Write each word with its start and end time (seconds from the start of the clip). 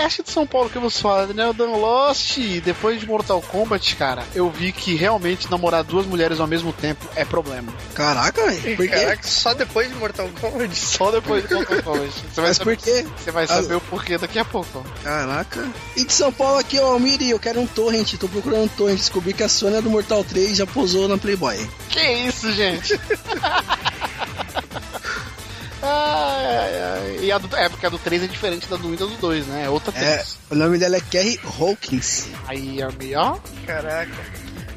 Playercast 0.00 0.22
de 0.22 0.30
São 0.30 0.46
Paulo 0.46 0.70
que 0.70 0.78
vos 0.78 0.98
fala, 0.98 1.26
Daniel 1.26 1.52
Dan 1.52 1.76
Lost. 1.76 2.38
Depois 2.64 2.98
de 3.00 3.06
Mortal 3.06 3.42
Kombat, 3.42 3.96
cara, 3.96 4.24
eu 4.34 4.50
vi 4.50 4.72
que 4.72 4.94
realmente 4.94 5.50
namorar 5.50 5.84
duas 5.84 6.06
mulheres 6.06 6.40
ao 6.40 6.46
mesmo 6.46 6.72
tempo 6.72 7.06
é 7.14 7.24
problema. 7.24 7.70
Caraca, 7.94 8.46
velho. 8.46 8.76
Por 8.76 8.88
quê? 8.88 8.94
Caraca, 8.94 9.22
só 9.22 9.52
depois 9.52 9.88
de 9.88 9.94
Mortal 9.96 10.30
Kombat? 10.40 10.74
Só 10.80 11.10
depois 11.10 11.46
de 11.46 11.54
Mortal 11.54 11.82
Kombat. 11.82 12.12
Você 12.12 12.40
vai 12.40 12.48
Mas 12.48 12.56
saber, 12.56 12.76
por 12.76 12.84
quê? 12.84 13.06
você 13.16 13.30
vai 13.30 13.46
saber 13.46 13.74
o 13.74 13.80
porquê 13.80 14.18
daqui 14.18 14.38
a 14.38 14.44
pouco. 14.44 14.84
Caraca. 15.02 15.68
E 15.96 16.04
de 16.04 16.12
São 16.12 16.32
Paulo 16.32 16.58
aqui, 16.58 16.78
ó, 16.78 16.92
Almir, 16.92 17.20
e 17.20 17.30
eu 17.30 17.38
quero 17.38 17.60
um 17.60 17.66
torrent. 17.66 18.14
Tô 18.14 18.28
procurando 18.28 18.64
um 18.64 18.68
torrent. 18.68 18.96
Descobri 18.96 19.34
que 19.34 19.42
a 19.42 19.48
Sônia 19.48 19.82
do 19.82 19.90
Mortal 19.90 20.24
3 20.24 20.56
já 20.56 20.66
posou 20.66 21.08
na 21.08 21.18
Playboy. 21.18 21.68
Que 21.90 22.00
isso, 22.00 22.50
gente? 22.52 22.98
Ai, 25.90 26.46
ai, 26.46 26.82
ai. 26.82 27.24
E 27.24 27.32
a 27.32 27.38
do, 27.38 27.54
é, 27.56 27.68
porque 27.68 27.86
a 27.86 27.88
do 27.88 27.98
3 27.98 28.22
é 28.22 28.26
diferente 28.26 28.66
da 28.68 28.76
do 28.76 28.88
1 28.88 28.94
da 28.96 29.06
do 29.06 29.16
2, 29.16 29.46
né? 29.46 29.64
É 29.64 29.68
outra 29.70 29.92
É, 29.96 30.14
3. 30.16 30.38
o 30.50 30.54
nome 30.54 30.78
dela 30.78 30.96
é 30.96 31.00
Kerry 31.00 31.38
Hawkins. 31.58 32.28
Aí, 32.46 32.82
amigo, 32.82 33.18
ó. 33.18 33.38
Caraca. 33.66 34.12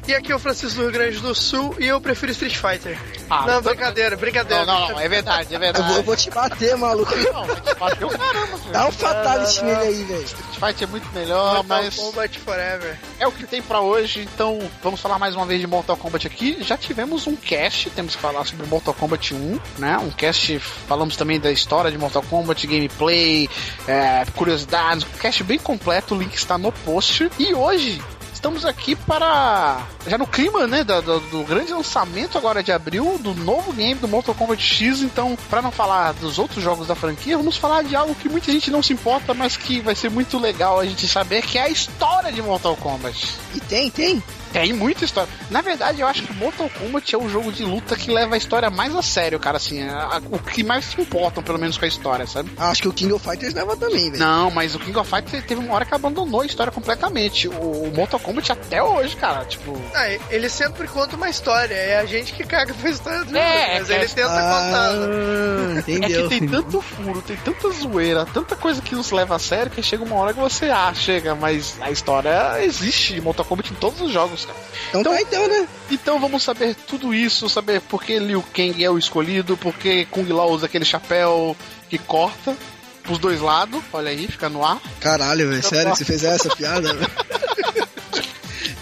E 0.06 0.14
aqui 0.14 0.30
é 0.30 0.36
o 0.36 0.38
Francisco 0.38 0.76
do 0.76 0.82
Rio 0.82 0.92
Grande 0.92 1.18
do 1.20 1.34
Sul 1.34 1.74
e 1.78 1.86
eu 1.86 1.98
prefiro 1.98 2.30
Street 2.32 2.54
Fighter. 2.56 2.98
Ah, 3.30 3.46
não, 3.46 3.58
então- 3.58 3.62
brincadeira, 3.62 4.16
brincadeira. 4.16 4.66
Não, 4.66 4.80
não, 4.80 4.88
não, 4.90 5.00
é 5.00 5.08
verdade, 5.08 5.54
é 5.54 5.56
Eu 5.56 5.60
verdade. 5.60 5.88
vou, 5.88 5.96
eu 5.96 6.02
vou 6.02 6.14
te 6.14 6.30
bater, 6.30 6.76
maluco. 6.76 7.16
Não, 7.16 7.46
vai 7.46 7.56
te 7.62 7.74
bater 7.74 8.04
o 8.04 8.08
caramba, 8.10 8.58
filho. 8.58 8.72
Dá 8.72 8.86
um 8.86 8.92
fatality 8.92 9.62
não, 9.64 9.72
não. 9.72 9.78
nele 9.80 9.88
aí, 9.96 10.04
velho. 10.04 10.22
Street 10.24 10.54
Fight 10.60 10.84
é 10.84 10.86
muito 10.86 11.08
melhor, 11.14 11.54
Mortal 11.56 11.64
mas 11.64 11.96
Kombat 11.96 12.38
Forever. 12.38 12.98
é 13.18 13.26
o 13.26 13.32
que 13.32 13.46
tem 13.46 13.62
pra 13.62 13.80
hoje. 13.80 14.28
Então, 14.34 14.58
vamos 14.82 15.00
falar 15.00 15.18
mais 15.18 15.34
uma 15.34 15.46
vez 15.46 15.58
de 15.58 15.66
Mortal 15.66 15.96
Kombat 15.96 16.26
aqui. 16.26 16.58
Já 16.60 16.76
tivemos 16.76 17.26
um 17.26 17.34
cast, 17.34 17.88
temos 17.88 18.14
que 18.14 18.20
falar 18.20 18.44
sobre 18.44 18.66
Mortal 18.66 18.92
Kombat 18.92 19.32
1, 19.34 19.58
né? 19.78 19.96
Um 19.96 20.10
cast, 20.10 20.58
falamos 20.58 21.16
também 21.16 21.40
da 21.40 21.50
história 21.50 21.90
de 21.90 21.96
Mortal 21.96 22.22
Kombat, 22.28 22.66
gameplay, 22.66 23.48
é, 23.88 24.26
curiosidades, 24.36 25.06
um 25.06 25.18
cast 25.18 25.42
bem 25.44 25.58
completo, 25.58 26.14
o 26.14 26.18
link 26.18 26.34
está 26.34 26.58
no 26.58 26.70
post. 26.70 27.30
E 27.38 27.54
hoje 27.54 28.02
estamos 28.34 28.66
aqui 28.66 28.94
para 28.94 29.80
já 30.06 30.18
no 30.18 30.26
clima, 30.26 30.66
né, 30.66 30.84
da- 30.84 31.00
do, 31.00 31.20
do 31.20 31.42
grande 31.44 31.72
lançamento 31.72 32.36
agora 32.38 32.62
de 32.62 32.72
abril 32.72 33.18
do 33.18 33.34
novo 33.34 33.72
game 33.72 33.94
do 34.00 34.08
Mortal 34.08 34.34
Kombat 34.34 34.62
X. 34.62 35.00
Então, 35.02 35.36
para 35.48 35.62
não 35.62 35.70
falar 35.70 36.12
dos 36.14 36.38
outros 36.38 36.62
jogos 36.62 36.86
da 36.86 36.94
franquia, 36.94 37.36
vamos 37.36 37.56
falar 37.56 37.82
de 37.84 37.94
algo 37.96 38.14
que 38.14 38.28
muita 38.28 38.50
gente 38.52 38.70
não 38.70 38.82
se 38.82 38.92
importa, 38.92 39.32
mas 39.34 39.56
que 39.56 39.80
vai 39.80 39.94
ser 39.94 40.10
muito 40.10 40.38
legal 40.38 40.78
a 40.80 40.84
gente 40.86 41.06
saber, 41.08 41.42
que 41.42 41.58
é 41.58 41.62
a 41.62 41.68
história 41.68 42.30
de 42.32 42.42
Mortal 42.42 42.76
Kombat. 42.76 43.34
E 43.54 43.60
tem, 43.60 43.90
tem. 43.90 44.22
Tem 44.52 44.72
muita 44.72 45.04
história. 45.04 45.28
Na 45.50 45.60
verdade, 45.62 46.00
eu 46.00 46.06
acho 46.06 46.22
que 46.22 46.32
Mortal 46.34 46.70
Kombat 46.78 47.12
é 47.12 47.18
o 47.18 47.28
jogo 47.28 47.50
de 47.50 47.64
luta 47.64 47.96
que 47.96 48.08
leva 48.08 48.36
a 48.36 48.38
história 48.38 48.70
mais 48.70 48.94
a 48.94 49.02
sério, 49.02 49.40
cara. 49.40 49.56
Assim, 49.56 49.82
é 49.82 49.88
a- 49.88 50.22
o 50.30 50.38
que 50.38 50.62
mais 50.62 50.84
se 50.84 51.00
importam, 51.00 51.42
pelo 51.42 51.58
menos, 51.58 51.76
com 51.76 51.84
a 51.84 51.88
história, 51.88 52.24
sabe? 52.24 52.52
Ah, 52.56 52.70
Acho 52.70 52.82
que 52.82 52.86
o 52.88 52.92
King 52.92 53.12
of 53.12 53.24
Fighters 53.28 53.52
leva 53.52 53.76
também, 53.76 54.12
velho. 54.12 54.18
Não, 54.24 54.52
mas 54.52 54.76
o 54.76 54.78
King 54.78 54.96
of 54.96 55.10
Fighters 55.10 55.44
teve 55.44 55.60
uma 55.60 55.74
hora 55.74 55.84
que 55.84 55.92
abandonou 55.92 56.42
a 56.42 56.46
história 56.46 56.70
completamente. 56.70 57.48
O, 57.48 57.52
o 57.88 57.92
Mortal 57.96 58.20
Kombat 58.20 58.52
até 58.52 58.80
hoje, 58.80 59.16
cara, 59.16 59.44
tipo. 59.44 59.72
Ah, 59.96 60.08
ele 60.28 60.48
sempre 60.48 60.88
conta 60.88 61.14
uma 61.14 61.28
história, 61.30 61.72
é 61.74 61.98
a 62.00 62.04
gente 62.04 62.32
que 62.32 62.42
caga 62.44 62.74
pra 62.74 62.90
história 62.90 63.24
do 63.24 63.36
É, 63.36 63.66
jogo, 63.66 63.78
mas 63.78 63.90
é 63.90 63.94
ele 63.94 64.06
que- 64.08 64.14
tenta 64.16 64.28
contar. 64.28 64.90
Ah, 64.90 65.74
É 65.76 65.78
entendeu. 65.78 66.22
que 66.24 66.28
tem 66.40 66.48
tanto 66.48 66.80
furo, 66.82 67.22
tem 67.22 67.36
tanta 67.36 67.70
zoeira, 67.70 68.26
tanta 68.26 68.56
coisa 68.56 68.82
que 68.82 68.94
nos 68.96 69.12
leva 69.12 69.36
a 69.36 69.38
sério 69.38 69.70
que 69.70 69.80
chega 69.84 70.02
uma 70.02 70.16
hora 70.16 70.34
que 70.34 70.40
você, 70.40 70.68
ah, 70.68 70.92
chega, 70.92 71.36
mas 71.36 71.76
a 71.80 71.92
história 71.92 72.60
existe 72.64 73.14
de 73.14 73.20
Mortal 73.20 73.44
Kombat 73.46 73.70
em 73.72 73.76
todos 73.76 74.00
os 74.00 74.10
jogos, 74.10 74.44
cara. 74.44 74.58
Então 74.94 75.12
tá 75.14 75.20
então, 75.20 75.46
né? 75.46 75.68
Então 75.90 76.18
vamos 76.18 76.42
saber 76.42 76.74
tudo 76.74 77.14
isso, 77.14 77.48
saber 77.48 77.80
por 77.80 78.02
que 78.02 78.18
Liu 78.18 78.44
Kang 78.52 78.84
é 78.84 78.90
o 78.90 78.98
escolhido, 78.98 79.56
por 79.56 79.74
que 79.74 80.06
Kung 80.06 80.26
Lao 80.32 80.50
usa 80.50 80.66
aquele 80.66 80.84
chapéu 80.84 81.56
que 81.88 81.98
corta 81.98 82.56
pros 83.04 83.18
dois 83.18 83.40
lados, 83.40 83.80
olha 83.92 84.10
aí, 84.10 84.26
fica 84.26 84.48
no 84.48 84.64
ar. 84.64 84.80
Caralho, 84.98 85.50
velho. 85.50 85.62
Sério 85.62 85.92
que 85.92 85.98
você 85.98 86.04
fez 86.04 86.24
essa 86.24 86.48
piada, 86.56 86.94
velho? 86.94 87.10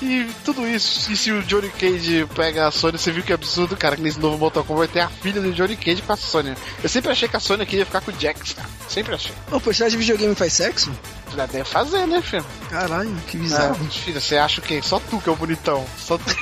E 0.02 0.28
tudo 0.44 0.66
isso, 0.66 1.12
e 1.12 1.16
se 1.16 1.30
o 1.30 1.40
Johnny 1.44 1.70
Cage 1.70 2.26
pega 2.34 2.66
a 2.66 2.72
Sony, 2.72 2.98
você 2.98 3.12
viu 3.12 3.22
que 3.22 3.32
absurdo, 3.32 3.76
cara, 3.76 3.94
que 3.94 4.02
nesse 4.02 4.18
novo 4.18 4.36
Mortal 4.36 4.64
Kombat 4.64 4.92
vai 4.92 4.92
ter 4.92 5.00
a 5.00 5.08
filha 5.08 5.40
do 5.40 5.52
Johnny 5.52 5.76
Cage 5.76 6.02
com 6.02 6.12
a 6.12 6.16
Sony. 6.16 6.54
Eu 6.82 6.88
sempre 6.88 7.12
achei 7.12 7.28
que 7.28 7.36
a 7.36 7.40
Sony 7.40 7.64
queria 7.64 7.86
ficar 7.86 8.00
com 8.00 8.10
o 8.10 8.14
Jax, 8.18 8.52
cara. 8.52 8.68
Sempre 8.88 9.14
achei. 9.14 9.32
O 9.52 9.60
personagem 9.60 9.96
de 9.96 10.04
videogame 10.04 10.34
faz 10.34 10.54
sexo? 10.54 10.90
Já 11.36 11.46
deve 11.46 11.64
fazer, 11.64 12.04
né, 12.08 12.20
filho? 12.20 12.44
Caralho, 12.68 13.14
que 13.28 13.36
bizarro. 13.36 13.76
filha, 13.90 14.20
você 14.20 14.36
acha 14.36 14.60
o 14.60 14.64
quê? 14.64 14.82
Só 14.82 14.98
tu 14.98 15.20
que 15.20 15.28
é 15.28 15.32
o 15.32 15.36
bonitão. 15.36 15.86
Só 15.96 16.18
tu. 16.18 16.24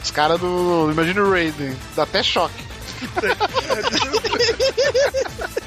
Os 0.00 0.10
caras 0.12 0.38
do. 0.38 0.90
Imagina 0.92 1.20
o 1.20 1.32
Raiden. 1.32 1.76
Dá 1.96 2.04
até 2.04 2.22
choque. 2.22 2.62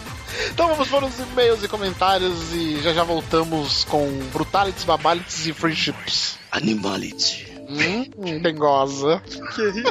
Então 0.53 0.67
vamos 0.69 0.89
para 0.89 1.05
os 1.05 1.19
e-mails 1.19 1.63
e 1.63 1.67
comentários 1.67 2.51
e 2.51 2.81
já 2.81 2.93
já 2.93 3.03
voltamos 3.03 3.83
com 3.83 4.07
Brutalities, 4.33 4.83
Babalities 4.83 5.45
e 5.45 5.53
Friendships. 5.53 6.35
Animality. 6.51 7.47
Hum, 7.69 8.39
bem 8.41 8.55
goza. 8.55 9.21
Que 9.55 9.61
isso? 9.69 9.83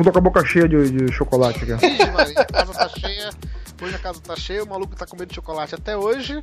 tô 0.08 0.12
com 0.14 0.20
a 0.20 0.22
boca 0.22 0.46
cheia 0.46 0.70
de, 0.70 0.90
de 0.90 1.12
chocolate 1.12 1.60
aqui. 1.64 2.12
Maria, 2.12 2.40
a 2.40 2.46
casa 2.46 2.74
tá 2.74 2.90
cheia. 2.90 3.30
Hoje 3.82 3.96
a 3.96 4.00
casa 4.00 4.22
tá 4.22 4.36
cheia, 4.36 4.64
o 4.64 4.68
maluco 4.68 4.96
tá 4.96 5.06
comendo 5.06 5.34
chocolate 5.34 5.76
até 5.76 5.98
hoje. 5.98 6.42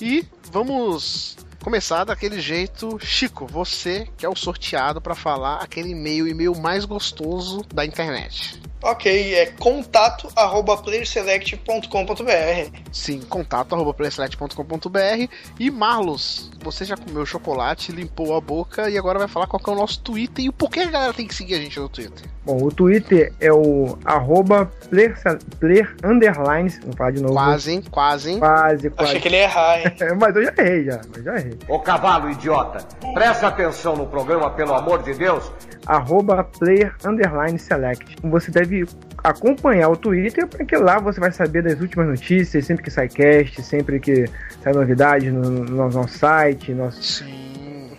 E 0.00 0.24
vamos 0.50 1.36
começar 1.62 2.04
daquele 2.04 2.40
jeito. 2.40 2.98
Chico, 3.00 3.46
você 3.46 4.08
que 4.16 4.24
é 4.24 4.28
o 4.28 4.36
sorteado 4.36 5.00
para 5.00 5.14
falar 5.14 5.56
aquele 5.56 5.90
e-mail, 5.90 6.24
o 6.24 6.28
e-mail 6.28 6.56
mais 6.56 6.84
gostoso 6.84 7.62
da 7.74 7.84
internet. 7.84 8.60
Ok, 8.82 9.34
é 9.34 9.46
contato 9.46 10.28
arroba 10.34 10.76
playerselect.com.br. 10.78 12.80
Sim, 12.90 13.20
contato 13.20 13.74
arroba 13.74 13.92
playselect.com.br 13.92 15.28
E 15.58 15.70
Marlos, 15.70 16.50
você 16.62 16.86
já 16.86 16.96
comeu 16.96 17.26
chocolate, 17.26 17.92
limpou 17.92 18.34
a 18.34 18.40
boca 18.40 18.88
e 18.88 18.96
agora 18.96 19.18
vai 19.18 19.28
falar 19.28 19.46
qual 19.46 19.62
que 19.62 19.68
é 19.68 19.72
o 19.72 19.76
nosso 19.76 20.00
Twitter 20.00 20.46
e 20.46 20.48
o 20.48 20.52
porquê 20.52 20.80
a 20.80 20.86
galera 20.86 21.12
tem 21.12 21.26
que 21.26 21.34
seguir 21.34 21.56
a 21.56 21.58
gente 21.58 21.78
no 21.78 21.90
Twitter. 21.90 22.26
Bom, 22.44 22.56
o 22.62 22.72
Twitter 22.72 23.32
é 23.38 23.52
o 23.52 23.98
arroba 24.04 24.70
player, 24.88 25.14
player 25.58 25.94
underlines. 26.02 26.78
Vamos 26.80 26.96
falar 26.96 27.10
de 27.10 27.22
novo. 27.22 27.34
Quase, 27.34 27.72
hein? 27.72 27.82
Quase, 27.90 28.30
hein? 28.30 28.38
Quase, 28.38 28.90
quase. 28.90 29.10
Achei 29.10 29.20
que 29.20 29.28
ele 29.28 29.36
ia 29.36 29.42
errar, 29.42 29.78
hein? 29.78 29.92
mas 30.18 30.34
eu 30.34 30.44
já 30.44 30.54
errei, 30.56 30.84
já. 30.84 31.00
Mas 31.14 31.22
já 31.22 31.36
errei. 31.36 31.58
Ô 31.68 31.78
cavalo 31.78 32.30
idiota, 32.30 32.78
presta 33.12 33.48
atenção 33.48 33.94
no 33.94 34.06
programa, 34.06 34.50
pelo 34.50 34.74
amor 34.74 35.02
de 35.02 35.12
Deus. 35.12 35.52
Arroba 35.86 36.42
player 36.44 36.94
underline 37.04 37.58
select. 37.58 38.16
Você 38.22 38.50
deve 38.50 38.86
acompanhar 39.22 39.90
o 39.90 39.96
Twitter, 39.96 40.46
porque 40.46 40.76
lá 40.76 40.98
você 40.98 41.20
vai 41.20 41.32
saber 41.32 41.62
das 41.62 41.78
últimas 41.78 42.08
notícias, 42.08 42.64
sempre 42.64 42.84
que 42.84 42.90
sai 42.90 43.08
cast, 43.08 43.62
sempre 43.62 44.00
que 44.00 44.24
sai 44.62 44.72
novidade 44.72 45.30
no, 45.30 45.42
no 45.42 45.88
nosso 45.90 46.18
site, 46.18 46.72
nosso 46.72 47.02
Sim. 47.02 47.49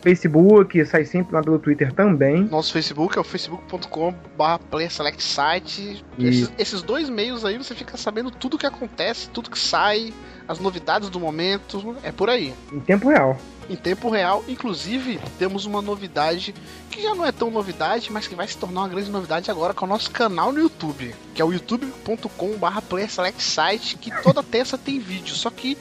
Facebook, 0.01 0.83
sai 0.85 1.05
sempre 1.05 1.33
lá 1.35 1.41
pelo 1.41 1.59
Twitter 1.59 1.93
também. 1.93 2.43
Nosso 2.45 2.73
Facebook 2.73 3.17
é 3.17 3.21
o 3.21 3.23
facebook.com.br 3.23 4.63
playerselectsite. 4.69 6.03
E- 6.17 6.27
Esses, 6.27 6.51
esses 6.57 6.81
dois 6.81 7.09
meios 7.09 7.45
aí 7.45 7.57
você 7.57 7.75
fica 7.75 7.97
sabendo 7.97 8.31
tudo 8.31 8.57
que 8.57 8.65
acontece, 8.65 9.29
tudo 9.29 9.49
que 9.49 9.59
sai, 9.59 10.13
as 10.47 10.59
novidades 10.59 11.09
do 11.09 11.19
momento. 11.19 11.95
É 12.03 12.11
por 12.11 12.29
aí. 12.29 12.53
Em 12.71 12.79
tempo 12.79 13.09
real. 13.09 13.37
Em 13.69 13.75
tempo 13.75 14.09
real, 14.09 14.43
inclusive, 14.49 15.19
temos 15.39 15.65
uma 15.65 15.81
novidade 15.81 16.53
que 16.89 17.01
já 17.01 17.15
não 17.15 17.25
é 17.25 17.31
tão 17.31 17.49
novidade, 17.49 18.11
mas 18.11 18.27
que 18.27 18.35
vai 18.35 18.47
se 18.47 18.57
tornar 18.57 18.81
uma 18.81 18.89
grande 18.89 19.09
novidade 19.09 19.49
agora 19.49 19.73
com 19.73 19.85
o 19.85 19.87
nosso 19.87 20.11
canal 20.11 20.51
no 20.51 20.59
YouTube, 20.59 21.15
que 21.33 21.41
é 21.41 21.45
o 21.45 21.53
youtube.com.br 21.53 22.81
playerselectsite, 22.89 23.97
que 23.97 24.11
toda 24.23 24.43
terça 24.43 24.77
tem 24.77 24.99
vídeo. 24.99 25.33
Só 25.35 25.49
que 25.49 25.77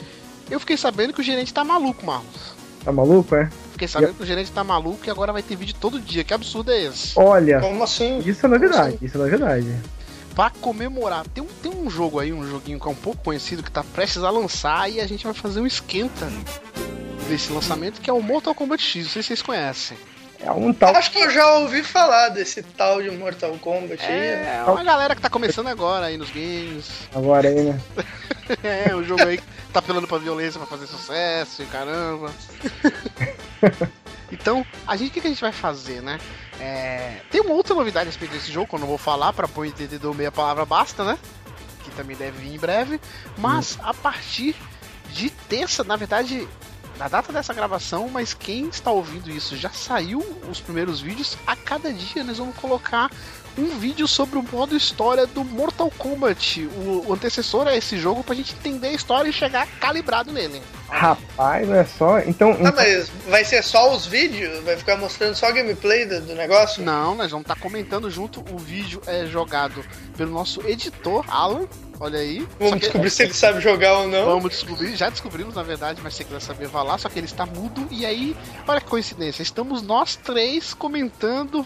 eu 0.51 0.61
fiquei 0.61 0.77
sabendo 0.77 1.13
que 1.13 1.21
o 1.21 1.25
gerente 1.25 1.53
tá 1.53 1.65
maluco, 1.65 2.05
Marlos. 2.07 2.55
Tá 2.85 2.93
maluco, 2.93 3.35
é? 3.35 3.51
Fiquei 3.81 3.89
sabendo 3.89 4.15
que 4.15 4.23
o 4.23 4.27
gerente 4.27 4.53
tá 4.53 4.63
maluco 4.63 5.07
e 5.07 5.11
agora 5.11 5.33
vai 5.33 5.43
ter 5.43 5.57
vídeo 5.57 5.75
todo 5.81 5.99
dia. 5.99 6.23
Que 6.23 6.35
absurdo 6.35 6.71
é 6.71 6.85
esse? 6.85 7.13
Olha, 7.17 7.61
Como 7.61 7.83
assim? 7.83 8.19
isso 8.27 8.45
é 8.45 8.49
novidade, 8.49 8.99
isso 9.01 9.17
é 9.17 9.21
novidade. 9.21 9.75
Pra 10.35 10.51
comemorar, 10.51 11.27
tem 11.29 11.43
um, 11.43 11.47
tem 11.63 11.73
um 11.73 11.89
jogo 11.89 12.19
aí, 12.21 12.33
um 12.33 12.49
joguinho 12.49 12.79
que 12.79 12.87
é 12.87 12.91
um 12.91 12.95
pouco 12.95 13.23
conhecido, 13.25 13.63
que 13.63 13.71
tá 13.71 13.83
prestes 13.83 14.23
a 14.23 14.31
lançar 14.31 14.91
e 14.91 15.01
a 15.01 15.07
gente 15.07 15.25
vai 15.25 15.33
fazer 15.35 15.61
um 15.61 15.67
esquenta 15.67 16.29
desse 17.29 17.53
lançamento, 17.53 18.01
que 18.01 18.11
é 18.11 18.13
o 18.13 18.23
Mortal 18.23 18.55
Kombat 18.55 18.83
X. 18.83 19.05
Não 19.05 19.11
sei 19.11 19.23
se 19.23 19.29
vocês 19.29 19.43
conhecem. 19.43 19.97
É 20.43 20.51
um 20.53 20.73
tal. 20.73 20.95
Acho 20.97 21.11
que 21.11 21.19
eu 21.19 21.31
já 21.31 21.55
ouvi 21.57 21.83
falar 21.83 22.31
desse 22.31 22.63
tal 22.63 23.03
de 23.03 23.11
Mortal 23.11 23.57
Kombat 23.61 24.03
aí. 24.05 24.13
É 24.13 24.65
uma 24.67 24.83
galera 24.85 25.15
que 25.15 25.21
tá 25.21 25.29
começando 25.29 25.67
agora 25.67 26.07
aí 26.07 26.17
nos 26.17 26.31
games. 26.31 26.87
Agora 27.15 27.49
aí, 27.49 27.63
né? 27.63 27.81
É, 28.65 28.93
o 28.97 29.05
jogo 29.05 29.23
aí 29.23 29.37
que 29.39 29.45
tá 29.73 29.79
apelando 29.79 30.09
pra 30.09 30.19
violência 30.19 30.59
pra 30.59 30.67
fazer 30.67 30.89
sucesso 30.89 31.63
e 31.63 31.67
caramba. 31.67 32.33
Então, 34.33 34.65
a 34.87 34.97
gente, 34.97 35.11
o 35.11 35.13
que, 35.13 35.21
que 35.21 35.27
a 35.27 35.31
gente 35.31 35.41
vai 35.41 35.51
fazer, 35.51 36.01
né? 36.01 36.21
É, 36.61 37.21
tem 37.33 37.41
uma 37.41 37.53
outra 37.53 37.75
novidade 37.75 38.05
a 38.05 38.11
respeito 38.11 38.33
desse 38.33 38.53
jogo, 38.53 38.69
que 38.69 38.75
eu 38.77 38.79
não 38.79 38.87
vou 38.87 38.97
falar, 38.97 39.33
pra 39.33 39.47
bom 39.47 39.65
entendedor 39.65 40.15
meia 40.15 40.31
palavra 40.31 40.65
basta, 40.65 41.03
né? 41.03 41.19
Que 41.83 41.91
também 41.93 42.17
deve 42.17 42.39
vir 42.39 42.55
em 42.55 42.59
breve. 42.59 43.01
Mas 43.37 43.77
a 43.83 43.93
partir 43.93 44.55
de 45.13 45.31
terça, 45.31 45.83
na 45.83 45.97
verdade, 45.97 46.47
na 46.97 47.09
data 47.09 47.33
dessa 47.33 47.53
gravação, 47.53 48.09
mas 48.09 48.35
quem 48.35 48.69
está 48.69 48.91
ouvindo 48.91 49.31
isso 49.31 49.57
já 49.57 49.71
saiu 49.71 50.21
os 50.49 50.61
primeiros 50.61 51.01
vídeos. 51.01 51.37
A 51.47 51.57
cada 51.57 51.93
dia 51.93 52.23
nós 52.23 52.39
vamos 52.39 52.55
colocar 52.57 53.11
um 53.59 53.79
vídeo 53.79 54.07
sobre 54.09 54.39
o 54.39 54.43
modo 54.43 54.77
história 54.77 55.27
do 55.27 55.45
Mortal 55.45 55.91
Kombat, 55.99 56.67
o, 56.67 57.05
o 57.09 57.13
antecessor 57.15 57.67
a 57.67 57.77
esse 57.77 57.99
jogo, 57.99 58.23
pra 58.25 58.35
gente 58.35 58.55
entender 58.55 58.89
a 58.89 58.93
história 58.93 59.29
e 59.29 59.33
chegar 59.33 59.67
calibrado 59.79 60.33
nele. 60.33 60.63
Rapaz, 60.89 61.69
não 61.69 61.77
é 61.77 61.85
só. 61.85 62.19
Então. 62.21 62.57
Ah, 62.65 62.73
mas 62.75 63.09
vai 63.29 63.45
ser 63.45 63.63
só 63.63 63.95
os 63.95 64.07
vídeos? 64.07 64.63
Vai 64.65 64.77
ficar 64.77 64.97
mostrando 64.97 65.35
só 65.37 65.47
a 65.47 65.53
gameplay 65.53 66.05
do, 66.05 66.21
do 66.21 66.35
negócio? 66.35 66.83
Não, 66.83 67.15
nós 67.15 67.31
vamos 67.31 67.45
estar 67.45 67.57
comentando 67.57 68.11
junto. 68.11 68.45
O 68.53 68.59
vídeo 68.59 69.01
é 69.07 69.25
jogado 69.27 69.85
pelo 70.17 70.33
nosso 70.33 70.61
editor, 70.67 71.25
Alan. 71.29 71.67
Olha 72.01 72.19
aí. 72.19 72.45
Vamos 72.59 72.75
que- 72.75 72.81
descobrir 72.81 73.11
se 73.11 73.23
ele 73.23 73.35
sabe 73.35 73.61
jogar 73.61 73.99
ou 73.99 74.09
não. 74.09 74.25
Vamos 74.25 74.51
descobrir, 74.51 74.97
já 74.97 75.11
descobrimos 75.11 75.55
na 75.55 75.63
verdade, 75.63 76.01
mas 76.03 76.15
se 76.15 76.19
você 76.19 76.25
quiser 76.25 76.41
saber, 76.41 76.67
vá 76.67 76.83
lá. 76.83 76.99
Só 76.99 77.09
que 77.09 77.19
ele 77.19 77.27
está 77.27 77.47
mudo. 77.47 77.87
E 77.91 78.05
aí, 78.05 78.35
olha 78.67 78.81
que 78.81 78.89
coincidência, 78.89 79.43
estamos 79.43 79.83
nós 79.83 80.17
três 80.17 80.75
comentando, 80.75 81.65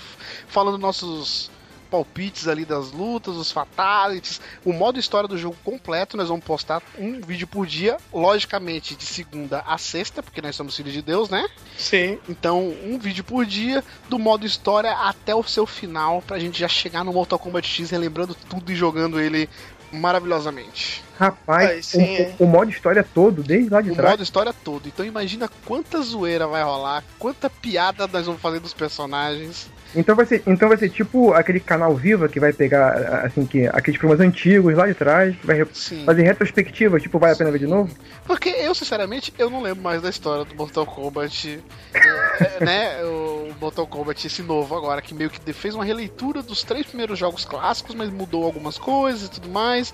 falando 0.49 0.77
nossos 0.77 1.51
palpites 1.95 2.49
ali 2.49 2.65
das 2.65 2.91
lutas, 2.91 3.37
os 3.37 3.53
fatalities, 3.53 4.41
o 4.65 4.73
modo 4.73 4.99
história 4.99 5.29
do 5.29 5.39
jogo 5.39 5.57
completo. 5.63 6.17
Nós 6.17 6.29
vamos 6.29 6.45
postar 6.45 6.83
um 6.99 7.21
vídeo 7.21 7.47
por 7.47 7.65
dia, 7.67 7.99
logicamente 8.13 8.97
de 8.97 9.05
segunda 9.05 9.61
a 9.61 9.79
sexta, 9.79 10.21
porque 10.21 10.43
nós 10.43 10.57
somos 10.57 10.77
filhos 10.77 10.93
de 10.93 11.01
Deus, 11.01 11.29
né? 11.31 11.47
Sim. 11.79 12.19
Então, 12.29 12.75
um 12.85 12.99
vídeo 12.99 13.23
por 13.23 13.47
dia, 13.47 13.85
do 14.09 14.19
modo 14.19 14.45
história 14.45 14.91
até 14.91 15.33
o 15.33 15.45
seu 15.45 15.67
final, 15.67 16.21
pra 16.23 16.37
gente 16.41 16.59
já 16.59 16.67
chegar 16.67 17.05
no 17.05 17.13
Mortal 17.13 17.39
Kombat 17.39 17.69
X 17.69 17.91
relembrando 17.91 18.35
tudo 18.35 18.73
e 18.73 18.75
jogando 18.75 19.21
ele 19.21 19.49
maravilhosamente. 19.93 21.05
Rapaz, 21.17 21.71
Aí 21.71 21.83
sim, 21.83 22.03
o, 22.03 22.23
é. 22.23 22.35
o 22.41 22.47
modo 22.47 22.73
história 22.73 23.07
todo, 23.15 23.41
desde 23.41 23.71
lá 23.71 23.81
de 23.81 23.93
O 23.93 23.95
trás. 23.95 24.11
modo 24.11 24.23
história 24.25 24.53
todo. 24.53 24.89
Então 24.89 25.07
imagina 25.07 25.49
quanta 25.65 26.03
zoeira 26.03 26.49
vai 26.49 26.65
rolar, 26.65 27.05
quanta 27.21 27.49
piada 27.49 28.09
nós 28.13 28.27
vamos 28.27 28.41
fazer 28.41 28.59
dos 28.59 28.75
personagens. 28.75 29.69
Então 29.95 30.15
vai 30.17 30.27
ser, 30.27 30.43
então 30.47 30.69
vai 30.69 30.77
ser 30.77 30.89
tipo 30.91 31.33
aquele 31.33 31.61
canal 31.61 31.95
Viva 31.95 32.29
que 32.29 32.41
vai 32.41 32.53
pegar 32.53 33.23
assim 33.25 33.47
que 33.47 33.67
aqueles 33.67 33.99
programas 33.99 34.27
antigos 34.27 34.75
lá 34.75 34.87
de 34.87 34.95
trás, 34.95 35.37
que 35.37 35.47
vai 35.47 35.65
Sim. 35.73 36.05
fazer 36.05 36.23
retrospectiva, 36.23 36.99
tipo, 36.99 37.19
vale 37.19 37.33
a 37.33 37.37
pena 37.37 37.51
ver 37.51 37.59
de 37.61 37.67
novo? 37.67 37.95
Porque 38.27 38.49
eu, 38.49 38.75
sinceramente, 38.75 39.33
eu 39.39 39.49
não 39.49 39.63
lembro 39.63 39.83
mais 39.83 40.03
da 40.03 40.11
história 40.11 40.45
do 40.45 40.55
Mortal 40.55 40.87
Kombat, 40.87 41.63
é, 41.95 42.63
né? 42.65 43.05
O 43.05 43.53
Mortal 43.61 43.87
Kombat 43.87 44.27
esse 44.27 44.43
novo 44.43 44.77
agora, 44.77 45.01
que 45.01 45.15
meio 45.15 45.31
que 45.31 45.53
fez 45.53 45.75
uma 45.75 45.85
releitura 45.85 46.43
dos 46.43 46.63
três 46.63 46.87
primeiros 46.87 47.19
jogos 47.19 47.45
clássicos, 47.45 47.95
mas 47.95 48.11
mudou 48.11 48.45
algumas 48.45 48.79
coisas 48.79 49.29
e 49.29 49.31
tudo 49.31 49.49
mais. 49.49 49.93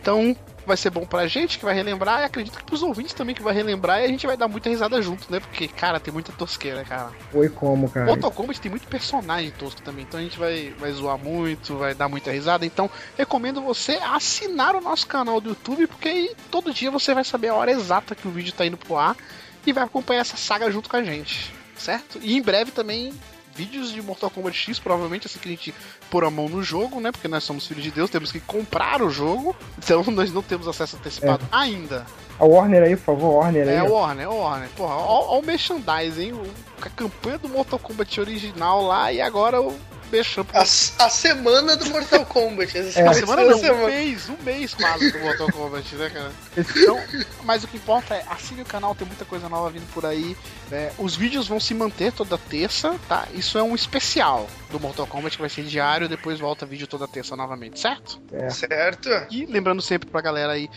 Então, 0.00 0.34
vai 0.70 0.76
ser 0.76 0.90
bom 0.90 1.04
pra 1.04 1.26
gente 1.26 1.58
que 1.58 1.64
vai 1.64 1.74
relembrar, 1.74 2.20
e 2.20 2.24
acredito 2.24 2.56
que 2.56 2.64
pros 2.64 2.82
ouvintes 2.82 3.12
também 3.12 3.34
que 3.34 3.42
vai 3.42 3.52
relembrar, 3.52 4.00
e 4.00 4.04
a 4.04 4.08
gente 4.08 4.24
vai 4.24 4.36
dar 4.36 4.46
muita 4.46 4.70
risada 4.70 5.02
junto, 5.02 5.30
né? 5.30 5.40
Porque, 5.40 5.66
cara, 5.66 5.98
tem 5.98 6.14
muita 6.14 6.32
tosqueira, 6.32 6.84
cara. 6.84 7.10
Foi 7.32 7.48
como, 7.48 7.90
cara? 7.90 8.06
Mortal 8.06 8.30
Kombat 8.30 8.60
tem 8.60 8.70
muito 8.70 8.86
personagem 8.86 9.50
tosco 9.50 9.82
também, 9.82 10.04
então 10.04 10.20
a 10.20 10.22
gente 10.22 10.38
vai, 10.38 10.72
vai 10.78 10.92
zoar 10.92 11.18
muito, 11.18 11.76
vai 11.76 11.92
dar 11.92 12.08
muita 12.08 12.30
risada. 12.30 12.64
Então, 12.64 12.88
recomendo 13.18 13.60
você 13.60 13.94
assinar 13.94 14.76
o 14.76 14.80
nosso 14.80 15.08
canal 15.08 15.40
do 15.40 15.50
YouTube, 15.50 15.88
porque 15.88 16.08
aí 16.08 16.36
todo 16.50 16.72
dia 16.72 16.90
você 16.90 17.12
vai 17.12 17.24
saber 17.24 17.48
a 17.48 17.54
hora 17.54 17.72
exata 17.72 18.14
que 18.14 18.28
o 18.28 18.30
vídeo 18.30 18.52
tá 18.52 18.64
indo 18.64 18.76
pro 18.76 18.96
ar 18.96 19.16
e 19.66 19.72
vai 19.72 19.82
acompanhar 19.82 20.20
essa 20.20 20.36
saga 20.36 20.70
junto 20.70 20.88
com 20.88 20.96
a 20.96 21.02
gente, 21.02 21.52
certo? 21.76 22.20
E 22.22 22.36
em 22.36 22.42
breve 22.42 22.70
também 22.70 23.12
vídeos 23.54 23.90
de 23.92 24.00
Mortal 24.02 24.30
Kombat 24.30 24.56
X, 24.56 24.78
provavelmente 24.78 25.26
assim 25.26 25.38
que 25.38 25.48
a 25.48 25.52
gente 25.52 25.74
pôr 26.10 26.24
a 26.24 26.30
mão 26.30 26.48
no 26.48 26.62
jogo, 26.62 27.00
né? 27.00 27.10
Porque 27.12 27.28
nós 27.28 27.44
somos 27.44 27.66
filhos 27.66 27.82
de 27.82 27.90
Deus, 27.90 28.08
temos 28.10 28.30
que 28.32 28.40
comprar 28.40 29.02
o 29.02 29.10
jogo, 29.10 29.54
então 29.78 30.02
nós 30.12 30.32
não 30.32 30.42
temos 30.42 30.66
acesso 30.68 30.96
antecipado 30.96 31.44
ainda. 31.52 32.06
A 32.38 32.44
Warner 32.44 32.82
aí, 32.82 32.96
por 32.96 33.04
favor, 33.04 33.34
Warner 33.34 33.68
aí. 33.68 33.74
É 33.76 33.82
Warner, 33.82 34.24
é 34.24 34.28
Warner. 34.28 34.68
Porra, 34.76 34.94
ó, 34.94 35.34
ó 35.34 35.38
o 35.40 35.44
merchandising, 35.44 36.22
hein? 36.22 36.32
O- 36.32 36.70
a 36.82 36.88
campanha 36.88 37.36
do 37.36 37.48
Mortal 37.48 37.78
Kombat 37.78 38.18
original 38.20 38.82
lá 38.86 39.12
e 39.12 39.20
agora 39.20 39.60
o 39.60 39.76
Becham. 40.10 40.46
A, 40.52 40.62
a 40.62 41.08
semana 41.08 41.76
do 41.76 41.86
Mortal 41.90 42.26
Kombat. 42.26 42.76
Essa 42.76 43.00
É. 43.00 43.04
Vai 43.04 43.14
semana 43.14 43.42
a 43.42 43.44
não, 43.44 43.56
um 43.56 43.60
semana. 43.60 43.86
mês, 43.86 44.28
um 44.28 44.42
mês 44.42 44.74
quase 44.74 45.12
do 45.12 45.18
Mortal 45.20 45.52
Kombat, 45.52 45.94
né, 45.94 46.10
cara? 46.10 46.32
Então, 46.56 47.00
mas 47.44 47.64
o 47.64 47.68
que 47.68 47.76
importa 47.76 48.14
é 48.14 48.24
assine 48.28 48.62
o 48.62 48.64
canal, 48.64 48.94
tem 48.94 49.06
muita 49.06 49.24
coisa 49.24 49.48
nova 49.48 49.70
vindo 49.70 49.86
por 49.92 50.04
aí. 50.04 50.36
É, 50.70 50.92
os 50.98 51.16
vídeos 51.16 51.48
vão 51.48 51.58
se 51.58 51.72
manter 51.74 52.12
toda 52.12 52.36
terça, 52.36 52.94
tá? 53.08 53.26
Isso 53.32 53.58
é 53.58 53.62
um 53.62 53.74
especial 53.74 54.48
do 54.70 54.78
Mortal 54.78 55.06
Kombat 55.06 55.36
que 55.36 55.40
vai 55.40 55.50
ser 55.50 55.64
diário, 55.64 56.08
depois 56.08 56.38
volta 56.38 56.66
vídeo 56.66 56.86
toda 56.86 57.08
terça 57.08 57.34
novamente, 57.36 57.80
certo? 57.80 58.20
Certo. 58.50 59.08
E 59.30 59.46
lembrando 59.46 59.82
sempre 59.82 60.08
pra 60.08 60.20
galera 60.20 60.52
aí 60.52 60.68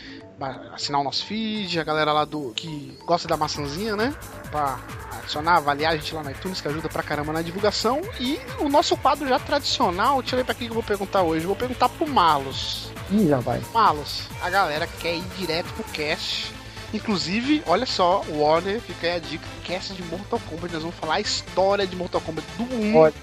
assinar 0.74 1.02
o 1.02 1.04
nosso 1.04 1.26
feed, 1.26 1.80
a 1.80 1.84
galera 1.84 2.12
lá 2.12 2.26
do 2.26 2.52
que 2.56 2.98
gosta 3.06 3.28
da 3.28 3.38
maçãzinha, 3.38 3.96
né? 3.96 4.14
Pra 4.50 4.80
adicionar, 5.20 5.58
avaliar 5.58 5.94
a 5.94 5.96
gente 5.98 6.14
lá 6.14 6.24
no 6.24 6.32
iTunes, 6.32 6.62
que 6.62 6.68
ajuda 6.68 6.90
pra 6.90 7.04
caramba 7.04 7.34
na 7.34 7.42
divulgação. 7.42 8.02
E 8.20 8.40
o 8.60 8.70
nosso 8.70 8.96
quadro 8.98 9.28
já 9.28 9.40
tradicional, 9.40 10.22
deixa 10.22 10.36
eu 10.36 10.38
ver 10.38 10.46
pra 10.46 10.56
quem 10.56 10.68
que 10.68 10.72
eu 10.72 10.76
vou 10.76 10.84
perguntar 10.84 11.22
hoje. 11.22 11.44
Eu 11.44 11.48
vou 11.48 11.56
perguntar 11.56 11.90
pro 11.90 12.08
Malus. 12.08 12.92
Ih, 13.12 13.28
já 13.28 13.40
vai. 13.40 13.62
Malus, 13.74 14.24
a 14.42 14.50
galera 14.50 14.88
quer 14.88 15.16
ir 15.16 15.24
direto 15.38 15.72
pro 15.74 15.84
cast. 15.86 16.54
Inclusive, 16.94 17.64
olha 17.66 17.88
só, 17.88 18.22
o 18.30 18.42
Warner, 18.42 18.80
fica 18.80 19.08
aí 19.08 19.16
a 19.16 19.20
dica, 19.20 19.46
cast 19.64 19.94
de 19.94 20.04
Mortal 20.04 20.40
Kombat, 20.48 20.74
nós 20.74 20.84
vamos 20.84 20.98
falar 20.98 21.16
a 21.16 21.20
história 21.20 21.88
de 21.88 21.96
Mortal 21.96 22.22
Kombat 22.22 22.46
do 22.56 22.64
1 22.64 22.96
Olha 22.96 23.14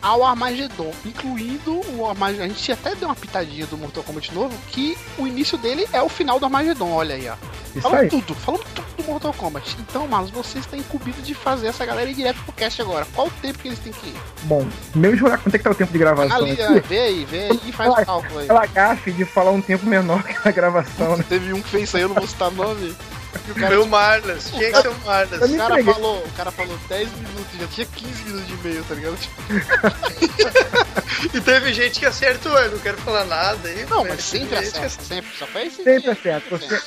ao 0.00 0.24
Armageddon, 0.24 0.90
incluindo 1.04 1.80
o 1.96 2.08
Armageddon. 2.08 2.44
A 2.44 2.48
gente 2.48 2.72
até 2.72 2.94
deu 2.94 3.08
uma 3.08 3.14
pitadinha 3.14 3.66
do 3.66 3.76
Mortal 3.78 4.02
Kombat 4.02 4.34
novo, 4.34 4.54
que 4.68 4.96
o 5.18 5.26
início 5.26 5.56
dele 5.58 5.86
é 5.92 6.00
o 6.02 6.08
final 6.08 6.38
do 6.38 6.44
Armageddon, 6.46 6.90
olha 6.92 7.14
aí, 7.14 7.28
ó. 7.28 7.34
Isso 7.72 7.80
Falando 7.80 8.00
aí. 8.00 8.08
tudo, 8.10 8.34
falando 8.34 8.64
tudo 8.74 8.86
do 8.98 9.02
Mortal 9.04 9.32
Kombat. 9.32 9.76
Então, 9.80 10.06
Marlos, 10.06 10.30
vocês 10.30 10.66
têm 10.66 10.80
incumbido 10.80 11.22
de 11.22 11.34
fazer 11.34 11.68
essa 11.68 11.86
galera 11.86 12.10
ir 12.10 12.14
direto 12.14 12.36
pro 12.44 12.52
cast 12.52 12.82
agora. 12.82 13.06
Qual 13.14 13.28
o 13.28 13.30
tempo 13.40 13.58
que 13.60 13.68
eles 13.68 13.78
têm 13.78 13.92
que 13.92 14.08
ir? 14.08 14.14
Bom, 14.42 14.66
primeiro 14.90 15.16
deixa 15.16 15.24
eu 15.24 15.28
olhar 15.28 15.38
quanto 15.42 15.54
é 15.54 15.58
que 15.58 15.64
tá 15.64 15.70
o 15.70 15.74
tempo 15.74 15.90
de 15.92 15.98
gravação 15.98 16.36
Ali, 16.36 16.50
aqui. 16.60 16.80
vê 16.86 16.98
aí, 17.00 17.24
vê 17.24 17.44
aí 17.50 17.60
e 17.66 17.72
faz 17.72 17.88
o 17.90 17.94
Ela- 17.94 18.04
cálculo 18.04 18.38
aí. 18.40 18.44
Aquela 18.44 18.66
gafe 18.66 19.10
de 19.12 19.24
falar 19.24 19.52
um 19.52 19.62
tempo 19.62 19.86
menor 19.86 20.22
que 20.22 20.46
a 20.46 20.50
gravação, 20.52 21.16
né? 21.18 21.24
Teve 21.26 21.54
um 21.54 21.62
que 21.62 21.68
fez 21.70 21.84
isso 21.84 21.96
aí, 21.96 22.02
eu 22.02 22.08
não 22.10 22.16
vou 22.16 22.26
citar 22.26 22.50
nome. 22.50 22.94
E 23.46 23.50
o 23.50 23.54
cara, 23.54 23.68
Meu 23.70 23.86
Marlas. 23.86 24.50
Tinha 24.50 24.70
que 24.72 24.80
ser 24.82 24.88
o 24.88 24.98
Marlas. 25.04 25.40
O 25.50 25.56
cara 25.56 25.74
entreguei. 25.80 25.94
falou, 25.94 26.18
o 26.18 26.32
cara 26.32 26.50
falou 26.50 26.78
10 26.88 27.08
minutos, 27.12 27.58
já 27.60 27.66
tinha 27.68 27.86
15 27.86 28.22
minutos 28.24 28.46
de 28.46 28.54
e-mail, 28.54 28.84
tá 28.84 28.94
ligado? 28.94 29.16
Tipo, 29.16 29.42
E 31.34 31.40
teve 31.40 31.72
gente 31.72 32.00
que 32.00 32.06
acertou, 32.06 32.56
eu 32.58 32.72
não 32.72 32.78
quero 32.78 32.96
falar 32.98 33.24
nada 33.24 33.68
aí. 33.68 33.86
não, 33.88 34.04
mas 34.04 34.22
sempre 34.24 34.56
acerta, 34.56 34.88
sempre. 34.88 35.30
Só 35.38 35.46
faz 35.46 35.68
esse 35.72 35.84
Sempre 35.84 36.10
acerta. 36.10 36.48
Você, 36.50 36.80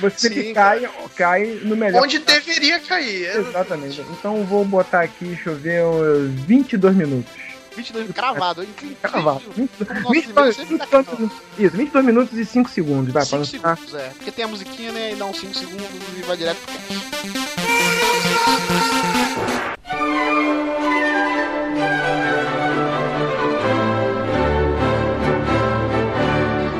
você 0.00 0.28
Sim, 0.28 0.34
que 0.34 0.52
cai, 0.54 0.90
cai 1.14 1.60
no 1.62 1.76
melhor. 1.76 2.02
Onde 2.02 2.18
deveria 2.18 2.80
cair. 2.80 3.26
é. 3.26 3.36
Exatamente. 3.38 4.00
Então 4.10 4.44
vou 4.44 4.64
botar 4.64 5.02
aqui, 5.02 5.24
deixa 5.26 5.50
eu 5.50 5.56
ver, 5.56 5.84
uns 5.84 6.40
22 6.46 6.96
minutos. 6.96 7.32
22 7.76 8.10
cravado, 8.12 8.62
hein? 8.62 8.68
Cravado. 9.02 9.42
Como 9.42 10.10
22, 10.10 10.12
nosso 10.12 10.12
22, 10.12 10.34
e-mail 10.34 10.54
sempre 10.54 10.78
tá 10.78 10.84
22 10.86 10.88
cravado. 10.88 11.16
minutos. 11.18 11.38
Isso, 11.58 11.76
22 11.76 12.04
minutos 12.06 12.38
e 12.38 12.44
5 12.44 12.70
segundos. 12.70 13.12
Vai, 13.12 13.26
pra 13.26 13.30
5 13.30 13.38
não 13.38 13.46
ficar. 13.46 13.76
segundos, 13.76 13.94
é. 13.94 14.08
Porque 14.10 14.30
tem 14.32 14.44
a 14.44 14.48
musiquinha, 14.48 14.92
né? 14.92 15.12
E 15.12 15.16
dá 15.16 15.26
uns 15.26 15.38
5 15.38 15.54
segundos 15.54 15.86
e 16.16 16.22
vai 16.22 16.36
direto 16.36 16.58
pro 16.58 16.74
cast. 16.74 18.06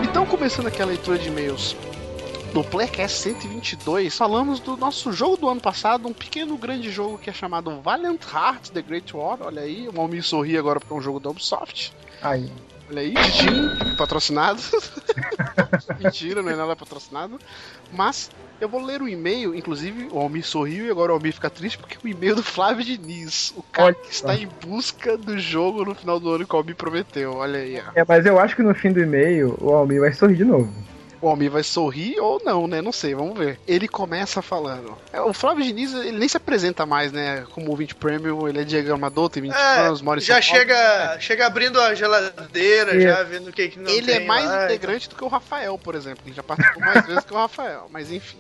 Então, 0.05 0.25
começando 0.27 0.67
aqui 0.69 0.81
a 0.83 0.87
leitura 0.87 1.19
de 1.19 1.29
e-mails 1.29 1.77
do 2.57 2.65
Playcast 2.65 3.19
122, 3.19 4.17
falamos 4.17 4.61
do 4.61 4.79
nosso 4.79 5.13
jogo 5.13 5.37
do 5.37 5.47
ano 5.47 5.61
passado, 5.61 6.09
um 6.09 6.13
pequeno 6.15 6.57
grande 6.57 6.91
jogo 6.91 7.19
que 7.19 7.29
é 7.29 7.33
chamado 7.33 7.83
Valiant 7.83 8.23
Hearts 8.33 8.71
The 8.71 8.81
Great 8.81 9.15
War. 9.15 9.37
Olha 9.43 9.61
aí, 9.61 9.87
o 9.95 10.01
Almir 10.01 10.23
sorri 10.23 10.57
agora 10.57 10.81
porque 10.81 10.95
é 10.95 10.97
um 10.97 11.03
jogo 11.03 11.21
da 11.21 11.29
Ubisoft. 11.29 11.93
Aí. 12.23 12.51
Olha 12.89 13.03
aí, 13.03 13.15
Jim, 13.31 13.69
patrocinado. 13.99 14.63
Mentira, 16.01 16.41
não 16.41 16.51
é 16.51 16.57
nada 16.57 16.75
patrocinado. 16.75 17.39
Mas 17.93 18.31
eu 18.59 18.71
vou 18.71 18.83
ler 18.83 19.03
o 19.03 19.09
e-mail, 19.09 19.55
inclusive 19.55 20.09
o 20.11 20.19
Almir 20.19 20.47
sorriu 20.47 20.87
e 20.87 20.91
agora 20.91 21.13
o 21.13 21.17
Almir 21.17 21.35
fica 21.35 21.51
triste 21.51 21.77
porque 21.77 21.99
o 22.03 22.09
e-mail 22.09 22.37
do 22.37 22.43
Flávio 22.43 22.83
Diniz, 22.83 23.53
o 23.55 23.63
cara 23.65 23.93
que 23.93 24.11
está 24.11 24.35
em 24.35 24.49
busca 24.67 25.19
do 25.19 25.39
jogo 25.39 25.85
no 25.85 25.95
final 25.95 26.19
do 26.19 26.31
ano 26.31 26.47
que 26.47 26.55
o 26.55 26.57
Almir 26.57 26.75
prometeu. 26.75 27.35
Olha 27.35 27.59
aí, 27.59 27.83
ó. 27.87 27.93
É, 27.95 28.03
mas 28.09 28.25
eu 28.25 28.41
acho 28.41 28.57
que 28.57 28.63
no 28.63 28.75
fim 28.75 28.93
do 28.93 29.01
e-mail 29.01 29.59
o 29.61 29.75
Almir 29.75 30.01
vai 30.01 30.15
sorrir 30.15 30.37
de 30.37 30.45
novo. 30.45 30.73
O 31.27 31.29
Almir 31.29 31.51
vai 31.51 31.65
sorrir 31.65 32.21
ou 32.21 32.41
não, 32.45 32.69
né? 32.69 32.81
Não 32.81 32.93
sei, 32.93 33.13
vamos 33.15 33.37
ver. 33.37 33.59
Ele 33.67 33.89
começa 33.89 34.41
falando. 34.41 34.97
É, 35.13 35.21
O 35.21 35.33
Flávio 35.33 35.65
Diniz, 35.65 35.93
ele 35.93 36.19
nem 36.19 36.29
se 36.29 36.37
apresenta 36.37 36.87
mais, 36.87 37.11
né? 37.11 37.45
Como 37.51 37.69
ouvinte 37.71 37.97
premium, 37.97 38.47
ele 38.47 38.61
é 38.61 38.65
diagramador, 38.65 39.29
tem 39.29 39.43
20 39.43 39.53
anos, 39.53 40.01
mora 40.03 40.21
É, 40.21 40.23
em 40.23 40.25
já 40.25 40.41
São 40.41 40.53
Paulo. 40.53 40.61
chega, 40.69 41.21
chega 41.21 41.47
abrindo 41.47 41.81
a 41.81 41.95
geladeira, 41.97 43.01
já 43.01 43.23
vendo 43.25 43.49
o 43.49 43.53
que, 43.53 43.69
que 43.71 43.79
não 43.79 43.91
Ele 43.91 44.13
é 44.13 44.21
mais 44.21 44.47
lá. 44.47 44.65
integrante 44.67 45.09
do 45.09 45.17
que 45.17 45.25
o 45.25 45.29
Rafael, 45.29 45.77
por 45.79 45.95
exemplo. 45.97 46.23
Ele 46.27 46.35
já 46.35 46.43
participou 46.45 46.81
mais 46.81 47.05
vezes 47.07 47.25
que 47.25 47.33
o 47.35 47.37
Rafael, 47.37 47.89
mas 47.91 48.13
enfim. 48.13 48.39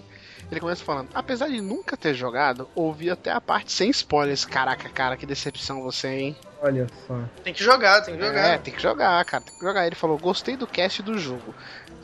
Ele 0.49 0.61
começa 0.61 0.85
falando, 0.85 1.09
apesar 1.13 1.49
de 1.49 1.61
nunca 1.61 1.97
ter 1.97 2.15
jogado, 2.15 2.69
ouvi 2.73 3.11
até 3.11 3.33
a 3.33 3.41
parte 3.41 3.73
sem 3.73 3.91
spoilers. 3.91 4.45
Caraca, 4.45 4.89
cara, 4.89 5.17
que 5.17 5.27
decepção 5.27 5.83
você, 5.83 6.07
hein? 6.07 6.37
Olha 6.63 6.87
só. 7.05 7.19
Tem 7.43 7.53
que 7.53 7.65
jogar, 7.65 8.01
tem 8.03 8.17
que 8.17 8.23
É, 8.23 8.27
jogar. 8.29 8.59
tem 8.61 8.73
que 8.75 8.81
jogar, 8.81 9.25
cara, 9.25 9.43
tem 9.43 9.53
que 9.59 9.61
jogar. 9.61 9.85
Ele 9.87 9.97
falou, 9.97 10.17
gostei 10.17 10.57
do 10.57 10.65
cast 10.65 11.03
do 11.03 11.19
jogo. 11.19 11.53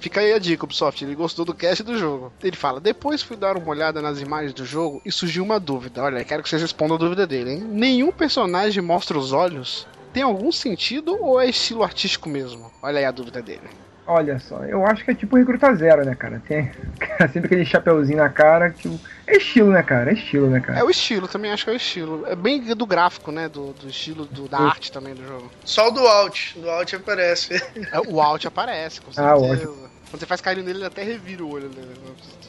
Fica 0.03 0.21
aí 0.21 0.33
a 0.33 0.39
dica, 0.39 0.65
Ubisoft, 0.65 1.05
ele 1.05 1.15
gostou 1.15 1.45
do 1.45 1.55
cast 1.55 1.83
do 1.85 1.97
jogo. 1.97 2.33
Ele 2.43 2.57
fala, 2.57 2.81
depois 2.81 3.23
fui 3.23 3.37
dar 3.37 3.57
uma 3.57 3.69
olhada 3.71 4.03
nas 4.03 4.21
imagens 4.21 4.53
do 4.53 4.65
jogo 4.67 5.01
e 5.07 5.13
surgiu 5.13 5.45
uma 5.45 5.61
dúvida. 5.61 6.03
Olha, 6.03 6.25
quero 6.25 6.43
que 6.43 6.49
vocês 6.49 6.61
respondam 6.61 6.97
a 6.97 6.99
dúvida 6.99 7.25
dele, 7.25 7.53
hein? 7.53 7.61
Nenhum 7.61 8.11
personagem 8.11 8.83
mostra 8.83 9.17
os 9.17 9.33
olhos? 9.33 9.87
Tem 10.13 10.25
algum 10.25 10.51
sentido 10.51 11.17
ou 11.23 11.41
é 11.41 11.47
estilo 11.49 11.85
artístico 11.85 12.29
mesmo? 12.29 12.71
Olha 12.83 12.99
aí 12.99 13.05
a 13.05 13.11
dúvida 13.13 13.41
dele. 13.41 13.63
Olha 14.05 14.37
só, 14.41 14.65
eu 14.65 14.85
acho 14.85 15.05
que 15.05 15.13
é 15.13 15.15
tipo 15.15 15.37
recruta 15.37 15.73
zero, 15.77 16.05
né, 16.05 16.17
cara? 16.17 16.43
Tem 16.49 16.73
sempre 17.33 17.47
aquele 17.47 17.65
chapeuzinho 17.65 18.19
na 18.19 18.29
cara 18.29 18.71
que. 18.71 18.89
o- 18.89 19.01
É 19.25 19.37
estilo, 19.37 19.71
né, 19.71 19.81
cara? 19.85 20.11
É 20.11 20.15
estilo, 20.15 20.51
né, 20.51 20.59
cara? 20.59 20.81
É 20.81 20.83
o 20.83 20.91
estilo, 20.91 21.29
também 21.29 21.53
acho 21.53 21.63
que 21.65 21.71
é 21.71 21.73
o 21.75 21.77
estilo. 21.77 22.27
É 22.27 22.35
bem 22.35 22.61
do 22.75 22.85
gráfico, 22.85 23.31
né? 23.31 23.49
Do, 23.49 23.73
do 23.73 23.89
estilo 23.89 24.25
do- 24.27 24.49
da 24.49 24.59
arte 24.59 24.91
também 24.91 25.15
do 25.15 25.25
jogo. 25.25 25.49
Só 25.65 25.87
o 25.87 25.91
do 25.93 26.01
Alt. 26.05 26.57
Do 26.57 26.69
Alt 26.69 26.93
aparece. 26.95 27.55
É, 27.93 28.01
o 28.09 28.21
alt 28.21 28.45
aparece, 28.45 29.01
com 29.01 29.13
Ah, 29.17 29.37
o 29.37 29.41
certeza. 29.47 29.92
Quando 30.13 30.21
você 30.21 30.27
faz 30.27 30.43
carinho 30.43 30.67
nele, 30.67 30.81
ele 30.81 30.87
até 30.87 31.03
revira 31.03 31.43
o 31.43 31.51
olho 31.51 31.71
dele. 31.71 31.89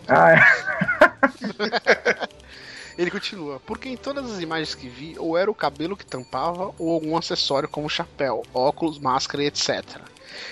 Ah, 0.05 0.33
é. 0.33 0.39
Ele 2.97 3.09
continua, 3.09 3.59
porque 3.65 3.87
em 3.87 3.95
todas 3.95 4.29
as 4.29 4.41
imagens 4.41 4.75
que 4.75 4.87
vi, 4.87 5.15
ou 5.17 5.37
era 5.37 5.49
o 5.49 5.55
cabelo 5.55 5.95
que 5.95 6.05
tampava, 6.05 6.73
ou 6.77 6.91
algum 6.91 7.17
acessório 7.17 7.67
como 7.69 7.89
chapéu, 7.89 8.43
óculos, 8.53 8.99
máscara 8.99 9.43
e 9.43 9.47
etc. 9.47 9.99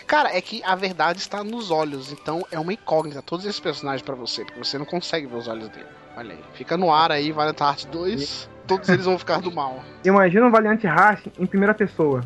Cara, 0.08 0.36
é 0.36 0.41
que 0.41 0.63
a 0.63 0.74
verdade 0.74 1.20
está 1.20 1.44
nos 1.44 1.70
olhos, 1.70 2.13
então 2.13 2.48
é 2.50 2.58
uma 2.58 2.74
incógnita 2.74 3.22
todos 3.22 3.46
esses 3.46 3.60
personagens 3.60 4.01
pra 4.01 4.15
você, 4.15 4.46
porque 4.46 4.58
você 4.58 4.77
não 4.77 4.86
consegue 4.86 5.27
ver 5.27 5.36
os 5.36 5.48
olhos 5.50 5.70
dele. 5.70 5.86
Olha 6.15 6.34
aí, 6.34 6.44
fica 6.53 6.77
no 6.77 6.91
ar 6.91 7.12
aí, 7.12 7.32
Valiant 7.32 7.60
Heart 7.60 7.86
2, 7.88 8.50
todos 8.65 8.89
eles 8.89 9.06
vão 9.06 9.20
ficar 9.20 9.39
do 9.39 9.51
mal. 9.51 9.84
Imagina 10.03 10.48
um 10.48 10.51
Valiant 10.51 10.84
Heart 10.84 11.27
em 11.38 11.46
primeira 11.46 11.74
pessoa. 11.75 12.24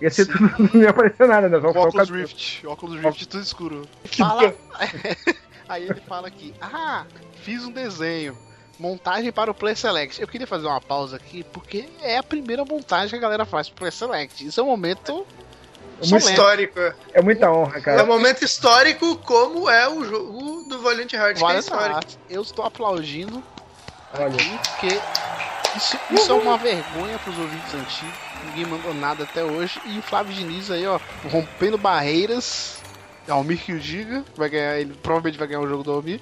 Ia 0.00 0.10
ser 0.10 0.26
tudo, 0.26 0.50
não 0.74 0.82
ia 0.82 0.90
aparecer 0.90 1.26
nada, 1.26 1.48
né? 1.48 1.60
Só, 1.60 1.68
o 1.68 1.76
óculos. 1.76 2.10
Rift, 2.10 2.66
óculos 2.66 3.00
Rift 3.00 3.26
tudo 3.26 3.42
escuro. 3.42 3.88
Fala... 4.04 4.54
Aí 5.68 5.82
ele 5.84 6.00
fala 6.00 6.28
aqui, 6.28 6.54
ah, 6.60 7.04
fiz 7.42 7.64
um 7.64 7.72
desenho. 7.72 8.36
Montagem 8.78 9.32
para 9.32 9.50
o 9.50 9.54
Play 9.54 9.74
Select. 9.74 10.20
Eu 10.20 10.28
queria 10.28 10.46
fazer 10.46 10.66
uma 10.66 10.80
pausa 10.80 11.16
aqui, 11.16 11.42
porque 11.44 11.88
é 12.02 12.18
a 12.18 12.22
primeira 12.22 12.64
montagem 12.64 13.10
que 13.10 13.16
a 13.16 13.18
galera 13.18 13.44
faz 13.46 13.68
pro 13.68 13.78
Play 13.78 13.90
Select. 13.90 14.46
Isso 14.46 14.60
é 14.60 14.62
um 14.62 14.66
momento. 14.66 15.26
Muito 15.96 16.08
solene. 16.08 16.30
histórico. 16.30 16.78
É 17.14 17.22
muita 17.22 17.50
honra, 17.50 17.78
É 17.78 17.80
cara. 17.80 18.04
um 18.04 18.06
momento 18.06 18.44
histórico 18.44 19.16
como 19.18 19.68
é 19.70 19.88
o 19.88 20.04
jogo 20.04 20.64
do 20.68 20.78
Valiant 20.82 21.10
Hearts, 21.12 21.42
que 21.42 21.52
é 21.52 21.58
histórico. 21.58 22.00
Eu 22.28 22.42
estou 22.42 22.66
aplaudindo 22.66 23.42
Olha. 24.12 24.26
aqui, 24.26 24.58
porque 24.68 25.00
isso, 25.74 25.98
isso 26.10 26.32
é 26.32 26.34
uma 26.34 26.58
vergonha 26.58 27.18
pros 27.18 27.38
ouvintes 27.38 27.74
antigos. 27.74 28.35
Ninguém 28.46 28.66
mandou 28.66 28.94
nada 28.94 29.24
até 29.24 29.44
hoje. 29.44 29.80
E 29.86 30.00
Flávio 30.02 30.34
Diniz 30.34 30.70
aí, 30.70 30.86
ó, 30.86 30.98
rompendo 31.30 31.76
barreiras. 31.78 32.82
Almir 33.28 33.58
que 33.58 33.72
o 33.72 33.80
diga, 33.80 34.24
vai 34.36 34.48
ganhar, 34.48 34.78
ele 34.78 34.94
provavelmente 35.02 35.36
vai 35.36 35.48
ganhar 35.48 35.60
o 35.60 35.68
jogo 35.68 35.82
do 35.82 35.90
Almir. 35.90 36.20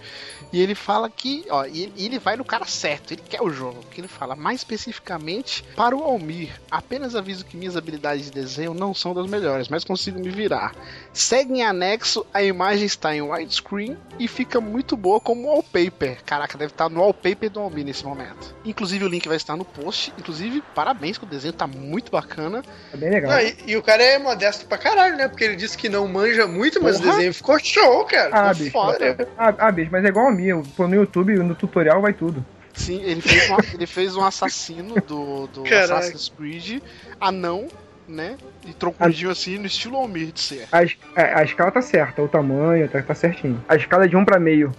E 0.53 0.61
ele 0.61 0.75
fala 0.75 1.11
que, 1.11 1.45
ó, 1.51 1.65
e 1.67 1.83
ele, 1.83 1.93
e 1.97 2.07
ele 2.07 2.19
vai 2.19 2.37
no 2.37 2.45
cara 2.45 2.65
certo, 2.65 3.13
ele 3.13 3.23
quer 3.29 3.43
o 3.43 3.51
jogo. 3.51 3.85
Que 3.91 4.01
ele 4.01 4.09
fala 4.09 4.37
mais 4.37 4.61
especificamente 4.61 5.65
para 5.77 5.97
o 5.97 6.03
Almir. 6.03 6.61
Apenas 6.71 7.15
aviso 7.17 7.45
que 7.45 7.57
minhas 7.57 7.77
habilidades 7.77 8.27
de 8.27 8.31
desenho 8.31 8.75
não 8.75 8.95
são 8.95 9.15
das 9.15 9.27
melhores, 9.27 9.69
mas 9.69 9.85
consigo 9.85 10.19
me 10.21 10.31
virar. 10.31 10.75
Segue 11.13 11.55
em 11.55 11.63
anexo, 11.63 12.25
a 12.33 12.43
imagem 12.43 12.87
está 12.87 13.15
em 13.15 13.23
widescreen 13.23 13.97
e 14.19 14.29
fica 14.29 14.61
muito 14.61 14.97
boa 14.97 15.21
como 15.21 15.49
wallpaper. 15.49 16.23
Caraca, 16.25 16.57
deve 16.57 16.73
estar 16.73 16.89
no 16.89 17.01
wallpaper 17.01 17.51
do 17.51 17.61
Almir 17.61 17.85
nesse 17.85 18.05
momento. 18.05 18.55
Inclusive 18.65 19.05
o 19.05 19.09
link 19.09 19.27
vai 19.27 19.37
estar 19.37 19.57
no 19.57 19.65
post. 19.65 20.13
Inclusive, 20.19 20.63
parabéns 20.75 21.19
que 21.19 21.25
o 21.25 21.29
desenho 21.29 21.53
tá 21.53 21.67
muito 21.67 22.11
bacana. 22.11 22.63
É 22.93 22.97
bem 22.97 23.11
legal. 23.11 23.33
Não, 23.33 23.41
e, 23.41 23.57
e 23.67 23.77
o 23.77 23.83
cara 23.83 24.03
é 24.03 24.19
modesto 24.19 24.67
pra 24.67 24.79
caralho, 24.79 25.17
né? 25.17 25.29
Porque 25.29 25.45
ele 25.45 25.57
disse 25.57 25.77
que 25.77 25.89
não 25.89 26.07
manja 26.07 26.47
muito, 26.47 26.83
mas 26.83 26.99
o 27.01 27.03
desenho 27.03 27.35
ficou 27.35 27.59
show, 27.59 28.05
cara. 28.05 28.31
Ah, 28.33 28.55
Ficou 28.55 28.65
bicho. 28.65 28.99
foda. 28.99 29.29
Ah, 29.37 29.55
ah, 29.59 29.73
bicho, 29.73 29.91
mas 29.91 30.05
é 30.05 30.09
igual 30.09 30.31
a 30.35 30.63
pô 30.77 30.87
no 30.89 30.95
YouTube, 30.95 31.35
no 31.37 31.55
tutorial 31.55 32.01
vai 32.03 32.13
tudo. 32.13 32.45
Sim, 32.75 33.01
ele 33.03 33.21
fez 33.21 33.51
um, 33.51 33.57
ele 33.75 33.87
fez 33.87 34.17
um 34.17 34.25
assassino 34.25 34.95
do, 35.07 35.47
do 35.47 35.63
Caraca. 35.63 35.95
Assassin's 35.99 36.29
Creed, 36.37 36.83
anão, 37.21 37.69
né? 38.09 38.37
E 38.67 38.73
troncudinho 38.75 39.31
assim, 39.31 39.59
no 39.59 39.67
estilo 39.67 39.97
Almir 39.97 40.33
de 40.33 40.41
ser. 40.41 40.67
A, 40.73 40.83
es- 40.83 40.97
é, 41.15 41.35
a 41.35 41.45
escala 41.45 41.71
tá 41.71 41.81
certa, 41.81 42.21
o 42.21 42.29
tamanho 42.29 42.89
tá, 42.89 43.01
tá 43.01 43.15
certinho. 43.15 43.63
A 43.69 43.77
escala 43.77 44.05
é 44.07 44.09
de 44.09 44.17
um 44.17 44.25
pra 44.25 44.41
meio. 44.41 44.75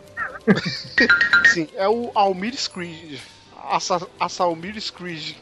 Sim, 1.54 1.68
é 1.76 1.88
o 1.88 2.12
Almir 2.14 2.54
Screed. 2.56 3.20
Assa, 3.68 4.06
Assa 4.20 4.44
Almir 4.44 4.80
Screed. 4.80 5.36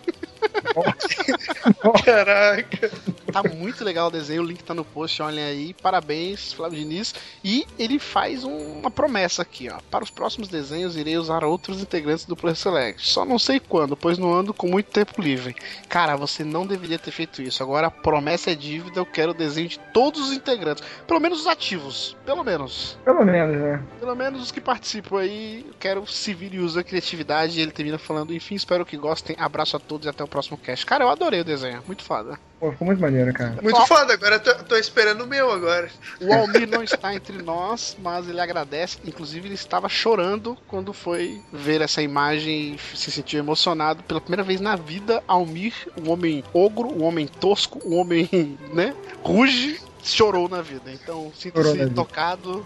Caraca. 2.05 2.91
Tá 3.33 3.41
muito 3.43 3.83
legal 3.83 4.07
o 4.07 4.11
desenho, 4.11 4.41
o 4.43 4.45
link 4.45 4.63
tá 4.63 4.73
no 4.73 4.85
post, 4.85 5.21
olhem 5.21 5.43
aí. 5.43 5.73
Parabéns, 5.81 6.53
Flávio 6.53 6.77
Diniz. 6.77 7.13
E 7.43 7.65
ele 7.79 7.97
faz 7.99 8.43
um- 8.43 8.79
uma 8.79 8.91
promessa 8.91 9.41
aqui, 9.41 9.69
ó. 9.69 9.79
Para 9.89 10.03
os 10.03 10.09
próximos 10.11 10.47
desenhos, 10.47 10.95
irei 10.95 11.17
usar 11.17 11.43
outros 11.43 11.81
integrantes 11.81 12.25
do 12.25 12.35
Play 12.35 12.55
Select. 12.55 13.05
Só 13.09 13.25
não 13.25 13.39
sei 13.39 13.59
quando, 13.59 13.97
pois 13.97 14.17
não 14.17 14.33
ando 14.33 14.53
com 14.53 14.67
muito 14.67 14.91
tempo 14.91 15.21
livre. 15.21 15.55
Cara, 15.89 16.15
você 16.15 16.43
não 16.43 16.65
deveria 16.65 16.99
ter 16.99 17.11
feito 17.11 17.41
isso. 17.41 17.63
Agora 17.63 17.87
a 17.87 17.91
promessa 17.91 18.51
é 18.51 18.55
dívida, 18.55 18.99
eu 18.99 19.05
quero 19.05 19.31
o 19.31 19.35
desenho 19.35 19.67
de 19.67 19.79
todos 19.79 20.29
os 20.29 20.31
integrantes. 20.31 20.83
Pelo 21.07 21.19
menos 21.19 21.41
os 21.41 21.47
ativos. 21.47 22.15
Pelo 22.25 22.43
menos. 22.43 22.97
Pelo 23.03 23.25
menos, 23.25 23.57
né? 23.57 23.83
Pelo 23.99 24.15
menos 24.15 24.43
os 24.43 24.51
que 24.51 24.61
participam 24.61 25.19
aí, 25.19 25.65
eu 25.67 25.73
quero 25.79 26.05
se 26.05 26.33
vir 26.33 26.53
e 26.53 26.59
usa 26.59 26.81
a 26.81 26.83
criatividade. 26.83 27.57
E 27.59 27.61
ele 27.63 27.71
termina 27.71 27.97
falando, 27.97 28.33
enfim, 28.33 28.55
espero 28.55 28.85
que 28.85 28.95
gostem. 28.95 29.35
Abraço 29.39 29.75
a 29.75 29.79
todos 29.79 30.05
e 30.05 30.09
até 30.09 30.23
o 30.23 30.27
próximo 30.27 30.57
cast. 30.57 30.85
Cara, 30.85 31.03
eu 31.03 31.09
adorei 31.09 31.41
o 31.41 31.45
desenho, 31.45 31.81
muito 31.87 32.03
foda. 32.03 32.39
Pô, 32.59 32.71
ficou 32.71 32.87
muito 32.87 33.01
maneiro, 33.01 33.33
cara. 33.33 33.61
Muito 33.61 33.77
Ó. 33.77 33.85
foda, 33.85 34.13
agora 34.13 34.35
eu 34.35 34.39
tô, 34.39 34.53
tô 34.63 34.75
esperando 34.77 35.23
o 35.23 35.27
meu 35.27 35.51
agora. 35.51 35.89
O 36.21 36.33
Almir 36.33 36.67
não 36.67 36.81
está 36.81 37.13
entre 37.13 37.41
nós, 37.41 37.97
mas 38.01 38.29
ele 38.29 38.39
agradece. 38.39 38.99
Inclusive, 39.05 39.47
ele 39.47 39.55
estava 39.55 39.89
chorando 39.89 40.57
quando 40.67 40.93
foi 40.93 41.41
ver 41.51 41.81
essa 41.81 42.01
imagem 42.01 42.75
e 42.75 42.97
se 42.97 43.11
sentiu 43.11 43.39
emocionado 43.39 44.01
pela 44.03 44.21
primeira 44.21 44.43
vez 44.43 44.61
na 44.61 44.75
vida. 44.75 45.21
Almir, 45.27 45.73
um 46.01 46.09
homem 46.09 46.43
ogro, 46.53 46.87
um 46.87 47.03
homem 47.03 47.27
tosco, 47.27 47.81
um 47.85 47.97
homem, 47.97 48.57
né, 48.73 48.95
ruge, 49.21 49.81
chorou 50.03 50.47
na 50.49 50.61
vida. 50.61 50.91
Então, 50.91 51.31
sinta-se 51.35 51.73
vida. 51.73 51.91
tocado, 51.95 52.65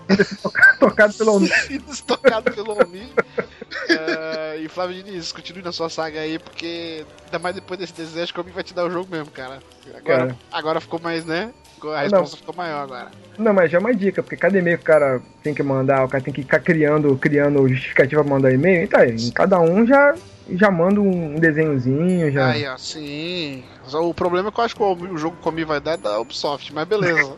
Tocado 0.80 1.14
pelo 1.14 1.32
Almir. 1.32 1.54
sinta-se 1.68 2.04
tocado 2.04 2.52
pelo 2.52 2.72
Almir. 2.80 3.08
É, 3.90 4.58
e 4.60 4.68
Flávio 4.68 5.02
Diniz, 5.04 5.32
continue 5.32 5.62
na 5.64 5.72
sua 5.72 5.90
saga 5.90 6.20
aí, 6.22 6.40
porque 6.40 7.06
ainda 7.26 7.40
mais 7.40 7.56
depois 7.56 7.80
desse 7.80 7.94
desejo 7.94 8.34
que 8.34 8.40
o 8.40 8.42
Almir 8.42 8.54
vai 8.54 8.64
te 8.64 8.74
dar 8.74 8.86
o 8.86 8.92
jogo 8.92 9.08
mesmo, 9.10 9.32
cara. 9.32 9.60
Agora, 9.88 10.02
Cara. 10.04 10.38
agora 10.52 10.82
ficou 10.82 11.00
mais, 11.00 11.26
né? 11.26 11.52
A 11.96 12.02
resposta 12.02 12.38
ficou 12.38 12.56
maior 12.56 12.84
agora. 12.84 13.12
Não, 13.38 13.54
mas 13.54 13.70
já 13.70 13.78
é 13.78 13.80
uma 13.80 13.94
dica, 13.94 14.24
porque 14.24 14.36
cada 14.36 14.58
e-mail 14.58 14.78
que 14.80 14.84
o 14.84 14.88
cara 14.88 15.22
tem 15.44 15.54
que 15.54 15.62
mandar, 15.62 16.04
o 16.04 16.10
cara 16.10 16.24
tem 16.24 16.34
que 16.34 16.42
ficar 16.42 16.60
criando, 16.60 17.16
criando 17.18 17.68
justificativa 17.70 18.24
pra 18.24 18.34
mandar 18.34 18.52
e-mail, 18.52 18.84
então 18.84 19.04
em 19.04 19.30
cada 19.30 19.60
um 19.60 19.86
já, 19.86 20.16
já 20.52 20.72
manda 20.72 21.02
um 21.02 21.36
desenhozinho, 21.36 22.32
já. 22.32 22.52
Aí, 22.52 22.68
ó, 22.68 22.78
sim. 22.78 23.64
Só 23.86 24.08
O 24.08 24.14
problema 24.14 24.50
é 24.50 24.52
que 24.52 24.60
eu 24.60 24.64
acho 24.64 24.76
que 24.76 24.84
o 24.84 24.94
o 24.94 25.18
jogo 25.18 25.38
comi 25.42 25.64
vai 25.64 25.80
dar 25.80 25.94
é 25.94 25.98
da 25.98 26.20
Ubisoft, 26.20 26.74
mas 26.74 26.88
beleza. 26.88 27.36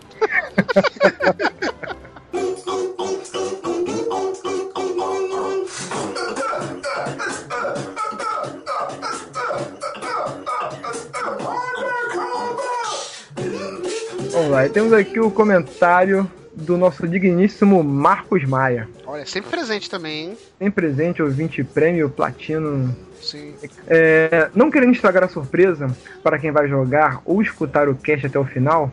Vamos 14.31 14.51
lá, 14.51 14.65
e 14.65 14.69
temos 14.69 14.93
aqui 14.93 15.19
o 15.19 15.29
comentário 15.29 16.29
do 16.59 16.77
nosso 16.77 17.07
digníssimo 17.07 17.83
Marcos 17.83 18.43
Maia. 18.45 18.87
Olha, 19.05 19.25
sempre 19.25 19.49
presente 19.49 19.89
também, 19.89 20.29
hein? 20.29 20.37
Tem 20.57 20.69
presente, 20.69 21.21
ouvinte 21.21 21.63
prêmio 21.63 22.09
platino. 22.09 22.95
Sim. 23.21 23.53
É, 23.87 24.49
não 24.55 24.71
querendo 24.71 24.93
estragar 24.93 25.23
a 25.23 25.27
surpresa 25.27 25.87
para 26.23 26.39
quem 26.39 26.51
vai 26.51 26.67
jogar 26.67 27.21
ou 27.25 27.41
escutar 27.41 27.89
o 27.89 27.95
cast 27.95 28.27
até 28.27 28.39
o 28.39 28.45
final, 28.45 28.91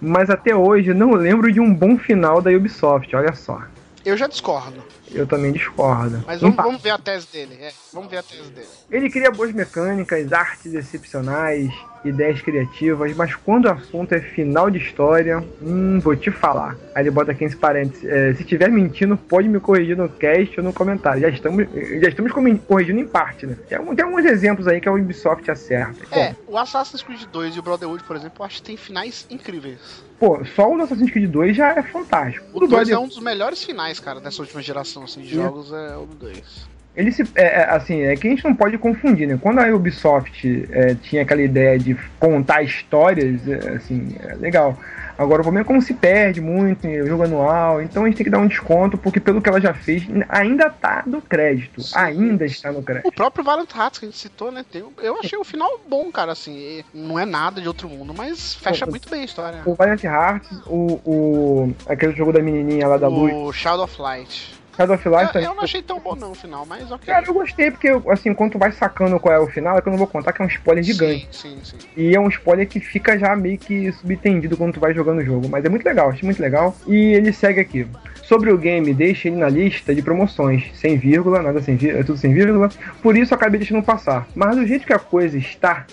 mas 0.00 0.30
até 0.30 0.54
hoje 0.54 0.94
não 0.94 1.12
lembro 1.12 1.50
de 1.52 1.60
um 1.60 1.72
bom 1.72 1.98
final 1.98 2.40
da 2.40 2.50
Ubisoft, 2.50 3.14
olha 3.16 3.34
só. 3.34 3.62
Eu 4.04 4.16
já 4.16 4.26
discordo. 4.26 4.82
Eu 5.12 5.26
também 5.26 5.52
discordo. 5.52 6.22
Mas 6.26 6.40
vamos, 6.40 6.56
vamos 6.56 6.82
ver 6.82 6.90
a 6.90 6.98
tese 6.98 7.26
dele. 7.32 7.58
É, 7.60 7.72
vamos 7.92 8.10
ver 8.10 8.18
a 8.18 8.22
tese 8.22 8.50
dele. 8.50 8.68
Ele 8.90 9.10
cria 9.10 9.30
boas 9.30 9.52
mecânicas, 9.52 10.32
artes 10.32 10.72
excepcionais, 10.72 11.70
ideias 12.04 12.40
criativas, 12.40 13.14
mas 13.16 13.34
quando 13.34 13.66
o 13.66 13.70
assunto 13.70 14.12
é 14.14 14.20
final 14.20 14.70
de 14.70 14.78
história, 14.78 15.42
hum, 15.60 15.98
vou 16.00 16.14
te 16.16 16.30
falar. 16.30 16.76
Aí 16.94 17.02
ele 17.02 17.10
bota 17.10 17.32
aqui 17.32 17.44
esse 17.44 17.56
parênteses. 17.56 18.04
é, 18.04 18.34
se 18.34 18.42
estiver 18.42 18.70
mentindo, 18.70 19.16
pode 19.16 19.48
me 19.48 19.58
corrigir 19.60 19.96
no 19.96 20.08
cast 20.08 20.58
ou 20.60 20.64
no 20.64 20.72
comentário. 20.72 21.20
Já 21.22 21.28
estamos, 21.28 21.66
já 22.00 22.08
estamos 22.08 22.32
corrigindo 22.66 23.00
em 23.00 23.06
parte, 23.06 23.46
né? 23.46 23.56
Tem, 23.68 23.78
tem 23.94 24.04
alguns 24.04 24.24
exemplos 24.24 24.66
aí 24.68 24.80
que 24.80 24.88
a 24.88 24.92
Ubisoft 24.92 25.50
acerta. 25.50 26.04
É, 26.16 26.34
o 26.46 26.56
Assassin's 26.56 27.02
Creed 27.02 27.22
2 27.30 27.56
e 27.56 27.58
o 27.58 27.62
Brotherhood, 27.62 28.02
por 28.04 28.16
exemplo, 28.16 28.36
eu 28.40 28.46
acho 28.46 28.56
que 28.56 28.62
tem 28.62 28.76
finais 28.76 29.26
incríveis. 29.30 30.02
Pô, 30.18 30.44
só 30.44 30.68
o 30.68 30.80
Assassin's 30.82 31.10
Creed 31.10 31.30
2 31.30 31.56
já 31.56 31.70
é 31.74 31.82
fantástico. 31.82 32.44
O 32.52 32.60
do 32.60 32.66
2 32.68 32.88
é 32.88 32.92
Brother- 32.92 32.98
um 33.04 33.08
dos 33.08 33.20
melhores 33.20 33.62
finais, 33.64 34.00
cara, 34.00 34.20
dessa 34.20 34.42
última 34.42 34.60
geração 34.62 35.04
assim, 35.04 35.20
de 35.22 35.28
Sim. 35.30 35.34
jogos, 35.36 35.72
é 35.72 35.96
o 35.96 36.06
2. 36.06 36.68
Ele 36.98 37.12
se. 37.12 37.22
É, 37.36 37.60
é, 37.60 37.70
assim, 37.70 38.02
é 38.02 38.16
que 38.16 38.26
a 38.26 38.30
gente 38.30 38.44
não 38.44 38.54
pode 38.54 38.76
confundir, 38.76 39.26
né? 39.28 39.38
Quando 39.40 39.60
a 39.60 39.66
Ubisoft 39.74 40.68
é, 40.72 40.94
tinha 40.96 41.22
aquela 41.22 41.40
ideia 41.40 41.78
de 41.78 41.96
contar 42.18 42.62
histórias, 42.62 43.40
é, 43.48 43.76
assim, 43.76 44.16
é 44.20 44.34
legal. 44.34 44.76
Agora 45.16 45.40
o 45.40 45.44
problema 45.44 45.64
é 45.64 45.66
como 45.66 45.82
se 45.82 45.94
perde 45.94 46.40
muito 46.40 46.86
em 46.86 47.04
jogo 47.04 47.24
anual, 47.24 47.82
então 47.82 48.04
a 48.04 48.06
gente 48.06 48.18
tem 48.18 48.24
que 48.24 48.30
dar 48.30 48.38
um 48.38 48.46
desconto, 48.46 48.96
porque 48.96 49.18
pelo 49.18 49.42
que 49.42 49.48
ela 49.48 49.60
já 49.60 49.74
fez, 49.74 50.04
ainda 50.28 50.70
tá 50.70 51.02
no 51.06 51.20
crédito. 51.20 51.82
Sim. 51.82 51.92
Ainda 51.98 52.44
está 52.44 52.70
no 52.70 52.78
O 52.78 52.82
crédito. 52.84 53.10
próprio 53.12 53.44
Valiant 53.44 53.68
Hearts 53.74 53.98
que 53.98 54.06
a 54.06 54.08
gente 54.08 54.18
citou, 54.18 54.52
né? 54.52 54.64
tem- 54.70 54.84
eu 55.02 55.18
achei 55.18 55.36
o 55.36 55.42
final 55.42 55.80
bom, 55.88 56.10
cara, 56.12 56.30
assim. 56.32 56.84
Não 56.94 57.18
é 57.18 57.24
nada 57.24 57.60
de 57.60 57.66
outro 57.66 57.88
mundo, 57.88 58.14
mas 58.16 58.54
fecha 58.54 58.84
O- 58.86 58.90
muito 58.90 59.08
bem 59.10 59.22
a 59.22 59.24
história. 59.24 59.60
O 59.66 59.74
Valiant 59.74 60.04
Hearts, 60.04 60.50
o, 60.66 61.00
o. 61.04 61.74
aquele 61.88 62.12
jogo 62.14 62.32
da 62.32 62.40
menininha 62.40 62.86
lá 62.86 62.96
da 62.96 63.08
luz, 63.08 63.32
O 63.34 63.52
Shadow 63.52 63.84
of 63.86 64.00
Light. 64.00 64.57
Shadow 64.78 64.94
of 64.94 65.08
Light 65.08 65.26
Eu, 65.26 65.32
também. 65.32 65.48
eu 65.48 65.54
não 65.56 65.62
achei 65.64 65.82
tão 65.82 65.98
bom 65.98 66.14
não 66.14 66.30
o 66.30 66.34
final, 66.36 66.64
mas 66.64 66.88
ok. 66.88 67.12
Cara, 67.12 67.26
eu 67.26 67.34
gostei, 67.34 67.68
porque, 67.72 67.88
assim, 68.08 68.32
quando 68.32 68.52
tu 68.52 68.58
vai 68.58 68.70
sacando 68.70 69.18
qual 69.18 69.34
é 69.34 69.38
o 69.40 69.48
final, 69.48 69.76
é 69.76 69.82
que 69.82 69.88
eu 69.88 69.90
não 69.90 69.98
vou 69.98 70.06
contar 70.06 70.32
que 70.32 70.40
é 70.40 70.44
um 70.44 70.48
spoiler 70.48 70.84
gigante. 70.84 71.28
Sim, 71.32 71.58
sim, 71.64 71.76
sim. 71.80 71.88
E 71.96 72.14
é 72.14 72.20
um 72.20 72.28
spoiler 72.28 72.68
que 72.68 72.78
fica 72.78 73.18
já 73.18 73.34
meio 73.34 73.58
que 73.58 73.90
subtendido 73.90 74.56
quando 74.56 74.74
tu 74.74 74.80
vai 74.80 74.94
jogando 74.94 75.18
o 75.18 75.24
jogo. 75.24 75.48
Mas 75.48 75.64
é 75.64 75.68
muito 75.68 75.84
legal, 75.84 76.10
achei 76.10 76.24
muito 76.24 76.40
legal. 76.40 76.76
E 76.86 76.94
ele 77.12 77.32
segue 77.32 77.58
aqui. 77.58 77.88
Sobre 78.22 78.52
o 78.52 78.58
game, 78.58 78.94
deixa 78.94 79.26
ele 79.26 79.36
na 79.38 79.48
lista 79.48 79.92
de 79.92 80.00
promoções. 80.00 80.64
Sem 80.74 80.96
vírgula, 80.96 81.42
nada 81.42 81.60
sem 81.60 81.74
vírgula, 81.76 82.00
é 82.02 82.04
tudo 82.04 82.18
sem 82.18 82.32
vírgula. 82.32 82.68
Por 83.02 83.16
isso 83.16 83.34
eu 83.34 83.36
acabei 83.36 83.58
deixando 83.58 83.82
passar. 83.82 84.28
Mas 84.34 84.54
do 84.54 84.64
jeito 84.66 84.86
que 84.86 84.92
a 84.92 84.98
coisa 84.98 85.36
está, 85.36 85.86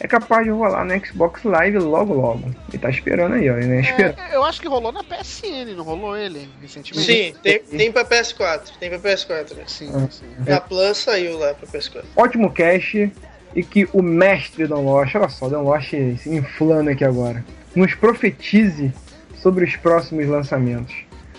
é 0.00 0.06
capaz 0.08 0.44
de 0.44 0.50
rolar 0.50 0.84
no 0.84 1.06
Xbox 1.06 1.42
Live 1.44 1.78
logo 1.78 2.14
logo. 2.14 2.54
E 2.72 2.78
tá 2.78 2.90
esperando 2.90 3.34
aí, 3.34 3.48
ó. 3.50 3.54
Né? 3.54 3.80
Esperando. 3.80 4.18
É, 4.18 4.34
eu 4.36 4.44
acho 4.44 4.60
que 4.60 4.68
rolou 4.68 4.90
na 4.92 5.02
PSN, 5.04 5.74
não 5.76 5.84
rolou 5.84 6.16
ele 6.16 6.48
recentemente? 6.60 7.04
Sim, 7.06 7.34
tem, 7.42 7.58
tem 7.60 7.92
pra 7.92 8.04
PS4. 8.04 8.62
Tem 8.80 8.88
pra 8.90 8.98
PS4, 8.98 9.54
né? 9.56 9.64
Sim, 9.66 9.90
Ah. 9.94 10.08
sim. 10.10 10.24
Na 10.46 10.60
Plus 10.60 10.98
saiu 10.98 11.38
lá 11.38 11.54
pra 11.54 11.66
PS4. 11.68 12.04
Ótimo 12.16 12.50
cast. 12.52 13.12
E 13.54 13.62
que 13.62 13.86
o 13.92 14.00
mestre 14.00 14.66
Dan 14.66 14.78
Lost, 14.80 15.14
olha 15.14 15.28
só, 15.28 15.46
Dan 15.46 15.60
Lost 15.60 15.90
se 15.90 16.30
inflando 16.30 16.88
aqui 16.88 17.04
agora, 17.04 17.44
nos 17.74 17.94
profetize 17.94 18.90
sobre 19.36 19.66
os 19.66 19.76
próximos 19.76 20.26
lançamentos. 20.26 20.94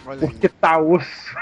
Olha 0.06 0.20
aí. 0.22 0.28
Porque 0.28 0.48
tá 0.48 0.78
osso. 0.78 1.36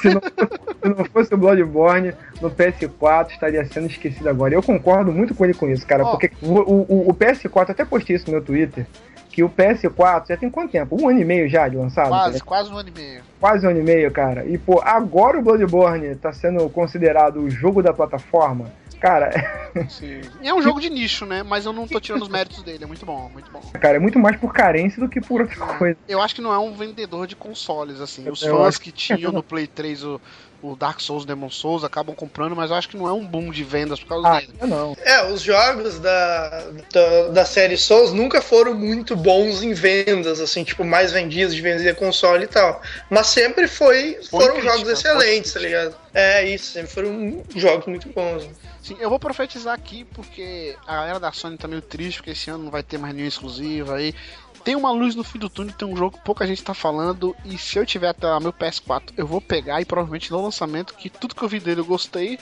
Se, 0.00 0.08
não, 0.08 0.20
se 0.20 0.88
não 0.88 1.04
fosse 1.06 1.34
o 1.34 1.38
Bloodborne 1.38 2.14
no 2.40 2.50
PS4, 2.50 3.30
estaria 3.30 3.64
sendo 3.66 3.86
esquecido 3.86 4.28
agora. 4.28 4.54
Eu 4.54 4.62
concordo 4.62 5.12
muito 5.12 5.34
com 5.34 5.44
ele 5.44 5.54
com 5.54 5.68
isso, 5.68 5.86
cara. 5.86 6.04
Ó. 6.04 6.10
Porque 6.10 6.30
o, 6.42 6.54
o, 6.54 7.10
o 7.10 7.14
PS4, 7.14 7.70
até 7.70 7.84
postei 7.84 8.16
isso 8.16 8.26
no 8.26 8.32
meu 8.32 8.42
Twitter, 8.42 8.86
que 9.30 9.44
o 9.44 9.48
PS4 9.48 10.28
já 10.28 10.36
tem 10.36 10.50
quanto 10.50 10.72
tempo? 10.72 11.00
Um 11.00 11.08
ano 11.08 11.20
e 11.20 11.24
meio 11.24 11.48
já 11.48 11.68
de 11.68 11.76
lançado? 11.76 12.08
Quase, 12.08 12.40
quase 12.40 12.72
um 12.72 12.76
ano 12.76 12.88
e 12.88 12.92
meio. 12.92 13.22
Quase 13.38 13.66
um 13.66 13.70
ano 13.70 13.80
e 13.80 13.82
meio, 13.84 14.10
cara. 14.10 14.44
E, 14.44 14.58
pô, 14.58 14.80
agora 14.82 15.38
o 15.38 15.42
Bloodborne 15.42 16.14
tá 16.16 16.32
sendo 16.32 16.68
considerado 16.70 17.40
o 17.40 17.48
jogo 17.50 17.82
da 17.82 17.92
plataforma. 17.92 18.66
Cara, 19.00 19.30
Sim. 19.88 20.20
É 20.42 20.52
um 20.52 20.62
jogo 20.62 20.80
de 20.80 20.90
nicho, 20.90 21.24
né? 21.26 21.42
Mas 21.42 21.66
eu 21.66 21.72
não 21.72 21.86
tô 21.86 22.00
tirando 22.00 22.22
os 22.22 22.28
méritos 22.28 22.62
dele. 22.62 22.84
É 22.84 22.86
muito 22.86 23.04
bom, 23.04 23.28
muito 23.32 23.50
bom. 23.50 23.60
cara, 23.80 23.96
é 23.96 24.00
muito 24.00 24.18
mais 24.18 24.36
por 24.36 24.52
carência 24.52 25.00
do 25.00 25.08
que 25.08 25.20
por 25.20 25.42
outra 25.42 25.66
coisa. 25.78 25.98
Eu 26.08 26.20
acho 26.20 26.34
que 26.34 26.40
não 26.40 26.52
é 26.52 26.58
um 26.58 26.74
vendedor 26.74 27.26
de 27.26 27.36
consoles, 27.36 28.00
assim. 28.00 28.28
Os 28.28 28.42
Eu 28.42 28.56
fãs 28.56 28.68
acho 28.68 28.80
que 28.80 28.92
tinham 28.92 29.32
no 29.32 29.42
Play 29.42 29.66
3 29.66 30.04
o, 30.04 30.20
o 30.62 30.74
Dark 30.74 31.00
Souls, 31.00 31.24
Demon 31.24 31.50
Souls, 31.50 31.84
acabam 31.84 32.14
comprando, 32.14 32.56
mas 32.56 32.70
eu 32.70 32.76
acho 32.76 32.88
que 32.88 32.96
não 32.96 33.06
é 33.06 33.12
um 33.12 33.24
boom 33.24 33.50
de 33.50 33.62
vendas 33.62 34.00
por 34.00 34.08
causa 34.08 34.28
Ah, 34.28 34.40
dele. 34.40 34.52
eu 34.60 34.66
não. 34.66 34.96
É, 35.04 35.30
os 35.30 35.40
jogos 35.40 35.98
da, 36.00 36.64
da, 36.92 37.28
da 37.28 37.44
série 37.44 37.76
Souls 37.76 38.12
nunca 38.12 38.42
foram 38.42 38.74
muito 38.74 39.14
bons 39.14 39.62
em 39.62 39.72
vendas, 39.72 40.40
assim, 40.40 40.64
tipo, 40.64 40.84
mais 40.84 41.12
vendidos 41.12 41.54
de 41.54 41.60
vender 41.62 41.94
console 41.96 42.44
e 42.44 42.48
tal. 42.48 42.80
Mas 43.08 43.28
sempre 43.28 43.68
foi, 43.68 44.14
Foi 44.28 44.40
foram 44.40 44.54
crítica, 44.56 44.72
jogos 44.78 44.88
excelentes, 44.88 45.52
tá 45.52 45.60
ligado? 45.60 45.94
É 46.12 46.44
isso, 46.48 46.72
sempre 46.72 46.90
foram 46.90 47.42
jogos 47.54 47.86
muito 47.86 48.08
bons. 48.08 48.48
Sim, 48.82 48.96
eu 49.00 49.10
vou 49.10 49.18
profetizar 49.18 49.74
aqui 49.74 50.04
porque 50.14 50.74
a 50.86 50.94
galera 50.96 51.20
da 51.20 51.30
Sony 51.30 51.58
tá 51.58 51.68
meio 51.68 51.82
triste, 51.82 52.18
porque 52.18 52.30
esse 52.30 52.48
ano 52.48 52.64
não 52.64 52.70
vai 52.70 52.82
ter 52.82 52.96
mais 52.96 53.14
nenhum 53.14 53.28
exclusivo 53.28 53.92
aí. 53.92 54.14
Tem 54.64 54.76
uma 54.76 54.90
luz 54.90 55.14
no 55.14 55.24
fim 55.24 55.38
do 55.38 55.48
túnel, 55.48 55.74
tem 55.74 55.88
um 55.88 55.96
jogo 55.96 56.18
que 56.18 56.24
pouca 56.24 56.46
gente 56.46 56.62
tá 56.62 56.74
falando, 56.74 57.34
e 57.44 57.56
se 57.56 57.78
eu 57.78 57.86
tiver 57.86 58.08
até 58.08 58.26
meu 58.40 58.52
PS4, 58.52 59.12
eu 59.16 59.26
vou 59.26 59.40
pegar 59.40 59.80
e 59.80 59.84
provavelmente 59.84 60.30
no 60.30 60.42
lançamento, 60.42 60.94
que 60.94 61.08
tudo 61.08 61.34
que 61.34 61.42
eu 61.42 61.48
vi 61.48 61.58
dele 61.60 61.80
eu 61.80 61.84
gostei, 61.84 62.38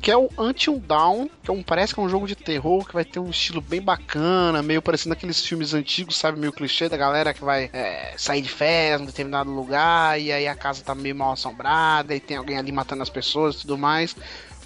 que 0.00 0.10
é 0.10 0.16
o 0.16 0.28
Until 0.38 0.78
Dawn, 0.78 1.28
que 1.42 1.50
é 1.50 1.54
um, 1.54 1.62
parece 1.62 1.94
que 1.94 2.00
é 2.00 2.02
um 2.02 2.08
jogo 2.08 2.26
de 2.26 2.34
terror, 2.34 2.86
que 2.86 2.94
vai 2.94 3.04
ter 3.04 3.18
um 3.18 3.30
estilo 3.30 3.60
bem 3.60 3.80
bacana, 3.80 4.62
meio 4.62 4.82
parecendo 4.82 5.12
aqueles 5.12 5.44
filmes 5.44 5.74
antigos, 5.74 6.16
sabe, 6.16 6.38
meio 6.38 6.52
clichê 6.52 6.88
da 6.88 6.96
galera 6.96 7.32
que 7.32 7.44
vai 7.44 7.70
é, 7.72 8.14
sair 8.16 8.42
de 8.42 8.48
férias 8.48 9.00
em 9.00 9.06
determinado 9.06 9.50
lugar, 9.50 10.20
e 10.20 10.32
aí 10.32 10.46
a 10.46 10.54
casa 10.54 10.82
tá 10.82 10.94
meio 10.94 11.16
mal 11.16 11.32
assombrada, 11.32 12.14
e 12.14 12.20
tem 12.20 12.36
alguém 12.36 12.58
ali 12.58 12.72
matando 12.72 13.02
as 13.02 13.10
pessoas 13.10 13.56
e 13.56 13.60
tudo 13.62 13.78
mais. 13.78 14.14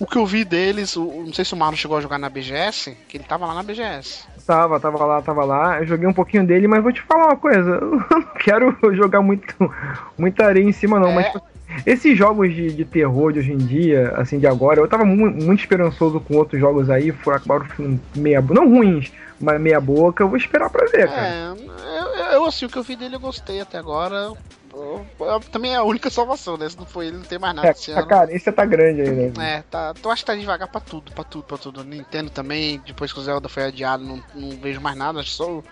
O 0.01 0.07
que 0.07 0.19
eu 0.19 0.27
vi 0.27 0.45
deles, 0.45 0.97
o- 0.97 1.23
não 1.25 1.33
sei 1.33 1.45
se 1.45 1.55
o 1.55 1.57
Marlon 1.57 1.77
chegou 1.77 1.97
a 1.97 2.01
jogar 2.01 2.19
na 2.19 2.29
BGS, 2.29 2.97
que 3.09 3.17
ele 3.17 3.25
tava 3.25 3.47
lá 3.47 3.55
na 3.55 3.63
BGS. 3.63 4.25
Tava, 4.47 4.81
tava 4.81 5.05
lá, 5.05 5.23
tava 5.23 5.45
lá. 5.45 5.79
Eu 5.79 5.87
joguei 5.87 6.09
um 6.09 6.13
pouquinho 6.13 6.45
dele, 6.47 6.67
mas 6.67 6.83
vou 6.83 6.93
te 6.93 7.01
falar 7.03 7.27
uma 7.27 7.37
coisa. 7.37 7.71
Eu 7.81 8.01
não 8.11 8.23
quero 8.41 8.77
jogar 8.95 9.23
muito, 9.23 9.47
muita 10.19 10.47
areia 10.47 10.65
em 10.65 10.73
cima, 10.73 10.99
não. 10.99 11.11
É. 11.11 11.15
Mas 11.15 11.27
tipo, 11.27 11.41
esses 11.87 12.19
jogos 12.19 12.53
de, 12.53 12.73
de 12.73 12.85
terror 12.85 13.33
de 13.33 13.39
hoje 13.39 13.53
em 13.53 13.57
dia, 13.57 14.13
assim, 14.17 14.39
de 14.39 14.47
agora, 14.47 14.81
eu 14.81 14.89
tava 14.89 15.05
mu- 15.05 15.31
muito 15.31 15.61
esperançoso 15.61 16.21
com 16.21 16.37
outros 16.37 16.61
jogos 16.61 16.91
aí, 16.91 17.11
foram 17.13 17.37
acabaram 17.39 17.67
meia 18.15 18.41
não 18.43 18.69
ruins, 18.69 19.13
mas 19.41 19.61
meia 19.61 19.81
boca. 19.81 20.23
Eu 20.25 20.29
vou 20.29 20.37
esperar 20.37 20.69
pra 20.71 20.87
ver, 20.87 21.09
cara. 21.09 21.27
É, 21.29 21.49
eu, 21.51 22.33
eu, 22.33 22.45
assim, 22.45 22.67
o 22.67 22.69
que 22.69 22.77
eu 22.79 22.83
vi 22.83 22.97
dele 22.97 23.15
eu 23.17 23.21
gostei 23.21 23.61
até 23.61 23.79
agora. 23.79 24.33
Eu- 24.77 25.07
eu- 25.21 25.41
também 25.41 25.73
é 25.73 25.77
a 25.77 25.83
única 25.83 26.11
salvação, 26.11 26.57
né? 26.57 26.69
Se 26.69 26.77
não 26.77 26.85
for 26.87 27.03
ele, 27.03 27.17
não 27.17 27.23
tem 27.25 27.39
mais 27.39 27.55
nada 27.55 27.69
É, 27.69 27.71
esse 27.71 27.93
a 27.93 27.99
ano. 27.99 28.09
carência 28.09 28.53
tá 28.53 28.65
grande 28.65 29.03
aí, 29.03 29.11
né? 29.37 29.59
É, 29.59 29.63
tá, 29.71 29.95
tu 29.95 30.11
acha 30.11 30.23
que 30.23 30.27
tá 30.27 30.35
devagar 30.35 30.69
pra 30.69 30.81
tudo, 30.81 31.13
pra 31.13 31.23
tudo, 31.25 31.45
pra 31.45 31.57
tudo. 31.59 31.85
Nintendo 31.85 32.31
também, 32.31 32.81
depois 32.87 33.13
que 33.13 33.19
o 33.19 33.23
Zelda 33.23 33.49
foi 33.49 33.65
adiado, 33.65 34.03
não, 34.05 34.23
não 34.35 34.51
vejo 34.59 34.81
mais 34.81 34.97
nada, 34.97 35.21
acho 35.21 35.31
só 35.31 35.49
o, 35.51 35.65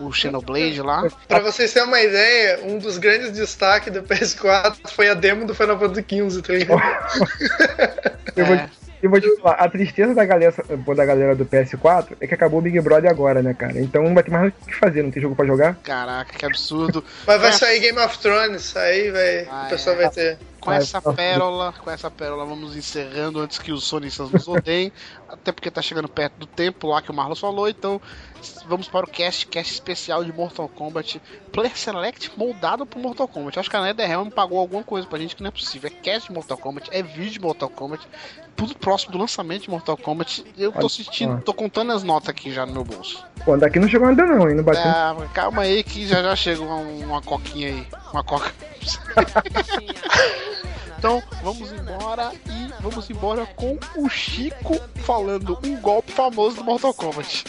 o 0.00 0.12
Xenoblade 0.12 0.80
lá. 0.82 1.04
Pra 1.26 1.40
vocês 1.40 1.72
terem 1.72 1.88
uma 1.88 2.00
ideia, 2.00 2.60
um 2.64 2.78
dos 2.78 2.98
grandes 2.98 3.32
destaques 3.32 3.92
do 3.92 4.02
PS4 4.04 4.76
foi 4.92 5.08
a 5.08 5.14
demo 5.14 5.46
do 5.46 5.54
Final 5.54 5.78
Fantasy 5.78 6.04
XV, 6.08 6.42
tá 6.42 6.52
ligado? 6.52 6.80
Eu 8.36 8.46
vou, 8.46 8.56
É. 9.02 9.06
eu 9.06 9.10
vou 9.10 9.20
te 9.20 9.36
falar, 9.40 9.54
a 9.56 9.68
tristeza 9.68 10.14
da 10.14 10.24
galera, 10.24 10.52
pô, 10.84 10.94
da 10.94 11.04
galera 11.04 11.34
do 11.34 11.44
PS4 11.46 12.16
é 12.20 12.26
que 12.26 12.34
acabou 12.34 12.58
o 12.58 12.62
Big 12.62 12.80
Brother 12.80 13.10
agora, 13.10 13.42
né, 13.42 13.54
cara? 13.54 13.80
Então 13.80 14.02
não 14.02 14.14
vai 14.14 14.22
ter 14.22 14.30
mais 14.30 14.48
o 14.48 14.66
que 14.66 14.74
fazer, 14.74 15.02
não 15.02 15.10
tem 15.10 15.22
jogo 15.22 15.34
pra 15.36 15.46
jogar. 15.46 15.74
Caraca, 15.82 16.32
que 16.36 16.44
absurdo. 16.46 17.04
Mas 17.26 17.40
vai 17.40 17.50
É. 17.50 17.52
sair 17.52 17.80
Game 17.80 17.98
of 17.98 18.18
Thrones, 18.18 18.76
aí 18.76 19.10
vai, 19.10 19.46
Ah, 19.50 19.64
o 19.66 19.70
pessoal 19.70 19.96
é. 19.96 19.98
vai 20.02 20.10
ter. 20.10 20.38
Com 20.60 20.68
Vai, 20.72 20.78
essa 20.78 21.00
tá. 21.00 21.10
pérola, 21.14 21.72
com 21.82 21.90
essa 21.90 22.10
pérola, 22.10 22.44
vamos 22.44 22.76
encerrando 22.76 23.40
antes 23.40 23.58
que 23.58 23.72
os 23.72 23.82
sonistas 23.84 24.30
nos 24.30 24.46
odeiem. 24.46 24.92
até 25.32 25.52
porque 25.52 25.70
tá 25.70 25.80
chegando 25.80 26.08
perto 26.08 26.34
do 26.34 26.46
tempo 26.46 26.88
lá 26.88 27.00
que 27.00 27.10
o 27.10 27.14
Marlos 27.14 27.40
falou, 27.40 27.68
então 27.68 28.00
vamos 28.66 28.88
para 28.88 29.06
o 29.06 29.08
cast, 29.08 29.46
cast 29.46 29.72
especial 29.72 30.24
de 30.24 30.32
Mortal 30.32 30.68
Kombat. 30.68 31.20
Player 31.52 31.76
Select 31.76 32.32
moldado 32.36 32.84
pro 32.84 32.98
Mortal 32.98 33.28
Kombat. 33.28 33.58
Acho 33.58 33.70
que 33.70 33.76
a 33.76 33.82
NetherRealm 33.82 34.28
pagou 34.28 34.58
alguma 34.58 34.82
coisa 34.82 35.06
pra 35.06 35.18
gente 35.18 35.36
que 35.36 35.42
não 35.42 35.48
é 35.48 35.52
possível. 35.52 35.90
É 35.90 36.02
cast 36.02 36.28
de 36.28 36.34
Mortal 36.34 36.58
Kombat, 36.58 36.88
é 36.92 37.02
vídeo 37.02 37.30
de 37.30 37.40
Mortal 37.40 37.68
Kombat, 37.68 38.06
tudo 38.56 38.76
próximo 38.76 39.12
do 39.12 39.18
lançamento 39.18 39.62
de 39.62 39.70
Mortal 39.70 39.96
Kombat. 39.96 40.44
Eu 40.56 40.72
tô 40.72 40.86
assistindo, 40.86 41.36
só. 41.36 41.42
tô 41.42 41.54
contando 41.54 41.92
as 41.92 42.02
notas 42.02 42.28
aqui 42.28 42.52
já 42.52 42.66
no 42.66 42.72
meu 42.72 42.84
bolso. 42.84 43.24
Pô, 43.44 43.56
daqui 43.56 43.78
não 43.78 43.88
chegou 43.88 44.08
ainda 44.08 44.26
não, 44.26 44.48
hein? 44.48 44.56
Não 44.56 44.64
bateu. 44.64 44.82
Ah, 44.84 45.16
calma 45.32 45.62
aí 45.62 45.82
que 45.82 46.06
já 46.06 46.22
já 46.22 46.36
chegou 46.36 46.66
uma, 46.66 47.06
uma 47.06 47.22
coquinha 47.22 47.68
aí. 47.68 47.86
Uma 48.12 48.24
coca. 48.24 48.52
Então 51.00 51.22
vamos 51.42 51.72
embora 51.72 52.30
e 52.44 52.82
vamos 52.82 53.08
embora 53.08 53.46
com 53.46 53.78
o 53.96 54.06
Chico 54.10 54.78
falando 54.96 55.58
um 55.64 55.80
golpe 55.80 56.12
famoso 56.12 56.56
do 56.56 56.64
Mortal 56.64 56.92
Kombat. 56.92 57.42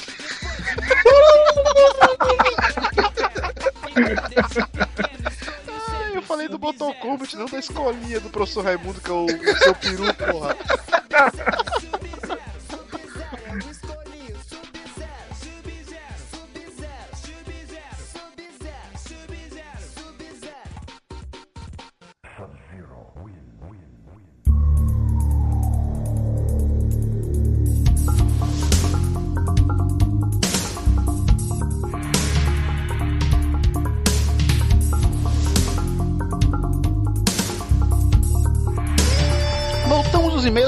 Ah, 5.68 6.12
eu 6.14 6.22
falei 6.22 6.48
do 6.48 6.58
Mortal 6.58 6.94
Kombat, 6.94 7.36
não 7.36 7.46
da 7.46 7.60
escolinha 7.60 8.22
do 8.22 8.30
professor 8.30 8.64
Raimundo, 8.64 9.02
que 9.02 9.12
é 9.12 9.14
o, 9.14 9.26
o 9.26 9.58
seu 9.58 9.76
peru, 9.76 10.14
porra. 10.14 10.56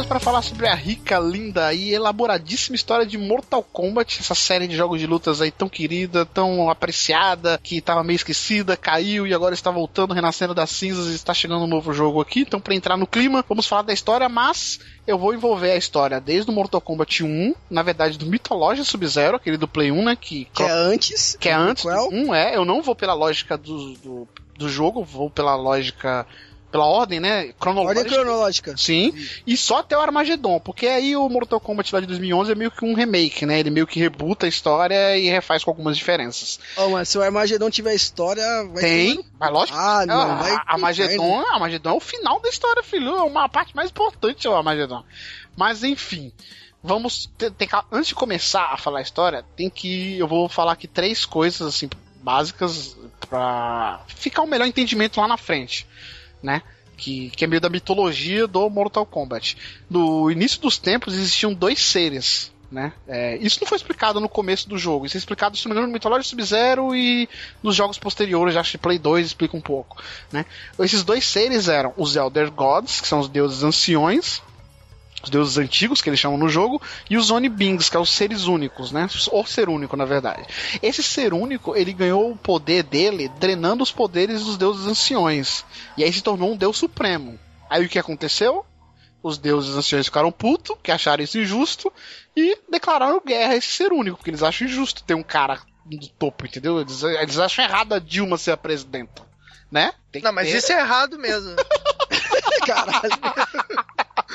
para 0.07 0.19
falar 0.19 0.43
sobre 0.43 0.67
a 0.67 0.75
rica, 0.75 1.17
linda 1.17 1.73
e 1.73 1.95
elaboradíssima 1.95 2.75
história 2.75 3.07
de 3.07 3.17
Mortal 3.17 3.63
Kombat, 3.63 4.19
essa 4.19 4.35
série 4.35 4.67
de 4.67 4.75
jogos 4.75 4.99
de 4.99 5.07
lutas 5.07 5.41
aí 5.41 5.49
tão 5.49 5.67
querida, 5.67 6.27
tão 6.27 6.69
apreciada, 6.69 7.59
que 7.61 7.81
tava 7.81 8.03
meio 8.03 8.15
esquecida, 8.15 8.77
caiu 8.77 9.25
e 9.25 9.33
agora 9.33 9.55
está 9.55 9.71
voltando, 9.71 10.13
renascendo 10.13 10.53
das 10.53 10.69
cinzas 10.69 11.07
e 11.07 11.15
está 11.15 11.33
chegando 11.33 11.63
um 11.63 11.67
novo 11.67 11.91
jogo 11.91 12.21
aqui. 12.21 12.41
Então, 12.41 12.59
para 12.59 12.75
entrar 12.75 12.97
no 12.97 13.07
clima, 13.07 13.43
vamos 13.49 13.65
falar 13.65 13.81
da 13.81 13.91
história, 13.93 14.29
mas 14.29 14.79
eu 15.07 15.17
vou 15.17 15.33
envolver 15.33 15.71
a 15.71 15.77
história 15.77 16.21
desde 16.21 16.51
o 16.51 16.53
Mortal 16.53 16.79
Kombat 16.79 17.23
1, 17.23 17.55
na 17.67 17.81
verdade 17.81 18.19
do 18.19 18.27
Mitologia 18.27 18.83
Sub-Zero, 18.83 19.37
aquele 19.37 19.57
do 19.57 19.67
Play 19.67 19.91
1, 19.91 20.05
né, 20.05 20.15
que, 20.15 20.45
Que 20.53 20.61
é 20.61 20.69
antes. 20.69 21.35
que 21.39 21.49
é 21.49 21.53
antes 21.53 21.83
do 21.83 21.89
Qual? 21.89 22.09
1, 22.11 22.35
é, 22.35 22.55
eu 22.55 22.63
não 22.63 22.83
vou 22.83 22.95
pela 22.95 23.15
lógica 23.15 23.57
do, 23.57 23.93
do, 23.95 24.27
do 24.55 24.69
jogo, 24.69 25.03
vou 25.03 25.31
pela 25.31 25.55
lógica, 25.55 26.27
pela 26.73 26.85
ordem, 26.85 27.19
né, 27.19 27.53
cronológica. 27.59 27.99
Ordem 28.01 28.13
cronológica. 28.13 28.75
Sim, 28.75 29.13
e 29.45 29.55
só 29.55 29.77
até 29.77 29.95
o 29.95 30.01
Armagedon, 30.01 30.59
porque 30.59 30.87
aí 30.87 31.15
o 31.15 31.29
Mortal 31.29 31.59
Kombat 31.59 31.93
lá 31.93 32.01
de 32.01 32.07
2011 32.07 32.51
é 32.51 32.55
meio 32.55 32.71
que 32.71 32.83
um 32.83 32.95
remake, 32.95 33.45
né? 33.45 33.59
Ele 33.59 33.69
meio 33.69 33.85
que 33.85 33.99
rebuta 33.99 34.47
a 34.47 34.49
história 34.49 35.15
e 35.17 35.29
refaz 35.29 35.63
com 35.63 35.69
algumas 35.69 35.95
diferenças. 35.95 36.59
Ó, 36.75 36.89
mas 36.89 37.07
se 37.07 37.17
o 37.17 37.21
Armagedon 37.21 37.69
tiver 37.69 37.93
história, 37.93 38.43
vai 38.73 38.83
Tem, 38.83 39.15
no- 39.15 39.25
mas 39.39 39.51
lógico. 39.51 39.77
Ah, 39.77 40.03
não, 40.05 40.19
a, 40.21 40.35
vai 40.35 40.51
a 40.51 40.63
Armagedon, 40.67 41.39
a 41.41 41.53
Armagedon 41.53 41.89
é 41.91 41.93
o 41.93 41.99
final 41.99 42.39
da 42.41 42.49
história, 42.49 42.81
filho. 42.83 43.09
É 43.15 43.21
uma 43.23 43.47
parte 43.47 43.75
mais 43.75 43.91
importante 43.91 44.47
o 44.47 44.55
Armagedon. 44.55 45.03
Mas 45.55 45.83
enfim, 45.83 46.31
vamos 46.83 47.29
ter, 47.37 47.51
ter 47.51 47.69
antes 47.91 48.07
de 48.07 48.15
começar 48.15 48.73
a 48.73 48.77
falar 48.77 48.97
a 48.99 49.03
história, 49.03 49.45
tem 49.55 49.69
que 49.69 50.17
eu 50.17 50.27
vou 50.27 50.49
falar 50.49 50.71
aqui 50.73 50.87
três 50.87 51.23
coisas 51.23 51.61
assim 51.67 51.87
básicas 52.21 52.97
pra 53.29 54.01
ficar 54.07 54.41
um 54.43 54.47
melhor 54.47 54.65
entendimento 54.65 55.19
lá 55.19 55.27
na 55.27 55.37
frente, 55.37 55.85
né? 56.43 56.61
Que, 56.95 57.31
que 57.31 57.43
é 57.43 57.47
meio 57.47 57.61
da 57.61 57.69
mitologia 57.69 58.45
do 58.45 58.69
Mortal 58.69 59.05
Kombat. 59.05 59.57
No 59.89 60.29
início 60.29 60.61
dos 60.61 60.77
tempos 60.77 61.15
existiam 61.15 61.53
dois 61.53 61.79
seres, 61.79 62.51
né? 62.73 62.91
É, 63.07 63.37
isso 63.37 63.59
não 63.61 63.67
foi 63.67 63.77
explicado 63.77 64.19
no 64.19 64.27
começo 64.27 64.67
do 64.67 64.77
jogo. 64.77 65.05
Isso 65.05 65.15
é 65.15 65.19
explicado, 65.19 65.55
se 65.55 65.65
não 65.65 65.69
me 65.69 65.73
engano, 65.73 65.87
no 65.87 65.93
Mitologia 65.93 66.27
Sub-Zero 66.27 66.95
e 66.95 67.29
nos 67.61 67.75
jogos 67.75 67.97
posteriores, 67.97 68.55
acho 68.55 68.71
que 68.71 68.77
Play 68.77 68.99
2 68.99 69.27
explica 69.27 69.55
um 69.55 69.61
pouco, 69.61 70.01
né? 70.31 70.45
Esses 70.79 71.03
dois 71.03 71.25
seres 71.25 71.67
eram 71.67 71.93
os 71.95 72.15
Elder 72.15 72.51
Gods, 72.51 72.99
que 72.99 73.07
são 73.07 73.19
os 73.19 73.29
deuses 73.29 73.63
anciões, 73.63 74.41
os 75.23 75.29
deuses 75.29 75.57
antigos 75.57 76.01
que 76.01 76.09
eles 76.09 76.19
chamam 76.19 76.37
no 76.37 76.49
jogo, 76.49 76.81
e 77.09 77.15
os 77.15 77.31
Oni 77.31 77.47
Beings, 77.47 77.87
que 77.87 77.93
são 77.93 78.01
os 78.01 78.11
seres 78.11 78.43
únicos, 78.45 78.91
né? 78.91 79.07
Ou 79.31 79.45
ser 79.45 79.69
único, 79.69 79.95
na 79.95 80.03
verdade. 80.05 80.45
Esse 80.81 81.01
ser 81.01 81.33
único, 81.33 81.75
ele 81.75 81.93
ganhou 81.93 82.29
o 82.29 82.37
poder 82.37 82.83
dele 82.83 83.31
drenando 83.39 83.81
os 83.83 83.91
poderes 83.91 84.43
dos 84.43 84.57
deuses 84.57 84.85
anciões. 84.85 85.63
E 85.97 86.03
aí 86.03 86.11
se 86.11 86.21
tornou 86.21 86.51
um 86.51 86.57
deus 86.57 86.77
supremo. 86.77 87.39
Aí 87.69 87.85
o 87.85 87.89
que 87.89 87.97
aconteceu? 87.97 88.65
Os 89.23 89.37
deuses 89.37 89.77
anciões 89.77 90.05
ficaram 90.07 90.29
putos, 90.29 90.75
que 90.83 90.91
acharam 90.91 91.23
isso 91.23 91.39
injusto, 91.39 91.91
e 92.35 92.57
declararam 92.69 93.21
guerra 93.25 93.53
a 93.53 93.55
esse 93.55 93.69
ser 93.69 93.93
único, 93.93 94.17
porque 94.17 94.29
eles 94.29 94.43
acham 94.43 94.67
injusto 94.67 95.01
ter 95.03 95.13
um 95.13 95.23
cara 95.23 95.61
do 95.85 96.09
topo, 96.09 96.45
entendeu? 96.45 96.81
Eles, 96.81 97.01
eles 97.01 97.39
acham 97.39 97.63
errado 97.63 97.93
a 97.93 97.99
Dilma 97.99 98.37
ser 98.37 98.51
a 98.51 98.57
presidenta. 98.57 99.23
Né? 99.71 99.93
Não, 100.21 100.33
mas 100.33 100.49
ter- 100.51 100.57
isso 100.57 100.71
é 100.73 100.79
errado 100.79 101.17
mesmo. 101.17 101.55
Caralho. 102.67 103.09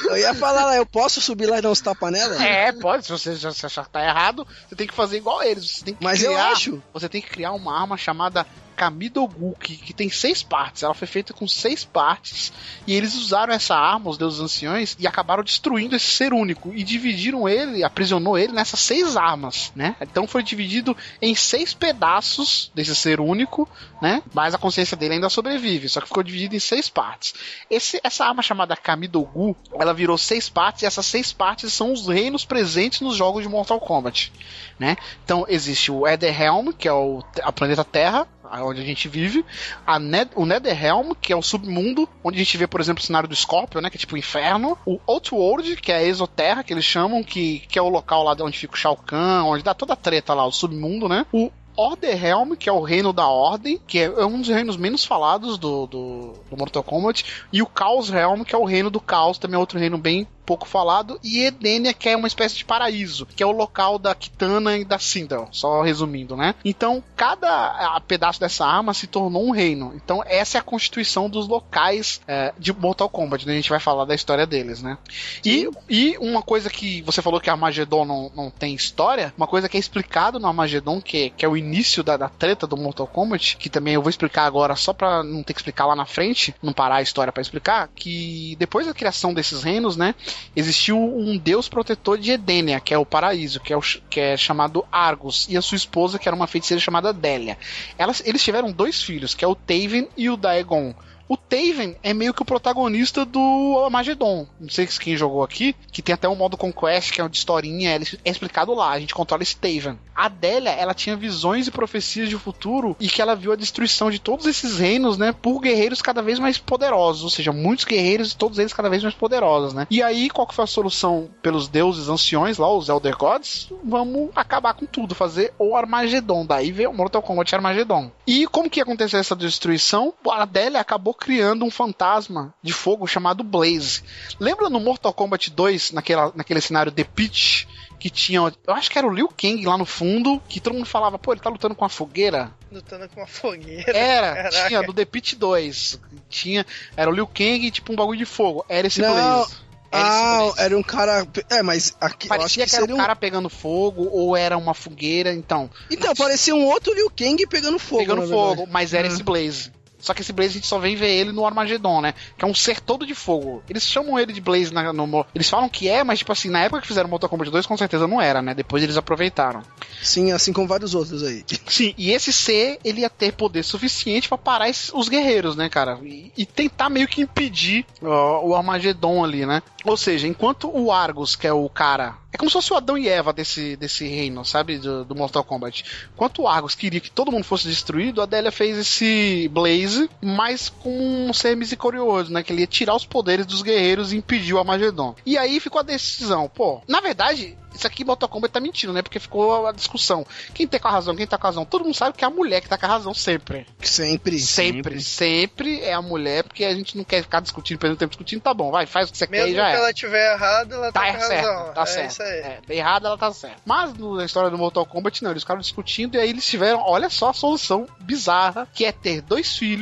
Eu 0.04 0.16
ia 0.16 0.34
falar 0.34 0.64
lá, 0.64 0.76
eu 0.76 0.86
posso 0.86 1.20
subir 1.20 1.46
lá 1.46 1.58
e 1.58 1.62
dar 1.62 1.70
uns 1.70 1.80
tapas 1.80 2.12
nela? 2.12 2.42
É, 2.42 2.72
pode. 2.72 3.06
Se 3.06 3.12
você 3.12 3.36
se 3.36 3.66
achar 3.66 3.84
que 3.84 3.90
tá 3.90 4.04
errado, 4.04 4.46
você 4.68 4.76
tem 4.76 4.86
que 4.86 4.94
fazer 4.94 5.16
igual 5.16 5.42
eles. 5.42 5.70
Você 5.70 5.84
tem 5.84 5.94
que 5.94 6.04
Mas 6.04 6.18
criar, 6.18 6.32
eu 6.32 6.38
acho. 6.38 6.82
Você 6.92 7.08
tem 7.08 7.20
que 7.20 7.28
criar 7.28 7.52
uma 7.52 7.78
arma 7.78 7.96
chamada 7.96 8.46
Kamidogu, 8.78 9.56
que, 9.58 9.76
que 9.76 9.92
tem 9.92 10.08
seis 10.08 10.40
partes. 10.40 10.84
Ela 10.84 10.94
foi 10.94 11.08
feita 11.08 11.34
com 11.34 11.48
seis 11.48 11.84
partes. 11.84 12.52
E 12.86 12.94
eles 12.94 13.16
usaram 13.16 13.52
essa 13.52 13.74
arma, 13.74 14.08
os 14.08 14.16
deuses 14.16 14.38
anciões, 14.38 14.96
e 15.00 15.06
acabaram 15.06 15.42
destruindo 15.42 15.96
esse 15.96 16.06
ser 16.06 16.32
único. 16.32 16.72
E 16.72 16.84
dividiram 16.84 17.48
ele, 17.48 17.82
aprisionou 17.82 18.38
ele 18.38 18.52
nessas 18.52 18.78
seis 18.78 19.16
armas, 19.16 19.72
né? 19.74 19.96
Então 20.00 20.28
foi 20.28 20.44
dividido 20.44 20.96
em 21.20 21.34
seis 21.34 21.74
pedaços 21.74 22.70
desse 22.72 22.94
ser 22.94 23.20
único, 23.20 23.68
né? 24.00 24.22
Mas 24.32 24.54
a 24.54 24.58
consciência 24.58 24.96
dele 24.96 25.14
ainda 25.14 25.28
sobrevive, 25.28 25.88
só 25.88 26.00
que 26.00 26.06
ficou 26.06 26.22
dividido 26.22 26.54
em 26.54 26.60
seis 26.60 26.88
partes. 26.88 27.34
Esse, 27.68 28.00
essa 28.04 28.24
arma 28.24 28.42
chamada 28.42 28.76
Kamidogu, 28.76 29.56
ela 29.74 29.92
virou 29.92 30.16
seis 30.16 30.48
partes, 30.48 30.82
e 30.82 30.86
essas 30.86 31.04
seis 31.04 31.32
partes 31.32 31.72
são 31.72 31.92
os 31.92 32.06
reinos 32.06 32.44
presentes 32.44 33.00
nos 33.00 33.16
jogos 33.16 33.42
de 33.42 33.48
Mortal 33.48 33.80
Kombat, 33.80 34.32
né? 34.78 34.96
Então 35.24 35.44
existe 35.48 35.90
o 35.90 36.06
Etherrealm, 36.06 36.68
que 36.70 36.86
é 36.86 36.92
o 36.92 37.24
a 37.42 37.50
planeta 37.50 37.84
Terra, 37.84 38.28
onde 38.62 38.80
a 38.80 38.84
gente 38.84 39.08
vive, 39.08 39.44
a 39.86 39.98
o 40.34 40.46
Netherrealm, 40.46 41.12
que 41.20 41.32
é 41.32 41.36
o 41.36 41.42
submundo, 41.42 42.08
onde 42.22 42.36
a 42.36 42.44
gente 42.44 42.56
vê, 42.56 42.66
por 42.66 42.80
exemplo, 42.80 43.02
o 43.02 43.06
cenário 43.06 43.28
do 43.28 43.36
Scorpion, 43.36 43.80
né, 43.80 43.90
que 43.90 43.96
é 43.96 44.00
tipo 44.00 44.14
o 44.14 44.18
inferno, 44.18 44.78
o 44.86 44.98
Outworld, 45.06 45.76
que 45.76 45.92
é 45.92 45.96
a 45.96 46.04
Exoterra, 46.04 46.62
que 46.62 46.72
eles 46.72 46.84
chamam, 46.84 47.22
que, 47.22 47.60
que 47.68 47.78
é 47.78 47.82
o 47.82 47.88
local 47.88 48.22
lá 48.22 48.34
de 48.34 48.42
onde 48.42 48.58
fica 48.58 48.74
o 48.74 48.76
Shao 48.76 48.96
Kahn, 48.96 49.44
onde 49.44 49.62
dá 49.62 49.74
toda 49.74 49.92
a 49.92 49.96
treta 49.96 50.34
lá, 50.34 50.46
o 50.46 50.52
submundo, 50.52 51.08
né? 51.08 51.26
O 51.32 51.50
Orderhelm, 51.78 52.56
que 52.56 52.68
é 52.68 52.72
o 52.72 52.82
reino 52.82 53.12
da 53.12 53.28
ordem, 53.28 53.80
que 53.86 54.00
é 54.00 54.26
um 54.26 54.40
dos 54.40 54.48
reinos 54.48 54.76
menos 54.76 55.04
falados 55.04 55.56
do, 55.56 55.86
do, 55.86 56.32
do 56.50 56.56
Mortal 56.56 56.82
Kombat, 56.82 57.24
e 57.52 57.62
o 57.62 57.70
Chaos 57.72 58.10
Realm, 58.10 58.42
que 58.42 58.54
é 58.54 58.58
o 58.58 58.64
reino 58.64 58.90
do 58.90 59.00
caos, 59.00 59.38
também 59.38 59.54
é 59.54 59.58
outro 59.58 59.78
reino 59.78 59.96
bem 59.96 60.26
pouco 60.48 60.66
falado, 60.66 61.20
e 61.22 61.40
Edenia, 61.44 61.92
que 61.92 62.08
é 62.08 62.16
uma 62.16 62.26
espécie 62.26 62.56
de 62.56 62.64
paraíso, 62.64 63.26
que 63.26 63.42
é 63.42 63.46
o 63.46 63.50
local 63.50 63.98
da 63.98 64.14
Kitana 64.14 64.78
e 64.78 64.84
da 64.84 64.98
Sindel, 64.98 65.46
só 65.52 65.82
resumindo, 65.82 66.38
né? 66.38 66.54
Então, 66.64 67.04
cada 67.14 68.00
pedaço 68.08 68.40
dessa 68.40 68.64
arma 68.64 68.94
se 68.94 69.06
tornou 69.06 69.46
um 69.46 69.50
reino. 69.50 69.92
Então, 69.94 70.24
essa 70.24 70.56
é 70.56 70.60
a 70.60 70.64
constituição 70.64 71.28
dos 71.28 71.46
locais 71.46 72.22
eh, 72.26 72.54
de 72.58 72.72
Mortal 72.72 73.10
Kombat, 73.10 73.46
né? 73.46 73.52
A 73.52 73.56
gente 73.56 73.68
vai 73.68 73.78
falar 73.78 74.06
da 74.06 74.14
história 74.14 74.46
deles, 74.46 74.82
né? 74.82 74.96
E, 75.44 75.68
e 75.86 76.16
uma 76.16 76.40
coisa 76.40 76.70
que 76.70 77.02
você 77.02 77.20
falou 77.20 77.42
que 77.42 77.50
Armageddon 77.50 78.06
não, 78.06 78.32
não 78.34 78.50
tem 78.50 78.74
história, 78.74 79.34
uma 79.36 79.46
coisa 79.46 79.68
que 79.68 79.76
é 79.76 79.80
explicado 79.80 80.40
no 80.40 80.46
Armageddon, 80.46 80.98
que, 81.02 81.28
que 81.28 81.44
é 81.44 81.48
o 81.48 81.58
início 81.58 81.67
da, 82.02 82.16
da 82.16 82.28
treta 82.28 82.66
do 82.66 82.76
Mortal 82.76 83.06
Kombat, 83.06 83.56
que 83.56 83.68
também 83.68 83.94
eu 83.94 84.02
vou 84.02 84.10
explicar 84.10 84.44
agora 84.44 84.74
só 84.76 84.92
pra 84.92 85.22
não 85.22 85.42
ter 85.42 85.52
que 85.52 85.60
explicar 85.60 85.86
lá 85.86 85.94
na 85.94 86.04
frente, 86.04 86.54
não 86.62 86.72
parar 86.72 86.96
a 86.96 87.02
história 87.02 87.32
pra 87.32 87.40
explicar, 87.40 87.88
que 87.94 88.56
depois 88.58 88.86
da 88.86 88.94
criação 88.94 89.32
desses 89.34 89.62
reinos, 89.62 89.96
né, 89.96 90.14
existiu 90.54 90.98
um 90.98 91.36
deus 91.36 91.68
protetor 91.68 92.18
de 92.18 92.32
Edenia, 92.32 92.80
que 92.80 92.94
é 92.94 92.98
o 92.98 93.06
paraíso, 93.06 93.60
que 93.60 93.72
é, 93.72 93.76
o, 93.76 93.80
que 93.80 94.20
é 94.20 94.36
chamado 94.36 94.84
Argus, 94.90 95.46
e 95.48 95.56
a 95.56 95.62
sua 95.62 95.76
esposa, 95.76 96.18
que 96.18 96.28
era 96.28 96.36
uma 96.36 96.46
feiticeira 96.46 96.80
chamada 96.80 97.12
Délia. 97.12 97.58
Elas, 97.96 98.22
eles 98.24 98.42
tiveram 98.42 98.72
dois 98.72 99.02
filhos, 99.02 99.34
que 99.34 99.44
é 99.44 99.48
o 99.48 99.54
Taven 99.54 100.08
e 100.16 100.30
o 100.30 100.36
Daegon. 100.36 100.94
O 101.28 101.36
Taven 101.36 101.96
é 102.02 102.14
meio 102.14 102.32
que 102.32 102.42
o 102.42 102.44
protagonista 102.44 103.24
do 103.24 103.80
Armageddon. 103.84 104.46
Não 104.58 104.68
sei 104.68 104.86
se 104.86 104.98
quem 104.98 105.16
jogou 105.16 105.42
aqui, 105.42 105.76
que 105.92 106.00
tem 106.00 106.14
até 106.14 106.28
um 106.28 106.34
modo 106.34 106.56
Conquest, 106.56 107.12
que 107.12 107.20
é 107.20 107.28
de 107.28 107.36
historinha, 107.36 108.00
é 108.24 108.30
explicado 108.30 108.74
lá, 108.74 108.90
a 108.90 109.00
gente 109.00 109.14
controla 109.14 109.42
esse 109.42 109.56
Taven. 109.56 109.98
A 110.14 110.28
Délia, 110.28 110.70
ela 110.70 110.94
tinha 110.94 111.16
visões 111.16 111.66
e 111.66 111.70
profecias 111.70 112.28
de 112.28 112.36
futuro 112.36 112.96
e 112.98 113.08
que 113.08 113.22
ela 113.22 113.36
viu 113.36 113.52
a 113.52 113.56
destruição 113.56 114.10
de 114.10 114.18
todos 114.18 114.46
esses 114.46 114.78
reinos, 114.78 115.18
né, 115.18 115.32
por 115.32 115.60
guerreiros 115.60 116.02
cada 116.02 116.22
vez 116.22 116.38
mais 116.38 116.58
poderosos, 116.58 117.22
ou 117.24 117.30
seja, 117.30 117.52
muitos 117.52 117.84
guerreiros 117.84 118.32
e 118.32 118.36
todos 118.36 118.58
eles 118.58 118.72
cada 118.72 118.88
vez 118.88 119.02
mais 119.02 119.14
poderosos, 119.14 119.74
né? 119.74 119.86
E 119.90 120.02
aí, 120.02 120.28
qual 120.30 120.46
que 120.46 120.54
foi 120.54 120.64
a 120.64 120.66
solução 120.66 121.28
pelos 121.42 121.68
deuses 121.68 122.08
anciões 122.08 122.58
lá, 122.58 122.72
os 122.72 122.88
Elder 122.88 123.16
Gods? 123.16 123.70
Vamos 123.84 124.30
acabar 124.34 124.74
com 124.74 124.86
tudo, 124.86 125.14
fazer 125.14 125.52
o 125.58 125.76
Armageddon. 125.76 126.46
Daí 126.46 126.72
veio 126.72 126.90
o 126.90 126.94
Mortal 126.94 127.22
Kombat 127.22 127.54
Armageddon. 127.54 128.10
E 128.26 128.46
como 128.46 128.70
que 128.70 128.80
aconteceu 128.80 129.20
essa 129.20 129.36
destruição? 129.36 130.12
A 130.30 130.44
Délia 130.44 130.80
acabou 130.80 131.14
criando 131.18 131.64
um 131.64 131.70
fantasma 131.70 132.54
de 132.62 132.72
fogo 132.72 133.06
chamado 133.06 133.42
Blaze. 133.42 134.02
Lembra 134.38 134.70
no 134.70 134.80
Mortal 134.80 135.12
Kombat 135.12 135.50
2, 135.50 135.92
naquela, 135.92 136.32
naquele 136.34 136.60
cenário 136.60 136.92
The 136.92 137.04
Pit, 137.04 137.68
que 137.98 138.08
tinha, 138.08 138.40
eu 138.40 138.74
acho 138.74 138.90
que 138.90 138.98
era 138.98 139.06
o 139.06 139.12
Liu 139.12 139.28
Kang 139.28 139.64
lá 139.64 139.76
no 139.76 139.84
fundo, 139.84 140.40
que 140.48 140.60
todo 140.60 140.74
mundo 140.74 140.86
falava, 140.86 141.18
pô, 141.18 141.32
ele 141.32 141.40
tá 141.40 141.50
lutando 141.50 141.74
com 141.74 141.84
uma 141.84 141.88
fogueira. 141.88 142.52
Lutando 142.70 143.08
com 143.08 143.20
uma 143.20 143.26
fogueira. 143.26 143.90
Era, 143.96 144.34
Caraca. 144.34 144.68
tinha, 144.68 144.82
do 144.82 144.94
The 144.94 145.04
Pit 145.04 145.36
2. 145.36 146.00
Tinha, 146.28 146.64
era 146.96 147.10
o 147.10 147.14
Liu 147.14 147.26
Kang, 147.26 147.70
tipo 147.70 147.92
um 147.92 147.96
bagulho 147.96 148.18
de 148.18 148.24
fogo. 148.24 148.64
Era 148.68 148.86
esse 148.86 149.00
Não, 149.00 149.12
Blaze. 149.12 149.56
Era 149.90 150.02
Ah, 150.02 150.52
era 150.58 150.78
um 150.78 150.82
cara. 150.82 151.26
É, 151.48 151.62
mas 151.62 151.96
aqui 152.00 152.28
eu 152.28 152.32
acho 152.32 152.40
Parecia 152.40 152.64
que 152.64 152.70
que, 152.70 152.76
era 152.76 152.84
seria 152.84 152.94
um 152.94 152.98
cara 152.98 153.16
pegando 153.16 153.48
fogo, 153.48 154.08
ou 154.12 154.36
era 154.36 154.56
uma 154.56 154.74
fogueira, 154.74 155.32
então. 155.32 155.70
Então, 155.90 156.14
parecia 156.14 156.54
um 156.54 156.66
outro 156.66 156.92
Liu 156.94 157.10
Kang 157.10 157.44
pegando 157.46 157.78
fogo. 157.78 158.02
pegando 158.02 158.28
fogo, 158.28 158.66
mas 158.70 158.92
era 158.92 159.08
esse 159.08 159.22
Blaze. 159.22 159.72
Só 160.08 160.14
que 160.14 160.22
esse 160.22 160.32
Blaze 160.32 160.52
a 160.52 160.54
gente 160.54 160.66
só 160.66 160.78
vem 160.78 160.96
ver 160.96 161.10
ele 161.10 161.32
no 161.32 161.44
Armageddon, 161.44 162.00
né? 162.00 162.14
Que 162.38 162.42
é 162.42 162.48
um 162.48 162.54
ser 162.54 162.80
todo 162.80 163.04
de 163.06 163.14
fogo. 163.14 163.62
Eles 163.68 163.82
chamam 163.84 164.18
ele 164.18 164.32
de 164.32 164.40
Blaze 164.40 164.72
na- 164.72 164.90
no. 164.90 165.26
Eles 165.34 165.50
falam 165.50 165.68
que 165.68 165.86
é, 165.86 166.02
mas 166.02 166.20
tipo 166.20 166.32
assim, 166.32 166.48
na 166.48 166.60
época 166.62 166.80
que 166.80 166.88
fizeram 166.88 167.10
Mortal 167.10 167.28
Kombat 167.28 167.50
2, 167.50 167.66
com 167.66 167.76
certeza 167.76 168.08
não 168.08 168.18
era, 168.18 168.40
né? 168.40 168.54
Depois 168.54 168.82
eles 168.82 168.96
aproveitaram. 168.96 169.62
Sim, 170.02 170.32
assim 170.32 170.50
como 170.50 170.66
vários 170.66 170.94
outros 170.94 171.22
aí. 171.22 171.44
Sim, 171.68 171.94
e 171.98 172.10
esse 172.10 172.32
ser, 172.32 172.78
ele 172.82 173.02
ia 173.02 173.10
ter 173.10 173.32
poder 173.34 173.62
suficiente 173.62 174.28
pra 174.30 174.38
parar 174.38 174.70
esses- 174.70 174.90
os 174.94 175.10
guerreiros, 175.10 175.56
né, 175.56 175.68
cara? 175.68 175.98
E, 176.02 176.32
e 176.34 176.46
tentar 176.46 176.88
meio 176.88 177.06
que 177.06 177.20
impedir 177.20 177.84
ó, 178.02 178.46
o 178.46 178.54
Armageddon 178.54 179.22
ali, 179.22 179.44
né? 179.44 179.62
Ou 179.84 179.96
seja, 179.96 180.26
enquanto 180.26 180.70
o 180.74 180.90
Argus, 180.90 181.36
que 181.36 181.46
é 181.46 181.52
o 181.52 181.68
cara. 181.68 182.16
É 182.30 182.36
como 182.36 182.50
se 182.50 182.54
fosse 182.54 182.72
o 182.74 182.76
Adão 182.76 182.98
e 182.98 183.08
Eva 183.08 183.32
desse, 183.32 183.74
desse 183.76 184.06
reino, 184.06 184.44
sabe? 184.44 184.76
Do, 184.78 185.02
do 185.02 185.14
Mortal 185.14 185.42
Kombat. 185.42 185.82
Enquanto 186.14 186.42
o 186.42 186.48
Argus 186.48 186.74
queria 186.74 187.00
que 187.00 187.10
todo 187.10 187.32
mundo 187.32 187.44
fosse 187.44 187.66
destruído, 187.66 188.20
a 188.20 188.24
Adélia 188.24 188.52
fez 188.52 188.76
esse 188.76 189.48
Blaze 189.50 189.97
Blaze, 189.98 190.10
mas 190.20 190.68
com 190.68 191.28
um 191.28 191.32
ser 191.32 191.56
misericordioso, 191.56 192.32
né? 192.32 192.42
Que 192.42 192.52
ele 192.52 192.60
ia 192.62 192.66
tirar 192.66 192.94
os 192.94 193.06
poderes 193.06 193.46
dos 193.46 193.62
guerreiros 193.62 194.12
e 194.12 194.16
impedir 194.16 194.54
o 194.54 194.58
Armagedon. 194.58 195.14
E 195.26 195.36
aí 195.36 195.58
ficou 195.60 195.80
a 195.80 195.84
decisão, 195.84 196.48
pô, 196.48 196.80
na 196.86 197.00
verdade, 197.00 197.56
isso 197.74 197.86
aqui 197.86 198.04
Mortal 198.04 198.28
Kombat 198.28 198.52
tá 198.52 198.60
mentindo, 198.60 198.92
né? 198.92 199.02
Porque 199.02 199.20
ficou 199.20 199.66
a 199.66 199.72
discussão. 199.72 200.26
Quem 200.54 200.66
tem 200.66 200.80
com 200.80 200.88
a 200.88 200.90
razão, 200.90 201.14
quem 201.14 201.26
tá 201.26 201.38
com 201.38 201.46
a 201.46 201.50
razão? 201.50 201.64
Todo 201.64 201.84
mundo 201.84 201.94
sabe 201.94 202.16
que 202.16 202.24
é 202.24 202.26
a 202.26 202.30
mulher 202.30 202.60
que 202.60 202.68
tá 202.68 202.76
com 202.78 202.86
a 202.86 202.88
razão 202.88 203.14
sempre. 203.14 203.66
Sempre. 203.86 204.38
Sempre, 204.40 205.00
sempre 205.00 205.80
é 205.82 205.92
a 205.92 206.02
mulher, 206.02 206.42
porque 206.44 206.64
a 206.64 206.74
gente 206.74 206.96
não 206.96 207.04
quer 207.04 207.22
ficar 207.22 207.40
discutindo, 207.40 207.78
perdendo 207.78 207.98
tempo 207.98 208.10
discutindo, 208.10 208.40
tá 208.40 208.52
bom, 208.52 208.70
vai, 208.70 208.86
faz 208.86 209.08
o 209.08 209.12
que 209.12 209.18
você 209.18 209.26
Mesmo 209.28 209.46
quer 209.46 209.52
e 209.52 209.54
já 209.54 209.66
que 209.66 209.76
é. 209.76 209.76
ela 209.76 209.92
tiver 209.92 210.34
errada, 210.34 210.74
ela 210.74 210.92
tá, 210.92 211.00
Tá 211.00 211.12
com 211.12 211.20
certo, 211.20 211.46
razão. 211.46 211.72
tá 211.74 211.82
é 211.82 211.86
certo. 211.86 212.10
isso 212.10 212.22
aí. 212.22 212.28
É, 212.40 212.60
errada 212.70 213.08
ela 213.08 213.18
tá 213.18 213.32
certa. 213.32 213.56
Mas 213.64 213.94
na 213.96 214.24
história 214.24 214.50
do 214.50 214.58
Mortal 214.58 214.86
Kombat, 214.86 215.22
não, 215.22 215.30
eles 215.30 215.42
ficaram 215.42 215.60
discutindo 215.60 216.16
e 216.16 216.18
aí 216.20 216.30
eles 216.30 216.46
tiveram, 216.46 216.80
olha 216.84 217.08
só 217.08 217.30
a 217.30 217.34
solução 217.34 217.86
bizarra, 218.00 218.66
que 218.74 218.84
é 218.84 218.92
ter 218.92 219.20
dois 219.20 219.56
filhos. 219.56 219.77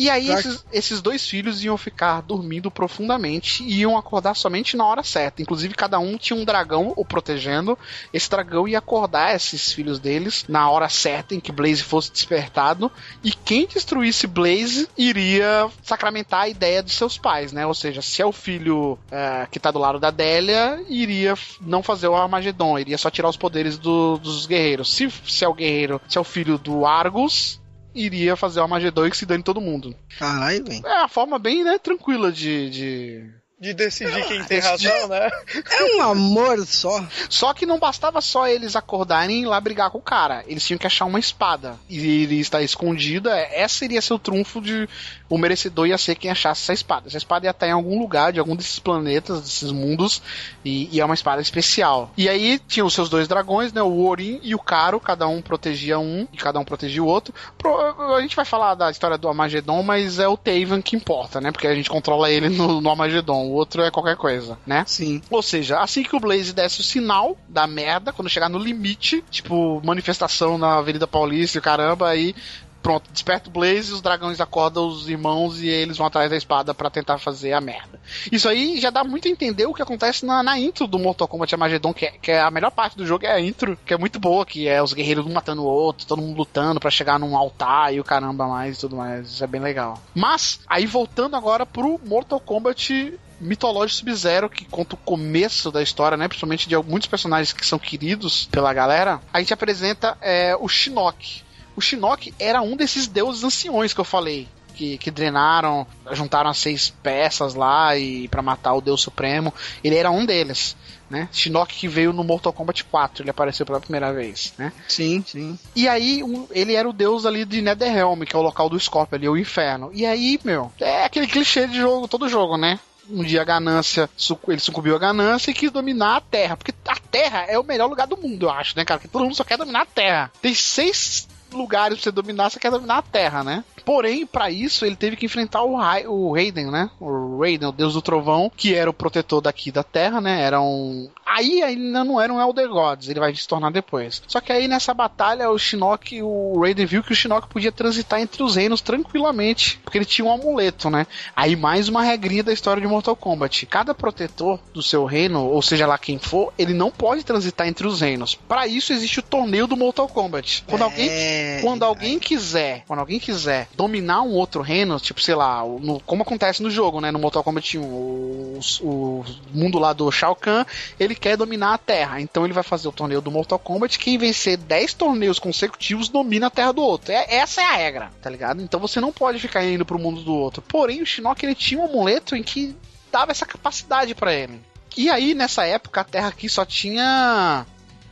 E 0.00 0.08
aí 0.08 0.30
esses, 0.38 0.64
esses 0.72 1.02
dois 1.02 1.26
filhos 1.26 1.64
iam 1.64 1.76
ficar 1.76 2.20
dormindo 2.22 2.70
profundamente 2.70 3.64
e 3.64 3.80
iam 3.80 3.98
acordar 3.98 4.34
somente 4.34 4.76
na 4.76 4.84
hora 4.86 5.02
certa. 5.02 5.42
Inclusive, 5.42 5.74
cada 5.74 5.98
um 5.98 6.16
tinha 6.16 6.38
um 6.38 6.44
dragão 6.44 6.92
o 6.96 7.04
protegendo. 7.04 7.76
Esse 8.12 8.30
dragão 8.30 8.68
ia 8.68 8.78
acordar 8.78 9.34
esses 9.34 9.72
filhos 9.72 9.98
deles 9.98 10.44
na 10.48 10.70
hora 10.70 10.88
certa 10.88 11.34
em 11.34 11.40
que 11.40 11.50
Blaze 11.50 11.82
fosse 11.82 12.12
despertado. 12.12 12.92
E 13.24 13.32
quem 13.32 13.66
destruísse 13.66 14.28
Blaze 14.28 14.88
iria 14.96 15.68
sacramentar 15.82 16.42
a 16.42 16.48
ideia 16.48 16.80
de 16.80 16.92
seus 16.92 17.18
pais, 17.18 17.52
né? 17.52 17.66
Ou 17.66 17.74
seja, 17.74 18.00
se 18.00 18.22
é 18.22 18.24
o 18.24 18.30
filho 18.30 18.96
é, 19.10 19.48
que 19.50 19.58
tá 19.58 19.72
do 19.72 19.80
lado 19.80 19.98
da 19.98 20.12
Délia, 20.12 20.80
iria 20.88 21.34
não 21.60 21.82
fazer 21.82 22.06
o 22.06 22.14
Armagedon, 22.14 22.78
iria 22.78 22.98
só 22.98 23.10
tirar 23.10 23.28
os 23.28 23.36
poderes 23.36 23.76
do- 23.76 24.16
dos 24.18 24.46
guerreiros. 24.46 24.94
Se, 24.94 25.10
se 25.26 25.44
é 25.44 25.48
o 25.48 25.54
guerreiro, 25.54 26.00
se 26.08 26.16
é 26.16 26.20
o 26.20 26.24
filho 26.24 26.56
do 26.56 26.86
Argus, 26.86 27.60
iria 27.98 28.36
fazer 28.36 28.60
o 28.60 28.62
Armagedon 28.62 29.06
e 29.06 29.10
que 29.10 29.16
se 29.16 29.26
dane 29.26 29.42
todo 29.42 29.60
mundo. 29.60 29.94
Caralho, 30.18 30.64
velho. 30.64 30.86
É 30.86 30.98
uma 31.00 31.08
forma 31.08 31.38
bem, 31.38 31.64
né, 31.64 31.78
tranquila 31.78 32.30
de. 32.32 32.70
de... 32.70 33.38
De 33.60 33.74
decidir 33.74 34.24
quem 34.28 34.44
tem 34.44 34.60
decidir. 34.60 34.88
razão, 34.88 35.08
né? 35.08 35.28
É 35.68 35.96
um 35.96 36.02
amor 36.02 36.64
só. 36.64 37.04
Só 37.28 37.52
que 37.52 37.66
não 37.66 37.76
bastava 37.76 38.20
só 38.20 38.46
eles 38.46 38.76
acordarem 38.76 39.38
e 39.38 39.42
ir 39.42 39.46
lá 39.46 39.60
brigar 39.60 39.90
com 39.90 39.98
o 39.98 40.02
cara. 40.02 40.44
Eles 40.46 40.64
tinham 40.64 40.78
que 40.78 40.86
achar 40.86 41.06
uma 41.06 41.18
espada. 41.18 41.76
E 41.88 41.98
iria 41.98 42.40
estar 42.40 42.62
escondida. 42.62 43.36
Essa 43.36 43.84
iria 43.84 44.00
ser 44.00 44.14
o 44.14 44.18
trunfo 44.18 44.60
de. 44.60 44.88
O 45.28 45.36
merecedor 45.36 45.86
ia 45.86 45.98
ser 45.98 46.14
quem 46.14 46.30
achasse 46.30 46.62
essa 46.62 46.72
espada. 46.72 47.08
Essa 47.08 47.18
espada 47.18 47.46
ia 47.46 47.50
estar 47.50 47.66
em 47.68 47.72
algum 47.72 47.98
lugar 47.98 48.32
de 48.32 48.40
algum 48.40 48.56
desses 48.56 48.78
planetas, 48.78 49.40
desses 49.40 49.70
mundos. 49.70 50.22
E, 50.64 50.88
e 50.90 51.00
é 51.00 51.04
uma 51.04 51.14
espada 51.14 51.42
especial. 51.42 52.10
E 52.16 52.28
aí 52.28 52.58
tinha 52.66 52.84
os 52.84 52.94
seus 52.94 53.08
dois 53.08 53.28
dragões, 53.28 53.72
né? 53.72 53.82
O 53.82 54.06
Orin 54.06 54.40
e 54.42 54.54
o 54.54 54.58
Caro. 54.58 54.98
Cada 54.98 55.28
um 55.28 55.42
protegia 55.42 55.98
um 55.98 56.26
e 56.32 56.36
cada 56.36 56.58
um 56.58 56.64
protegia 56.64 57.02
o 57.02 57.06
outro. 57.06 57.34
Pro- 57.56 58.14
a 58.14 58.20
gente 58.22 58.36
vai 58.36 58.44
falar 58.44 58.74
da 58.74 58.90
história 58.90 59.18
do 59.18 59.28
Armagedon, 59.28 59.82
mas 59.82 60.18
é 60.18 60.26
o 60.26 60.36
Taven 60.36 60.80
que 60.80 60.96
importa, 60.96 61.40
né? 61.40 61.52
Porque 61.52 61.66
a 61.66 61.74
gente 61.74 61.90
controla 61.90 62.30
ele 62.30 62.48
no, 62.48 62.80
no 62.80 62.90
Armagedon. 62.90 63.46
O 63.46 63.52
outro 63.52 63.82
é 63.82 63.90
qualquer 63.90 64.16
coisa, 64.16 64.58
né? 64.66 64.84
Sim. 64.86 65.20
Ou 65.30 65.42
seja, 65.42 65.78
assim 65.80 66.02
que 66.02 66.16
o 66.16 66.20
Blaze 66.20 66.52
desse 66.52 66.80
o 66.80 66.84
sinal 66.84 67.36
da 67.48 67.66
merda, 67.66 68.12
quando 68.12 68.28
chegar 68.28 68.48
no 68.48 68.58
limite, 68.58 69.22
tipo, 69.30 69.80
manifestação 69.84 70.56
na 70.56 70.78
Avenida 70.78 71.06
Paulista 71.06 71.58
e 71.58 71.60
caramba, 71.60 72.08
aí 72.08 72.34
pronto, 72.82 73.10
desperta 73.12 73.48
o 73.48 73.52
Blaze, 73.52 73.92
os 73.92 74.00
dragões 74.00 74.40
acordam 74.40 74.86
os 74.86 75.08
irmãos 75.08 75.60
e 75.60 75.68
eles 75.68 75.96
vão 75.96 76.06
atrás 76.06 76.30
da 76.30 76.36
espada 76.36 76.74
pra 76.74 76.90
tentar 76.90 77.18
fazer 77.18 77.52
a 77.52 77.60
merda. 77.60 78.00
Isso 78.30 78.48
aí 78.48 78.80
já 78.80 78.90
dá 78.90 79.04
muito 79.04 79.28
a 79.28 79.30
entender 79.30 79.66
o 79.66 79.74
que 79.74 79.82
acontece 79.82 80.24
na, 80.24 80.42
na 80.42 80.58
intro 80.58 80.86
do 80.86 80.98
Mortal 80.98 81.28
Kombat 81.28 81.54
Armageddon, 81.54 81.92
que 81.92 82.06
é, 82.06 82.10
que 82.10 82.30
é 82.30 82.40
a 82.40 82.50
melhor 82.50 82.70
parte 82.70 82.96
do 82.96 83.06
jogo, 83.06 83.26
é 83.26 83.32
a 83.32 83.40
intro, 83.40 83.78
que 83.84 83.92
é 83.92 83.98
muito 83.98 84.18
boa, 84.18 84.46
que 84.46 84.68
é 84.68 84.82
os 84.82 84.92
guerreiros 84.92 85.26
um 85.26 85.32
matando 85.32 85.62
o 85.62 85.66
outro, 85.66 86.06
todo 86.06 86.22
mundo 86.22 86.38
lutando 86.38 86.80
pra 86.80 86.90
chegar 86.90 87.18
num 87.18 87.36
altar 87.36 87.94
e 87.94 88.00
o 88.00 88.04
caramba 88.04 88.46
mais 88.46 88.76
e 88.76 88.80
tudo 88.80 88.96
mais. 88.96 89.28
Isso 89.28 89.44
é 89.44 89.46
bem 89.46 89.60
legal. 89.60 90.00
Mas, 90.14 90.60
aí 90.66 90.86
voltando 90.86 91.36
agora 91.36 91.66
pro 91.66 92.00
Mortal 92.04 92.40
Kombat 92.40 93.18
mitológico 93.40 93.98
Sub-Zero, 93.98 94.50
que 94.50 94.64
conta 94.64 94.94
o 94.94 94.98
começo 94.98 95.70
da 95.70 95.82
história, 95.82 96.16
né? 96.16 96.28
Principalmente 96.28 96.68
de 96.68 96.76
muitos 96.76 97.08
personagens 97.08 97.52
que 97.52 97.66
são 97.66 97.78
queridos 97.78 98.46
pela 98.46 98.72
galera. 98.72 99.20
A 99.32 99.38
gente 99.38 99.54
apresenta 99.54 100.16
é, 100.20 100.56
o 100.58 100.68
Shinnok. 100.68 101.42
O 101.78 101.80
Shinnok 101.80 102.34
era 102.40 102.60
um 102.60 102.74
desses 102.74 103.06
deuses 103.06 103.44
anciões 103.44 103.94
que 103.94 104.00
eu 104.00 104.04
falei. 104.04 104.48
Que, 104.74 104.98
que 104.98 105.12
drenaram, 105.12 105.86
juntaram 106.10 106.50
as 106.50 106.58
seis 106.58 106.90
peças 106.90 107.54
lá 107.54 107.96
e 107.96 108.26
para 108.26 108.42
matar 108.42 108.74
o 108.74 108.80
Deus 108.80 109.00
Supremo. 109.00 109.54
Ele 109.82 109.94
era 109.94 110.10
um 110.10 110.26
deles, 110.26 110.76
né? 111.08 111.28
Shinnok 111.30 111.72
que 111.72 111.86
veio 111.86 112.12
no 112.12 112.24
Mortal 112.24 112.52
Kombat 112.52 112.82
4, 112.82 113.22
ele 113.22 113.30
apareceu 113.30 113.64
pela 113.64 113.80
primeira 113.80 114.12
vez, 114.12 114.54
né? 114.58 114.72
Sim, 114.88 115.24
sim. 115.24 115.56
E 115.74 115.88
aí, 115.88 116.20
ele 116.50 116.74
era 116.74 116.88
o 116.88 116.92
deus 116.92 117.24
ali 117.24 117.44
de 117.44 117.62
Netherrealm, 117.62 118.22
que 118.22 118.34
é 118.34 118.38
o 118.38 118.42
local 118.42 118.68
do 118.68 118.78
Scorpio 118.78 119.16
ali, 119.16 119.28
o 119.28 119.36
inferno. 119.36 119.90
E 119.92 120.04
aí, 120.04 120.38
meu, 120.42 120.72
é 120.80 121.04
aquele 121.04 121.28
clichê 121.28 121.68
de 121.68 121.76
jogo, 121.76 122.08
todo 122.08 122.28
jogo, 122.28 122.56
né? 122.56 122.80
Um 123.08 123.22
dia 123.22 123.42
a 123.42 123.44
ganância, 123.44 124.10
ele 124.48 124.60
sucumbiu 124.60 124.96
à 124.96 124.98
ganância 124.98 125.52
e 125.52 125.54
quis 125.54 125.70
dominar 125.70 126.16
a 126.16 126.20
Terra. 126.20 126.56
Porque 126.56 126.74
a 126.88 126.96
Terra 126.96 127.46
é 127.48 127.56
o 127.56 127.64
melhor 127.64 127.88
lugar 127.88 128.08
do 128.08 128.16
mundo, 128.16 128.46
eu 128.46 128.50
acho, 128.50 128.76
né, 128.76 128.84
cara? 128.84 128.98
Porque 128.98 129.12
todo 129.12 129.22
mundo 129.22 129.36
só 129.36 129.44
quer 129.44 129.58
dominar 129.58 129.82
a 129.82 129.86
Terra. 129.86 130.32
Tem 130.42 130.54
seis 130.54 131.28
lugares 131.52 131.98
pra 131.98 132.04
você 132.04 132.10
dominar, 132.10 132.50
você 132.50 132.58
quer 132.58 132.70
dominar 132.70 132.98
a 132.98 133.02
Terra, 133.02 133.44
né? 133.44 133.64
Porém, 133.84 134.26
pra 134.26 134.50
isso, 134.50 134.84
ele 134.84 134.96
teve 134.96 135.16
que 135.16 135.24
enfrentar 135.24 135.62
o, 135.62 135.74
Ra 135.74 136.00
o 136.06 136.34
Raiden, 136.34 136.70
né? 136.70 136.90
O 137.00 137.38
Raiden, 137.38 137.70
o 137.70 137.72
deus 137.72 137.94
do 137.94 138.02
trovão, 138.02 138.52
que 138.54 138.74
era 138.74 138.90
o 138.90 138.92
protetor 138.92 139.40
daqui 139.40 139.72
da 139.72 139.82
Terra, 139.82 140.20
né? 140.20 140.42
Era 140.42 140.60
um. 140.60 141.08
Aí 141.24 141.62
ainda 141.62 142.04
não 142.04 142.20
era 142.20 142.32
um 142.32 142.40
Elder 142.40 142.68
Gods, 142.68 143.08
ele 143.08 143.20
vai 143.20 143.34
se 143.34 143.48
tornar 143.48 143.70
depois. 143.70 144.22
Só 144.26 144.40
que 144.40 144.52
aí 144.52 144.68
nessa 144.68 144.92
batalha, 144.92 145.50
o 145.50 145.58
Shinnok, 145.58 146.22
o 146.22 146.60
Raiden 146.60 146.84
viu 146.84 147.02
que 147.02 147.12
o 147.12 147.14
Shinnok 147.14 147.48
podia 147.48 147.72
transitar 147.72 148.20
entre 148.20 148.42
os 148.42 148.56
reinos 148.56 148.80
tranquilamente, 148.80 149.78
porque 149.82 149.96
ele 149.96 150.04
tinha 150.04 150.26
um 150.26 150.32
amuleto, 150.32 150.90
né? 150.90 151.06
Aí 151.34 151.56
mais 151.56 151.88
uma 151.88 152.02
regrinha 152.02 152.42
da 152.42 152.52
história 152.52 152.80
de 152.80 152.88
Mortal 152.88 153.16
Kombat. 153.16 153.66
Cada 153.66 153.94
protetor 153.94 154.60
do 154.72 154.82
seu 154.82 155.04
reino, 155.04 155.46
ou 155.46 155.62
seja 155.62 155.86
lá 155.86 155.96
quem 155.96 156.18
for, 156.18 156.52
ele 156.58 156.74
não 156.74 156.90
pode 156.90 157.24
transitar 157.24 157.66
entre 157.66 157.86
os 157.86 158.00
reinos. 158.00 158.34
Pra 158.34 158.66
isso 158.66 158.92
existe 158.92 159.20
o 159.20 159.22
torneio 159.22 159.66
do 159.66 159.76
Mortal 159.76 160.08
Kombat. 160.08 160.64
Quando 160.66 160.82
alguém 160.82 161.08
É... 161.38 161.60
quando 161.62 161.82
alguém 161.84 162.18
quiser, 162.18 162.84
quando 162.86 163.00
alguém 163.00 163.18
quiser 163.18 163.68
dominar 163.74 164.22
um 164.22 164.32
outro 164.32 164.60
reino, 164.62 164.98
tipo, 164.98 165.20
sei 165.20 165.34
lá, 165.34 165.62
no- 165.64 166.00
como 166.00 166.22
acontece 166.22 166.62
no 166.62 166.70
jogo, 166.70 167.00
né, 167.00 167.10
no 167.10 167.18
Mortal 167.18 167.44
Kombat 167.44 167.78
1, 167.78 167.82
o, 167.82 168.60
o 168.82 169.24
mundo 169.52 169.78
lá 169.78 169.92
do 169.92 170.10
Shao 170.10 170.34
Kahn, 170.34 170.64
ele 170.98 171.14
quer 171.14 171.36
dominar 171.36 171.74
a 171.74 171.78
Terra, 171.78 172.20
então 172.20 172.44
ele 172.44 172.52
vai 172.52 172.62
fazer 172.62 172.88
o 172.88 172.92
torneio 172.92 173.20
do 173.20 173.30
Mortal 173.30 173.58
Kombat, 173.58 173.98
quem 173.98 174.18
vencer 174.18 174.56
10 174.56 174.94
torneios 174.94 175.38
consecutivos 175.38 176.08
domina 176.08 176.46
a 176.48 176.50
Terra 176.50 176.72
do 176.72 176.82
outro. 176.82 177.12
É- 177.12 177.36
essa 177.36 177.60
é 177.60 177.64
a 177.64 177.72
regra, 177.76 178.10
tá 178.22 178.28
ligado? 178.30 178.60
Então 178.62 178.80
você 178.80 179.00
não 179.00 179.12
pode 179.12 179.38
ficar 179.38 179.64
indo 179.64 179.84
pro 179.84 179.98
mundo 179.98 180.20
do 180.22 180.34
outro. 180.34 180.62
Porém, 180.62 181.02
o 181.02 181.06
Shinnok, 181.06 181.44
ele 181.44 181.54
tinha 181.54 181.80
um 181.80 181.84
amuleto 181.84 182.34
em 182.36 182.42
que 182.42 182.74
dava 183.12 183.30
essa 183.32 183.46
capacidade 183.46 184.14
pra 184.14 184.32
ele. 184.34 184.60
E 184.96 185.08
aí, 185.10 185.32
nessa 185.34 185.64
época, 185.64 186.00
a 186.00 186.04
Terra 186.04 186.28
aqui 186.28 186.48
só 186.48 186.64
tinha 186.64 187.64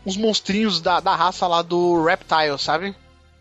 uns 0.04 0.16
monstrinhos 0.16 0.80
da, 0.80 1.00
da 1.00 1.16
raça 1.16 1.46
lá 1.48 1.60
do 1.62 2.04
Reptile, 2.04 2.58
sabe? 2.58 2.94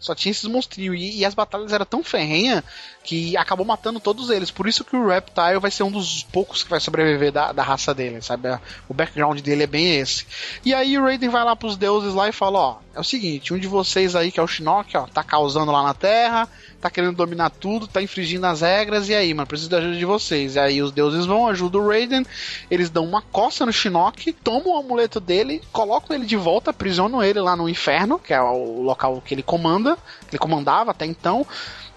Só 0.05 0.13
tinha 0.13 0.31
esses 0.31 0.45
monstrinhos. 0.45 0.99
E, 0.99 1.19
e 1.19 1.25
as 1.25 1.33
batalhas 1.33 1.73
eram 1.73 1.85
tão 1.85 2.03
ferrenhas 2.03 2.63
que 3.05 3.37
acabou 3.37 3.65
matando 3.65 3.99
todos 3.99 4.31
eles. 4.31 4.49
Por 4.49 4.67
isso 4.67 4.83
que 4.83 4.95
o 4.95 5.07
Reptile 5.07 5.59
vai 5.59 5.69
ser 5.69 5.83
um 5.83 5.91
dos 5.91 6.23
poucos 6.23 6.63
que 6.63 6.69
vai 6.69 6.79
sobreviver 6.79 7.31
da, 7.31 7.51
da 7.51 7.61
raça 7.61 7.93
dele, 7.93 8.19
sabe? 8.19 8.49
O 8.89 8.93
background 8.95 9.39
dele 9.41 9.63
é 9.63 9.67
bem 9.67 9.99
esse. 9.99 10.25
E 10.65 10.73
aí 10.73 10.97
o 10.97 11.03
Raiden 11.03 11.29
vai 11.29 11.43
lá 11.43 11.55
pros 11.55 11.77
deuses 11.77 12.15
lá 12.15 12.27
e 12.27 12.31
fala: 12.31 12.59
Ó, 12.59 12.77
é 12.95 12.99
o 12.99 13.03
seguinte, 13.03 13.53
um 13.53 13.59
de 13.59 13.67
vocês 13.67 14.15
aí, 14.15 14.31
que 14.31 14.39
é 14.39 14.43
o 14.43 14.47
Shinnok, 14.47 14.97
ó, 14.97 15.05
tá 15.05 15.21
causando 15.21 15.71
lá 15.71 15.83
na 15.83 15.93
Terra, 15.93 16.49
tá 16.81 16.89
querendo 16.89 17.15
dominar 17.15 17.51
tudo, 17.51 17.87
tá 17.87 18.01
infringindo 18.01 18.47
as 18.47 18.61
regras, 18.61 19.07
e 19.07 19.13
aí, 19.13 19.33
mano, 19.33 19.45
preciso 19.45 19.69
da 19.69 19.77
ajuda 19.77 19.95
de 19.95 20.05
vocês. 20.05 20.55
E 20.55 20.59
aí 20.59 20.81
os 20.81 20.91
deuses 20.91 21.27
vão, 21.27 21.47
ajudam 21.47 21.81
o 21.81 21.87
Raiden, 21.87 22.25
eles 22.71 22.89
dão 22.89 23.03
uma 23.03 23.21
coça 23.21 23.67
no 23.67 23.71
Shinnok, 23.71 24.33
tomam 24.33 24.75
o 24.75 24.79
amuleto 24.79 25.19
dele, 25.19 25.61
colocam 25.71 26.15
ele 26.15 26.25
de 26.25 26.35
volta, 26.35 26.71
aprisionam 26.71 27.21
ele 27.21 27.39
lá 27.39 27.55
no 27.55 27.69
inferno, 27.69 28.17
que 28.17 28.33
é 28.33 28.41
o 28.41 28.81
local 28.81 29.21
que 29.23 29.35
ele 29.35 29.43
comanda, 29.43 29.95
que 30.27 30.31
ele 30.31 30.39
comandava 30.39 30.89
até 30.89 31.05
então. 31.05 31.45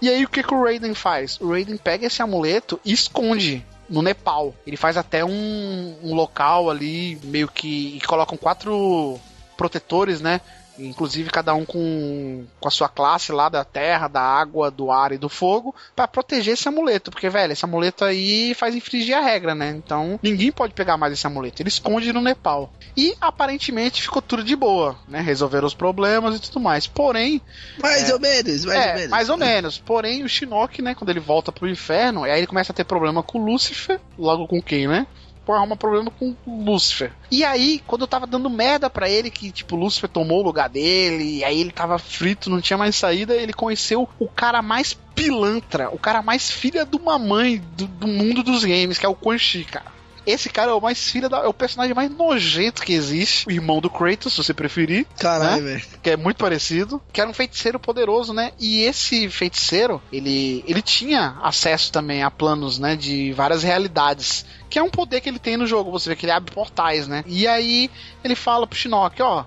E 0.01 0.09
aí 0.09 0.23
o 0.23 0.29
que, 0.29 0.43
que 0.43 0.53
o 0.53 0.63
Raiden 0.63 0.93
faz? 0.93 1.39
O 1.41 1.49
Raiden 1.49 1.77
pega 1.77 2.07
esse 2.07 2.21
amuleto 2.21 2.79
e 2.85 2.93
esconde 2.93 3.65
no 3.89 4.01
Nepal. 4.01 4.53
Ele 4.65 4.77
faz 4.77 4.95
até 4.95 5.25
um, 5.25 5.95
um 6.03 6.13
local 6.13 6.69
ali, 6.69 7.19
meio 7.23 7.47
que. 7.47 7.97
E 7.97 8.01
colocam 8.01 8.37
quatro 8.37 9.19
protetores, 9.57 10.21
né? 10.21 10.39
Inclusive 10.79 11.29
cada 11.29 11.53
um 11.53 11.65
com, 11.65 12.45
com 12.59 12.67
a 12.67 12.71
sua 12.71 12.89
classe 12.89 13.31
lá 13.31 13.49
da 13.49 13.63
terra, 13.63 14.07
da 14.07 14.21
água, 14.21 14.71
do 14.71 14.91
ar 14.91 15.11
e 15.11 15.17
do 15.17 15.29
fogo, 15.29 15.75
pra 15.95 16.07
proteger 16.07 16.53
esse 16.53 16.67
amuleto. 16.67 17.11
Porque, 17.11 17.29
velho, 17.29 17.53
esse 17.53 17.65
amuleto 17.65 18.05
aí 18.05 18.53
faz 18.53 18.75
infringir 18.75 19.17
a 19.17 19.21
regra, 19.21 19.53
né? 19.53 19.69
Então 19.71 20.19
ninguém 20.21 20.51
pode 20.51 20.73
pegar 20.73 20.97
mais 20.97 21.13
esse 21.13 21.25
amuleto. 21.27 21.61
Ele 21.61 21.69
esconde 21.69 22.13
no 22.13 22.21
Nepal. 22.21 22.71
E 22.95 23.15
aparentemente 23.19 24.01
ficou 24.01 24.21
tudo 24.21 24.43
de 24.43 24.55
boa, 24.55 24.97
né? 25.07 25.21
Resolveram 25.21 25.67
os 25.67 25.73
problemas 25.73 26.35
e 26.35 26.41
tudo 26.41 26.59
mais. 26.59 26.87
Porém, 26.87 27.41
Mais 27.81 28.11
ou 28.11 28.19
menos, 28.19 28.65
mais 28.65 28.79
é, 28.79 28.89
ou 28.89 28.95
menos. 28.95 29.09
mais 29.09 29.29
ou 29.29 29.37
menos. 29.37 29.77
Porém, 29.77 30.23
o 30.23 30.29
Shinnok, 30.29 30.81
né, 30.81 30.95
quando 30.95 31.09
ele 31.09 31.19
volta 31.19 31.51
pro 31.51 31.67
inferno, 31.69 32.23
aí 32.23 32.37
ele 32.39 32.47
começa 32.47 32.71
a 32.71 32.75
ter 32.75 32.83
problema 32.83 33.23
com 33.23 33.39
o 33.39 33.45
Lúcifer, 33.45 33.99
logo 34.17 34.47
com 34.47 34.61
quem, 34.61 34.87
né? 34.87 35.07
Pra 35.49 35.57
arrumar 35.57 35.77
problema 35.77 36.11
com 36.11 36.35
Lúcifer. 36.45 37.11
E 37.31 37.43
aí, 37.43 37.81
quando 37.87 38.01
eu 38.01 38.07
tava 38.07 38.27
dando 38.27 38.51
merda 38.51 38.87
pra 38.87 39.09
ele, 39.09 39.31
que 39.31 39.51
tipo, 39.51 39.75
Lúcifer 39.75 40.07
tomou 40.07 40.41
o 40.41 40.43
lugar 40.43 40.69
dele, 40.69 41.37
e 41.37 41.43
aí 41.43 41.59
ele 41.59 41.71
tava 41.71 41.97
frito, 41.97 42.51
não 42.51 42.61
tinha 42.61 42.77
mais 42.77 42.95
saída, 42.95 43.33
ele 43.33 43.51
conheceu 43.51 44.07
o 44.19 44.27
cara 44.27 44.61
mais 44.61 44.93
pilantra, 45.15 45.89
o 45.89 45.97
cara 45.97 46.21
mais 46.21 46.51
filha 46.51 46.85
de 46.85 46.95
uma 46.95 47.17
mãe 47.17 47.59
do, 47.75 47.87
do 47.87 48.07
mundo 48.07 48.43
dos 48.43 48.63
games, 48.63 48.99
que 48.99 49.05
é 49.07 49.09
o 49.09 49.15
Quan 49.15 49.39
Chi, 49.39 49.63
cara. 49.63 49.99
Esse 50.25 50.47
cara 50.47 50.69
é 50.69 50.73
o 50.73 50.81
mais 50.81 51.09
filha 51.09 51.27
da. 51.27 51.39
É 51.39 51.47
o 51.47 51.53
personagem 51.53 51.95
mais 51.95 52.11
nojento 52.11 52.83
que 52.83 52.93
existe. 52.93 53.47
O 53.47 53.51
irmão 53.51 53.81
do 53.81 53.89
Kratos, 53.89 54.33
se 54.33 54.37
você 54.43 54.53
preferir. 54.53 55.07
Caralho, 55.17 55.63
né? 55.63 55.71
velho. 55.73 55.85
Que 56.03 56.11
é 56.11 56.17
muito 56.17 56.37
parecido. 56.37 57.01
Que 57.11 57.19
era 57.19 57.29
um 57.29 57.33
feiticeiro 57.33 57.79
poderoso, 57.79 58.31
né? 58.31 58.51
E 58.59 58.81
esse 58.81 59.27
feiticeiro, 59.29 59.99
ele, 60.11 60.63
ele 60.67 60.83
tinha 60.83 61.37
acesso 61.41 61.91
também 61.91 62.21
a 62.21 62.29
planos, 62.29 62.77
né? 62.77 62.95
De 62.95 63.33
várias 63.33 63.63
realidades. 63.63 64.45
Que 64.69 64.79
é 64.79 64.83
um 64.83 64.89
poder 64.89 65.21
que 65.21 65.29
ele 65.29 65.39
tem 65.39 65.57
no 65.57 65.65
jogo. 65.65 65.91
Você 65.91 66.09
vê 66.09 66.15
que 66.15 66.25
ele 66.25 66.31
abre 66.31 66.53
portais, 66.53 67.07
né? 67.07 67.23
E 67.25 67.47
aí 67.47 67.89
ele 68.23 68.35
fala 68.35 68.67
pro 68.67 68.77
Shinnok, 68.77 69.21
ó. 69.21 69.45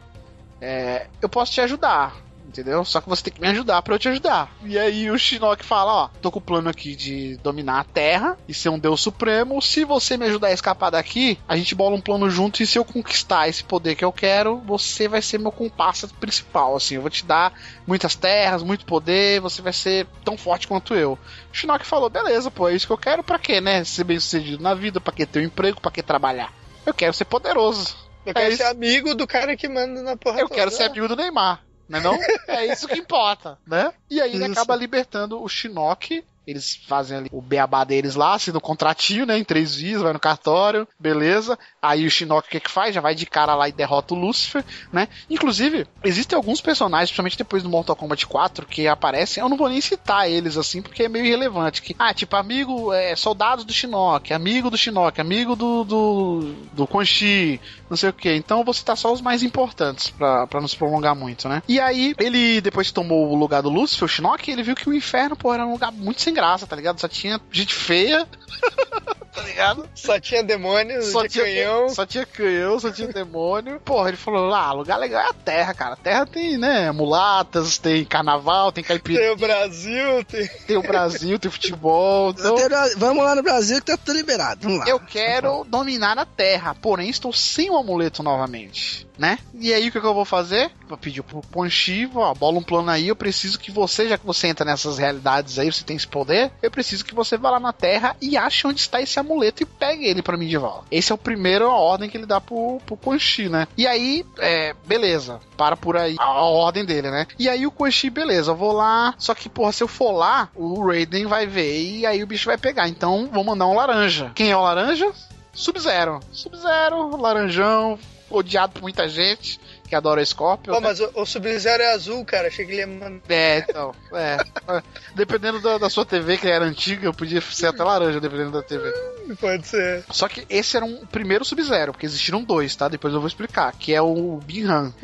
é, 0.61 1.07
eu 1.21 1.29
posso 1.29 1.53
te 1.53 1.61
ajudar. 1.61 2.15
Entendeu? 2.53 2.85
Só 2.85 3.01
que 3.01 3.09
você 3.09 3.23
tem 3.23 3.33
que 3.33 3.41
me 3.41 3.49
ajudar 3.49 3.81
pra 3.81 3.95
eu 3.95 3.99
te 3.99 4.11
ajudar. 4.11 4.55
E 4.63 4.79
aí 4.79 5.11
o 5.11 5.19
Shinnok 5.19 5.65
fala, 5.65 5.91
ó, 6.05 6.09
tô 6.21 6.31
com 6.31 6.39
o 6.39 6.43
plano 6.43 6.69
aqui 6.69 6.95
de 6.95 7.37
dominar 7.39 7.81
a 7.81 7.85
Terra 7.85 8.37
e 8.47 8.53
ser 8.53 8.69
um 8.69 8.79
deus 8.79 9.01
supremo. 9.01 9.63
Se 9.63 9.87
você 9.87 10.19
me 10.19 10.27
ajudar 10.27 10.49
a 10.49 10.53
escapar 10.53 10.91
daqui, 10.91 11.39
a 11.49 11.57
gente 11.57 11.75
bola 11.75 11.97
um 11.97 12.01
plano 12.01 12.29
junto 12.29 12.63
e 12.63 12.67
se 12.67 12.79
eu 12.79 12.85
conquistar 12.85 13.49
esse 13.49 13.65
poder 13.65 13.95
que 13.95 14.05
eu 14.05 14.13
quero, 14.13 14.59
você 14.67 15.09
vai 15.09 15.23
ser 15.23 15.39
meu 15.39 15.51
compasso 15.51 16.07
principal, 16.21 16.77
assim. 16.77 16.97
Eu 16.97 17.01
vou 17.01 17.09
te 17.11 17.25
dar 17.25 17.55
muitas 17.87 18.15
terras, 18.15 18.63
muito 18.63 18.85
poder, 18.85 19.41
você 19.41 19.63
vai 19.63 19.73
ser 19.73 20.07
tão 20.23 20.37
forte 20.37 20.69
quanto 20.69 20.95
eu. 20.95 21.13
O 21.51 21.57
Shinnok 21.57 21.87
falou, 21.87 22.11
beleza, 22.11 22.51
pô, 22.51 22.69
é 22.69 22.75
isso 22.75 22.87
que 22.87 22.93
eu 22.93 22.99
quero 22.99 23.25
pra 23.25 23.39
quê, 23.39 23.63
né? 23.63 23.83
Ser 23.83 24.05
bem 24.05 24.21
sucedido 24.21 24.63
na 24.63 24.75
vida, 24.75 25.01
pra 25.01 25.13
que 25.15 25.25
ter 25.25 25.41
um 25.41 25.45
emprego, 25.45 25.81
pra 25.81 25.91
que 25.91 26.03
trabalhar? 26.03 26.53
Eu 26.85 26.93
quero 26.93 27.15
ser 27.15 27.25
poderoso. 27.25 27.97
Eu 28.27 28.31
É 28.33 28.35
quero 28.35 28.49
isso. 28.53 28.59
ser 28.63 28.69
amigo 28.69 29.15
do 29.15 29.27
cara 29.27 29.57
que 29.57 29.69
manda 29.69 30.03
na 30.03 30.17
porra 30.19 30.39
Eu 30.41 30.49
toda. 30.49 30.55
quero 30.55 30.71
ser 30.71 30.85
amigo 30.85 31.09
do 31.09 31.17
Neymar, 31.17 31.61
né 31.93 32.01
não? 32.01 32.19
É 32.49 32.67
isso 32.73 32.89
que 32.89 32.99
importa, 32.99 33.59
né? 33.67 33.93
E 34.09 34.21
aí 34.21 34.35
ele 34.35 34.45
Isso. 34.45 34.53
acaba 34.53 34.75
libertando 34.75 35.41
o 35.41 35.49
Shinnok. 35.49 36.25
Eles 36.47 36.77
fazem 36.89 37.19
ali 37.19 37.29
o 37.33 37.41
beabá 37.41 37.85
deles 37.85 38.15
lá, 38.15 38.35
assim, 38.35 38.51
no 38.51 38.61
contratinho, 38.61 39.27
né? 39.27 39.39
Em 39.39 39.45
três 39.45 39.75
vias, 39.75 40.03
vai 40.03 40.13
no 40.13 40.19
cartório, 40.21 40.87
beleza. 40.99 41.59
Aí 41.81 42.07
o 42.07 42.11
Shinnok 42.11 42.47
o 42.47 42.51
que 42.51 42.61
que 42.61 42.71
faz? 42.71 42.95
Já 42.95 43.01
vai 43.01 43.15
de 43.15 43.27
cara 43.27 43.55
lá 43.55 43.69
e 43.69 43.73
derrota 43.73 44.15
o 44.15 44.19
Lucifer, 44.19 44.65
né? 44.93 45.09
Inclusive, 45.31 45.87
existem 46.03 46.37
alguns 46.37 46.61
personagens, 46.61 47.11
principalmente 47.11 47.39
depois 47.39 47.63
do 47.63 47.69
Mortal 47.69 47.97
Kombat 47.97 48.27
4, 48.27 48.67
que 48.67 48.89
aparecem. 48.89 49.43
Eu 49.43 49.49
não 49.49 49.57
vou 49.57 49.69
nem 49.69 49.81
citar 49.81 50.31
eles, 50.31 50.57
assim, 50.57 50.83
porque 50.83 51.05
é 51.05 51.09
meio 51.09 51.25
irrelevante. 51.25 51.83
Que, 51.83 51.95
ah, 51.99 52.13
tipo, 52.13 52.35
amigo, 52.37 52.93
é, 52.93 53.15
soldados 53.15 53.65
do 53.65 53.73
Shinnok, 53.73 54.33
amigo 54.33 54.71
do 54.71 54.77
Shinnok, 54.77 55.21
amigo 55.21 55.55
do, 55.55 55.85
do, 55.85 56.55
do 56.73 56.87
Quan 56.87 57.05
Chi, 57.05 57.61
não 57.89 57.97
sei 57.97 58.11
o 58.11 58.13
que. 58.13 58.33
Então 58.35 58.59
eu 58.59 58.65
vou 58.65 58.75
citar 58.75 58.97
só 58.97 59.13
os 59.13 59.21
mais 59.21 59.43
importantes 59.43 60.11
pra 60.11 60.49
não 60.55 60.69
se 60.69 60.77
prolongar 60.77 61.15
muito, 61.15 61.49
né? 61.49 61.63
E 61.69 61.79
aí, 61.81 62.15
ele, 62.19 62.61
depois 62.61 62.89
que 62.89 62.95
tomou 62.95 63.31
o 63.31 63.35
lugar 63.35 63.63
do 63.63 63.71
Lúcifer, 63.71 64.05
o 64.05 64.09
Shinnok, 64.09 64.51
ele 64.51 64.63
viu 64.63 64.75
que 64.75 64.89
o 64.89 64.95
inferno, 64.95 65.37
pô, 65.37 65.53
era 65.53 65.67
um 65.67 65.73
lugar 65.73 65.93
muito 65.93 66.21
sem 66.21 66.32
graça, 66.33 66.67
tá 66.67 66.77
ligado? 66.77 67.01
Só 67.01 67.09
tinha 67.09 67.41
gente 67.51 67.75
feia. 67.75 68.27
tá 69.33 69.43
ligado? 69.43 69.89
Só 69.95 70.21
tinha 70.21 70.43
demônios 70.43 71.07
Só 71.07 71.27
tinha, 71.27 71.45
canhão. 71.45 71.89
só 71.89 72.05
tinha 72.05 72.27
canhão, 72.27 72.79
só 72.79 72.91
tinha 72.91 73.09
demônio. 73.09 73.81
Porra, 73.81 74.09
ele 74.09 74.17
falou: 74.17 74.53
ah, 74.53 74.73
lugar 74.73 74.99
legal 74.99 75.23
é 75.23 75.29
a 75.31 75.33
terra, 75.33 75.73
cara. 75.75 75.95
A 75.95 75.97
terra 75.97 76.27
tem, 76.27 76.59
né, 76.59 76.93
mulatas, 76.93 77.79
tem 77.79 78.05
carnaval, 78.05 78.71
tem 78.71 78.85
Tem 78.85 78.89
caipirinha, 78.89 79.33
o 79.33 79.37
Brasil, 79.37 80.25
tem... 80.25 80.47
tem 80.67 80.77
o 80.77 80.83
Brasil, 80.83 81.39
tem 81.39 81.51
futebol. 81.51 82.31
Então, 82.31 82.57
Vamos 82.97 83.25
lá 83.25 83.35
no 83.35 83.43
Brasil 83.43 83.77
que 83.77 83.87
tá 83.87 83.97
tudo 83.97 84.17
liberado. 84.17 84.61
Vamos 84.63 84.81
lá. 84.81 84.89
eu 84.89 85.01
quero 85.01 85.65
dominar 85.65 86.19
a 86.19 86.27
terra, 86.27 86.75
porém 86.75 87.09
estou 87.09 87.33
sem 87.33 87.71
o 87.71 87.77
amuleto 87.77 88.23
novamente, 88.23 89.07
né? 89.19 89.39
E 89.55 89.73
aí 89.73 89.89
o 89.89 89.93
que, 89.93 90.01
que 90.01 90.07
eu 90.07 90.15
vou 90.15 90.25
fazer? 90.25 90.71
Vou 90.93 90.99
pedir 90.99 91.23
pro 91.23 91.41
Ponchi, 91.41 92.07
ó, 92.15 92.35
bola 92.35 92.59
um 92.59 92.63
plano 92.63 92.91
aí, 92.91 93.09
eu 93.09 93.17
preciso 93.17 93.59
que 93.59 93.71
você, 93.71 94.11
já 94.11 94.19
que 94.19 94.27
você 94.27 94.49
entra 94.49 94.63
nessas 94.63 94.99
realidades 94.99 95.59
aí, 95.59 95.73
você 95.73 95.83
tem 95.83 95.97
esse 95.97 96.07
poder, 96.07 96.53
eu 96.61 96.71
preciso 96.71 97.03
que 97.03 97.15
você 97.15 97.39
vá 97.39 97.53
lá 97.53 97.59
na 97.59 97.73
terra 97.73 98.15
e 98.21 98.37
ache 98.37 98.67
onde 98.67 98.81
está 98.81 99.01
esse 99.01 99.19
amuleto 99.19 99.63
e 99.63 99.67
pegue 99.67 100.05
ele 100.05 100.21
pra 100.21 100.37
mim 100.37 100.47
de 100.47 100.59
volta. 100.59 100.85
Esse 100.91 101.11
é 101.11 101.15
o 101.15 101.19
primeiro 101.19 101.65
a 101.65 101.75
ordem 101.75 102.11
que 102.11 102.17
ele 102.19 102.27
dá 102.27 102.43
pro, 102.43 102.79
pro 102.85 102.95
Quan 102.95 103.19
Chi, 103.19 103.49
né? 103.49 103.67
E 103.75 103.87
aí, 103.87 104.23
é, 104.39 104.75
beleza, 104.85 105.41
para 105.57 105.79
por 105.79 105.97
aí 105.97 106.15
a, 106.19 106.25
a 106.25 106.45
ordem 106.45 106.85
dele, 106.85 107.11
né? 107.11 107.27
E 107.39 107.49
aí 107.49 107.67
o 107.67 107.71
Quan 107.71 107.91
Chi, 107.91 108.11
beleza, 108.11 108.51
eu 108.51 108.57
vou 108.57 108.73
lá, 108.73 109.15
só 109.17 109.35
que, 109.35 109.49
porra, 109.49 109.73
se 109.73 109.83
eu 109.83 109.89
for 109.89 110.13
lá, 110.13 110.51
o 110.55 110.87
Raiden 110.87 111.25
vai 111.25 111.47
ver 111.47 111.83
e 111.83 112.05
aí 112.05 112.23
o 112.23 112.27
bicho 112.27 112.51
vai 112.51 112.59
pegar. 112.59 112.87
Então, 112.87 113.31
vou 113.33 113.43
mandar 113.43 113.67
um 113.67 113.75
laranja. 113.75 114.31
Quem 114.35 114.51
é 114.51 114.57
o 114.59 114.61
laranja? 114.61 115.11
Sub-Zero. 115.55 116.21
Sub-Zero, 116.31 117.17
laranjão, 117.17 117.99
odiado 118.29 118.75
por 118.75 118.83
muita 118.83 119.09
gente 119.09 119.59
que 119.93 119.97
adora 119.97 120.25
Scorpion. 120.25 120.73
Pô, 120.73 120.81
né? 120.81 120.89
mas 120.89 121.01
o, 121.01 121.11
o 121.17 121.27
Sub-Zero 121.27 121.83
é 121.83 121.93
azul, 121.93 122.25
cara. 122.25 122.49
Achei 122.49 122.65
que 122.65 122.73
ele 122.73 122.87
mandar. 122.87 123.21
É, 123.29 123.59
então, 123.59 123.95
é. 124.15 124.39
Dependendo 125.15 125.61
da, 125.61 125.77
da 125.77 125.91
sua 125.91 126.07
TV, 126.07 126.39
que 126.39 126.49
era 126.49 126.65
antiga, 126.65 127.07
eu 127.07 127.13
podia 127.13 127.43
ser 127.43 127.67
até 127.67 127.85
laranja, 127.85 128.19
dependendo 128.19 128.53
da 128.53 128.63
TV. 128.63 128.91
Pode 129.39 129.67
ser. 129.67 130.03
Só 130.11 130.29
que 130.29 130.47
esse 130.49 130.79
era 130.79 130.87
um 130.87 131.05
primeiro 131.05 131.45
Sub-Zero, 131.45 131.93
porque 131.93 132.07
existiram 132.07 132.43
dois, 132.43 132.75
tá? 132.75 132.89
Depois 132.89 133.13
eu 133.13 133.21
vou 133.21 133.29
explicar. 133.29 133.75
Que 133.79 133.93
é 133.93 134.01
o 134.01 134.41
Binhan. 134.43 134.95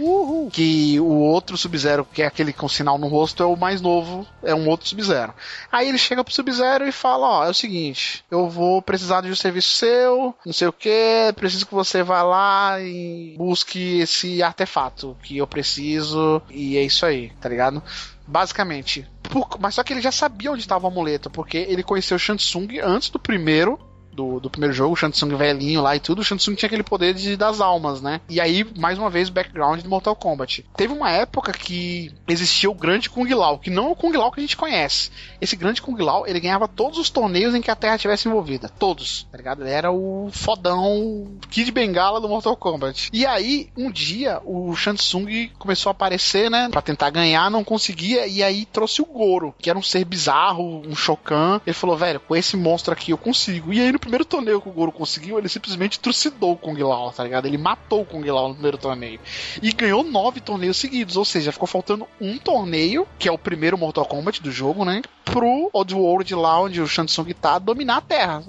Que 0.51 0.99
o 0.99 1.19
outro 1.21 1.59
Sub-Zero, 1.59 2.07
que 2.11 2.23
é 2.23 2.27
aquele 2.27 2.55
com 2.55 2.67
sinal 2.67 2.97
no 2.97 3.09
rosto, 3.09 3.43
é 3.43 3.47
o 3.47 3.57
mais 3.57 3.83
novo, 3.83 4.27
é 4.43 4.55
um 4.55 4.69
outro 4.69 4.89
Sub-Zero. 4.89 5.35
Aí 5.71 5.87
ele 5.87 5.99
chega 5.99 6.25
pro 6.25 6.33
Sub-Zero 6.33 6.89
e 6.89 6.93
fala: 6.93 7.41
Ó, 7.41 7.45
é 7.45 7.51
o 7.51 7.55
seguinte, 7.55 8.25
eu 8.31 8.49
vou 8.49 8.81
precisar 8.81 9.21
de 9.21 9.31
um 9.31 9.37
serviço 9.37 9.75
seu, 9.75 10.35
não 10.47 10.53
sei 10.53 10.67
o 10.67 10.73
que, 10.73 11.31
preciso 11.37 11.67
que 11.67 11.75
você 11.75 12.03
vá 12.03 12.23
lá 12.23 12.81
e 12.81 13.35
busque 13.37 14.01
esse 14.01 14.43
artefato 14.43 14.78
que 15.23 15.37
eu 15.39 15.47
preciso, 15.47 16.41
e 16.51 16.77
é 16.77 16.83
isso 16.83 17.05
aí, 17.05 17.31
tá 17.41 17.49
ligado? 17.49 17.83
Basicamente. 18.27 19.07
Por- 19.23 19.59
mas 19.61 19.75
só 19.75 19.83
que 19.83 19.93
ele 19.93 20.01
já 20.01 20.13
sabia 20.13 20.51
onde 20.53 20.61
estava 20.63 20.87
o 20.87 20.89
amuleto, 20.91 21.29
porque 21.31 21.59
ele 21.59 21.83
conheceu 21.83 22.17
o 22.17 22.21
Shansung 22.21 22.79
antes 22.83 23.11
do 23.11 23.19
primeiro. 23.19 23.79
Do, 24.19 24.41
do 24.41 24.51
primeiro 24.51 24.75
jogo, 24.75 24.95
o 24.95 24.97
Shansung 24.97 25.37
velhinho 25.37 25.81
lá 25.81 25.95
e 25.95 26.01
tudo, 26.01 26.23
o 26.23 26.25
Shansung 26.25 26.57
tinha 26.57 26.67
aquele 26.67 26.83
poder 26.83 27.15
de, 27.15 27.37
das 27.37 27.61
almas, 27.61 28.03
né? 28.03 28.21
E 28.29 28.41
aí, 28.41 28.67
mais 28.77 28.99
uma 28.99 29.09
vez, 29.09 29.29
background 29.29 29.81
do 29.81 29.89
Mortal 29.89 30.17
Kombat. 30.17 30.65
Teve 30.77 30.93
uma 30.93 31.09
época 31.09 31.53
que 31.53 32.11
existia 32.27 32.69
o 32.69 32.75
grande 32.75 33.09
Kung 33.09 33.33
Lao, 33.33 33.61
que 33.61 33.71
não 33.71 33.87
é 33.87 33.91
o 33.93 33.95
Kung 33.95 34.17
Lao 34.17 34.33
que 34.33 34.41
a 34.41 34.43
gente 34.43 34.57
conhece. 34.57 35.13
Esse 35.41 35.55
grande 35.55 35.81
Kung 35.81 35.97
Lao, 36.03 36.27
ele 36.27 36.41
ganhava 36.41 36.67
todos 36.67 36.99
os 36.99 37.11
torneios 37.11 37.55
em 37.55 37.61
que 37.61 37.71
a 37.71 37.77
Terra 37.77 37.95
estivesse 37.95 38.27
envolvida. 38.27 38.69
Todos, 38.69 39.29
tá 39.31 39.39
ligado? 39.39 39.63
Ele 39.63 39.71
era 39.71 39.93
o 39.93 40.31
fodão 40.33 41.39
Kid 41.49 41.71
Bengala 41.71 42.21
do 42.21 42.29
Mortal 42.29 42.57
Kombat. 42.57 43.11
E 43.13 43.25
aí, 43.25 43.71
um 43.77 43.89
dia, 43.89 44.41
o 44.45 44.75
Shansung 44.75 45.49
começou 45.61 45.91
a 45.91 45.93
aparecer, 45.93 46.51
né? 46.51 46.69
Pra 46.73 46.83
tentar 46.83 47.11
ganhar, 47.11 47.49
não 47.53 47.63
conseguia. 47.63 48.27
E 48.27 48.43
aí 48.43 48.65
trouxe 48.65 49.01
o 49.01 49.07
Goro, 49.07 49.55
que 49.61 49.71
era 49.71 49.79
um 49.79 49.83
ser 49.83 50.05
bizarro, 50.05 50.83
um 50.85 50.97
Shokan. 50.97 51.61
Ele 51.65 51.75
falou, 51.75 51.97
velho, 51.97 52.19
com 52.19 52.35
esse 52.35 52.57
monstro 52.57 52.93
aqui 52.93 53.13
eu 53.13 53.19
consigo. 53.19 53.73
E 53.73 53.81
aí, 53.81 53.93
no 53.93 54.08
primeiro 54.09 54.25
torneio 54.25 54.61
que 54.61 54.69
o 54.69 54.73
Goro 54.73 54.91
conseguiu, 54.91 55.39
ele 55.39 55.49
simplesmente 55.49 56.01
trucidou 56.01 56.53
o 56.53 56.57
Kung 56.57 56.83
Lao, 56.83 57.13
tá 57.13 57.23
ligado? 57.23 57.47
Ele 57.47 57.59
matou 57.59 58.01
o 58.01 58.07
Kung 58.07 58.25
Lao 58.25 58.49
no 58.49 58.55
primeiro 58.55 58.79
torneio. 58.79 59.21
E 59.63 59.71
ganhou 59.71 60.03
nove 60.03 60.41
torneios 60.41 60.79
seguidos. 60.79 61.17
Ou 61.17 61.25
seja, 61.25 61.53
ficou 61.53 61.69
faltando 61.69 62.09
um 62.19 62.39
torneio, 62.39 63.07
que 63.19 63.29
é 63.29 63.33
o 63.33 63.39
primeiro 63.39 63.77
Mortal 63.77 64.07
Kombat 64.07 64.43
do 64.43 64.51
jogo, 64.51 64.85
né? 64.85 65.03
Pro 65.25 65.69
Oddworld 65.75 66.35
lá 66.35 66.59
onde 66.61 66.81
o 66.81 66.89
Shansung 66.89 67.35
tá 67.35 67.59
dominar 67.59 67.99
a 67.99 68.01
Terra. 68.01 68.45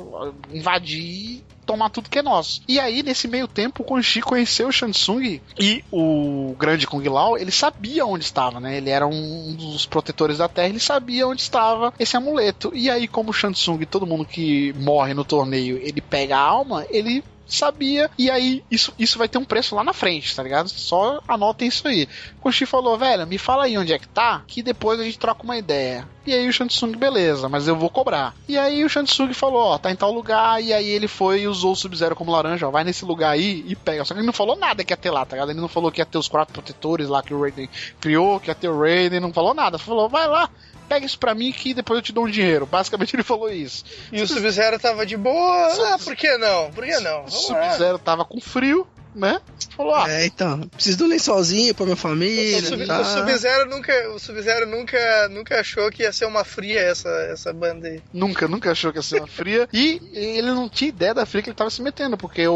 Invadir 0.51 1.43
tomar 1.69 1.91
tudo 1.91 2.09
que 2.09 2.17
é 2.17 2.23
nosso. 2.23 2.63
E 2.67 2.79
aí, 2.79 3.03
nesse 3.03 3.27
meio 3.27 3.47
tempo, 3.47 3.83
o 3.83 3.85
Quan 3.85 4.01
conheceu 4.23 4.69
o 4.69 4.71
Shansung 4.71 5.39
e 5.59 5.83
o 5.91 6.55
grande 6.57 6.87
Kung 6.87 7.07
Lao, 7.07 7.37
ele 7.37 7.51
sabia 7.51 8.07
onde 8.07 8.23
estava, 8.23 8.59
né? 8.59 8.77
Ele 8.77 8.89
era 8.89 9.05
um 9.05 9.53
dos 9.53 9.85
protetores 9.85 10.39
da 10.39 10.49
Terra, 10.49 10.69
ele 10.69 10.79
sabia 10.79 11.27
onde 11.27 11.43
estava 11.43 11.93
esse 11.99 12.17
amuleto. 12.17 12.71
E 12.73 12.89
aí, 12.89 13.07
como 13.07 13.29
o 13.29 13.33
Shansung, 13.33 13.85
todo 13.85 14.07
mundo 14.07 14.25
que 14.25 14.73
morre 14.79 15.13
no 15.13 15.23
torneio, 15.23 15.77
ele 15.77 16.01
pega 16.01 16.37
a 16.37 16.41
alma, 16.41 16.87
ele 16.89 17.23
sabia, 17.49 18.09
e 18.17 18.29
aí 18.29 18.63
isso, 18.69 18.93
isso 18.97 19.17
vai 19.17 19.27
ter 19.27 19.37
um 19.37 19.45
preço 19.45 19.75
lá 19.75 19.83
na 19.83 19.93
frente, 19.93 20.35
tá 20.35 20.43
ligado? 20.43 20.69
Só 20.69 21.19
anotem 21.27 21.67
isso 21.67 21.87
aí. 21.87 22.07
O 22.43 22.51
Chi 22.51 22.65
falou, 22.65 22.97
velho, 22.97 23.27
me 23.27 23.37
fala 23.37 23.65
aí 23.65 23.77
onde 23.77 23.93
é 23.93 23.99
que 23.99 24.07
tá, 24.07 24.43
que 24.47 24.61
depois 24.61 24.99
a 24.99 25.03
gente 25.03 25.19
troca 25.19 25.43
uma 25.43 25.57
ideia. 25.57 26.07
E 26.29 26.33
aí 26.35 26.47
o 26.47 26.53
Shansung, 26.53 26.91
beleza, 26.95 27.49
mas 27.49 27.67
eu 27.67 27.75
vou 27.75 27.89
cobrar. 27.89 28.35
E 28.47 28.55
aí 28.55 28.85
o 28.85 28.89
Shansung 28.89 29.33
falou, 29.33 29.63
ó, 29.63 29.79
tá 29.79 29.89
em 29.89 29.95
tal 29.95 30.11
lugar, 30.11 30.61
e 30.63 30.71
aí 30.71 30.87
ele 30.87 31.07
foi 31.07 31.41
e 31.41 31.47
usou 31.47 31.71
o 31.71 31.75
Sub-Zero 31.75 32.15
como 32.15 32.31
laranja, 32.31 32.67
ó, 32.67 32.69
vai 32.69 32.83
nesse 32.83 33.03
lugar 33.03 33.31
aí 33.31 33.65
e 33.67 33.75
pega. 33.75 34.05
Só 34.05 34.13
que 34.13 34.19
ele 34.19 34.27
não 34.27 34.33
falou 34.33 34.55
nada 34.55 34.83
que 34.83 34.93
ia 34.93 34.97
ter 34.97 35.09
lá, 35.09 35.25
tá 35.25 35.35
ligado? 35.35 35.49
Ele 35.49 35.59
não 35.59 35.67
falou 35.67 35.91
que 35.91 35.99
ia 35.99 36.05
ter 36.05 36.19
os 36.19 36.27
quatro 36.27 36.53
protetores 36.53 37.09
lá 37.09 37.23
que 37.23 37.33
o 37.33 37.41
Raiden 37.41 37.67
criou, 37.99 38.39
que 38.39 38.51
ia 38.51 38.53
ter 38.53 38.69
o 38.69 38.79
Raiden, 38.79 39.19
não 39.19 39.33
falou 39.33 39.55
nada. 39.55 39.79
Falou, 39.79 40.07
vai 40.07 40.27
lá, 40.27 40.51
pega 40.87 41.03
isso 41.03 41.17
pra 41.17 41.33
mim 41.33 41.51
que 41.51 41.73
depois 41.73 41.97
eu 41.97 42.03
te 42.03 42.13
dou 42.13 42.25
um 42.25 42.29
dinheiro. 42.29 42.67
Basicamente 42.67 43.15
ele 43.15 43.23
falou 43.23 43.51
isso. 43.51 43.83
E 44.11 44.21
o 44.21 44.27
Sub-Zero 44.27 44.77
tava 44.77 45.07
de 45.07 45.17
boa. 45.17 45.95
Ah, 45.95 45.97
por 45.97 46.15
que 46.15 46.37
não? 46.37 46.69
Por 46.69 46.85
que 46.85 46.99
não? 46.99 47.21
O 47.21 47.25
Vamos. 47.25 47.33
Sub-Zero 47.33 47.97
tava 47.97 48.23
com 48.23 48.39
frio, 48.39 48.85
né? 49.15 49.39
Falou, 49.75 49.95
ah, 49.95 50.09
É, 50.11 50.25
então, 50.25 50.61
preciso 50.69 50.97
de 50.97 51.03
um 51.03 51.07
lençolzinho 51.07 51.73
pra 51.73 51.85
minha 51.85 51.93
O 51.93 51.97
família. 51.97 52.61
Sub- 52.61 52.85
tá? 52.85 53.01
o 53.01 53.05
Sub-Zero 53.05 53.69
nunca, 53.69 54.09
o 54.11 54.19
Sub-Zero 54.19 54.67
nunca, 54.67 55.29
nunca 55.29 55.59
achou 55.59 55.89
que 55.89 56.03
ia 56.03 56.11
ser 56.11 56.25
uma 56.25 56.43
fria 56.43 56.79
essa, 56.81 57.09
essa 57.31 57.53
banda 57.53 57.87
aí. 57.87 58.01
nunca, 58.13 58.47
nunca 58.47 58.71
achou 58.71 58.91
que 58.91 58.97
ia 58.99 59.01
ser 59.03 59.19
uma 59.19 59.27
fria. 59.27 59.67
E 59.73 59.99
ele 60.13 60.47
não 60.51 60.67
tinha 60.69 60.89
ideia 60.89 61.13
da 61.13 61.25
fria 61.25 61.41
que 61.41 61.49
ele 61.49 61.55
tava 61.55 61.69
se 61.69 61.81
metendo, 61.81 62.17
porque 62.17 62.47
o, 62.47 62.53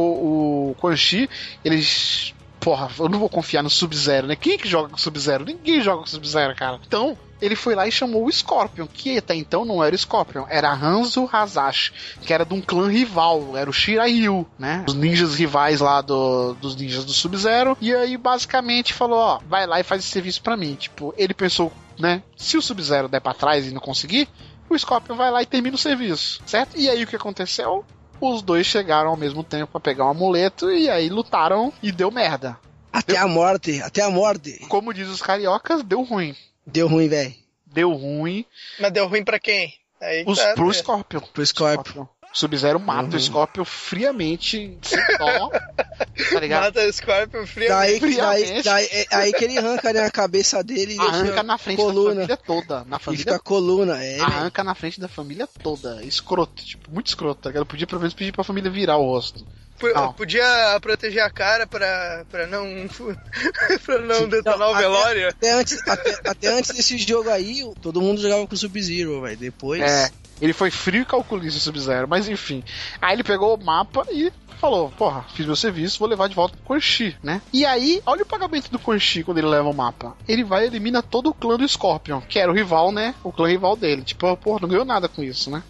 o 0.72 0.76
Quan 0.80 0.96
Chi, 0.96 1.30
eles. 1.64 2.34
Porra, 2.60 2.90
eu 2.98 3.10
não 3.10 3.20
vou 3.20 3.28
confiar 3.28 3.62
no 3.62 3.70
Sub-Zero, 3.70 4.26
né? 4.28 4.38
Quem 4.38 4.54
é 4.54 4.58
que 4.58 4.70
joga 4.70 4.88
com 4.90 4.98
Sub-Zero? 4.98 5.44
Ninguém 5.44 5.82
joga 5.82 6.00
com 6.02 6.08
Sub-Zero, 6.08 6.56
cara. 6.56 6.80
Então, 6.88 7.18
ele 7.44 7.56
foi 7.56 7.76
lá 7.76 7.86
e 7.86 7.92
chamou 7.92 8.26
o 8.26 8.32
Scorpion, 8.32 8.88
que 8.88 9.18
até 9.18 9.36
então 9.36 9.66
não 9.66 9.84
era 9.84 9.94
o 9.94 9.98
Scorpion, 9.98 10.46
era 10.48 10.72
Hanzo 10.72 11.30
Hazashi, 11.30 11.92
que 12.22 12.34
era 12.34 12.46
de 12.46 12.54
um 12.54 12.62
clã 12.62 12.90
rival, 12.90 13.58
era 13.58 13.70
o 13.70 13.74
Shiraiu, 13.74 14.48
né? 14.58 14.86
Os 14.88 14.94
ninjas 14.94 15.36
rivais 15.36 15.82
lá 15.82 16.00
do, 16.00 16.54
dos 16.54 16.76
ninjas 16.76 17.04
do 17.04 17.12
Sub-Zero. 17.12 17.78
E 17.82 17.94
aí, 17.94 18.16
basicamente, 18.16 18.94
falou: 18.94 19.20
ó, 19.20 19.40
vai 19.46 19.68
lá 19.68 19.80
e 19.80 19.84
faz 19.84 20.02
esse 20.02 20.12
serviço 20.12 20.42
pra 20.42 20.56
mim. 20.56 20.76
Tipo, 20.76 21.14
ele 21.18 21.34
pensou, 21.34 21.72
né? 22.00 22.24
Se 22.38 22.56
o 22.56 22.62
Sub-Zero 22.62 23.10
der 23.10 23.20
pra 23.20 23.34
trás 23.34 23.68
e 23.68 23.72
não 23.72 23.82
conseguir, 23.82 24.30
o 24.70 24.80
Scorpion 24.80 25.16
vai 25.16 25.30
lá 25.30 25.42
e 25.42 25.46
termina 25.46 25.76
o 25.76 25.80
serviço, 25.80 26.42
certo? 26.46 26.78
E 26.78 26.90
aí 26.90 27.04
o 27.04 27.08
que 27.08 27.18
aconteceu? 27.18 27.84
Os 28.22 28.42
dois 28.42 28.66
chegaram 28.66 29.10
ao 29.10 29.18
mesmo 29.18 29.44
tempo 29.44 29.74
pra 29.74 29.82
pegar 29.82 30.06
um 30.06 30.12
amuleto 30.12 30.72
e 30.72 30.90
aí 30.90 31.10
lutaram 31.10 31.74
e 31.84 31.92
deu 31.92 32.10
merda. 32.10 32.58
Até 32.92 33.18
a 33.18 33.28
morte, 33.28 33.82
até 33.82 34.02
a 34.02 34.10
morte. 34.10 34.60
Como 34.70 34.94
diz 34.94 35.10
os 35.10 35.22
cariocas, 35.22 35.84
deu 35.84 36.04
ruim. 36.04 36.36
Deu 36.66 36.88
ruim, 36.88 37.08
velho. 37.08 37.34
Deu 37.66 37.92
ruim 37.92 38.46
Mas 38.80 38.92
deu 38.92 39.08
ruim 39.08 39.24
pra 39.24 39.40
quem? 39.40 39.74
Aí 40.02 40.24
os, 40.28 40.38
tá, 40.38 40.54
pro 40.54 40.70
é. 40.70 40.74
Scorpion. 40.74 41.20
Pro 41.22 41.46
Scorpion. 41.46 42.06
Sub-Zero 42.36 42.80
mata 42.80 43.10
Uhum. 43.12 43.16
o 43.16 43.20
Scorpion 43.20 43.64
friamente, 43.64 44.78
sem 44.82 45.00
dó. 45.20 45.50
tá 45.50 46.40
ligado? 46.40 46.64
Mata 46.64 46.88
o 46.88 46.92
Scorpion 46.94 47.46
frio. 47.46 47.70
Daí, 47.70 48.00
daí, 48.00 48.14
Friamente. 48.46 48.64
daí, 48.64 48.86
é 48.92 49.06
aí 49.12 49.34
que 49.34 49.44
ele 49.46 49.58
arranca 49.60 49.94
né, 49.94 50.00
a 50.04 50.10
cabeça 50.10 50.64
dele 50.64 50.96
e 50.96 51.00
Arranca 51.00 51.24
deixa 51.26 51.44
na 51.44 51.58
frente 51.60 51.78
da 51.78 51.84
coluna. 51.84 52.14
família 52.16 52.38
toda. 52.38 52.84
Na 52.86 52.98
E 52.98 53.00
família 53.00 53.24
fica 53.26 53.36
a 53.36 53.40
coluna. 53.40 54.04
É, 54.04 54.12
velho. 54.14 54.24
Arranca 54.24 54.64
na 54.64 54.74
frente 54.76 55.00
da 55.00 55.08
família 55.08 55.48
toda. 55.62 56.04
Escroto, 56.04 56.64
tipo, 56.66 56.90
muito 56.92 57.06
escroto, 57.08 57.42
tá 57.42 57.50
ligado? 57.50 57.66
Podia 57.68 57.86
pelo 57.86 58.02
menos 58.02 58.16
pedir 58.16 58.32
pra 58.32 58.44
família 58.44 58.72
virar 58.72 58.98
o 58.98 59.06
rosto. 59.06 59.46
P- 59.80 59.94
Não. 59.94 60.14
Podia 60.14 60.44
proteger 60.82 61.24
a 61.24 61.30
cara 61.30 61.66
pra, 61.68 62.26
pra 62.30 62.48
não, 62.48 62.64
pra 63.86 64.00
não 64.02 64.16
Sim. 64.20 64.28
detonar 64.30 64.60
Não, 64.60 64.72
o 64.72 64.76
velório. 64.78 65.30
Até 65.30 65.52
antes, 65.54 65.80
até, 65.88 66.20
até 66.30 66.48
antes 66.48 66.72
desse 66.76 66.98
jogo 66.98 67.30
aí, 67.30 67.64
todo 67.82 68.02
mundo 68.02 68.22
jogava 68.22 68.46
com 68.48 68.54
o 68.54 68.58
Sub-Zero, 68.58 69.22
velho. 69.22 69.38
Depois. 69.38 69.82
É, 69.82 70.10
ele 70.42 70.54
foi 70.54 70.70
frio 70.72 71.02
e 71.02 71.06
calculista 71.06 71.58
o 71.60 71.62
Sub-Zero, 71.62 72.08
mas 72.08 72.28
enfim. 72.30 72.64
Aí 73.02 73.16
ele 73.16 73.24
pegou 73.24 73.56
o 73.56 73.64
mapa 73.64 74.06
e 74.12 74.32
falou: 74.60 74.90
Porra, 74.92 75.26
fiz 75.34 75.46
meu 75.46 75.56
serviço, 75.56 76.00
vou 76.00 76.08
levar 76.08 76.30
de 76.30 76.36
volta 76.36 76.56
pro 76.56 76.66
Quan 76.66 76.80
Chi, 76.80 77.18
né? 77.24 77.42
E 77.52 77.66
aí, 77.66 78.02
olha 78.06 78.24
o 78.24 78.28
pagamento 78.28 78.70
do 78.72 78.80
Quan 78.80 78.98
Chi 79.00 79.24
quando 79.24 79.40
ele 79.40 79.48
leva 79.48 79.70
o 79.70 79.74
mapa. 79.74 80.16
Ele 80.28 80.44
vai 80.44 80.64
e 80.64 80.68
elimina 80.68 81.02
todo 81.02 81.30
o 81.30 81.34
clã 81.34 81.58
do 81.58 81.68
Scorpion, 81.68 82.22
que 82.22 82.40
era 82.40 82.52
o 82.52 82.56
rival, 82.56 82.92
né? 82.92 83.14
O 83.24 83.32
clã 83.32 83.48
rival 83.48 83.76
dele. 83.76 84.04
Tipo, 84.04 84.36
porra, 84.38 84.60
não 84.62 84.70
ganhou 84.70 84.86
nada 84.86 85.10
com 85.10 85.22
isso, 85.24 85.50
né? 85.50 85.62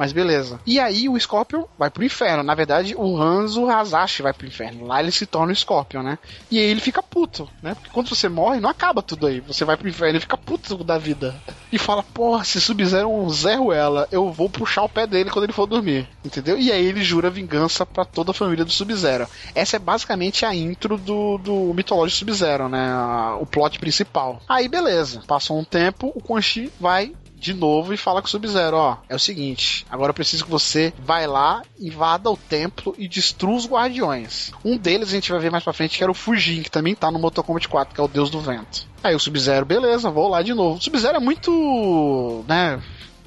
Mas 0.00 0.14
beleza. 0.14 0.58
E 0.66 0.80
aí 0.80 1.10
o 1.10 1.20
Scorpion 1.20 1.64
vai 1.78 1.90
pro 1.90 2.02
inferno. 2.02 2.42
Na 2.42 2.54
verdade, 2.54 2.94
o 2.96 3.20
Hanzo 3.20 3.68
Hazashi 3.68 4.22
vai 4.22 4.32
pro 4.32 4.46
inferno. 4.46 4.86
Lá 4.86 4.98
ele 4.98 5.12
se 5.12 5.26
torna 5.26 5.52
o 5.52 5.54
Scorpion, 5.54 6.02
né? 6.02 6.18
E 6.50 6.58
aí 6.58 6.64
ele 6.64 6.80
fica 6.80 7.02
puto, 7.02 7.46
né? 7.62 7.74
Porque 7.74 7.90
quando 7.90 8.08
você 8.08 8.26
morre, 8.26 8.60
não 8.60 8.70
acaba 8.70 9.02
tudo 9.02 9.26
aí. 9.26 9.40
Você 9.40 9.62
vai 9.62 9.76
pro 9.76 9.90
inferno 9.90 10.16
e 10.16 10.20
fica 10.22 10.38
puto 10.38 10.82
da 10.82 10.96
vida. 10.96 11.38
E 11.70 11.76
fala, 11.76 12.02
porra, 12.02 12.44
se 12.44 12.58
Sub-Zero 12.62 13.28
Zé 13.28 13.56
Ruela, 13.56 14.08
eu 14.10 14.32
vou 14.32 14.48
puxar 14.48 14.84
o 14.84 14.88
pé 14.88 15.06
dele 15.06 15.28
quando 15.28 15.44
ele 15.44 15.52
for 15.52 15.66
dormir. 15.66 16.08
Entendeu? 16.24 16.58
E 16.58 16.72
aí 16.72 16.86
ele 16.86 17.04
jura 17.04 17.28
vingança 17.28 17.84
pra 17.84 18.06
toda 18.06 18.30
a 18.30 18.34
família 18.34 18.64
do 18.64 18.72
Sub-Zero. 18.72 19.28
Essa 19.54 19.76
é 19.76 19.78
basicamente 19.78 20.46
a 20.46 20.54
intro 20.54 20.96
do, 20.96 21.36
do 21.36 21.74
mitológico 21.74 22.20
Sub-Zero, 22.20 22.70
né? 22.70 22.90
O 23.38 23.44
plot 23.44 23.78
principal. 23.78 24.40
Aí 24.48 24.66
beleza. 24.66 25.22
Passou 25.26 25.58
um 25.58 25.64
tempo, 25.64 26.10
o 26.14 26.22
Quan 26.22 26.40
Chi 26.40 26.72
vai 26.80 27.12
de 27.40 27.54
novo 27.54 27.94
e 27.94 27.96
fala 27.96 28.20
com 28.20 28.28
o 28.28 28.30
Sub-Zero, 28.30 28.76
ó, 28.76 28.98
é 29.08 29.14
o 29.14 29.18
seguinte, 29.18 29.86
agora 29.90 30.10
eu 30.10 30.14
preciso 30.14 30.44
que 30.44 30.50
você 30.50 30.92
vai 30.98 31.26
lá, 31.26 31.62
invada 31.80 32.30
o 32.30 32.36
templo 32.36 32.94
e 32.98 33.08
destrua 33.08 33.56
os 33.56 33.66
guardiões. 33.66 34.52
Um 34.62 34.76
deles 34.76 35.08
a 35.08 35.12
gente 35.12 35.32
vai 35.32 35.40
ver 35.40 35.50
mais 35.50 35.64
pra 35.64 35.72
frente 35.72 35.96
que 35.96 36.02
era 36.04 36.12
o 36.12 36.14
Fujin, 36.14 36.62
que 36.62 36.70
também 36.70 36.94
tá 36.94 37.10
no 37.10 37.18
Mortal 37.18 37.42
Kombat 37.42 37.66
4, 37.66 37.94
que 37.94 38.00
é 38.00 38.04
o 38.04 38.08
deus 38.08 38.30
do 38.30 38.40
vento. 38.40 38.86
Aí 39.02 39.14
o 39.14 39.18
Sub-Zero, 39.18 39.64
beleza, 39.64 40.10
vou 40.10 40.28
lá 40.28 40.42
de 40.42 40.52
novo. 40.52 40.78
O 40.78 40.82
Sub-Zero 40.82 41.16
é 41.16 41.20
muito, 41.20 42.44
né, 42.46 42.80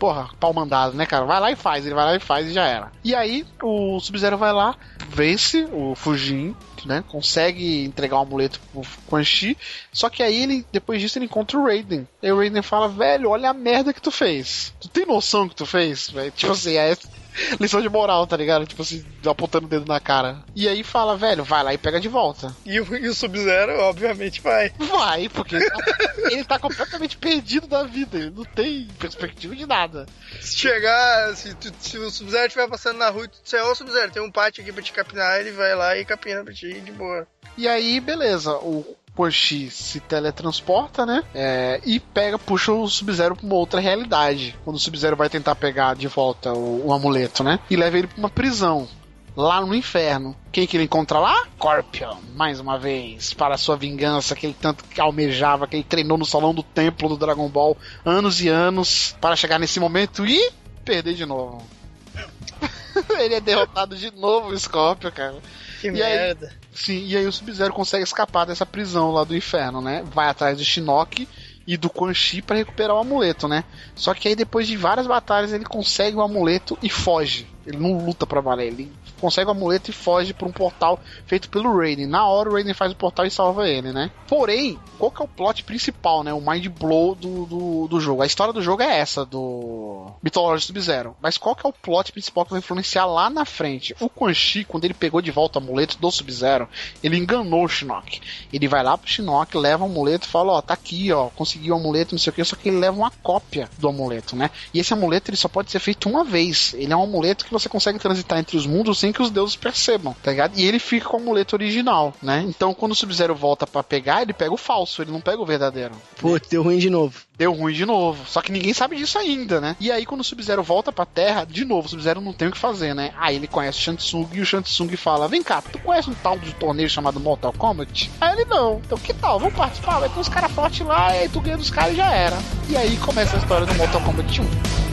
porra, 0.03 0.29
pau 0.37 0.53
mandado, 0.53 0.97
né, 0.97 1.05
cara? 1.05 1.23
Vai 1.23 1.39
lá 1.39 1.49
e 1.49 1.55
faz, 1.55 1.85
ele 1.85 1.95
vai 1.95 2.03
lá 2.03 2.13
e 2.13 2.19
faz 2.19 2.45
e 2.45 2.51
já 2.51 2.65
era. 2.65 2.91
E 3.05 3.15
aí 3.15 3.45
o 3.61 3.97
Sub-Zero 4.01 4.37
vai 4.37 4.51
lá, 4.51 4.75
vence 5.07 5.65
o 5.71 5.95
Fujin, 5.95 6.53
né? 6.85 7.01
Consegue 7.07 7.85
entregar 7.85 8.17
o 8.17 8.23
amuleto 8.23 8.59
pro 8.73 8.81
Quan 9.07 9.23
Chi. 9.23 9.57
Só 9.93 10.09
que 10.09 10.21
aí 10.21 10.43
ele, 10.43 10.65
depois 10.73 10.99
disso, 10.99 11.17
ele 11.17 11.25
encontra 11.27 11.57
o 11.57 11.63
Raiden. 11.63 12.05
E 12.21 12.29
o 12.29 12.37
Raiden 12.37 12.61
fala, 12.61 12.89
velho, 12.89 13.29
olha 13.29 13.49
a 13.49 13.53
merda 13.53 13.93
que 13.93 14.01
tu 14.01 14.11
fez. 14.11 14.73
Tu 14.81 14.89
tem 14.89 15.05
noção 15.05 15.47
que 15.47 15.55
tu 15.55 15.65
fez? 15.65 16.09
velho? 16.09 16.31
Tipo 16.31 16.51
assim, 16.51 16.75
é 16.75 16.97
lição 17.59 17.81
de 17.81 17.89
moral, 17.89 18.25
tá 18.27 18.37
ligado? 18.37 18.65
Tipo 18.65 18.81
assim, 18.81 19.05
apontando 19.25 19.65
o 19.65 19.69
dedo 19.69 19.85
na 19.87 19.99
cara. 19.99 20.43
E 20.55 20.67
aí 20.67 20.83
fala, 20.83 21.17
velho, 21.17 21.43
vai 21.43 21.63
lá 21.63 21.73
e 21.73 21.77
pega 21.77 21.99
de 21.99 22.07
volta. 22.07 22.55
E 22.65 22.79
o, 22.79 22.95
e 22.95 23.07
o 23.07 23.13
Sub-Zero, 23.13 23.79
obviamente, 23.81 24.41
vai. 24.41 24.71
Vai, 24.77 25.29
porque 25.29 25.55
ele 25.55 25.69
tá, 25.69 25.77
ele 26.31 26.43
tá 26.43 26.59
completamente 26.59 27.17
perdido 27.17 27.67
da 27.67 27.83
vida. 27.83 28.17
Ele 28.17 28.31
não 28.31 28.45
tem 28.45 28.87
perspectiva 28.99 29.55
de 29.55 29.65
nada. 29.65 30.05
Se 30.41 30.57
chegar, 30.57 31.35
se, 31.35 31.53
tu- 31.55 31.73
se 31.79 31.97
o 31.97 32.09
Sub-Zero 32.09 32.47
estiver 32.47 32.67
passando 32.67 32.97
na 32.97 33.09
rua 33.09 33.25
e 33.25 33.27
tu 33.27 33.41
disser, 33.43 33.63
ô 33.65 33.75
Sub-Zero, 33.75 34.11
tem 34.11 34.21
um 34.23 34.31
pátio 34.31 34.61
aqui 34.61 34.71
pra 34.71 34.83
te 34.83 34.91
capinar, 34.93 35.39
ele 35.39 35.51
vai 35.51 35.75
lá 35.75 35.97
e 35.97 36.05
capina 36.05 36.43
pra 36.43 36.53
ti 36.53 36.79
de 36.81 36.91
boa. 36.91 37.27
E 37.57 37.67
aí, 37.67 37.99
beleza, 37.99 38.51
o 38.57 38.95
Chi 39.31 39.69
se 39.69 39.99
teletransporta, 39.99 41.05
né? 41.05 41.23
É, 41.33 41.79
e 41.85 41.99
pega, 41.99 42.39
puxa 42.39 42.71
o 42.71 42.87
Sub-Zero 42.87 43.35
pra 43.35 43.45
uma 43.45 43.55
outra 43.55 43.79
realidade. 43.79 44.55
Quando 44.63 44.77
o 44.77 44.79
Sub-Zero 44.79 45.15
vai 45.15 45.29
tentar 45.29 45.55
pegar 45.55 45.95
de 45.95 46.07
volta 46.07 46.51
o, 46.53 46.87
o 46.87 46.93
amuleto, 46.93 47.43
né? 47.43 47.59
E 47.69 47.75
leva 47.75 47.97
ele 47.97 48.07
pra 48.07 48.17
uma 48.17 48.29
prisão. 48.29 48.87
Lá 49.35 49.61
no 49.61 49.73
inferno. 49.73 50.35
Quem 50.51 50.67
que 50.67 50.77
ele 50.77 50.83
encontra 50.83 51.19
lá? 51.19 51.47
Scorpion, 51.55 52.17
mais 52.35 52.59
uma 52.59 52.77
vez, 52.77 53.33
para 53.33 53.55
a 53.55 53.57
sua 53.57 53.75
vingança, 53.75 54.35
que 54.35 54.45
ele 54.45 54.55
tanto 54.59 54.83
almejava, 54.99 55.67
que 55.67 55.75
ele 55.75 55.83
treinou 55.83 56.17
no 56.17 56.25
salão 56.25 56.53
do 56.53 56.61
templo 56.61 57.09
do 57.09 57.17
Dragon 57.17 57.49
Ball 57.49 57.75
anos 58.05 58.41
e 58.41 58.47
anos, 58.47 59.15
para 59.19 59.35
chegar 59.35 59.59
nesse 59.59 59.79
momento 59.79 60.25
e 60.25 60.51
perder 60.85 61.15
de 61.15 61.25
novo. 61.25 61.65
ele 63.19 63.35
é 63.35 63.41
derrotado 63.41 63.95
de 63.95 64.11
novo, 64.11 64.49
o 64.49 64.59
Scorpion, 64.59 65.11
cara. 65.11 65.35
Que 65.81 65.89
E 65.89 66.03
aí? 66.03 66.35
Sim, 66.73 67.05
e 67.05 67.15
aí 67.15 67.25
o 67.27 67.31
Sub-Zero 67.31 67.73
consegue 67.73 68.03
escapar 68.03 68.45
dessa 68.45 68.65
prisão 68.65 69.11
lá 69.11 69.23
do 69.23 69.35
inferno, 69.35 69.81
né? 69.81 70.03
Vai 70.13 70.27
atrás 70.27 70.57
do 70.57 70.63
Shinnok 70.63 71.27
e 71.65 71.77
do 71.77 71.89
Quan 71.89 72.13
Chi 72.13 72.41
pra 72.41 72.57
recuperar 72.57 72.95
o 72.95 72.99
amuleto, 72.99 73.47
né? 73.47 73.63
Só 73.95 74.13
que 74.13 74.27
aí 74.27 74.35
depois 74.35 74.67
de 74.67 74.75
várias 74.75 75.07
batalhas 75.07 75.53
ele 75.53 75.65
consegue 75.65 76.17
o 76.17 76.21
amuleto 76.21 76.77
e 76.81 76.89
foge. 76.89 77.47
Ele 77.65 77.77
não 77.77 78.05
luta 78.05 78.25
pra 78.25 78.41
valer, 78.41 78.67
ele 78.67 78.91
consegue 79.23 79.47
o 79.47 79.51
amuleto 79.51 79.89
e 79.89 79.93
foge 79.93 80.33
por 80.33 80.45
um 80.49 80.51
portal 80.51 80.99
feito 81.25 81.49
pelo 81.49 81.77
Raiden. 81.77 82.07
Na 82.07 82.27
hora 82.27 82.49
o 82.49 82.53
Raiden 82.53 82.73
faz 82.73 82.91
o 82.91 82.95
portal 82.95 83.25
e 83.25 83.31
salva 83.31 83.69
ele, 83.69 83.93
né? 83.93 84.11
Porém, 84.27 84.77
qual 84.99 85.09
que 85.09 85.21
é 85.21 85.25
o 85.25 85.27
plot 85.29 85.63
principal, 85.63 86.23
né? 86.23 86.33
O 86.33 86.41
mind 86.41 86.67
blow 86.67 87.15
do, 87.15 87.45
do, 87.45 87.87
do 87.87 88.01
jogo. 88.01 88.21
A 88.21 88.25
história 88.25 88.51
do 88.53 88.61
jogo 88.61 88.83
é 88.83 88.99
essa, 88.99 89.25
do 89.25 90.07
Mythology 90.21 90.65
Sub-Zero. 90.65 91.15
Mas 91.21 91.37
qual 91.37 91.55
que 91.55 91.65
é 91.65 91.69
o 91.69 91.73
plot 91.73 92.11
principal 92.11 92.43
que 92.43 92.51
vai 92.51 92.59
influenciar 92.59 93.05
lá 93.05 93.29
na 93.29 93.45
frente? 93.45 93.95
O 94.01 94.09
Quan 94.09 94.33
Chi, 94.33 94.65
quando 94.65 94.83
ele 94.83 94.93
pegou 94.93 95.21
de 95.21 95.31
volta 95.31 95.57
o 95.57 95.61
amuleto 95.61 95.97
do 95.97 96.11
Sub-Zero, 96.11 96.67
ele 97.01 97.17
enganou 97.17 97.63
o 97.63 97.69
Shinnok. 97.69 98.19
Ele 98.51 98.67
vai 98.67 98.83
lá 98.83 98.97
pro 98.97 99.09
Shinnok, 99.09 99.57
leva 99.57 99.85
o 99.85 99.87
amuleto 99.87 100.27
e 100.27 100.29
fala, 100.29 100.51
ó, 100.51 100.61
tá 100.61 100.73
aqui, 100.73 101.13
ó, 101.13 101.29
consegui 101.29 101.71
o 101.71 101.75
amuleto, 101.75 102.13
não 102.13 102.19
sei 102.19 102.31
o 102.31 102.33
que, 102.33 102.43
só 102.43 102.57
que 102.57 102.67
ele 102.67 102.79
leva 102.79 102.97
uma 102.97 103.11
cópia 103.11 103.69
do 103.77 103.87
amuleto, 103.87 104.35
né? 104.35 104.49
E 104.73 104.79
esse 104.79 104.91
amuleto 104.91 105.31
ele 105.31 105.37
só 105.37 105.47
pode 105.47 105.71
ser 105.71 105.79
feito 105.79 106.09
uma 106.09 106.25
vez. 106.25 106.73
Ele 106.73 106.91
é 106.91 106.97
um 106.97 107.03
amuleto 107.03 107.45
que 107.45 107.53
você 107.53 107.69
consegue 107.69 107.99
transitar 107.99 108.39
entre 108.39 108.57
os 108.57 108.65
mundos 108.65 108.99
sem 108.99 109.12
que 109.13 109.21
os 109.21 109.31
deuses 109.31 109.55
percebam, 109.55 110.15
tá 110.21 110.31
ligado? 110.31 110.57
E 110.57 110.65
ele 110.65 110.79
fica 110.79 111.07
com 111.07 111.17
o 111.17 111.21
amuleto 111.21 111.55
original, 111.55 112.13
né? 112.21 112.43
Então 112.47 112.73
quando 112.73 112.91
o 112.91 112.95
Sub-Zero 112.95 113.35
volta 113.35 113.65
pra 113.65 113.83
pegar, 113.83 114.21
ele 114.21 114.33
pega 114.33 114.53
o 114.53 114.57
falso, 114.57 115.01
ele 115.01 115.11
não 115.11 115.21
pega 115.21 115.41
o 115.41 115.45
verdadeiro. 115.45 115.93
Putz, 116.17 116.49
deu 116.49 116.63
ruim 116.63 116.77
de 116.77 116.89
novo. 116.89 117.21
Deu 117.37 117.51
ruim 117.51 117.73
de 117.73 117.85
novo. 117.85 118.23
Só 118.27 118.41
que 118.41 118.51
ninguém 118.51 118.73
sabe 118.73 118.95
disso 118.95 119.17
ainda, 119.17 119.59
né? 119.59 119.75
E 119.79 119.91
aí, 119.91 120.05
quando 120.05 120.21
o 120.21 120.23
Sub-Zero 120.23 120.61
volta 120.61 120.91
pra 120.91 121.05
Terra, 121.05 121.45
de 121.45 121.65
novo, 121.65 121.87
o 121.87 121.89
Sub-Zero 121.89 122.21
não 122.21 122.31
tem 122.31 122.47
o 122.47 122.51
que 122.51 122.57
fazer, 122.57 122.93
né? 122.93 123.11
Aí 123.17 123.35
ele 123.35 123.47
conhece 123.47 123.79
o 123.79 123.81
Shansung 123.81 124.27
e 124.33 124.41
o 124.41 124.45
Shansung 124.45 124.95
fala: 124.95 125.27
Vem 125.27 125.41
cá, 125.41 125.61
tu 125.61 125.79
conhece 125.79 126.09
um 126.09 126.13
tal 126.13 126.37
de 126.37 126.53
torneio 126.53 126.89
chamado 126.89 127.19
Mortal 127.19 127.53
Kombat? 127.53 128.11
Aí 128.21 128.33
ele 128.33 128.45
não. 128.45 128.81
Então 128.85 128.97
que 128.97 129.13
tal? 129.13 129.39
Vamos 129.39 129.55
participar? 129.55 129.99
Vai 129.99 130.09
ter 130.09 130.19
uns 130.19 130.29
caras 130.29 130.51
fortes 130.51 130.85
lá, 130.85 131.15
e 131.15 131.19
aí 131.19 131.29
tu 131.29 131.41
ganha 131.41 131.57
dos 131.57 131.69
caras 131.69 131.93
e 131.93 131.97
já 131.97 132.11
era. 132.11 132.37
E 132.69 132.77
aí 132.77 132.97
começa 132.97 133.35
a 133.35 133.39
história 133.39 133.65
do 133.65 133.73
Mortal 133.75 134.01
Kombat 134.01 134.41
1. 134.41 134.92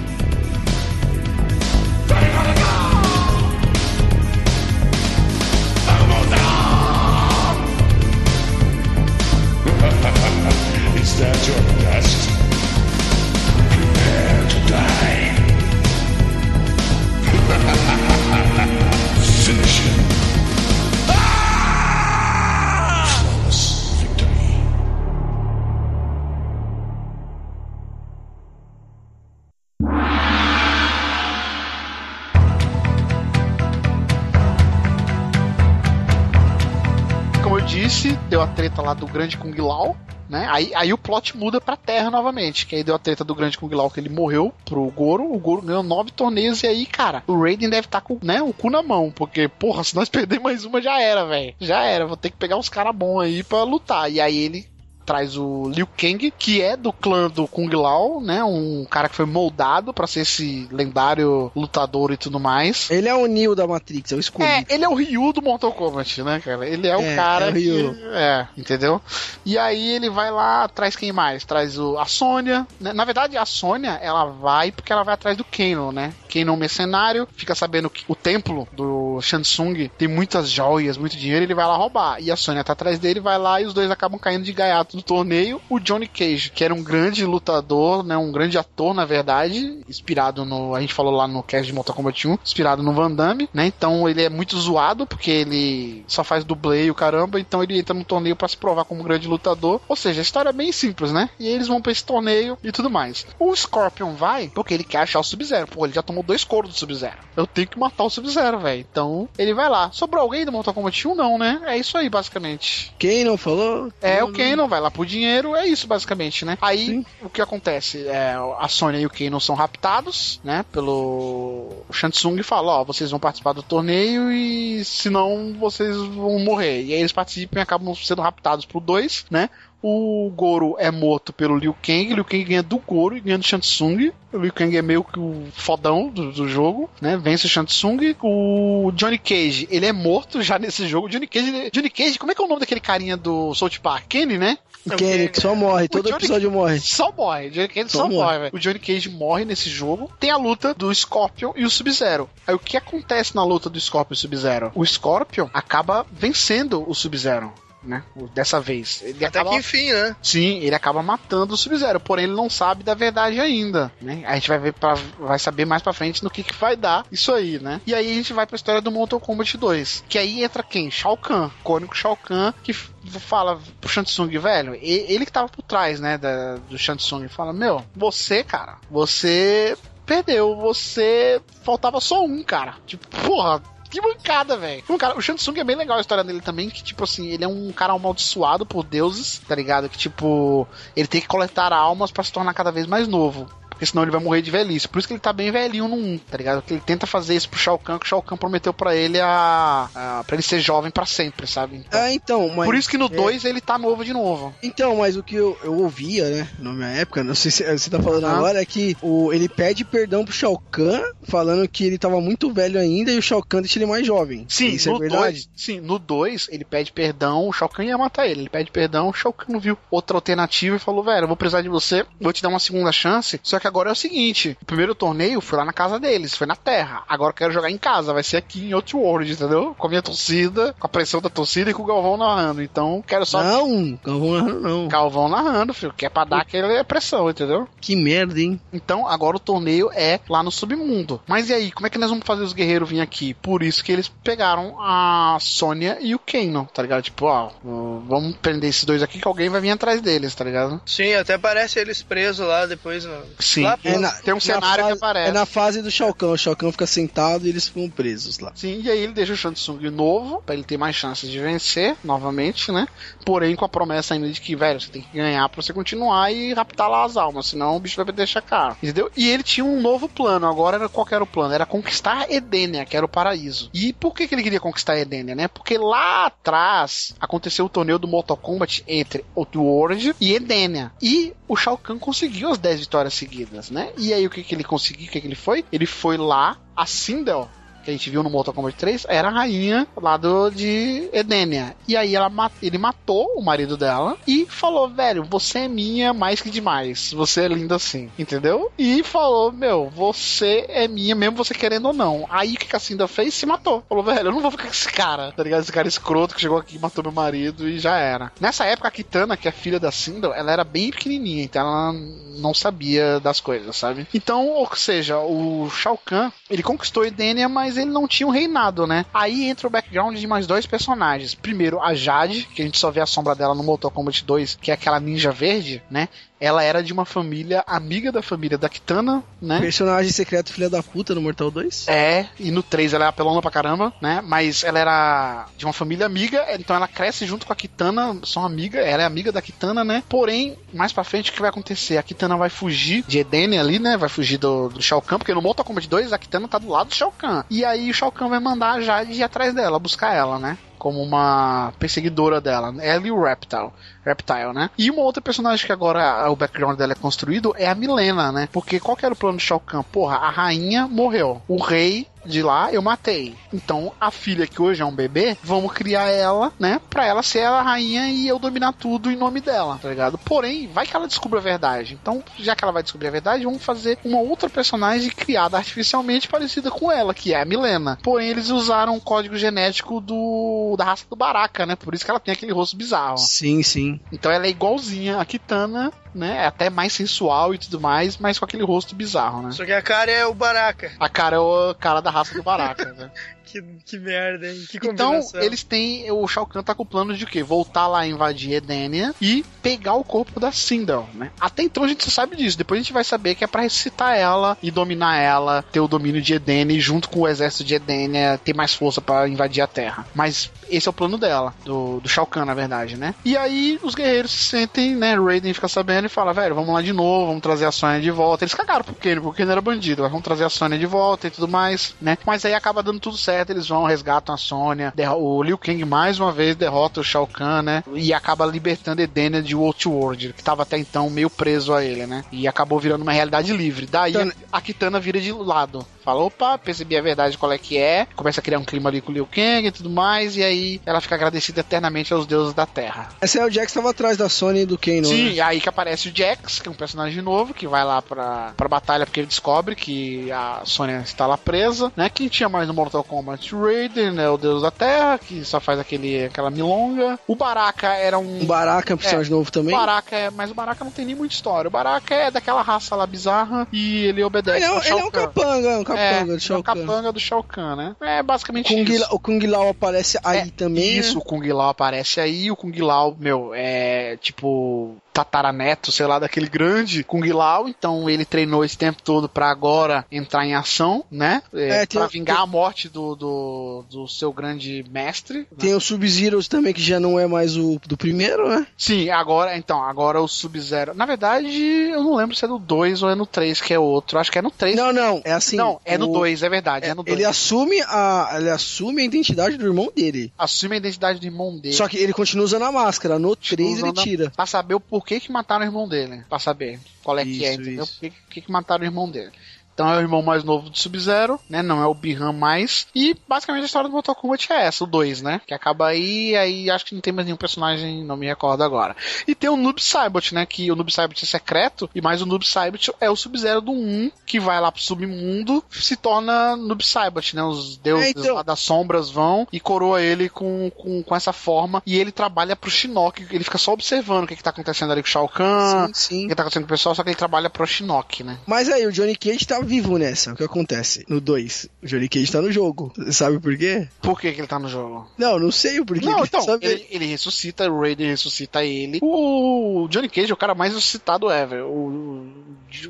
Deu 38.08 38.40
a 38.40 38.46
treta 38.46 38.80
lá 38.80 38.94
do 38.94 39.06
grande 39.06 39.36
Kung 39.36 39.54
Lao. 39.56 39.96
Né? 40.28 40.46
Aí, 40.48 40.70
aí 40.76 40.92
o 40.92 40.96
plot 40.96 41.36
muda 41.36 41.60
pra 41.60 41.76
Terra 41.76 42.08
novamente. 42.08 42.64
Que 42.64 42.76
aí 42.76 42.84
deu 42.84 42.94
a 42.94 42.98
treta 42.98 43.24
do 43.24 43.34
grande 43.34 43.58
Kung 43.58 43.74
Lao 43.74 43.90
que 43.90 43.98
ele 44.00 44.08
morreu 44.08 44.54
pro 44.64 44.90
Goro. 44.90 45.24
O 45.24 45.38
Goro 45.38 45.60
ganhou 45.60 45.82
nove 45.82 46.12
torneios. 46.12 46.62
E 46.62 46.68
aí, 46.68 46.86
cara, 46.86 47.22
o 47.26 47.42
Raiden 47.42 47.68
deve 47.68 47.86
estar 47.86 48.00
com 48.00 48.18
né, 48.22 48.40
o 48.40 48.52
cu 48.52 48.70
na 48.70 48.80
mão. 48.80 49.10
Porque, 49.10 49.48
porra, 49.48 49.82
se 49.82 49.94
nós 49.94 50.08
perder 50.10 50.40
mais 50.40 50.64
uma, 50.64 50.80
já 50.80 51.00
era, 51.00 51.26
velho. 51.26 51.54
Já 51.60 51.82
era. 51.82 52.06
Vou 52.06 52.16
ter 52.16 52.30
que 52.30 52.36
pegar 52.36 52.56
uns 52.56 52.68
caras 52.68 52.94
bons 52.94 53.20
aí 53.20 53.42
pra 53.42 53.64
lutar. 53.64 54.10
E 54.10 54.20
aí 54.20 54.38
ele 54.38 54.69
traz 55.10 55.36
o 55.36 55.68
Liu 55.74 55.88
Kang, 55.96 56.32
que 56.38 56.62
é 56.62 56.76
do 56.76 56.92
clã 56.92 57.28
do 57.28 57.48
Kung 57.48 57.68
Lao, 57.74 58.20
né? 58.20 58.44
Um 58.44 58.86
cara 58.88 59.08
que 59.08 59.16
foi 59.16 59.26
moldado 59.26 59.92
pra 59.92 60.06
ser 60.06 60.20
esse 60.20 60.68
lendário 60.70 61.50
lutador 61.56 62.12
e 62.12 62.16
tudo 62.16 62.38
mais. 62.38 62.88
Ele 62.92 63.08
é 63.08 63.14
o 63.14 63.26
Neo 63.26 63.56
da 63.56 63.66
Matrix, 63.66 64.12
é 64.12 64.14
o 64.14 64.20
escolhido. 64.20 64.48
É, 64.52 64.64
ele 64.68 64.84
é 64.84 64.88
o 64.88 64.94
Ryu 64.94 65.32
do 65.32 65.42
Mortal 65.42 65.72
Kombat, 65.72 66.22
né, 66.22 66.38
cara? 66.38 66.64
Ele 66.68 66.86
é, 66.86 66.96
o 66.96 67.00
É, 67.00 67.16
cara 67.16 67.46
é 67.46 67.50
o 67.50 67.52
Ryu. 67.52 67.92
que. 67.94 68.00
É, 68.12 68.46
entendeu? 68.56 69.00
E 69.44 69.58
aí 69.58 69.90
ele 69.96 70.08
vai 70.08 70.30
lá, 70.30 70.68
traz 70.68 70.94
quem 70.94 71.10
mais? 71.10 71.44
Traz 71.44 71.76
o, 71.76 71.98
a 71.98 72.06
Sônia. 72.06 72.64
né? 72.78 72.92
Na 72.92 73.04
verdade, 73.04 73.36
a 73.36 73.44
Sônia, 73.44 73.98
ela 74.00 74.26
vai 74.26 74.70
porque 74.70 74.92
ela 74.92 75.02
vai 75.02 75.14
atrás 75.14 75.36
do 75.36 75.42
Kano, 75.44 75.90
né? 75.90 76.12
Kano 76.32 76.50
é 76.50 76.54
um 76.54 76.56
mercenário, 76.56 77.26
fica 77.34 77.56
sabendo 77.56 77.90
que 77.90 78.04
o 78.06 78.14
templo 78.14 78.68
do 78.72 79.20
Shansung 79.20 79.90
tem 79.98 80.06
muitas 80.06 80.48
joias, 80.48 80.96
muito 80.96 81.16
dinheiro, 81.16 81.44
ele 81.44 81.54
vai 81.54 81.66
lá 81.66 81.76
roubar. 81.76 82.20
E 82.22 82.30
a 82.30 82.36
Sônia 82.36 82.62
tá 82.62 82.74
atrás 82.74 83.00
dele, 83.00 83.18
vai 83.18 83.38
lá 83.38 83.60
e 83.60 83.64
os 83.66 83.74
dois 83.74 83.90
acabam 83.90 84.20
caindo 84.20 84.44
de 84.44 84.52
gaiato 84.52 84.99
no 85.00 85.02
torneio. 85.02 85.60
O 85.68 85.80
Johnny 85.80 86.06
Cage, 86.06 86.50
que 86.50 86.62
era 86.62 86.74
um 86.74 86.82
grande 86.82 87.24
lutador, 87.24 88.04
né? 88.04 88.16
Um 88.16 88.30
grande 88.30 88.58
ator, 88.58 88.94
na 88.94 89.04
verdade, 89.04 89.80
inspirado 89.88 90.44
no. 90.44 90.74
A 90.74 90.80
gente 90.80 90.94
falou 90.94 91.12
lá 91.12 91.26
no 91.26 91.42
cast 91.42 91.66
de 91.66 91.72
Mortal 91.72 91.96
Kombat 91.96 92.28
1, 92.28 92.38
inspirado 92.44 92.82
no 92.82 92.92
Van 92.92 93.10
Damme, 93.10 93.48
né? 93.52 93.66
Então 93.66 94.08
ele 94.08 94.22
é 94.22 94.28
muito 94.28 94.58
zoado, 94.58 95.06
porque 95.06 95.30
ele 95.30 96.04
só 96.06 96.22
faz 96.22 96.44
dublê 96.44 96.84
e 96.84 96.90
o 96.90 96.94
caramba, 96.94 97.40
então 97.40 97.62
ele 97.62 97.78
entra 97.78 97.94
no 97.94 98.04
torneio 98.04 98.36
pra 98.36 98.48
se 98.48 98.56
provar 98.56 98.84
como 98.84 99.00
um 99.00 99.04
grande 99.04 99.26
lutador. 99.26 99.80
Ou 99.88 99.96
seja, 99.96 100.20
a 100.20 100.22
história 100.22 100.50
é 100.50 100.52
bem 100.52 100.70
simples, 100.72 101.12
né? 101.12 101.30
E 101.38 101.48
eles 101.48 101.68
vão 101.68 101.80
pra 101.80 101.92
esse 101.92 102.04
torneio 102.04 102.58
e 102.62 102.70
tudo 102.70 102.90
mais. 102.90 103.26
O 103.38 103.54
Scorpion 103.54 104.14
vai 104.14 104.48
porque 104.54 104.74
ele 104.74 104.84
quer 104.84 104.98
achar 104.98 105.20
o 105.20 105.24
Sub-Zero. 105.24 105.66
Pô, 105.68 105.86
ele 105.86 105.94
já 105.94 106.02
tomou 106.02 106.22
dois 106.22 106.44
coros 106.44 106.70
do 106.70 106.76
Sub-Zero. 106.76 107.18
Eu 107.36 107.46
tenho 107.46 107.68
que 107.68 107.78
matar 107.78 108.04
o 108.04 108.10
Sub-Zero, 108.10 108.58
velho. 108.58 108.86
Então 108.90 109.28
ele 109.38 109.54
vai 109.54 109.68
lá. 109.68 109.90
Sobrou 109.92 110.22
alguém 110.22 110.44
do 110.44 110.52
Mortal 110.52 110.74
Kombat 110.74 111.08
1? 111.08 111.14
Não, 111.14 111.38
né? 111.38 111.60
É 111.66 111.76
isso 111.76 111.96
aí, 111.96 112.08
basicamente. 112.08 112.92
Quem 112.98 113.24
não 113.24 113.36
falou? 113.36 113.92
É, 114.00 114.20
Não, 114.20 114.28
o 114.28 114.32
Kano 114.32 114.68
vai 114.68 114.79
lá 114.80 114.90
pro 114.90 115.06
dinheiro, 115.06 115.54
é 115.54 115.66
isso 115.66 115.86
basicamente, 115.86 116.44
né? 116.44 116.58
Aí 116.60 117.04
o 117.22 117.30
que 117.30 117.40
acontece? 117.40 118.06
É, 118.06 118.34
a 118.58 118.68
Sony 118.68 119.00
e 119.00 119.06
o 119.06 119.10
Kano 119.10 119.40
são 119.40 119.54
raptados, 119.54 120.40
né? 120.42 120.64
Pelo 120.72 121.84
Shansung 121.92 122.38
e 122.38 122.42
fala: 122.42 122.80
Ó, 122.80 122.84
vocês 122.84 123.10
vão 123.10 123.20
participar 123.20 123.52
do 123.52 123.62
torneio 123.62 124.30
e 124.30 124.84
senão 124.84 125.54
vocês 125.58 125.96
vão 125.96 126.38
morrer. 126.38 126.82
E 126.82 126.94
aí 126.94 127.00
eles 127.00 127.12
participam 127.12 127.58
e 127.58 127.62
acabam 127.62 127.94
sendo 127.94 128.22
raptados 128.22 128.64
por 128.64 128.80
dois, 128.80 129.24
né? 129.30 129.48
O 129.82 130.30
Goro 130.36 130.76
é 130.78 130.90
morto 130.90 131.32
pelo 131.32 131.56
Liu 131.56 131.74
Kang, 131.82 132.12
Liu 132.12 132.24
Kang 132.24 132.44
ganha 132.44 132.62
do 132.62 132.76
Goro 132.78 133.16
e 133.16 133.20
ganha 133.20 133.38
do 133.38 133.44
Shansung. 133.44 134.12
O 134.30 134.38
Liu 134.38 134.52
Kang 134.52 134.76
é 134.76 134.82
meio 134.82 135.02
que 135.02 135.18
o 135.18 135.46
fodão 135.52 136.10
do, 136.10 136.30
do 136.30 136.46
jogo, 136.46 136.90
né? 137.00 137.16
Vence 137.16 137.46
o 137.46 137.48
Shansung. 137.48 138.14
O 138.22 138.92
Johnny 138.94 139.18
Cage, 139.18 139.66
ele 139.70 139.86
é 139.86 139.92
morto 139.92 140.42
já 140.42 140.58
nesse 140.58 140.86
jogo. 140.86 141.08
Johnny 141.08 141.26
Cage, 141.26 141.70
Johnny 141.70 141.88
Cage, 141.88 142.18
como 142.18 142.30
é 142.30 142.34
que 142.34 142.42
é 142.42 142.44
o 142.44 142.48
nome 142.48 142.60
daquele 142.60 142.80
carinha 142.80 143.16
do 143.16 143.54
South 143.54 143.80
Park? 143.82 144.04
Kenny, 144.06 144.36
né? 144.36 144.58
O 144.86 144.96
Kenny, 144.96 145.28
que 145.28 145.40
só 145.40 145.54
morre, 145.54 145.88
todo 145.88 146.04
Johnny- 146.04 146.16
episódio 146.16 146.50
morre. 146.50 146.80
Só 146.80 147.12
morre. 147.12 147.48
O 147.48 147.50
Johnny 147.50 147.68
Cage 147.68 147.90
só, 147.90 147.98
Só 147.98 148.08
morre, 148.08 148.38
velho. 148.38 148.50
O 148.54 148.58
Johnny 148.58 148.78
Cage 148.78 149.08
morre 149.10 149.44
nesse 149.44 149.68
jogo. 149.68 150.10
Tem 150.18 150.30
a 150.30 150.36
luta 150.36 150.72
do 150.72 150.94
Scorpion 150.94 151.52
e 151.56 151.64
o 151.64 151.70
Sub-Zero. 151.70 152.28
Aí 152.46 152.54
o 152.54 152.58
que 152.58 152.76
acontece 152.76 153.34
na 153.36 153.44
luta 153.44 153.68
do 153.68 153.78
Scorpion 153.80 154.14
e 154.14 154.16
o 154.16 154.18
Sub-Zero? 154.18 154.72
O 154.74 154.84
Scorpion 154.86 155.48
acaba 155.52 156.06
vencendo 156.10 156.88
o 156.88 156.94
Sub-Zero. 156.94 157.52
Né? 157.82 158.02
Dessa 158.34 158.60
vez. 158.60 159.00
Ele 159.02 159.24
Até 159.24 159.38
acaba 159.38 159.50
que 159.50 159.56
enfim, 159.56 159.92
né? 159.92 160.16
Sim, 160.22 160.58
ele 160.58 160.74
acaba 160.74 161.02
matando 161.02 161.54
o 161.54 161.56
Sub-Zero, 161.56 161.98
porém 161.98 162.24
ele 162.24 162.34
não 162.34 162.50
sabe 162.50 162.82
da 162.82 162.94
verdade 162.94 163.40
ainda, 163.40 163.90
né? 164.00 164.22
A 164.26 164.34
gente 164.34 164.48
vai 164.48 164.58
ver 164.58 164.74
pra, 164.74 164.94
vai 165.18 165.38
saber 165.38 165.64
mais 165.64 165.82
pra 165.82 165.92
frente 165.92 166.22
no 166.22 166.30
que, 166.30 166.42
que 166.42 166.54
vai 166.54 166.76
dar 166.76 167.06
isso 167.10 167.32
aí, 167.32 167.58
né? 167.58 167.80
E 167.86 167.94
aí 167.94 168.10
a 168.10 168.14
gente 168.14 168.32
vai 168.32 168.46
pra 168.46 168.56
história 168.56 168.82
do 168.82 168.90
Mortal 168.90 169.18
Kombat 169.18 169.56
2, 169.56 170.04
que 170.08 170.18
aí 170.18 170.44
entra 170.44 170.62
quem? 170.62 170.90
Shao 170.90 171.16
Kahn, 171.16 171.50
cônico 171.62 171.96
Shao 171.96 172.16
Kahn, 172.16 172.52
que 172.62 172.72
fala 172.72 173.58
pro 173.80 173.90
Shansung, 173.90 174.38
velho, 174.38 174.74
ele 174.74 175.24
que 175.24 175.32
tava 175.32 175.48
por 175.48 175.62
trás, 175.62 176.00
né, 176.00 176.18
da, 176.18 176.56
do 176.56 176.76
Shansung, 176.76 177.28
fala, 177.28 177.52
meu, 177.52 177.82
você, 177.96 178.44
cara, 178.44 178.76
você 178.90 179.76
perdeu, 180.10 180.56
você 180.56 181.40
faltava 181.62 182.00
só 182.00 182.24
um, 182.24 182.42
cara. 182.42 182.74
Tipo, 182.84 183.06
porra, 183.24 183.62
que 183.90 184.00
bancada, 184.00 184.56
velho. 184.56 184.82
O 185.16 185.20
Shansung 185.20 185.58
é 185.58 185.64
bem 185.64 185.76
legal 185.76 185.98
a 185.98 186.00
história 186.00 186.24
dele 186.24 186.40
também, 186.40 186.70
que, 186.70 186.82
tipo 186.82 187.04
assim, 187.04 187.28
ele 187.28 187.44
é 187.44 187.48
um 187.48 187.72
cara 187.72 187.92
amaldiçoado 187.92 188.64
por 188.64 188.84
deuses, 188.84 189.40
tá 189.46 189.54
ligado? 189.54 189.88
Que, 189.88 189.98
tipo, 189.98 190.66
ele 190.96 191.08
tem 191.08 191.20
que 191.20 191.26
coletar 191.28 191.72
almas 191.72 192.10
pra 192.10 192.24
se 192.24 192.32
tornar 192.32 192.54
cada 192.54 192.70
vez 192.70 192.86
mais 192.86 193.08
novo. 193.08 193.48
Porque 193.80 193.86
senão 193.86 194.02
ele 194.02 194.10
vai 194.10 194.20
morrer 194.22 194.42
de 194.42 194.50
velhice. 194.50 194.86
Por 194.86 194.98
isso 194.98 195.08
que 195.08 195.14
ele 195.14 195.20
tá 195.20 195.32
bem 195.32 195.50
velhinho 195.50 195.88
no 195.88 195.96
1, 195.96 196.18
tá 196.18 196.36
ligado? 196.36 196.60
Que 196.60 196.74
ele 196.74 196.82
tenta 196.84 197.06
fazer 197.06 197.34
isso 197.34 197.48
pro 197.48 197.58
Shao 197.58 197.78
Kahn, 197.78 197.98
que 197.98 198.04
o 198.04 198.08
Shao 198.10 198.20
Kahn 198.20 198.36
prometeu 198.36 198.74
pra 198.74 198.94
ele 198.94 199.18
a. 199.18 199.88
a 199.94 200.24
pra 200.26 200.36
ele 200.36 200.42
ser 200.42 200.60
jovem 200.60 200.90
pra 200.90 201.06
sempre, 201.06 201.46
sabe? 201.46 201.76
Então, 201.78 201.98
Ah, 201.98 202.12
então, 202.12 202.48
mas. 202.54 202.66
por 202.66 202.74
isso 202.74 202.90
que 202.90 202.98
no 202.98 203.06
é. 203.06 203.08
2 203.08 203.46
ele 203.46 203.58
tá 203.58 203.78
novo 203.78 204.04
de 204.04 204.12
novo. 204.12 204.54
Então, 204.62 204.96
mas 204.96 205.16
o 205.16 205.22
que 205.22 205.34
eu, 205.36 205.56
eu 205.64 205.72
ouvia, 205.78 206.28
né, 206.28 206.48
na 206.58 206.74
minha 206.74 206.90
época, 206.90 207.24
não 207.24 207.34
sei 207.34 207.50
se 207.50 207.64
você 207.78 207.88
tá 207.88 207.98
falando 208.02 208.26
agora, 208.26 208.60
é 208.60 208.64
que 208.66 208.94
o, 209.00 209.32
ele 209.32 209.48
pede 209.48 209.82
perdão 209.82 210.26
pro 210.26 210.34
Shao 210.34 210.58
Kahn, 210.70 211.00
falando 211.22 211.66
que 211.66 211.82
ele 211.86 211.96
tava 211.96 212.20
muito 212.20 212.52
velho 212.52 212.78
ainda 212.78 213.10
e 213.10 213.16
o 213.18 213.22
Shao 213.22 213.42
Kahn 213.42 213.62
deixa 213.62 213.78
ele 213.78 213.86
mais 213.86 214.06
jovem. 214.06 214.44
Sim, 214.46 214.66
Isso 214.74 214.90
é 214.90 214.92
no 214.92 214.98
verdade? 214.98 215.22
2, 215.22 215.48
sim, 215.56 215.80
no 215.80 215.98
2 215.98 216.48
ele 216.52 216.66
pede 216.66 216.92
perdão, 216.92 217.48
o 217.48 217.52
Shao 217.54 217.68
Kahn 217.70 217.84
ia 217.86 217.96
matar 217.96 218.26
ele. 218.26 218.42
Ele 218.42 218.50
pede 218.50 218.70
perdão, 218.70 219.08
o 219.08 219.14
Shao 219.14 219.32
Kahn 219.32 219.50
não 219.54 219.58
viu 219.60 219.78
outra 219.90 220.18
alternativa 220.18 220.76
e 220.76 220.78
falou: 220.78 221.02
velho, 221.02 221.24
eu 221.24 221.28
vou 221.28 221.36
precisar 221.36 221.62
de 221.62 221.70
você, 221.70 222.04
vou 222.20 222.30
te 222.30 222.42
dar 222.42 222.50
uma 222.50 222.58
segunda 222.58 222.92
chance. 222.92 223.40
Só 223.42 223.58
que 223.58 223.69
agora 223.70 223.88
é 223.88 223.92
o 223.92 223.96
seguinte: 223.96 224.56
o 224.60 224.64
primeiro 224.64 224.94
torneio 224.94 225.40
foi 225.40 225.58
lá 225.58 225.64
na 225.64 225.72
casa 225.72 225.98
deles, 225.98 226.34
foi 226.36 226.46
na 226.46 226.56
Terra. 226.56 227.02
Agora 227.08 227.30
eu 227.30 227.34
quero 227.34 227.52
jogar 227.52 227.70
em 227.70 227.78
casa, 227.78 228.12
vai 228.12 228.22
ser 228.22 228.36
aqui 228.36 228.66
em 228.68 228.72
Outworld, 228.72 229.32
entendeu? 229.32 229.74
Com 229.78 229.86
a 229.86 229.90
minha 229.90 230.02
torcida, 230.02 230.74
com 230.78 230.86
a 230.86 230.90
pressão 230.90 231.20
da 231.20 231.28
torcida 231.30 231.70
e 231.70 231.74
com 231.74 231.82
o 231.82 231.86
Galvão 231.86 232.16
narrando. 232.16 232.62
Então 232.62 233.02
quero 233.06 233.24
só. 233.24 233.42
Não, 233.42 233.98
Galvão 234.04 234.32
narrando 234.32 234.60
não. 234.60 234.88
Galvão 234.88 235.28
narrando, 235.28 235.72
filho, 235.74 235.94
que 235.96 236.04
é 236.04 236.08
pra 236.10 236.24
dar 236.24 236.40
aquela 236.40 236.84
pressão, 236.84 237.30
entendeu? 237.30 237.68
Que 237.80 237.94
merda, 237.96 238.40
hein? 238.40 238.60
Então 238.72 239.06
agora 239.06 239.36
o 239.36 239.40
torneio 239.40 239.90
é 239.94 240.20
lá 240.28 240.42
no 240.42 240.50
submundo. 240.50 241.20
Mas 241.26 241.48
e 241.48 241.54
aí, 241.54 241.70
como 241.72 241.86
é 241.86 241.90
que 241.90 241.98
nós 241.98 242.10
vamos 242.10 242.26
fazer 242.26 242.42
os 242.42 242.52
guerreiros 242.52 242.88
vir 242.88 243.00
aqui? 243.00 243.34
Por 243.34 243.62
isso 243.62 243.84
que 243.84 243.92
eles 243.92 244.08
pegaram 244.08 244.76
a 244.80 245.38
Sônia 245.40 245.98
e 246.00 246.14
o 246.14 246.18
Kano, 246.18 246.68
tá 246.72 246.82
ligado? 246.82 247.02
Tipo, 247.02 247.26
ó, 247.26 247.50
vamos 247.62 248.36
prender 248.36 248.70
esses 248.70 248.84
dois 248.84 249.02
aqui 249.02 249.18
que 249.20 249.28
alguém 249.28 249.48
vai 249.48 249.60
vir 249.60 249.70
atrás 249.70 250.00
deles, 250.00 250.34
tá 250.34 250.44
ligado? 250.44 250.80
Sim, 250.84 251.14
até 251.14 251.38
parece 251.38 251.78
eles 251.78 252.02
presos 252.02 252.46
lá 252.46 252.66
depois. 252.66 253.04
né? 253.04 253.20
Sim. 253.38 253.59
Lá, 253.62 253.78
É 253.84 253.98
na- 253.98 254.10
Tem 254.12 254.34
um 254.34 254.40
cenário 254.40 254.84
que 254.84 254.90
fase- 254.90 254.98
aparece. 254.98 255.28
É 255.30 255.32
na 255.32 255.46
fase 255.46 255.82
do 255.82 255.90
Shao 255.90 256.12
Kahn. 256.14 256.32
O 256.32 256.36
Shao 256.38 256.56
Kahn 256.56 256.72
fica 256.72 256.86
sentado 256.86 257.46
e 257.46 257.48
eles 257.50 257.68
ficam 257.68 257.88
presos 257.88 258.38
lá. 258.38 258.52
Sim, 258.54 258.80
e 258.82 258.90
aí 258.90 258.98
ele 259.00 259.12
deixa 259.12 259.32
o 259.32 259.36
Shansung 259.36 259.78
novo, 259.90 260.42
pra 260.44 260.54
ele 260.54 260.64
ter 260.64 260.76
mais 260.76 260.94
chances 260.96 261.30
de 261.30 261.38
vencer 261.40 261.96
novamente, 262.04 262.70
né? 262.72 262.86
Porém, 263.24 263.54
com 263.56 263.64
a 263.64 263.68
promessa 263.68 264.14
ainda 264.14 264.28
de 264.30 264.40
que, 264.40 264.54
velho, 264.56 264.80
você 264.80 264.90
tem 264.90 265.02
que 265.02 265.16
ganhar 265.16 265.48
pra 265.48 265.62
você 265.62 265.72
continuar 265.72 266.32
e 266.32 266.52
raptar 266.52 266.88
lá 266.88 267.04
as 267.04 267.16
almas, 267.16 267.46
senão 267.46 267.76
o 267.76 267.80
bicho 267.80 267.96
vai 268.02 268.12
deixar 268.14 268.42
caro. 268.42 268.76
Entendeu? 268.82 269.10
E 269.16 269.28
ele 269.28 269.42
tinha 269.42 269.64
um 269.64 269.80
novo 269.80 270.08
plano, 270.08 270.46
agora 270.46 270.76
era 270.76 270.88
qual 270.88 271.06
que 271.06 271.14
era 271.14 271.24
o 271.24 271.26
plano? 271.26 271.54
Era 271.54 271.66
conquistar 271.66 272.30
Edenia, 272.30 272.84
que 272.84 272.96
era 272.96 273.06
o 273.06 273.08
paraíso. 273.08 273.70
E 273.72 273.92
por 273.92 274.14
que, 274.14 274.26
que 274.28 274.34
ele 274.34 274.42
queria 274.42 274.60
conquistar 274.60 274.98
Edenia, 274.98 275.34
né? 275.34 275.48
Porque 275.48 275.76
lá 275.78 276.26
atrás 276.26 277.14
aconteceu 277.20 277.64
o 277.64 277.68
torneio 277.68 277.98
do 277.98 278.08
Mortal 278.08 278.36
Kombat 278.36 278.82
entre 278.86 279.24
Outworld 279.36 280.14
e 280.20 280.34
Edenia. 280.34 280.92
E 281.00 281.32
o 281.48 281.56
Shao 281.56 281.76
Kahn 281.76 281.98
conseguiu 281.98 282.50
as 282.50 282.58
10 282.58 282.80
vitórias 282.80 283.14
seguidas, 283.14 283.49
né? 283.70 283.92
E 283.96 284.12
aí 284.12 284.26
o 284.26 284.30
que, 284.30 284.42
que 284.42 284.54
ele 284.54 284.64
conseguiu? 284.64 285.06
O 285.06 285.10
que, 285.10 285.20
que 285.20 285.26
ele 285.26 285.34
foi? 285.34 285.64
Ele 285.72 285.86
foi 285.86 286.16
lá, 286.16 286.58
a 286.76 286.86
Sindel, 286.86 287.48
que 287.82 287.90
a 287.90 287.92
gente 287.92 288.10
viu 288.10 288.22
no 288.22 288.30
Mortal 288.30 288.54
Kombat 288.54 288.76
3, 288.76 289.06
era 289.08 289.28
a 289.28 289.32
rainha 289.32 289.86
lá 289.96 290.18
de 290.50 291.08
Edenia. 291.12 291.74
E 291.86 291.96
aí 291.96 292.14
ela, 292.14 292.30
ele 292.62 292.78
matou 292.78 293.34
o 293.36 293.42
marido 293.42 293.76
dela 293.76 294.16
e 294.26 294.46
falou, 294.46 294.88
velho, 294.88 295.24
você 295.24 295.60
é 295.60 295.68
minha 295.68 296.12
mais 296.12 296.40
que 296.40 296.50
demais. 296.50 297.12
Você 297.12 297.42
é 297.42 297.48
linda 297.48 297.76
assim, 297.76 298.10
entendeu? 298.18 298.70
E 298.78 299.02
falou, 299.02 299.52
meu, 299.52 299.90
você 299.90 300.66
é 300.68 300.86
minha 300.86 301.14
mesmo 301.14 301.36
você 301.36 301.54
querendo 301.54 301.86
ou 301.86 301.92
não. 301.92 302.26
Aí 302.30 302.54
o 302.54 302.56
que 302.56 302.74
a 302.74 302.78
Cinda 302.78 303.06
fez? 303.08 303.34
Se 303.34 303.46
matou. 303.46 303.82
Falou, 303.88 304.04
velho, 304.04 304.28
eu 304.28 304.32
não 304.32 304.40
vou 304.40 304.50
ficar 304.50 304.64
com 304.64 304.70
esse 304.70 304.90
cara, 304.90 305.32
tá 305.32 305.42
ligado? 305.42 305.62
Esse 305.62 305.72
cara 305.72 305.88
escroto 305.88 306.34
que 306.34 306.40
chegou 306.40 306.58
aqui 306.58 306.76
e 306.76 306.78
matou 306.78 307.04
meu 307.04 307.12
marido 307.12 307.68
e 307.68 307.78
já 307.78 307.96
era. 307.96 308.32
Nessa 308.40 308.64
época, 308.64 308.88
a 308.88 308.90
Kitana, 308.90 309.36
que 309.36 309.48
é 309.48 309.52
filha 309.52 309.80
da 309.80 309.90
Sindel, 309.90 310.32
ela 310.32 310.52
era 310.52 310.64
bem 310.64 310.90
pequenininha, 310.90 311.44
então 311.44 311.62
ela 311.62 311.92
não 312.38 312.54
sabia 312.54 313.20
das 313.20 313.40
coisas, 313.40 313.76
sabe? 313.76 314.06
Então, 314.14 314.48
ou 314.48 314.68
seja, 314.74 315.18
o 315.18 315.68
Shao 315.70 315.98
Kahn, 315.98 316.30
ele 316.48 316.62
conquistou 316.62 317.04
Edenia, 317.04 317.48
mas 317.48 317.69
mas 317.70 317.76
ele 317.76 317.90
não 317.92 318.08
tinha 318.08 318.26
um 318.26 318.30
reinado, 318.30 318.84
né? 318.84 319.06
Aí 319.14 319.44
entra 319.44 319.68
o 319.68 319.70
background 319.70 320.18
de 320.18 320.26
mais 320.26 320.44
dois 320.44 320.66
personagens. 320.66 321.36
Primeiro, 321.36 321.80
a 321.80 321.94
Jade, 321.94 322.48
que 322.52 322.62
a 322.62 322.64
gente 322.64 322.78
só 322.78 322.90
vê 322.90 323.00
a 323.00 323.06
sombra 323.06 323.32
dela 323.32 323.54
no 323.54 323.62
Mortal 323.62 323.92
Kombat 323.92 324.24
2, 324.24 324.58
que 324.60 324.72
é 324.72 324.74
aquela 324.74 324.98
ninja 324.98 325.30
verde, 325.30 325.80
né? 325.88 326.08
Ela 326.40 326.64
era 326.64 326.82
de 326.82 326.92
uma 326.92 327.04
família 327.04 327.62
amiga 327.66 328.10
da 328.10 328.22
família 328.22 328.56
da 328.56 328.68
Kitana, 328.68 329.22
né? 329.40 329.60
Personagem 329.60 330.10
secreto 330.10 330.52
filha 330.52 330.70
da 330.70 330.82
puta 330.82 331.14
no 331.14 331.20
Mortal 331.20 331.50
2. 331.50 331.86
É, 331.88 332.26
e 332.38 332.50
no 332.50 332.62
3 332.62 332.94
ela 332.94 333.04
é 333.04 333.08
apelona 333.08 333.42
pra 333.42 333.50
caramba, 333.50 333.92
né? 334.00 334.22
Mas 334.24 334.64
ela 334.64 334.78
era 334.78 335.46
de 335.56 335.66
uma 335.66 335.72
família 335.72 336.06
amiga, 336.06 336.46
então 336.58 336.74
ela 336.74 336.88
cresce 336.88 337.26
junto 337.26 337.46
com 337.46 337.52
a 337.52 337.56
Kitana, 337.56 338.16
são 338.24 338.44
amiga, 338.44 338.80
ela 338.80 339.02
é 339.02 339.06
amiga 339.06 339.30
da 339.30 339.42
Kitana, 339.42 339.84
né? 339.84 340.02
Porém, 340.08 340.56
mais 340.72 340.92
pra 340.92 341.04
frente, 341.04 341.30
o 341.30 341.34
que 341.34 341.40
vai 341.40 341.50
acontecer? 341.50 341.98
A 341.98 342.02
Kitana 342.02 342.36
vai 342.36 342.48
fugir 342.48 343.04
de 343.06 343.18
Edene 343.18 343.58
ali, 343.58 343.78
né? 343.78 343.96
Vai 343.96 344.08
fugir 344.08 344.38
do, 344.38 344.68
do 344.70 344.82
Shao 344.82 345.02
Kahn, 345.02 345.18
porque 345.18 345.34
no 345.34 345.42
Mortal 345.42 345.64
Kombat 345.64 345.88
2 345.88 346.12
a 346.12 346.18
Kitana 346.18 346.48
tá 346.48 346.58
do 346.58 346.68
lado 346.68 346.88
do 346.88 346.94
Shao 346.94 347.12
Kahn. 347.12 347.44
E 347.50 347.64
aí 347.64 347.90
o 347.90 347.94
Shao 347.94 348.10
Kahn 348.10 348.28
vai 348.28 348.40
mandar 348.40 348.72
a 348.72 348.80
Jade 348.80 349.12
ir 349.12 349.22
atrás 349.22 349.52
dela, 349.52 349.78
buscar 349.78 350.14
ela, 350.14 350.38
né? 350.38 350.56
Como 350.78 351.02
uma 351.02 351.74
perseguidora 351.78 352.40
dela. 352.40 352.74
Ela 352.80 353.06
e 353.06 353.10
o 353.10 353.22
Reptile. 353.22 353.70
Reptile, 354.04 354.52
né? 354.52 354.70
E 354.78 354.90
uma 354.90 355.02
outra 355.02 355.22
personagem 355.22 355.64
que 355.66 355.72
agora 355.72 356.30
o 356.30 356.36
background 356.36 356.78
dela 356.78 356.92
é 356.92 356.96
construído 356.96 357.54
é 357.56 357.68
a 357.68 357.74
Milena, 357.74 358.32
né? 358.32 358.48
Porque 358.52 358.80
qual 358.80 358.96
que 358.96 359.04
era 359.04 359.14
o 359.14 359.16
plano 359.16 359.38
de 359.38 359.44
Shao 359.44 359.60
Kahn? 359.60 359.82
Porra, 359.82 360.16
a 360.16 360.30
rainha 360.30 360.86
morreu. 360.88 361.42
O 361.46 361.60
rei 361.62 362.06
de 362.24 362.42
lá 362.42 362.72
eu 362.72 362.82
matei. 362.82 363.34
Então 363.52 363.92
a 364.00 364.10
filha 364.10 364.46
que 364.46 364.60
hoje 364.60 364.82
é 364.82 364.84
um 364.84 364.94
bebê, 364.94 365.36
vamos 365.42 365.72
criar 365.72 366.08
ela, 366.08 366.52
né? 366.58 366.80
Pra 366.90 367.06
ela 367.06 367.22
ser 367.22 367.44
a 367.44 367.62
rainha 367.62 368.10
e 368.10 368.28
eu 368.28 368.38
dominar 368.38 368.72
tudo 368.72 369.10
em 369.10 369.16
nome 369.16 369.40
dela, 369.40 369.78
tá 369.80 369.88
ligado? 369.88 370.18
Porém, 370.18 370.68
vai 370.68 370.86
que 370.86 370.94
ela 370.94 371.06
descubra 371.06 371.38
a 371.38 371.42
verdade. 371.42 371.98
Então, 372.00 372.22
já 372.38 372.54
que 372.54 372.64
ela 372.64 372.72
vai 372.72 372.82
descobrir 372.82 373.08
a 373.08 373.12
verdade, 373.12 373.44
vamos 373.44 373.62
fazer 373.62 373.98
uma 374.04 374.20
outra 374.20 374.48
personagem 374.48 375.10
criada 375.10 375.56
artificialmente 375.56 376.28
parecida 376.28 376.70
com 376.70 376.90
ela, 376.90 377.14
que 377.14 377.32
é 377.32 377.40
a 377.40 377.44
Milena. 377.44 377.98
Porém, 378.02 378.28
eles 378.28 378.50
usaram 378.50 378.96
o 378.96 379.00
código 379.00 379.36
genético 379.36 380.00
do 380.00 380.74
da 380.76 380.84
raça 380.84 381.04
do 381.08 381.16
Baraka, 381.16 381.66
né? 381.66 381.76
Por 381.76 381.94
isso 381.94 382.04
que 382.04 382.10
ela 382.10 382.20
tem 382.20 382.32
aquele 382.32 382.52
rosto 382.52 382.76
bizarro. 382.76 383.18
Sim, 383.18 383.62
sim. 383.62 383.89
Então 384.12 384.30
ela 384.30 384.46
é 384.46 384.50
igualzinha 384.50 385.20
a 385.20 385.24
Kitana, 385.24 385.92
né? 386.14 386.38
É 386.38 386.46
até 386.46 386.70
mais 386.70 386.92
sensual 386.92 387.54
e 387.54 387.58
tudo 387.58 387.80
mais, 387.80 388.16
mas 388.18 388.38
com 388.38 388.44
aquele 388.44 388.64
rosto 388.64 388.94
bizarro, 388.94 389.42
né? 389.42 389.52
Só 389.52 389.64
que 389.64 389.72
a 389.72 389.82
cara 389.82 390.10
é 390.10 390.26
o 390.26 390.34
Baraka. 390.34 390.92
A 390.98 391.08
cara 391.08 391.36
é 391.36 391.38
o 391.38 391.74
cara 391.74 392.00
da 392.00 392.10
raça 392.10 392.34
do 392.34 392.42
Baraka, 392.42 392.92
né? 392.92 393.10
Que, 393.50 393.62
que 393.84 393.98
merda, 393.98 394.48
hein? 394.48 394.64
Que 394.68 394.78
Então, 394.86 395.20
eles 395.34 395.64
têm. 395.64 396.10
O 396.12 396.26
Shao 396.28 396.46
Kahn 396.46 396.62
tá 396.62 396.72
com 396.72 396.84
o 396.84 396.86
plano 396.86 397.16
de 397.16 397.26
quê? 397.26 397.42
Voltar 397.42 397.88
lá, 397.88 398.06
invadir 398.06 398.52
Edenia 398.52 399.12
e 399.20 399.44
pegar 399.60 399.94
o 399.94 400.04
corpo 400.04 400.38
da 400.38 400.52
Sindel, 400.52 401.08
né? 401.14 401.32
Até 401.40 401.64
então 401.64 401.82
a 401.82 401.88
gente 401.88 402.04
só 402.04 402.10
sabe 402.10 402.36
disso. 402.36 402.56
Depois 402.56 402.78
a 402.78 402.82
gente 402.82 402.92
vai 402.92 403.02
saber 403.02 403.34
que 403.34 403.42
é 403.42 403.48
pra 403.48 403.62
ressuscitar 403.62 404.16
ela 404.16 404.56
e 404.62 404.70
dominar 404.70 405.16
ela, 405.16 405.64
ter 405.72 405.80
o 405.80 405.88
domínio 405.88 406.22
de 406.22 406.34
Edenia 406.34 406.76
e 406.76 406.80
junto 406.80 407.08
com 407.08 407.20
o 407.20 407.28
exército 407.28 407.64
de 407.64 407.74
Edenia 407.74 408.38
ter 408.38 408.54
mais 408.54 408.72
força 408.72 409.00
pra 409.00 409.28
invadir 409.28 409.62
a 409.62 409.66
Terra. 409.66 410.06
Mas 410.14 410.50
esse 410.70 410.86
é 410.88 410.90
o 410.90 410.94
plano 410.94 411.18
dela, 411.18 411.52
do, 411.64 411.98
do 412.00 412.08
Shao 412.08 412.26
Kahn, 412.26 412.44
na 412.44 412.54
verdade, 412.54 412.96
né? 412.96 413.14
E 413.24 413.36
aí 413.36 413.80
os 413.82 413.96
guerreiros 413.96 414.30
se 414.30 414.44
sentem, 414.44 414.94
né? 414.94 415.16
Raiden 415.16 415.52
fica 415.52 415.66
sabendo 415.66 415.99
e 416.06 416.08
fala, 416.10 416.32
velho, 416.32 416.54
vamos 416.54 416.72
lá 416.74 416.82
de 416.82 416.92
novo, 416.92 417.26
vamos 417.26 417.42
trazer 417.42 417.64
a 417.66 417.72
Sônia 417.72 418.00
de 418.00 418.10
volta. 418.10 418.44
Eles 418.44 418.54
cagaram 418.54 418.84
pro 418.84 418.94
Kenny, 418.94 419.20
porque 419.20 419.42
ele 419.42 419.50
era 419.52 419.60
bandido, 419.60 420.02
vamos 420.02 420.22
trazer 420.22 420.44
a 420.44 420.48
Sônia 420.50 420.78
de 420.78 420.86
volta 420.86 421.26
e 421.26 421.30
tudo 421.30 421.48
mais, 421.48 421.94
né? 422.00 422.16
Mas 422.26 422.44
aí 422.44 422.54
acaba 422.54 422.82
dando 422.82 423.00
tudo 423.00 423.16
certo, 423.16 423.50
eles 423.50 423.68
vão, 423.68 423.84
resgatam 423.84 424.34
a 424.34 424.38
Sônia, 424.38 424.92
o 425.16 425.42
Liu 425.42 425.58
Kang 425.58 425.84
mais 425.84 426.18
uma 426.20 426.32
vez 426.32 426.56
derrota 426.56 427.00
o 427.00 427.04
Shao 427.04 427.26
Kahn, 427.26 427.62
né? 427.62 427.84
E 427.94 428.12
acaba 428.12 428.44
libertando 428.46 429.02
Edenia 429.02 429.42
de 429.42 429.54
Outworld, 429.54 430.32
que 430.36 430.42
tava 430.42 430.62
até 430.62 430.78
então 430.78 431.08
meio 431.10 431.30
preso 431.30 431.72
a 431.74 431.84
ele, 431.84 432.06
né? 432.06 432.24
E 432.32 432.46
acabou 432.48 432.78
virando 432.78 433.02
uma 433.02 433.12
realidade 433.12 433.52
livre. 433.52 433.86
Daí 433.86 434.12
Então- 434.12 434.30
a 434.52 434.60
Kitana 434.60 435.00
vira 435.00 435.20
de 435.20 435.32
lado. 435.32 435.84
Fala, 436.02 436.22
opa, 436.22 436.58
percebi 436.58 436.96
a 436.96 437.02
verdade 437.02 437.36
qual 437.36 437.52
é 437.52 437.58
que 437.58 437.76
é. 437.78 438.06
Começa 438.16 438.40
a 438.40 438.42
criar 438.42 438.58
um 438.58 438.64
clima 438.64 438.88
ali 438.88 439.00
com 439.00 439.10
o 439.10 439.14
Liu 439.14 439.26
Kang 439.26 439.66
e 439.66 439.70
tudo 439.70 439.90
mais. 439.90 440.36
E 440.36 440.42
aí 440.42 440.80
ela 440.84 441.00
fica 441.00 441.14
agradecida 441.14 441.60
eternamente 441.60 442.12
aos 442.12 442.26
deuses 442.26 442.54
da 442.54 442.66
Terra. 442.66 443.08
Essa 443.20 443.40
é 443.40 443.44
o 443.44 443.50
Jack 443.50 443.68
que 443.68 443.74
tava 443.74 443.90
atrás 443.90 444.16
da 444.16 444.28
Sony 444.28 444.60
e 444.60 444.66
do 444.66 444.78
Kano. 444.78 445.04
Sim, 445.04 445.24
né? 445.24 445.30
e 445.32 445.40
aí 445.40 445.60
que 445.60 445.68
aparece 445.68 446.08
o 446.08 446.12
Jax, 446.14 446.60
que 446.60 446.68
é 446.68 446.70
um 446.70 446.74
personagem 446.74 447.22
novo, 447.22 447.54
que 447.54 447.66
vai 447.66 447.84
lá 447.84 448.00
pra, 448.00 448.52
pra 448.56 448.68
batalha 448.68 449.06
porque 449.06 449.20
ele 449.20 449.26
descobre 449.26 449.74
que 449.74 450.30
a 450.32 450.62
Sonya 450.64 451.00
está 451.00 451.26
lá 451.26 451.36
presa, 451.36 451.92
né? 451.96 452.08
Quem 452.08 452.28
tinha 452.28 452.48
mais 452.48 452.66
no 452.66 452.74
Mortal 452.74 453.04
Kombat? 453.04 453.54
Raiden, 453.54 454.12
né? 454.12 454.28
O 454.28 454.36
deus 454.36 454.62
da 454.62 454.70
terra, 454.70 455.18
que 455.18 455.44
só 455.44 455.60
faz 455.60 455.78
aquele, 455.78 456.24
aquela 456.24 456.50
milonga. 456.50 457.18
O 457.26 457.34
Baraka 457.34 457.88
era 457.94 458.18
um... 458.18 458.42
O 458.42 458.46
Baraka 458.46 458.92
é 458.92 458.94
um 458.94 458.98
personagem 458.98 459.30
novo 459.30 459.50
também. 459.50 459.74
O 459.74 459.78
Baraka 459.78 460.16
é, 460.16 460.30
mas 460.30 460.50
o 460.50 460.54
Baraka 460.54 460.84
não 460.84 460.90
tem 460.90 461.04
nem 461.04 461.14
muita 461.14 461.34
história. 461.34 461.68
O 461.68 461.70
Baraka 461.70 462.14
é 462.14 462.30
daquela 462.30 462.62
raça 462.62 462.96
lá 462.96 463.06
bizarra 463.06 463.66
e 463.72 464.04
ele 464.06 464.22
obedece 464.22 464.64
Ele 464.64 464.64
é, 464.64 464.78
ele 464.78 465.00
é 465.00 465.04
um 465.04 465.10
capanga, 465.10 465.78
um 465.78 465.96
É, 465.96 465.99
capanga 466.08 466.22
ele 466.22 466.30
do 466.32 466.36
é 466.36 466.40
Shao 466.40 466.58
um 466.58 466.62
Kahn. 466.62 466.74
capanga 466.86 467.12
do 467.12 467.20
Shao 467.20 467.42
Kahn, 467.42 467.76
né? 467.76 467.96
É 468.00 468.22
basicamente 468.22 468.72
Kung 468.74 468.82
isso. 468.82 469.00
La- 469.02 469.08
o 469.12 469.18
Kung 469.18 469.40
Lao 469.46 469.68
aparece 469.68 470.18
aí 470.24 470.38
É, 470.38 470.46
também. 470.56 470.96
Isso, 470.98 471.14
né? 471.16 471.20
o 471.20 471.24
Kung 471.24 471.46
Lao 471.52 471.68
aparece 471.68 472.20
aí. 472.20 472.50
O 472.50 472.56
Kung 472.56 472.72
Lao, 472.80 473.16
meu, 473.18 473.52
é 473.54 474.16
tipo 474.20 474.96
tataraneto, 475.24 475.92
sei 475.92 476.06
lá, 476.06 476.18
daquele 476.18 476.48
grande 476.48 477.04
Kung 477.04 477.24
Lao. 477.32 477.68
Então 477.68 478.08
ele 478.08 478.24
treinou 478.24 478.64
esse 478.64 478.76
tempo 478.76 479.02
todo 479.02 479.28
pra 479.28 479.50
agora 479.50 480.04
entrar 480.10 480.46
em 480.46 480.54
ação, 480.54 481.04
né? 481.10 481.42
É, 481.52 481.82
É, 481.82 481.86
tem 481.86 481.98
pra 482.00 482.06
vingar 482.08 482.40
a 482.40 482.46
morte 482.46 482.88
do, 482.88 483.14
do, 483.14 483.84
do 483.90 484.08
seu 484.08 484.32
grande 484.32 484.84
mestre. 484.90 485.40
né? 485.40 485.46
Tem 485.58 485.74
o 485.74 485.80
Sub-Zero 485.80 486.42
também, 486.48 486.72
que 486.72 486.82
já 486.82 486.98
não 487.00 487.18
é 487.18 487.26
mais 487.26 487.56
o 487.56 487.80
do 487.86 487.96
primeiro, 487.96 488.48
né? 488.48 488.66
Sim, 488.76 489.10
agora, 489.10 489.56
então, 489.56 489.82
agora 489.82 490.20
o 490.20 490.28
Sub-Zero. 490.28 490.94
Na 490.94 491.06
verdade, 491.06 491.50
eu 491.90 492.02
não 492.02 492.14
lembro 492.16 492.34
se 492.34 492.44
é 492.44 492.48
no 492.48 492.58
2 492.58 493.02
ou 493.02 493.10
é 493.10 493.14
no 493.14 493.26
3 493.26 493.60
que 493.60 493.72
é 493.74 493.78
outro. 493.78 494.18
Acho 494.18 494.30
que 494.32 494.38
é 494.38 494.42
no 494.42 494.50
3. 494.50 494.76
Não, 494.76 494.92
não, 494.92 495.20
é 495.24 495.32
assim. 495.32 495.56
não, 495.56 495.80
é 495.84 495.96
no 495.98 496.08
o- 496.10 496.12
2, 496.12 496.42
é 496.42 496.48
verdade, 496.48 496.86
é, 496.86 496.94
no 496.94 497.02
2. 497.02 497.16
Ele 497.16 497.24
assume 497.24 497.80
a, 497.82 498.30
ele 498.36 498.50
assume 498.50 499.02
a 499.02 499.04
identidade 499.04 499.56
do 499.56 499.66
irmão 499.66 499.90
dele. 499.94 500.32
assume 500.38 500.74
a 500.74 500.78
identidade 500.78 501.18
do 501.20 501.26
irmão 501.26 501.56
dele. 501.58 501.74
Só 501.74 501.88
que 501.88 501.96
ele 501.98 502.12
continua 502.12 502.44
usando 502.44 502.64
a 502.64 502.72
máscara. 502.72 503.18
No 503.18 503.34
3 503.36 503.78
ele 503.82 503.92
tira. 503.92 504.30
Pra 504.34 504.46
saber 504.46 504.74
o 504.74 504.80
porquê 504.80 505.09
que 505.18 505.32
mataram 505.32 505.64
o 505.64 505.68
irmão 505.68 505.88
dele. 505.88 506.24
Pra 506.28 506.38
saber 506.38 506.78
qual 507.02 507.18
é 507.18 507.24
que 507.24 507.44
é, 507.44 507.52
Isso, 507.52 507.60
entendeu? 507.62 507.84
isso. 507.84 507.94
Por 507.94 508.00
que, 508.00 508.10
que 508.30 508.40
que 508.42 508.52
mataram 508.52 508.82
o 508.82 508.86
irmão 508.86 509.10
dele. 509.10 509.32
Então 509.74 509.88
é 509.90 509.96
o 509.96 510.00
irmão 510.00 510.20
mais 510.22 510.44
novo 510.44 510.68
do 510.68 510.76
Sub-Zero, 510.78 511.40
né? 511.48 511.62
Não 511.62 511.82
é 511.82 511.86
o 511.86 511.94
Bihan 511.94 512.32
mais. 512.32 512.86
E 512.94 513.16
basicamente 513.28 513.62
a 513.62 513.66
história 513.66 513.88
do 513.88 513.92
Mortal 513.92 514.14
Kombat 514.14 514.52
é 514.52 514.66
essa, 514.66 514.84
o 514.84 514.86
2, 514.86 515.22
né? 515.22 515.40
Que 515.46 515.54
acaba 515.54 515.86
aí, 515.88 516.36
aí 516.36 516.70
acho 516.70 516.84
que 516.84 516.94
não 516.94 517.00
tem 517.00 517.12
mais 517.12 517.26
nenhum 517.26 517.36
personagem, 517.38 518.04
não 518.04 518.16
me 518.16 518.26
recordo 518.26 518.62
agora. 518.62 518.94
E 519.26 519.34
tem 519.34 519.48
o 519.48 519.56
Noob 519.56 519.82
Saibot, 519.82 520.34
né? 520.34 520.44
Que 520.44 520.70
o 520.70 520.76
Noob 520.76 520.92
Saibot 520.92 521.24
é 521.24 521.26
secreto, 521.26 521.88
e 521.94 522.00
mais 522.00 522.20
o 522.20 522.26
Noob 522.26 522.46
Saibot 522.46 522.92
é 523.00 523.10
o 523.10 523.16
Sub-Zero 523.16 523.60
do 523.60 523.72
1, 523.72 524.10
que 524.26 524.38
vai 524.38 524.60
lá 524.60 524.70
pro 524.70 524.82
submundo, 524.82 525.64
se 525.70 525.96
torna 525.96 526.56
Noob 526.56 526.84
Saibot, 526.84 527.34
né? 527.34 527.42
Os 527.42 527.76
deuses 527.78 528.06
É, 528.06 528.10
então- 528.10 528.34
lá 528.34 528.42
das 528.42 528.60
sombras 528.60 529.10
vão 529.10 529.46
e 529.52 529.58
coroa 529.60 530.02
ele 530.02 530.28
com, 530.28 530.70
com, 530.76 531.02
com 531.02 531.16
essa 531.16 531.32
forma. 531.32 531.82
E 531.86 531.98
ele 531.98 532.12
trabalha 532.12 532.54
pro 532.56 532.70
Shinnok, 532.70 533.26
ele 533.30 533.44
fica 533.44 533.58
só 533.58 533.72
observando 533.72 534.24
o 534.24 534.26
que, 534.26 534.36
que 534.36 534.42
tá 534.42 534.50
acontecendo 534.50 534.92
ali 534.92 535.02
com 535.02 535.08
o 535.08 535.10
Shao 535.10 535.28
Kahn, 535.28 535.86
sim, 535.88 535.92
sim. 535.94 536.26
o 536.26 536.28
que 536.28 536.34
tá 536.34 536.42
acontecendo 536.42 536.62
com 536.64 536.66
o 536.66 536.76
pessoal, 536.76 536.94
só 536.94 537.02
que 537.02 537.08
ele 537.08 537.16
trabalha 537.16 537.48
pro 537.48 537.66
Shinnok, 537.66 538.22
né? 538.24 538.38
Mas 538.46 538.68
aí, 538.68 538.86
o 538.86 538.92
Johnny 538.92 539.16
Cage 539.16 539.46
tá 539.46 539.59
vivo 539.62 539.98
nessa. 539.98 540.32
O 540.32 540.36
que 540.36 540.44
acontece? 540.44 541.04
No 541.08 541.20
2. 541.20 541.68
O 541.82 541.86
Johnny 541.86 542.08
Cage 542.08 542.30
tá 542.32 542.40
no 542.40 542.50
jogo. 542.52 542.92
Sabe 543.10 543.38
por 543.38 543.56
quê? 543.56 543.88
Por 544.02 544.20
que, 544.20 544.32
que 544.32 544.40
ele 544.40 544.46
tá 544.48 544.58
no 544.58 544.68
jogo? 544.68 545.08
Não, 545.18 545.38
não 545.38 545.50
sei 545.52 545.80
o 545.80 545.86
porquê. 545.86 546.04
Não, 546.06 546.22
que 546.22 546.28
então, 546.28 546.42
sabe- 546.42 546.66
ele, 546.66 546.86
ele 546.90 547.06
ressuscita, 547.06 547.70
o 547.70 547.80
Raiden 547.80 548.08
ressuscita 548.08 548.64
ele. 548.64 548.98
O 549.02 549.86
Johnny 549.90 550.08
Cage 550.08 550.30
é 550.30 550.34
o 550.34 550.36
cara 550.36 550.54
mais 550.54 550.72
ressuscitado 550.74 551.30
ever. 551.30 551.64
O, 551.64 552.26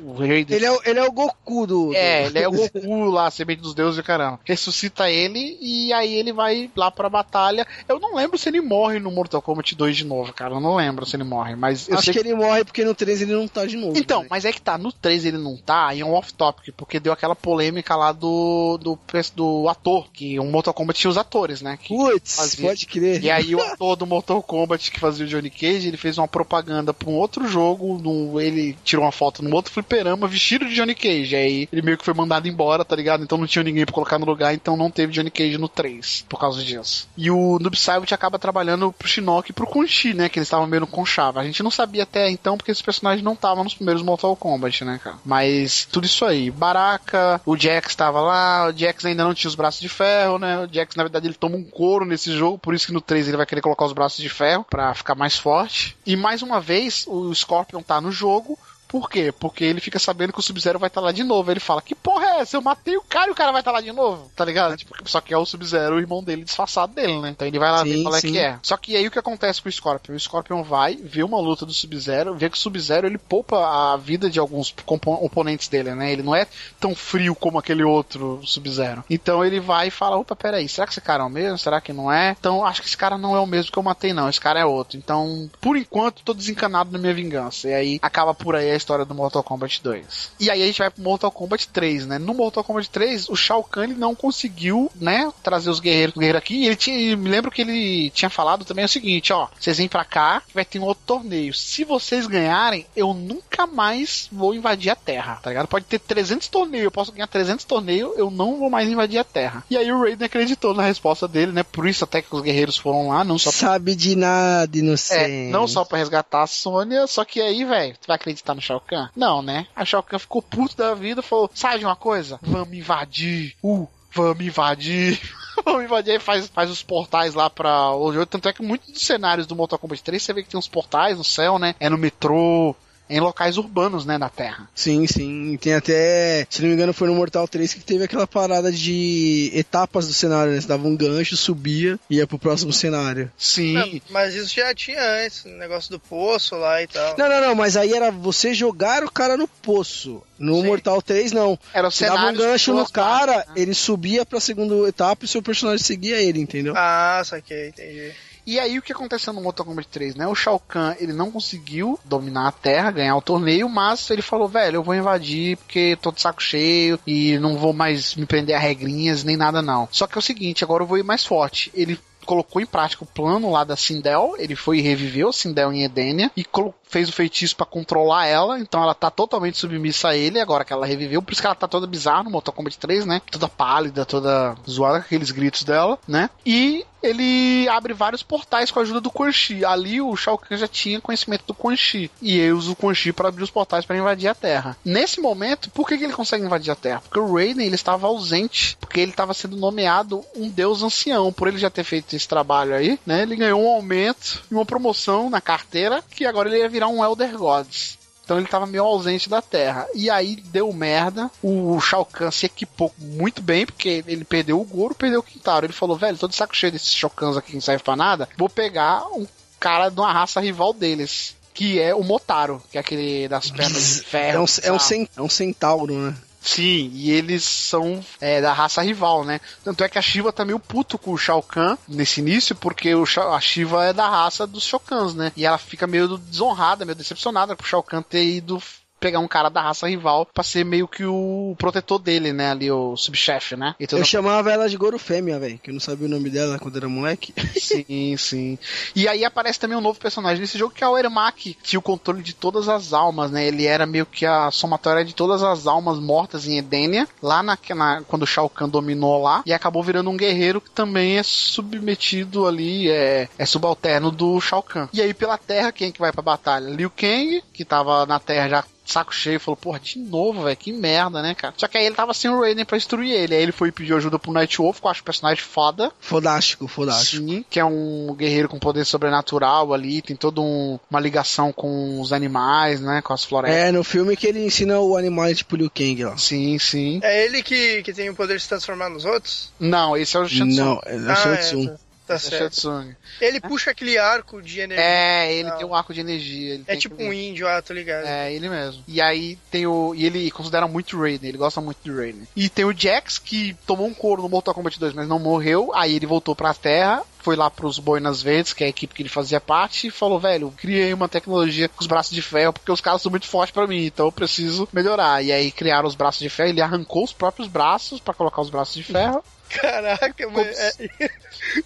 o, 0.05 0.13
Raiden. 0.13 0.55
Ele 0.55 0.65
é, 0.65 0.71
o- 0.71 0.81
ele 0.85 0.99
é 0.99 1.03
o 1.03 1.11
Goku 1.11 1.65
do. 1.67 1.93
É, 1.95 2.25
ele 2.25 2.39
é 2.39 2.47
o 2.47 2.51
Goku 2.51 3.05
lá, 3.09 3.29
semente 3.31 3.61
dos 3.61 3.73
deuses 3.73 3.99
e 3.99 4.03
caramba. 4.03 4.39
Ressuscita 4.45 5.09
ele 5.09 5.57
e 5.61 5.91
aí 5.93 6.13
ele 6.13 6.33
vai 6.33 6.69
lá 6.75 6.91
pra 6.91 7.09
batalha. 7.09 7.65
Eu 7.87 7.99
não 7.99 8.15
lembro 8.15 8.37
se 8.37 8.49
ele 8.49 8.61
morre 8.61 8.99
no 8.99 9.11
Mortal 9.11 9.41
Kombat 9.41 9.75
2 9.75 9.97
de 9.97 10.05
novo, 10.05 10.33
cara. 10.33 10.55
Eu 10.55 10.59
não 10.59 10.75
lembro 10.75 11.05
se 11.05 11.15
ele 11.15 11.23
morre, 11.23 11.55
mas 11.55 11.87
eu 11.87 11.95
Acho 11.95 12.05
sei 12.05 12.13
que 12.13 12.19
ele 12.19 12.35
morre 12.35 12.63
porque 12.63 12.83
no 12.85 12.93
3 12.95 13.21
ele 13.23 13.33
não 13.33 13.47
tá 13.47 13.65
de 13.65 13.77
novo. 13.77 13.97
Então, 13.97 14.21
né? 14.21 14.27
mas 14.29 14.45
é 14.45 14.51
que 14.51 14.61
tá, 14.61 14.77
no 14.77 14.91
3 14.91 15.25
ele 15.25 15.37
não 15.37 15.57
tá, 15.57 15.93
e 15.93 16.01
é 16.01 16.05
um 16.05 16.13
off-topic, 16.13 16.60
porque 16.69 16.99
deu 16.99 17.13
aquela 17.13 17.35
polêmica 17.35 17.95
lá 17.95 18.11
do, 18.11 18.77
do, 18.77 18.99
do 19.35 19.69
ator, 19.69 20.07
que 20.11 20.37
o 20.37 20.43
Mortal 20.43 20.73
Kombat 20.73 20.99
tinha 20.99 21.09
os 21.11 21.17
atores, 21.17 21.61
né? 21.61 21.79
Putz, 21.87 22.37
pode 22.67 22.85
crer. 22.85 23.23
E 23.23 23.31
aí 23.31 23.55
o 23.55 23.61
ator 23.61 23.95
do 23.95 24.05
Mortal 24.05 24.43
Kombat 24.43 24.91
que 24.91 24.99
fazia 24.99 25.25
o 25.25 25.29
Johnny 25.29 25.49
Cage, 25.49 25.87
ele 25.87 25.95
fez 25.97 26.17
uma 26.17 26.27
propaganda 26.27 26.93
pra 26.93 27.09
um 27.09 27.13
outro 27.13 27.47
jogo, 27.47 27.97
num- 27.97 28.39
ele 28.41 28.75
tirou 28.83 29.05
uma 29.05 29.11
foto 29.11 29.41
num 29.41 29.53
outro 29.55 29.71
fliperama 29.71 30.27
vestido 30.27 30.65
de 30.67 30.75
Johnny 30.75 30.93
Cage. 30.93 31.35
Aí 31.35 31.69
ele 31.71 31.81
meio 31.81 31.97
que 31.97 32.03
foi 32.03 32.13
mandado 32.13 32.47
embora, 32.49 32.83
tá 32.83 32.95
ligado? 32.95 33.23
Então 33.23 33.37
não 33.37 33.47
tinha 33.47 33.63
ninguém 33.63 33.85
pra 33.85 33.93
colocar 33.93 34.19
no 34.19 34.25
lugar, 34.25 34.53
então 34.53 34.75
não 34.75 34.91
teve 34.91 35.13
Johnny 35.13 35.31
Cage 35.31 35.57
no 35.57 35.69
3, 35.69 36.25
por 36.27 36.37
causa 36.39 36.61
disso. 36.61 37.07
E 37.15 37.31
o 37.31 37.57
Noob 37.59 37.77
Saibot 37.77 38.13
acaba 38.13 38.37
trabalhando 38.37 38.91
pro 38.91 39.07
Shinnok 39.07 39.49
e 39.49 39.53
pro 39.53 39.67
Kunchi, 39.67 40.13
né? 40.13 40.27
Que 40.27 40.39
eles 40.39 40.47
estavam 40.47 40.67
meio 40.67 40.81
no 40.81 40.87
conchava. 40.87 41.39
A 41.39 41.43
gente 41.45 41.63
não 41.63 41.71
sabia 41.71 42.03
até 42.03 42.29
então 42.29 42.57
porque 42.57 42.71
esses 42.71 42.81
personagens 42.81 43.23
não 43.23 43.33
estavam 43.33 43.63
nos 43.63 43.73
primeiros 43.75 44.01
Mortal 44.03 44.35
Kombat, 44.35 44.83
né, 44.83 44.99
cara? 45.03 45.17
Mas 45.23 45.87
tudo 45.91 46.05
isso 46.05 46.25
aí. 46.25 46.50
Baraka, 46.51 47.41
o 47.45 47.57
Jax 47.57 47.95
tava 47.95 48.21
lá, 48.21 48.67
o 48.67 48.77
Jax 48.77 49.05
ainda 49.05 49.23
não 49.23 49.33
tinha 49.33 49.49
os 49.49 49.55
braços 49.55 49.81
de 49.81 49.89
ferro, 49.89 50.37
né? 50.37 50.59
O 50.59 50.73
Jax, 50.73 50.95
na 50.95 51.03
verdade, 51.03 51.27
ele 51.27 51.33
toma 51.33 51.55
um 51.55 51.63
couro 51.63 52.05
nesse 52.05 52.31
jogo, 52.35 52.57
por 52.57 52.73
isso 52.73 52.87
que 52.87 52.93
no 52.93 53.01
3 53.01 53.27
ele 53.27 53.37
vai 53.37 53.45
querer 53.45 53.61
colocar 53.61 53.85
os 53.85 53.93
braços 53.93 54.21
de 54.21 54.29
ferro 54.29 54.65
pra 54.69 54.93
ficar 54.93 55.15
mais 55.15 55.37
forte. 55.37 55.95
E 56.05 56.15
mais 56.15 56.41
uma 56.41 56.59
vez, 56.59 57.05
o 57.07 57.33
Scorpion 57.33 57.81
tá 57.81 57.99
no 57.99 58.11
jogo. 58.11 58.57
Por 58.91 59.09
quê? 59.09 59.31
Porque 59.31 59.63
ele 59.63 59.79
fica 59.79 59.97
sabendo 59.97 60.33
que 60.33 60.39
o 60.39 60.43
Sub-Zero 60.43 60.77
vai 60.77 60.87
estar 60.87 60.99
lá 60.99 61.13
de 61.13 61.23
novo. 61.23 61.49
Ele 61.49 61.61
fala: 61.61 61.81
Que 61.81 61.95
porra 61.95 62.41
é 62.41 62.45
se 62.45 62.57
eu 62.57 62.61
matei 62.61 62.97
o 62.97 63.01
cara 63.01 63.29
e 63.29 63.31
o 63.31 63.35
cara 63.35 63.53
vai 63.53 63.61
estar 63.61 63.71
lá 63.71 63.79
de 63.79 63.91
novo, 63.93 64.29
tá 64.35 64.43
ligado? 64.43 64.75
Tipo, 64.75 64.93
só 65.09 65.21
que 65.21 65.33
é 65.33 65.37
o 65.37 65.45
Sub-Zero, 65.45 65.95
o 65.95 65.99
irmão 65.99 66.21
dele 66.21 66.43
disfarçado 66.43 66.93
dele, 66.93 67.17
né? 67.21 67.29
Então 67.29 67.47
ele 67.47 67.57
vai 67.57 67.71
lá 67.71 67.83
ver 67.83 68.03
qual 68.03 68.15
é 68.15 68.21
que 68.21 68.37
é. 68.37 68.59
Só 68.61 68.75
que 68.75 68.97
aí 68.97 69.07
o 69.07 69.11
que 69.11 69.17
acontece 69.17 69.61
com 69.61 69.69
o 69.69 69.71
Scorpion? 69.71 70.13
O 70.13 70.19
Scorpion 70.19 70.61
vai, 70.61 70.95
vê 70.97 71.23
uma 71.23 71.39
luta 71.39 71.65
do 71.65 71.71
Sub-Zero, 71.73 72.35
vê 72.35 72.49
que 72.49 72.57
o 72.57 72.59
Sub-Zero 72.59 73.07
ele 73.07 73.17
poupa 73.17 73.93
a 73.93 73.95
vida 73.95 74.29
de 74.29 74.39
alguns 74.39 74.75
compo- 74.85 75.13
oponentes 75.23 75.69
dele, 75.69 75.95
né? 75.95 76.11
Ele 76.11 76.21
não 76.23 76.35
é 76.35 76.45
tão 76.77 76.93
frio 76.93 77.33
como 77.33 77.57
aquele 77.57 77.83
outro 77.83 78.41
Sub-Zero. 78.45 79.05
Então 79.09 79.45
ele 79.45 79.61
vai 79.61 79.87
e 79.87 79.91
fala: 79.91 80.17
opa, 80.17 80.35
peraí, 80.35 80.67
será 80.67 80.85
que 80.85 80.91
esse 80.91 80.99
cara 81.01 81.23
é 81.23 81.25
o 81.25 81.29
mesmo? 81.29 81.57
Será 81.57 81.79
que 81.79 81.93
não 81.93 82.11
é? 82.11 82.35
Então 82.37 82.65
acho 82.65 82.81
que 82.81 82.87
esse 82.87 82.97
cara 82.97 83.17
não 83.17 83.35
é 83.35 83.39
o 83.39 83.47
mesmo 83.47 83.71
que 83.71 83.79
eu 83.79 83.83
matei, 83.83 84.11
não. 84.11 84.27
Esse 84.27 84.41
cara 84.41 84.59
é 84.59 84.65
outro. 84.65 84.97
Então, 84.97 85.49
por 85.61 85.77
enquanto, 85.77 86.23
tô 86.23 86.33
desencanado 86.33 86.91
na 86.91 86.97
minha 86.99 87.13
vingança. 87.13 87.69
E 87.69 87.73
aí 87.73 87.99
acaba 88.01 88.33
por 88.33 88.55
aí 88.55 88.69
a 88.71 88.75
história 88.81 89.05
do 89.05 89.15
Mortal 89.15 89.43
Kombat 89.43 89.81
2. 89.83 90.31
E 90.39 90.49
aí 90.49 90.61
a 90.61 90.65
gente 90.65 90.79
vai 90.79 90.89
pro 90.89 91.03
Mortal 91.03 91.31
Kombat 91.31 91.67
3, 91.69 92.05
né? 92.07 92.17
No 92.17 92.33
Mortal 92.33 92.63
Kombat 92.63 92.89
3, 92.89 93.29
o 93.29 93.35
Shao 93.35 93.63
Kahn 93.63 93.83
ele 93.83 93.93
não 93.95 94.13
conseguiu, 94.15 94.91
né, 94.95 95.31
trazer 95.43 95.69
os 95.69 95.79
guerreiros, 95.79 96.15
guerreiro 96.15 96.37
aqui. 96.37 96.55
E 96.55 96.65
ele 96.67 96.75
tinha, 96.75 97.15
me 97.17 97.29
lembro 97.29 97.51
que 97.51 97.61
ele 97.61 98.09
tinha 98.11 98.29
falado 98.29 98.65
também 98.65 98.85
o 98.85 98.89
seguinte, 98.89 99.31
ó, 99.33 99.47
vocês 99.59 99.77
vêm 99.77 99.87
pra 99.87 100.03
cá, 100.05 100.41
vai 100.53 100.65
ter 100.65 100.79
um 100.79 100.83
outro 100.83 101.03
torneio. 101.05 101.53
Se 101.53 101.83
vocês 101.83 102.27
ganharem, 102.27 102.85
eu 102.95 103.13
nunca 103.13 103.65
mais 103.67 104.27
vou 104.31 104.53
invadir 104.53 104.89
a 104.89 104.95
Terra, 104.95 105.39
tá 105.41 105.49
ligado? 105.49 105.67
Pode 105.67 105.85
ter 105.85 105.99
300 105.99 106.47
torneios, 106.47 106.85
eu 106.85 106.91
posso 106.91 107.11
ganhar 107.11 107.27
300 107.27 107.63
torneios, 107.65 108.11
eu 108.17 108.29
não 108.31 108.57
vou 108.57 108.69
mais 108.69 108.89
invadir 108.89 109.19
a 109.19 109.23
Terra. 109.23 109.63
E 109.69 109.77
aí 109.77 109.91
o 109.91 110.01
Raiden 110.01 110.25
acreditou 110.25 110.73
na 110.73 110.83
resposta 110.83 111.27
dele, 111.27 111.51
né? 111.51 111.63
Por 111.63 111.87
isso 111.87 112.03
até 112.03 112.21
que 112.21 112.35
os 112.35 112.41
guerreiros 112.41 112.77
foram 112.77 113.09
lá, 113.09 113.23
não 113.23 113.37
só 113.37 113.51
Sabe 113.51 113.95
de 113.95 114.15
nada, 114.15 114.77
inocente. 114.77 115.19
é, 115.19 115.49
não 115.49 115.67
só 115.67 115.83
pra 115.85 115.97
resgatar 115.97 116.43
a 116.43 116.47
Sônia, 116.47 117.05
só 117.07 117.23
que 117.25 117.41
aí, 117.41 117.63
velho, 117.65 117.93
tu 117.99 118.07
vai 118.07 118.15
acreditar 118.15 118.55
no 118.55 118.61
Shao 118.61 118.70
Kahn? 118.79 119.09
Não, 119.15 119.41
né? 119.41 119.67
A 119.75 119.83
Shao 119.83 120.03
Kahn 120.03 120.19
ficou 120.19 120.41
puto 120.41 120.77
da 120.77 120.93
vida 120.93 121.21
e 121.21 121.23
falou: 121.23 121.49
sabe 121.53 121.79
de 121.79 121.85
uma 121.85 121.95
coisa? 121.95 122.39
Vamos 122.41 122.73
invadir. 122.73 123.55
Uh, 123.63 123.87
vamos 124.13 124.41
invadir. 124.45 125.19
vamos 125.65 125.83
invadir. 125.83 126.11
Aí 126.11 126.19
faz, 126.19 126.47
faz 126.47 126.69
os 126.69 126.83
portais 126.83 127.33
lá 127.33 127.49
pra. 127.49 127.91
Tanto 128.29 128.49
é 128.49 128.53
que 128.53 128.61
muitos 128.61 128.91
dos 128.91 129.01
cenários 129.01 129.47
do 129.47 129.55
Mortal 129.55 129.79
Kombat 129.79 130.03
3 130.03 130.21
você 130.21 130.33
vê 130.33 130.43
que 130.43 130.49
tem 130.49 130.57
uns 130.57 130.67
portais 130.67 131.17
no 131.17 131.23
céu, 131.23 131.59
né? 131.59 131.75
É 131.79 131.89
no 131.89 131.97
metrô. 131.97 132.75
Em 133.11 133.19
locais 133.19 133.57
urbanos, 133.57 134.05
né, 134.05 134.17
na 134.17 134.29
Terra. 134.29 134.69
Sim, 134.73 135.05
sim. 135.05 135.57
Tem 135.59 135.73
até, 135.73 136.47
se 136.49 136.61
não 136.61 136.69
me 136.69 136.75
engano, 136.75 136.93
foi 136.93 137.09
no 137.09 137.13
Mortal 137.15 137.45
3 137.45 137.73
que 137.73 137.81
teve 137.81 138.05
aquela 138.05 138.25
parada 138.25 138.71
de 138.71 139.51
etapas 139.53 140.07
do 140.07 140.13
cenário, 140.13 140.53
né? 140.53 140.61
Você 140.61 140.67
dava 140.67 140.87
um 140.87 140.95
gancho, 140.95 141.35
subia 141.35 141.99
e 142.09 142.15
ia 142.15 142.25
pro 142.25 142.39
próximo 142.39 142.71
cenário. 142.71 143.29
Sim. 143.37 143.73
Não, 143.73 144.01
mas 144.09 144.33
isso 144.33 144.55
já 144.55 144.73
tinha 144.73 145.03
antes, 145.25 145.43
o 145.43 145.49
negócio 145.49 145.91
do 145.91 145.99
poço 145.99 146.55
lá 146.55 146.81
e 146.81 146.87
tal. 146.87 147.17
Não, 147.17 147.27
não, 147.27 147.41
não, 147.41 147.55
mas 147.55 147.75
aí 147.75 147.91
era 147.91 148.11
você 148.11 148.53
jogar 148.53 149.03
o 149.03 149.11
cara 149.11 149.35
no 149.35 149.47
poço. 149.47 150.23
No 150.39 150.61
Sim. 150.61 150.67
Mortal 150.67 151.01
3, 151.01 151.33
não. 151.33 151.59
Era 151.73 151.89
o 151.89 151.91
Você 151.91 152.05
dava 152.07 152.27
um 152.27 152.33
gancho 152.33 152.73
no 152.73 152.89
cara, 152.89 153.37
né? 153.37 153.45
ele 153.57 153.73
subia 153.73 154.25
pra 154.25 154.39
segunda 154.39 154.87
etapa 154.87 155.25
e 155.25 155.27
seu 155.27 155.41
personagem 155.41 155.85
seguia 155.85 156.15
ele, 156.21 156.39
entendeu? 156.39 156.73
Ah, 156.77 157.21
saquei, 157.25 157.67
entendi. 157.67 158.11
E 158.45 158.59
aí 158.59 158.77
o 158.77 158.81
que 158.81 158.91
aconteceu 158.91 159.31
no 159.33 159.41
Mortal 159.41 159.65
Kombat 159.65 159.87
3, 159.89 160.15
né? 160.15 160.27
O 160.27 160.35
Shao 160.35 160.59
Kahn, 160.59 160.95
ele 160.99 161.13
não 161.13 161.31
conseguiu 161.31 161.99
dominar 162.03 162.47
a 162.47 162.51
Terra, 162.51 162.91
ganhar 162.91 163.15
o 163.15 163.21
torneio, 163.21 163.69
mas 163.69 164.09
ele 164.09 164.21
falou, 164.21 164.47
velho, 164.47 164.77
eu 164.77 164.83
vou 164.83 164.95
invadir 164.95 165.57
porque 165.57 165.97
tô 166.01 166.11
de 166.11 166.21
saco 166.21 166.41
cheio 166.41 166.99
e 167.05 167.37
não 167.39 167.57
vou 167.57 167.71
mais 167.73 168.15
me 168.15 168.25
prender 168.25 168.55
a 168.55 168.59
regrinhas 168.59 169.23
nem 169.23 169.37
nada 169.37 169.61
não. 169.61 169.87
Só 169.91 170.07
que 170.07 170.17
é 170.17 170.19
o 170.19 170.23
seguinte, 170.23 170.63
agora 170.63 170.83
eu 170.83 170.87
vou 170.87 170.97
ir 170.97 171.03
mais 171.03 171.23
forte. 171.23 171.71
Ele 171.73 171.99
colocou 172.25 172.61
em 172.61 172.65
prática 172.65 173.03
o 173.03 173.07
plano 173.07 173.51
lá 173.51 173.63
da 173.63 173.75
Sindel, 173.75 174.35
ele 174.37 174.55
foi 174.55 174.77
e 174.77 174.81
reviveu 174.81 175.33
Sindel 175.33 175.73
em 175.73 175.83
Edenia 175.83 176.31
e 176.35 176.43
colo- 176.43 176.73
fez 176.91 177.07
o 177.07 177.13
feitiço 177.13 177.55
pra 177.55 177.65
controlar 177.65 178.27
ela, 178.27 178.59
então 178.59 178.83
ela 178.83 178.93
tá 178.93 179.09
totalmente 179.09 179.57
submissa 179.57 180.09
a 180.09 180.15
ele 180.15 180.39
agora 180.39 180.65
que 180.65 180.73
ela 180.73 180.85
reviveu, 180.85 181.21
por 181.21 181.31
isso 181.31 181.41
que 181.41 181.47
ela 181.47 181.55
tá 181.55 181.67
toda 181.67 181.87
bizarra 181.87 182.23
no 182.23 182.29
Mortal 182.29 182.53
Kombat 182.53 182.77
3, 182.77 183.05
né? 183.05 183.21
Toda 183.31 183.47
pálida, 183.47 184.05
toda 184.05 184.55
zoada 184.69 184.99
com 184.99 185.05
aqueles 185.05 185.31
gritos 185.31 185.63
dela, 185.63 185.97
né? 186.05 186.29
E 186.45 186.85
ele 187.03 187.67
abre 187.67 187.93
vários 187.93 188.21
portais 188.21 188.69
com 188.69 188.79
a 188.79 188.83
ajuda 188.83 189.01
do 189.01 189.09
Quan 189.09 189.31
Chi. 189.31 189.65
Ali 189.65 189.99
o 189.99 190.15
Shao 190.15 190.37
Kahn 190.37 190.57
já 190.57 190.67
tinha 190.67 191.01
conhecimento 191.01 191.45
do 191.47 191.53
Quan 191.53 191.75
Chi. 191.75 192.11
E 192.21 192.37
ele 192.37 192.53
usa 192.53 192.71
o 192.71 192.75
Quan 192.75 192.93
Chi 192.93 193.11
para 193.11 193.29
abrir 193.29 193.43
os 193.43 193.49
portais 193.49 193.85
para 193.85 193.97
invadir 193.97 194.27
a 194.27 194.35
Terra. 194.35 194.77
Nesse 194.85 195.19
momento, 195.19 195.69
por 195.71 195.87
que, 195.87 195.97
que 195.97 196.03
ele 196.03 196.13
consegue 196.13 196.45
invadir 196.45 196.71
a 196.71 196.75
Terra? 196.75 197.01
Porque 197.01 197.19
o 197.19 197.33
Raiden 197.33 197.65
ele 197.65 197.75
estava 197.75 198.07
ausente. 198.07 198.77
Porque 198.79 198.99
ele 198.99 199.11
estava 199.11 199.33
sendo 199.33 199.57
nomeado 199.57 200.23
um 200.35 200.47
deus 200.49 200.83
ancião. 200.83 201.33
Por 201.33 201.47
ele 201.47 201.57
já 201.57 201.69
ter 201.69 201.83
feito 201.83 202.15
esse 202.15 202.27
trabalho 202.27 202.75
aí, 202.75 202.99
né? 203.05 203.23
Ele 203.23 203.35
ganhou 203.35 203.61
um 203.61 203.69
aumento 203.69 204.43
e 204.49 204.53
uma 204.53 204.65
promoção 204.65 205.29
na 205.29 205.41
carteira. 205.41 206.03
Que 206.11 206.25
agora 206.25 206.49
ele 206.49 206.59
ia 206.59 206.69
virar 206.69 206.80
um 206.87 207.03
Elder 207.03 207.37
Gods. 207.37 207.99
Então 208.23 208.37
ele 208.37 208.47
tava 208.47 208.65
meio 208.65 208.83
ausente 208.83 209.29
da 209.29 209.41
Terra. 209.41 209.87
E 209.93 210.09
aí 210.09 210.37
deu 210.37 210.71
merda. 210.71 211.29
O 211.43 211.79
Shao 211.81 212.05
Kahn 212.05 212.31
se 212.31 212.45
equipou 212.45 212.93
muito 212.97 213.41
bem, 213.41 213.65
porque 213.65 214.03
ele 214.07 214.23
perdeu 214.23 214.59
o 214.59 214.63
Goro, 214.63 214.95
perdeu 214.95 215.19
o 215.19 215.23
Quintaro. 215.23 215.65
Ele 215.65 215.73
falou, 215.73 215.97
velho, 215.97 216.17
tô 216.17 216.27
de 216.27 216.35
saco 216.35 216.55
cheio 216.55 216.71
desses 216.71 216.93
Shao 216.93 217.09
Kahns 217.09 217.35
aqui 217.35 217.49
que 217.49 217.55
não 217.55 217.61
serve 217.61 217.83
pra 217.83 217.95
nada. 217.95 218.29
Vou 218.37 218.49
pegar 218.49 219.05
um 219.07 219.27
cara 219.59 219.89
de 219.89 219.99
uma 219.99 220.13
raça 220.13 220.39
rival 220.39 220.73
deles. 220.73 221.35
Que 221.53 221.81
é 221.81 221.93
o 221.93 222.01
Motaro, 222.01 222.63
que 222.71 222.77
é 222.77 222.81
aquele 222.81 223.27
das 223.27 223.51
pernas 223.51 223.95
de 223.95 224.03
ferro. 224.03 224.37
É 224.37 224.39
um, 224.39 224.45
é 224.63 224.71
um, 224.71 225.07
é 225.17 225.21
um 225.21 225.29
centauro, 225.29 225.93
né? 225.93 226.15
Sim, 226.43 226.89
e 226.95 227.11
eles 227.11 227.43
são 227.43 228.03
é, 228.19 228.41
da 228.41 228.51
raça 228.51 228.81
rival, 228.81 229.23
né? 229.23 229.39
Tanto 229.63 229.83
é 229.83 229.89
que 229.89 229.99
a 229.99 230.01
Shiva 230.01 230.33
tá 230.33 230.43
meio 230.43 230.59
puto 230.59 230.97
com 230.97 231.11
o 231.11 231.17
Shao 231.17 231.43
Kahn 231.43 231.77
nesse 231.87 232.19
início, 232.19 232.55
porque 232.55 232.95
o 232.95 233.05
Shao- 233.05 233.31
a 233.33 233.39
Shiva 233.39 233.85
é 233.85 233.93
da 233.93 234.09
raça 234.09 234.47
dos 234.47 234.63
Shao 234.63 234.79
Kahns, 234.79 235.13
né? 235.13 235.31
E 235.37 235.45
ela 235.45 235.59
fica 235.59 235.85
meio 235.85 236.17
desonrada, 236.17 236.83
meio 236.83 236.95
decepcionada 236.95 237.55
por 237.55 237.63
o 237.63 237.67
Shao 237.67 237.83
Kahn 237.83 238.01
ter 238.01 238.25
ido 238.25 238.61
pegar 239.01 239.19
um 239.19 239.27
cara 239.27 239.49
da 239.49 239.61
raça 239.61 239.89
rival 239.89 240.27
pra 240.31 240.43
ser 240.43 240.63
meio 240.63 240.87
que 240.87 241.03
o 241.03 241.55
protetor 241.57 241.97
dele, 241.99 242.31
né? 242.31 242.51
Ali, 242.51 242.71
o 242.71 242.95
subchefe, 242.95 243.55
né? 243.57 243.75
Eu 243.79 244.05
chamava 244.05 244.51
ela 244.51 244.69
de 244.69 244.77
Goro 244.77 244.99
Fêmea, 244.99 245.39
velho, 245.39 245.57
que 245.61 245.71
eu 245.71 245.73
não 245.73 245.81
sabia 245.81 246.05
o 246.07 246.09
nome 246.09 246.29
dela 246.29 246.59
quando 246.59 246.77
era 246.77 246.87
moleque. 246.87 247.33
Sim, 247.59 248.15
sim. 248.17 248.57
E 248.95 249.07
aí 249.07 249.25
aparece 249.25 249.59
também 249.59 249.75
um 249.77 249.81
novo 249.81 249.99
personagem 249.99 250.39
nesse 250.39 250.57
jogo 250.57 250.73
que 250.73 250.83
é 250.83 250.87
o 250.87 250.97
Ermac, 250.97 251.35
que 251.35 251.53
tinha 251.63 251.79
o 251.79 251.83
controle 251.83 252.21
de 252.21 252.33
todas 252.33 252.69
as 252.69 252.93
almas, 252.93 253.31
né? 253.31 253.45
Ele 253.47 253.65
era 253.65 253.85
meio 253.85 254.05
que 254.05 254.25
a 254.25 254.51
somatória 254.51 255.03
de 255.03 255.15
todas 255.15 255.41
as 255.41 255.65
almas 255.65 255.97
mortas 255.99 256.47
em 256.47 256.57
Edenia, 256.59 257.07
lá 257.21 257.41
na, 257.41 257.57
na- 257.75 258.03
quando 258.07 258.21
o 258.23 258.27
Shao 258.27 258.47
Kahn 258.49 258.69
dominou 258.69 259.21
lá, 259.23 259.41
e 259.45 259.51
acabou 259.53 259.81
virando 259.83 260.09
um 260.11 260.17
guerreiro 260.17 260.61
que 260.61 260.69
também 260.69 261.17
é 261.17 261.23
submetido 261.23 262.45
ali, 262.45 262.89
é, 262.89 263.27
é 263.37 263.45
subalterno 263.45 264.11
do 264.11 264.39
Shao 264.39 264.61
Kahn. 264.61 264.87
E 264.93 265.01
aí 265.01 265.13
pela 265.13 265.37
Terra, 265.37 265.71
quem 265.71 265.91
que 265.91 265.99
vai 265.99 266.11
pra 266.11 266.21
batalha? 266.21 266.69
Liu 266.69 266.89
Kang, 266.89 267.41
que 267.53 267.63
tava 267.65 268.05
na 268.05 268.19
Terra 268.19 268.49
já 268.49 268.63
saco 268.85 269.13
cheio, 269.13 269.39
falou, 269.39 269.55
porra, 269.55 269.79
de 269.79 269.97
novo, 269.99 270.43
velho, 270.43 270.57
que 270.57 270.71
merda, 270.73 271.21
né, 271.21 271.33
cara? 271.35 271.53
Só 271.57 271.67
que 271.67 271.77
aí 271.77 271.85
ele 271.85 271.95
tava 271.95 272.13
sem 272.13 272.29
o 272.29 272.39
Raiden 272.41 272.65
pra 272.65 272.77
destruir 272.77 273.11
ele. 273.11 273.35
Aí 273.35 273.41
ele 273.41 273.51
foi 273.51 273.71
pedir 273.71 273.93
ajuda 273.93 274.19
pro 274.19 274.31
Night 274.31 274.57
Wolf, 274.57 274.79
que 274.79 274.85
eu 274.87 274.91
acho 274.91 275.01
um 275.01 275.05
personagem 275.05 275.43
foda. 275.43 275.91
Fodástico, 275.99 276.67
fodástico. 276.67 277.25
Sim, 277.27 277.45
que 277.49 277.59
é 277.59 277.65
um 277.65 278.13
guerreiro 278.17 278.49
com 278.49 278.59
poder 278.59 278.85
sobrenatural 278.85 279.73
ali, 279.73 280.01
tem 280.01 280.15
toda 280.15 280.41
um- 280.41 280.79
uma 280.89 280.99
ligação 280.99 281.53
com 281.53 282.01
os 282.01 282.11
animais, 282.11 282.81
né, 282.81 283.01
com 283.01 283.13
as 283.13 283.23
florestas. 283.23 283.61
É, 283.67 283.71
no 283.71 283.83
filme 283.83 284.15
que 284.17 284.27
ele 284.27 284.43
ensina 284.45 284.79
o 284.79 284.97
animal 284.97 285.33
tipo 285.33 285.55
Liu 285.55 285.69
Kang 285.73 286.03
lá. 286.03 286.17
Sim, 286.17 286.57
sim. 286.59 286.99
É 287.03 287.25
ele 287.25 287.41
que, 287.43 287.83
que 287.83 287.93
tem 287.93 288.09
o 288.09 288.15
poder 288.15 288.35
de 288.37 288.43
se 288.43 288.49
transformar 288.49 288.89
nos 288.89 289.05
outros? 289.05 289.51
Não, 289.59 289.95
esse 289.95 290.17
é 290.17 290.19
o 290.19 290.27
Shansung. 290.27 290.55
Não, 290.55 290.81
é 290.85 290.95
o 290.95 291.11
Ah, 291.11 291.15
Shang 291.15 291.33
é, 291.35 291.37
Tsung. 291.37 291.75
Tá, 292.07 292.15
é 292.15 292.17
certo. 292.19 292.95
Ele 293.19 293.39
puxa 293.39 293.71
aquele 293.71 293.97
arco 293.97 294.41
de 294.41 294.59
energia. 294.59 294.83
É, 294.85 295.33
ele 295.33 295.51
tem 295.51 295.65
um 295.65 295.75
arco 295.75 295.93
de 295.93 295.99
energia. 295.99 296.61
É 296.67 296.75
tipo 296.75 296.95
aquele- 296.95 297.09
um 297.09 297.13
índio, 297.13 297.47
ah, 297.47 297.61
tô 297.61 297.73
ligado. 297.73 298.05
É, 298.05 298.33
ele 298.33 298.49
mesmo. 298.49 298.83
E 298.87 299.01
aí 299.01 299.37
tem 299.49 299.65
o. 299.67 299.93
E 299.95 300.05
ele 300.05 300.29
considera 300.31 300.67
muito 300.67 300.97
o 300.97 301.01
Raiden, 301.01 301.29
ele 301.29 301.37
gosta 301.37 301.61
muito 301.61 301.77
do 301.83 301.95
Raiden. 301.95 302.27
E 302.35 302.49
tem 302.49 302.65
o 302.65 302.73
Jax, 302.77 303.17
que 303.17 303.55
tomou 303.65 303.87
um 303.87 303.93
couro 303.93 304.21
no 304.21 304.29
Mortal 304.29 304.53
Kombat 304.53 304.79
2, 304.79 304.93
mas 304.93 305.07
não 305.07 305.19
morreu. 305.19 305.71
Aí 305.73 305.95
ele 305.95 306.05
voltou 306.05 306.35
pra 306.35 306.53
Terra, 306.53 307.03
foi 307.19 307.35
lá 307.35 307.49
pros 307.49 307.77
Boinas 307.79 308.21
Verdes, 308.21 308.53
que 308.53 308.63
é 308.63 308.67
a 308.67 308.69
equipe 308.69 308.93
que 308.93 309.01
ele 309.01 309.09
fazia 309.09 309.39
parte, 309.39 309.87
e 309.87 309.91
falou: 309.91 310.19
velho, 310.19 310.53
criei 310.57 310.93
uma 310.93 311.07
tecnologia 311.09 311.69
com 311.69 311.79
os 311.81 311.87
braços 311.87 312.13
de 312.13 312.21
ferro, 312.21 312.53
porque 312.53 312.71
os 312.71 312.81
caras 312.81 313.01
são 313.01 313.09
muito 313.11 313.27
fortes 313.27 313.53
pra 313.53 313.67
mim, 313.67 313.85
então 313.85 314.05
eu 314.07 314.11
preciso 314.11 314.67
melhorar. 314.73 315.23
E 315.23 315.31
aí 315.31 315.51
criaram 315.51 315.87
os 315.87 315.95
braços 315.95 316.21
de 316.21 316.29
ferro, 316.29 316.49
ele 316.49 316.61
arrancou 316.61 317.03
os 317.03 317.13
próprios 317.13 317.47
braços 317.47 317.99
pra 317.99 318.13
colocar 318.13 318.41
os 318.41 318.49
braços 318.49 318.73
de 318.75 318.83
ferro. 318.83 319.23
Caraca, 319.59 320.29
mas. 320.29 320.59
é- 320.59 321.09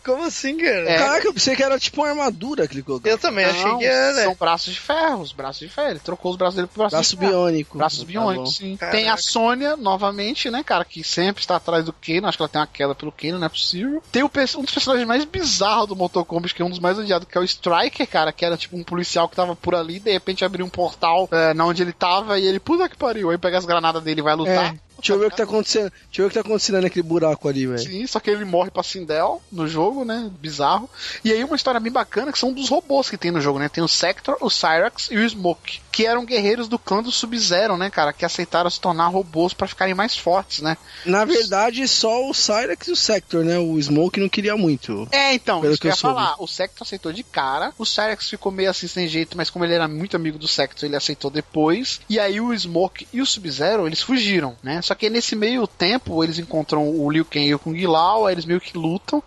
Como 0.03 0.23
assim, 0.23 0.57
cara? 0.57 0.89
É. 0.89 0.97
Caraca, 0.97 1.27
eu 1.27 1.33
pensei 1.33 1.55
que 1.55 1.63
era 1.63 1.77
tipo 1.77 2.01
uma 2.01 2.09
armadura 2.09 2.67
que 2.67 2.73
ele 2.75 2.83
colocou. 2.83 3.09
Eu 3.11 3.17
também 3.17 3.45
achei 3.45 3.63
Não, 3.65 3.79
que 3.79 3.85
era, 3.85 4.13
né? 4.13 4.23
São 4.23 4.35
braços 4.35 4.73
de 4.73 4.79
ferro, 4.79 5.21
os 5.21 5.31
braços 5.31 5.59
de 5.59 5.69
ferro. 5.69 5.89
Ele 5.89 5.99
trocou 5.99 6.31
os 6.31 6.37
braços 6.37 6.55
dele 6.55 6.67
por 6.67 6.77
braços 6.79 6.93
Braço 6.97 7.09
de 7.11 7.17
ferro. 7.19 7.31
biônico. 7.31 7.77
Braços 7.77 7.99
Tá 7.99 8.05
biônicos, 8.05 8.55
sim. 8.57 8.77
Caraca. 8.77 8.97
Tem 8.97 9.09
a 9.09 9.17
Sônia, 9.17 9.75
novamente, 9.75 10.49
né, 10.49 10.63
cara, 10.63 10.85
que 10.85 11.03
sempre 11.03 11.41
está 11.41 11.57
atrás 11.57 11.83
do 11.85 11.93
Kano. 11.93 12.27
Acho 12.27 12.37
que 12.37 12.41
ela 12.43 12.49
tem 12.49 12.61
uma 12.61 12.67
queda 12.67 12.95
pelo 12.95 13.11
Kano, 13.11 13.39
não 13.39 13.45
é 13.45 13.49
possível. 13.49 14.01
Tem 14.11 14.23
o, 14.23 14.31
um 14.57 14.61
dos 14.63 14.73
personagens 14.73 15.07
mais 15.07 15.25
bizarros 15.25 15.87
do 15.87 15.95
Mortal 15.95 16.25
Kombat, 16.25 16.53
que 16.55 16.61
é 16.61 16.65
um 16.65 16.69
dos 16.69 16.79
mais 16.79 16.97
odiados, 16.97 17.27
que 17.27 17.37
é 17.37 17.41
o 17.41 17.43
Striker, 17.43 18.07
cara, 18.07 18.31
que 18.31 18.45
era 18.45 18.57
tipo 18.57 18.75
um 18.77 18.83
policial 18.83 19.27
que 19.29 19.35
tava 19.35 19.55
por 19.55 19.75
ali, 19.75 19.99
de 19.99 20.11
repente 20.11 20.43
abriu 20.45 20.65
um 20.65 20.69
portal 20.69 21.27
é, 21.31 21.53
na 21.53 21.65
onde 21.65 21.81
ele 21.81 21.93
tava 21.93 22.39
e 22.39 22.45
ele, 22.47 22.59
puta 22.59 22.87
que 22.89 22.97
pariu, 22.97 23.29
aí 23.29 23.37
pega 23.37 23.57
as 23.57 23.65
granadas 23.65 24.01
dele 24.03 24.21
e 24.21 24.23
vai 24.23 24.35
lutar. 24.35 24.73
É, 24.73 24.77
Deixa 24.97 25.13
eu 25.13 25.19
ver 25.19 25.27
o 25.27 25.31
que 25.31 25.37
tá 25.37 25.43
acontecendo. 25.43 25.91
Deixa 25.91 26.21
eu 26.21 26.23
ver 26.23 26.25
o 26.25 26.29
que 26.29 26.33
tá 26.35 26.41
acontecendo 26.41 26.81
naquele 26.81 27.03
buraco 27.03 27.47
ali, 27.47 27.65
velho. 27.67 27.79
Sim, 27.79 28.07
só 28.07 28.19
que 28.19 28.29
ele 28.29 28.45
morre 28.45 28.71
pra 28.71 28.83
Sindel 28.83 29.41
no 29.51 29.67
jogo, 29.67 30.03
né? 30.05 30.29
Bizarro. 30.39 30.89
E 31.23 31.31
aí 31.31 31.43
uma 31.43 31.55
história 31.55 31.79
bem 31.79 31.91
bacana 31.91 32.31
que 32.31 32.39
são 32.39 32.53
dos 32.53 32.69
robôs 32.69 33.09
que 33.09 33.17
tem 33.17 33.31
no 33.31 33.41
jogo, 33.41 33.59
né? 33.59 33.69
Tem 33.69 33.83
o 33.83 33.87
Sector, 33.87 34.37
o 34.41 34.49
Cyrax 34.49 35.09
e 35.11 35.17
o 35.17 35.29
Smoke, 35.29 35.79
que 35.91 36.05
eram 36.05 36.25
guerreiros 36.25 36.67
do 36.67 36.79
clã 36.79 37.01
do 37.03 37.11
Sub-Zero, 37.11 37.77
né, 37.77 37.89
cara? 37.89 38.13
Que 38.13 38.25
aceitaram 38.25 38.69
se 38.69 38.79
tornar 38.79 39.07
robôs 39.07 39.53
pra 39.53 39.67
ficarem 39.67 39.93
mais 39.93 40.17
fortes, 40.17 40.61
né? 40.61 40.77
Na 41.05 41.25
verdade, 41.25 41.87
só 41.87 42.29
o 42.29 42.33
Cyrax 42.33 42.87
e 42.87 42.91
o 42.91 42.95
Sector, 42.95 43.43
né? 43.43 43.57
O 43.57 43.81
Smoke 43.81 44.19
não 44.19 44.29
queria 44.29 44.55
muito. 44.55 45.07
É, 45.11 45.33
então, 45.33 45.61
Pelo 45.61 45.73
isso 45.73 45.81
que 45.81 45.87
eu 45.87 45.91
ia 45.91 45.95
soube. 45.95 46.15
falar. 46.15 46.35
O 46.39 46.47
Sector 46.47 46.85
aceitou 46.85 47.11
de 47.11 47.23
cara, 47.23 47.73
o 47.77 47.85
Cyrax 47.85 48.29
ficou 48.29 48.51
meio 48.51 48.69
assim 48.69 48.87
sem 48.87 49.07
jeito, 49.07 49.35
mas 49.37 49.49
como 49.49 49.65
ele 49.65 49.73
era 49.73 49.87
muito 49.87 50.15
amigo 50.15 50.37
do 50.37 50.47
Sector, 50.47 50.87
ele 50.87 50.95
aceitou 50.95 51.29
depois. 51.29 51.99
E 52.09 52.19
aí 52.19 52.39
o 52.39 52.57
Smoke 52.57 53.07
e 53.11 53.21
o 53.21 53.25
Sub-Zero, 53.25 53.87
eles 53.87 54.01
fugiram, 54.01 54.55
né? 54.63 54.81
Só 54.85 54.93
que 54.93 55.09
nesse 55.09 55.35
meio 55.35 55.65
tempo, 55.65 56.23
eles 56.23 56.37
encontram 56.37 56.87
o 56.87 57.09
Liu 57.09 57.25
Kang 57.25 57.47
e 57.47 57.55
o 57.55 57.57
Kung 57.57 57.87
Lao, 57.87 58.27
aí 58.27 58.35
eles 58.35 58.45
meio 58.45 58.61
que 58.61 58.77
lutam. 58.77 59.23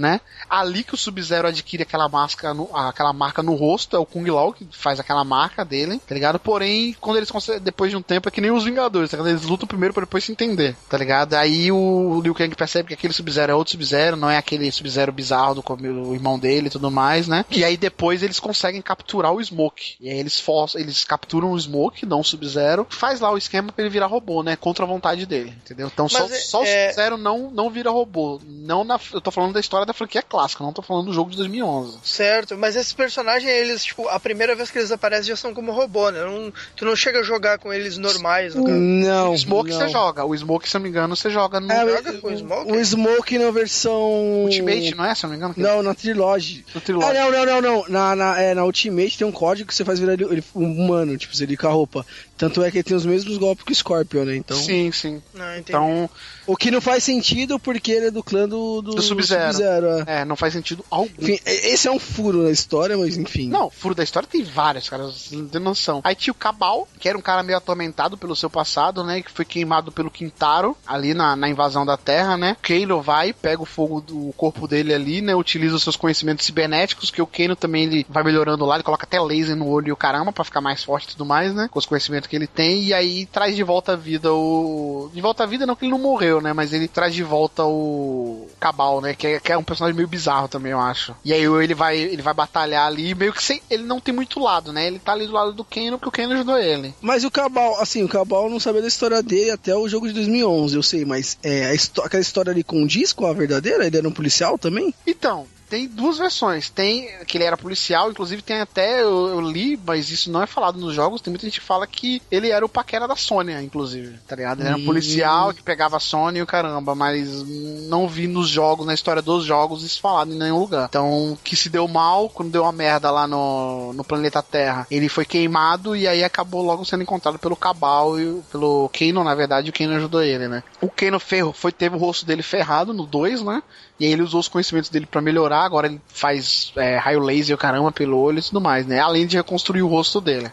Né? 0.00 0.18
Ali 0.48 0.82
que 0.82 0.94
o 0.94 0.96
Sub-Zero 0.96 1.46
adquire 1.46 1.82
aquela 1.82 2.08
máscara, 2.08 2.54
no- 2.54 2.74
aquela 2.74 3.12
marca 3.12 3.42
no 3.42 3.54
rosto, 3.54 3.94
é 3.94 3.98
o 3.98 4.06
Kung 4.06 4.24
Lao 4.30 4.50
que 4.50 4.66
faz 4.72 4.98
aquela 4.98 5.22
marca 5.24 5.62
dele, 5.62 6.00
tá 6.08 6.14
ligado? 6.14 6.38
Porém, 6.38 6.96
quando 6.98 7.18
eles 7.18 7.30
conseguem, 7.30 7.60
depois 7.60 7.90
de 7.90 7.98
um 7.98 8.02
tempo, 8.02 8.26
é 8.26 8.32
que 8.32 8.40
nem 8.40 8.50
os 8.50 8.64
Vingadores, 8.64 9.10
tá 9.10 9.18
ligado? 9.18 9.32
Eles 9.34 9.44
lutam 9.44 9.68
primeiro 9.68 9.92
pra 9.92 10.00
depois 10.04 10.24
se 10.24 10.32
entender, 10.32 10.74
tá 10.88 10.96
ligado? 10.96 11.34
Aí 11.34 11.70
o 11.70 12.18
Liu 12.24 12.34
Kang 12.34 12.54
percebe 12.56 12.88
que 12.88 12.94
aquele 12.94 13.12
Sub-Zero 13.12 13.52
é 13.52 13.54
outro 13.54 13.72
Sub-Zero, 13.72 14.16
não 14.16 14.30
é 14.30 14.38
aquele 14.38 14.72
Sub-Zero 14.72 15.12
bizarro 15.12 15.56
do, 15.56 15.62
do 15.76 16.14
irmão 16.14 16.38
dele 16.38 16.68
e 16.68 16.70
tudo 16.70 16.90
mais, 16.90 17.28
né? 17.28 17.44
E 17.50 17.62
aí 17.62 17.76
depois 17.76 18.22
eles 18.22 18.40
conseguem 18.40 18.80
capturar 18.80 19.32
o 19.34 19.44
Smoke. 19.44 19.96
E 20.00 20.08
aí 20.08 20.18
eles 20.18 20.40
forçam, 20.40 20.80
eles 20.80 21.04
capturam 21.04 21.52
o 21.52 21.60
Smoke, 21.60 22.06
não 22.06 22.20
o 22.20 22.24
Sub-Zero, 22.24 22.86
faz 22.88 23.20
lá 23.20 23.30
o 23.30 23.36
esquema 23.36 23.70
pra 23.70 23.82
ele 23.84 23.90
virar 23.92 24.06
robô, 24.06 24.42
né? 24.42 24.56
Contra 24.56 24.86
a 24.86 24.88
vontade 24.88 25.26
dele, 25.26 25.52
entendeu? 25.62 25.88
Então 25.92 26.08
só, 26.08 26.20
Mas 26.20 26.32
é- 26.32 26.38
só 26.38 26.60
o 26.62 26.64
é- 26.64 26.86
Sub-Zero 26.86 27.18
não, 27.18 27.50
não 27.50 27.68
vira 27.68 27.90
robô. 27.90 28.40
Não 28.46 28.82
na, 28.82 28.98
eu 29.12 29.20
tô 29.20 29.30
falando 29.30 29.52
da 29.52 29.60
história 29.60 29.89
da 29.90 29.94
franquia 29.94 30.22
clássica, 30.22 30.62
não 30.64 30.72
tô 30.72 30.82
falando 30.82 31.06
do 31.06 31.12
jogo 31.12 31.30
de 31.30 31.36
2011. 31.36 31.98
Certo, 32.04 32.56
mas 32.56 32.76
esses 32.76 32.92
personagens, 32.92 33.50
eles, 33.50 33.84
tipo, 33.84 34.08
a 34.08 34.18
primeira 34.20 34.54
vez 34.54 34.70
que 34.70 34.78
eles 34.78 34.92
aparecem 34.92 35.26
já 35.26 35.36
são 35.36 35.52
como 35.52 35.72
robô, 35.72 36.10
né? 36.10 36.24
Não, 36.24 36.52
tu 36.76 36.84
não 36.84 36.94
chega 36.96 37.20
a 37.20 37.22
jogar 37.22 37.58
com 37.58 37.72
eles 37.72 37.98
normais, 37.98 38.54
no. 38.54 38.66
Não. 38.68 39.32
o 39.32 39.36
Smoke 39.38 39.70
não. 39.70 39.78
você 39.78 39.88
joga. 39.88 40.24
O 40.24 40.36
Smoke, 40.36 40.68
se 40.68 40.76
eu 40.76 40.78
não 40.78 40.82
me 40.84 40.88
engano, 40.90 41.16
você 41.16 41.28
joga 41.30 41.58
no 41.60 41.70
É, 41.72 41.96
joga 41.96 42.12
com 42.14 42.28
o 42.28 42.36
Smoke? 42.36 42.72
O 42.72 42.84
Smoke 42.84 43.38
na 43.38 43.50
versão. 43.50 44.00
Ultimate, 44.44 44.94
não 44.94 45.04
é? 45.04 45.14
Se 45.14 45.24
eu 45.24 45.28
não 45.28 45.32
me 45.32 45.36
engano. 45.38 45.54
que- 45.54 45.60
Não, 45.60 45.82
na 45.82 45.94
Trilogy. 45.94 46.64
No 46.74 46.78
Ah, 46.78 46.80
Trilogy. 46.80 47.14
não, 47.14 47.30
não, 47.30 47.46
não, 47.46 47.60
não. 47.60 47.84
Na, 47.88 48.16
na, 48.16 48.40
é, 48.40 48.54
na 48.54 48.64
Ultimate 48.64 49.18
tem 49.18 49.26
um 49.26 49.32
código 49.32 49.68
que 49.68 49.74
você 49.74 49.84
faz 49.84 49.98
virar 49.98 50.12
ele, 50.14 50.24
ele 50.24 50.44
um 50.54 50.64
humano, 50.72 51.16
tipo, 51.16 51.32
ele 51.42 51.56
com 51.56 51.66
a 51.66 51.70
roupa. 51.70 52.06
Tanto 52.40 52.62
é 52.62 52.70
que 52.70 52.78
ele 52.78 52.84
tem 52.84 52.96
os 52.96 53.04
mesmos 53.04 53.36
golpes 53.36 53.62
que 53.66 53.72
o 53.72 53.74
Scorpion, 53.74 54.24
né? 54.24 54.34
Então. 54.34 54.56
Sim, 54.56 54.90
sim. 54.90 55.22
Não, 55.34 55.44
entendi. 55.52 55.68
Então, 55.68 56.08
O 56.46 56.56
que 56.56 56.70
não 56.70 56.80
faz 56.80 57.04
sentido 57.04 57.60
porque 57.60 57.92
ele 57.92 58.06
é 58.06 58.10
do 58.10 58.22
clã 58.22 58.48
do, 58.48 58.80
do, 58.80 58.94
Do 58.94 59.02
Sub-Zero. 59.02 59.52
Sub-Zero, 59.52 59.86
é. 60.06 60.20
é, 60.20 60.24
não 60.24 60.36
faz 60.36 60.54
sentido 60.54 60.82
algum. 60.90 61.10
Enfim, 61.20 61.38
esse 61.44 61.86
é 61.86 61.90
um 61.90 61.98
furo 61.98 62.44
na 62.44 62.50
história, 62.50 62.96
mas 62.96 63.18
enfim. 63.18 63.50
Não, 63.50 63.68
furo 63.68 63.94
da 63.94 64.02
história 64.02 64.26
tem 64.26 64.42
vários, 64.42 64.88
caras, 64.88 65.12
vocês 65.12 65.38
não 65.38 65.48
tem 65.48 65.60
noção. 65.60 66.00
Aí 66.02 66.14
tinha 66.14 66.32
o 66.32 66.34
Cabal, 66.34 66.88
que 66.98 67.08
era 67.08 67.18
um 67.18 67.20
cara 67.20 67.42
meio 67.42 67.58
atormentado 67.58 68.16
pelo 68.16 68.34
seu 68.34 68.48
passado, 68.48 69.04
né? 69.04 69.20
Que 69.20 69.30
foi 69.30 69.44
queimado 69.44 69.92
pelo 69.92 70.10
Quintaro, 70.10 70.74
ali 70.86 71.12
na, 71.12 71.36
na 71.36 71.46
invasão 71.46 71.84
da 71.84 71.98
Terra, 71.98 72.38
né? 72.38 72.56
Kano 72.62 73.02
vai, 73.02 73.34
pega 73.34 73.62
o 73.62 73.66
fogo 73.66 74.00
do 74.00 74.32
corpo 74.34 74.66
dele 74.66 74.94
ali, 74.94 75.20
né? 75.20 75.34
Utiliza 75.34 75.76
os 75.76 75.82
seus 75.82 75.96
conhecimentos 75.96 76.46
cibernéticos, 76.46 77.10
que 77.10 77.20
o 77.20 77.26
Kano 77.26 77.54
também 77.54 77.84
ele 77.84 78.06
vai 78.08 78.24
melhorando 78.24 78.64
lá, 78.64 78.76
ele 78.76 78.82
coloca 78.82 79.04
até 79.04 79.20
laser 79.20 79.54
no 79.54 79.68
olho 79.68 79.88
e 79.88 79.92
o 79.92 79.96
caramba 79.96 80.32
pra 80.32 80.42
ficar 80.42 80.62
mais 80.62 80.82
forte 80.82 81.04
e 81.04 81.08
tudo 81.08 81.26
mais, 81.26 81.54
né? 81.54 81.68
Com 81.70 81.78
os 81.78 81.86
conhecimentos 81.86 82.29
que 82.30 82.36
ele 82.36 82.46
tem, 82.46 82.84
e 82.84 82.94
aí 82.94 83.26
traz 83.26 83.56
de 83.56 83.64
volta 83.64 83.92
à 83.92 83.96
vida 83.96 84.32
o. 84.32 85.10
De 85.12 85.20
volta 85.20 85.42
à 85.42 85.46
vida, 85.46 85.66
não 85.66 85.74
que 85.74 85.84
ele 85.84 85.90
não 85.90 85.98
morreu, 85.98 86.40
né? 86.40 86.52
Mas 86.52 86.72
ele 86.72 86.86
traz 86.86 87.12
de 87.12 87.24
volta 87.24 87.64
o 87.64 88.48
Cabal, 88.60 89.00
né? 89.00 89.14
Que 89.14 89.26
é, 89.26 89.40
que 89.40 89.52
é 89.52 89.58
um 89.58 89.64
personagem 89.64 89.96
meio 89.96 90.06
bizarro 90.06 90.46
também, 90.46 90.70
eu 90.70 90.78
acho. 90.78 91.14
E 91.24 91.32
aí 91.32 91.42
ele 91.42 91.74
vai, 91.74 91.98
ele 91.98 92.22
vai 92.22 92.32
batalhar 92.32 92.86
ali, 92.86 93.14
meio 93.16 93.32
que 93.32 93.42
sem. 93.42 93.60
Ele 93.68 93.82
não 93.82 94.00
tem 94.00 94.14
muito 94.14 94.38
lado, 94.38 94.72
né? 94.72 94.86
Ele 94.86 95.00
tá 95.00 95.12
ali 95.12 95.26
do 95.26 95.32
lado 95.32 95.52
do 95.52 95.64
Kano, 95.64 95.98
porque 95.98 96.08
o 96.08 96.12
Kano 96.12 96.34
ajudou 96.34 96.56
ele. 96.56 96.94
Mas 97.00 97.24
o 97.24 97.30
Cabal, 97.30 97.80
assim, 97.80 98.04
o 98.04 98.08
Cabal 98.08 98.48
não 98.48 98.60
sabia 98.60 98.80
da 98.80 98.88
história 98.88 99.20
dele 99.22 99.50
até 99.50 99.74
o 99.74 99.88
jogo 99.88 100.06
de 100.06 100.14
2011, 100.14 100.76
eu 100.76 100.82
sei, 100.82 101.04
mas 101.04 101.36
é, 101.42 101.72
a 101.72 102.04
aquela 102.04 102.20
história 102.20 102.52
ali 102.52 102.62
condiz 102.62 103.12
com 103.12 103.26
a 103.26 103.32
verdadeira? 103.32 103.84
Ele 103.84 103.96
era 103.96 104.08
um 104.08 104.12
policial 104.12 104.56
também? 104.56 104.94
Então, 105.04 105.46
tem 105.70 105.86
duas 105.86 106.18
versões. 106.18 106.68
Tem 106.68 107.08
que 107.24 107.38
ele 107.38 107.44
era 107.44 107.56
policial, 107.56 108.10
inclusive 108.10 108.42
tem 108.42 108.60
até, 108.60 109.02
eu, 109.02 109.28
eu 109.28 109.40
li, 109.40 109.78
mas 109.86 110.10
isso 110.10 110.30
não 110.30 110.42
é 110.42 110.46
falado 110.46 110.78
nos 110.78 110.92
jogos. 110.94 111.20
Tem 111.20 111.30
muita 111.30 111.46
gente 111.46 111.60
que 111.60 111.66
fala 111.66 111.86
que 111.86 112.20
ele 112.30 112.50
era 112.50 112.64
o 112.64 112.68
paquera 112.68 113.06
da 113.06 113.14
Sônia, 113.14 113.62
inclusive, 113.62 114.18
tá 114.26 114.34
ligado? 114.34 114.60
Ele 114.60 114.68
era 114.68 114.76
um 114.76 114.84
policial 114.84 115.54
que 115.54 115.62
pegava 115.62 115.96
a 115.96 116.00
Sônia 116.00 116.40
e 116.40 116.42
o 116.42 116.46
caramba, 116.46 116.94
mas 116.94 117.44
não 117.88 118.08
vi 118.08 118.26
nos 118.26 118.48
jogos, 118.48 118.84
na 118.84 118.94
história 118.94 119.22
dos 119.22 119.44
jogos, 119.44 119.84
isso 119.84 120.00
falado 120.00 120.32
em 120.32 120.38
nenhum 120.38 120.58
lugar. 120.58 120.86
Então, 120.88 121.38
que 121.44 121.54
se 121.54 121.68
deu 121.68 121.86
mal, 121.86 122.28
quando 122.28 122.50
deu 122.50 122.62
uma 122.62 122.72
merda 122.72 123.10
lá 123.10 123.28
no, 123.28 123.92
no 123.92 124.02
planeta 124.02 124.42
Terra, 124.42 124.86
ele 124.90 125.08
foi 125.08 125.24
queimado 125.24 125.94
e 125.94 126.08
aí 126.08 126.24
acabou 126.24 126.62
logo 126.62 126.84
sendo 126.84 127.02
encontrado 127.02 127.38
pelo 127.38 127.54
Cabal 127.54 128.18
e 128.18 128.42
pelo 128.50 128.90
Kano, 128.92 129.22
na 129.22 129.34
verdade, 129.34 129.70
o 129.70 129.72
Kano 129.72 129.94
ajudou 129.94 130.22
ele, 130.22 130.48
né? 130.48 130.64
O 130.80 130.90
Kano 130.90 131.20
ferro, 131.20 131.52
foi, 131.52 131.70
teve 131.70 131.94
o 131.94 131.98
rosto 131.98 132.26
dele 132.26 132.42
ferrado 132.42 132.92
no 132.92 133.06
2, 133.06 133.42
né? 133.42 133.62
E 134.00 134.06
aí 134.06 134.12
ele 134.12 134.22
usou 134.22 134.40
os 134.40 134.48
conhecimentos 134.48 134.88
dele 134.88 135.04
pra 135.04 135.20
melhorar, 135.20 135.59
agora 135.64 135.86
ele 135.86 136.00
faz 136.08 136.72
é, 136.76 136.96
raio 136.96 137.20
laser, 137.20 137.56
caramba, 137.56 137.92
pelo 137.92 138.18
olho 138.18 138.38
e 138.38 138.42
tudo 138.42 138.60
mais, 138.60 138.86
né? 138.86 139.00
Além 139.00 139.26
de 139.26 139.36
reconstruir 139.36 139.82
o 139.82 139.88
rosto 139.88 140.20
dele. 140.20 140.50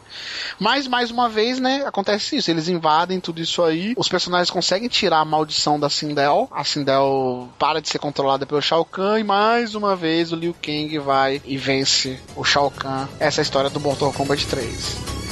Mas, 0.60 0.88
mais 0.88 1.12
uma 1.12 1.30
vez, 1.30 1.60
né, 1.60 1.84
acontece 1.86 2.38
isso, 2.38 2.50
eles 2.52 2.68
invadem 2.68 3.20
tudo 3.20 3.42
isso 3.42 3.64
aí, 3.64 3.94
os 3.98 4.10
personagens 4.10 4.50
conseguem 4.50 4.90
tirar 4.90 5.20
a 5.20 5.26
maldição 5.26 5.80
da 5.80 5.90
Sindel, 5.90 6.48
a 6.52 6.64
Sindel 6.64 7.50
para 7.60 7.82
de 7.82 7.90
ser 7.90 8.00
controlada 8.00 8.46
pelo 8.46 8.62
Shao 8.62 8.86
Kahn, 8.86 9.20
e 9.20 9.24
mais 9.24 9.76
uma 9.76 9.96
vez 9.96 10.32
o 10.32 10.36
Liu 10.36 10.56
Kang 10.62 10.98
vai 11.00 11.42
e 11.46 11.58
vence 11.58 12.20
o 12.36 12.44
Shao 12.44 12.72
Kahn. 12.72 13.08
Essa 13.20 13.40
é 13.40 13.42
a 13.42 13.44
história 13.44 13.70
do 13.70 13.80
Mortal 13.80 14.14
Kombat 14.14 14.46
3. 14.48 15.27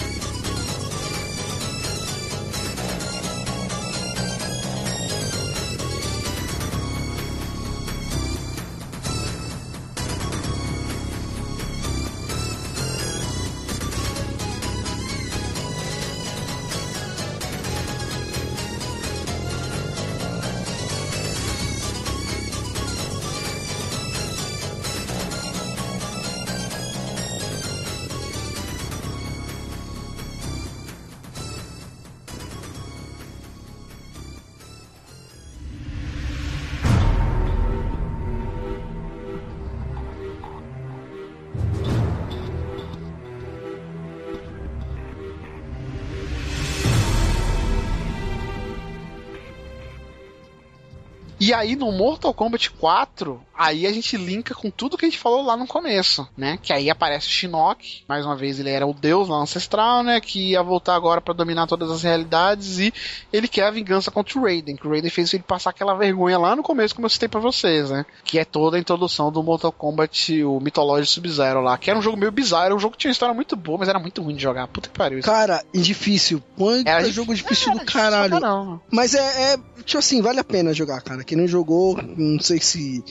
Aí 51.65 51.75
no 51.75 51.91
Mortal 51.91 52.31
Kombat 52.31 52.69
4, 52.69 53.41
aí 53.57 53.87
a 53.87 53.91
gente 53.91 54.17
linka 54.17 54.53
com 54.53 54.69
tudo 54.69 54.97
que 54.97 55.05
a 55.05 55.09
gente 55.09 55.19
falou 55.19 55.43
lá 55.43 55.55
no 55.55 55.67
começo, 55.67 56.27
né? 56.37 56.57
Que 56.61 56.73
aí 56.73 56.89
aparece 56.89 57.27
o 57.27 57.31
Shinnok, 57.31 58.03
mais 58.07 58.25
uma 58.25 58.35
vez 58.35 58.59
ele 58.59 58.69
era 58.69 58.85
o 58.85 58.93
deus 58.93 59.29
lá 59.29 59.37
ancestral, 59.37 60.03
né? 60.03 60.19
Que 60.19 60.51
ia 60.51 60.63
voltar 60.63 60.95
agora 60.95 61.21
pra 61.21 61.33
dominar 61.33 61.67
todas 61.67 61.89
as 61.89 62.03
realidades 62.03 62.79
e 62.79 62.93
ele 63.31 63.47
quer 63.47 63.65
a 63.67 63.71
vingança 63.71 64.11
contra 64.11 64.37
o 64.39 64.43
Raiden, 64.43 64.75
que 64.75 64.87
o 64.87 64.89
Raiden 64.89 65.09
fez 65.09 65.33
ele 65.33 65.43
passar 65.43 65.69
aquela 65.71 65.93
vergonha 65.93 66.37
lá 66.37 66.55
no 66.55 66.63
começo, 66.63 66.95
como 66.95 67.05
eu 67.05 67.09
citei 67.09 67.29
pra 67.29 67.39
vocês, 67.39 67.89
né? 67.89 68.05
Que 68.23 68.39
é 68.39 68.45
toda 68.45 68.77
a 68.77 68.79
introdução 68.79 69.31
do 69.31 69.43
Mortal 69.43 69.71
Kombat, 69.71 70.43
o 70.43 70.59
mitológico 70.59 71.13
Sub-Zero 71.13 71.61
lá, 71.61 71.77
que 71.77 71.89
era 71.89 71.97
um 71.97 72.01
jogo 72.01 72.17
meio 72.17 72.31
bizarro, 72.31 72.65
era 72.65 72.75
um 72.75 72.79
jogo 72.79 72.93
que 72.93 72.99
tinha 72.99 73.09
uma 73.09 73.13
história 73.13 73.33
muito 73.35 73.55
boa, 73.55 73.77
mas 73.79 73.89
era 73.89 73.99
muito 73.99 74.21
ruim 74.21 74.35
de 74.35 74.41
jogar. 74.43 74.67
Puta 74.67 74.89
que 74.89 74.97
pariu. 74.97 75.19
isso. 75.19 75.29
Cara, 75.29 75.63
difícil. 75.73 76.41
Quanto 76.57 76.87
Era 76.87 77.07
é 77.07 77.11
jogo 77.11 77.33
difícil 77.33 77.71
Era 77.71 77.79
do 77.79 77.85
caralho. 77.85 78.31
caramba. 78.31 78.81
Mas 78.91 79.13
é, 79.13 79.53
é, 79.53 79.57
tipo 79.83 79.97
assim, 79.97 80.21
vale 80.21 80.39
a 80.39 80.43
pena 80.43 80.73
jogar, 80.73 81.01
cara. 81.01 81.23
Quem 81.23 81.37
não 81.37 81.47
jogou, 81.47 81.97
não 82.17 82.39
sei 82.39 82.59
se. 82.59 83.03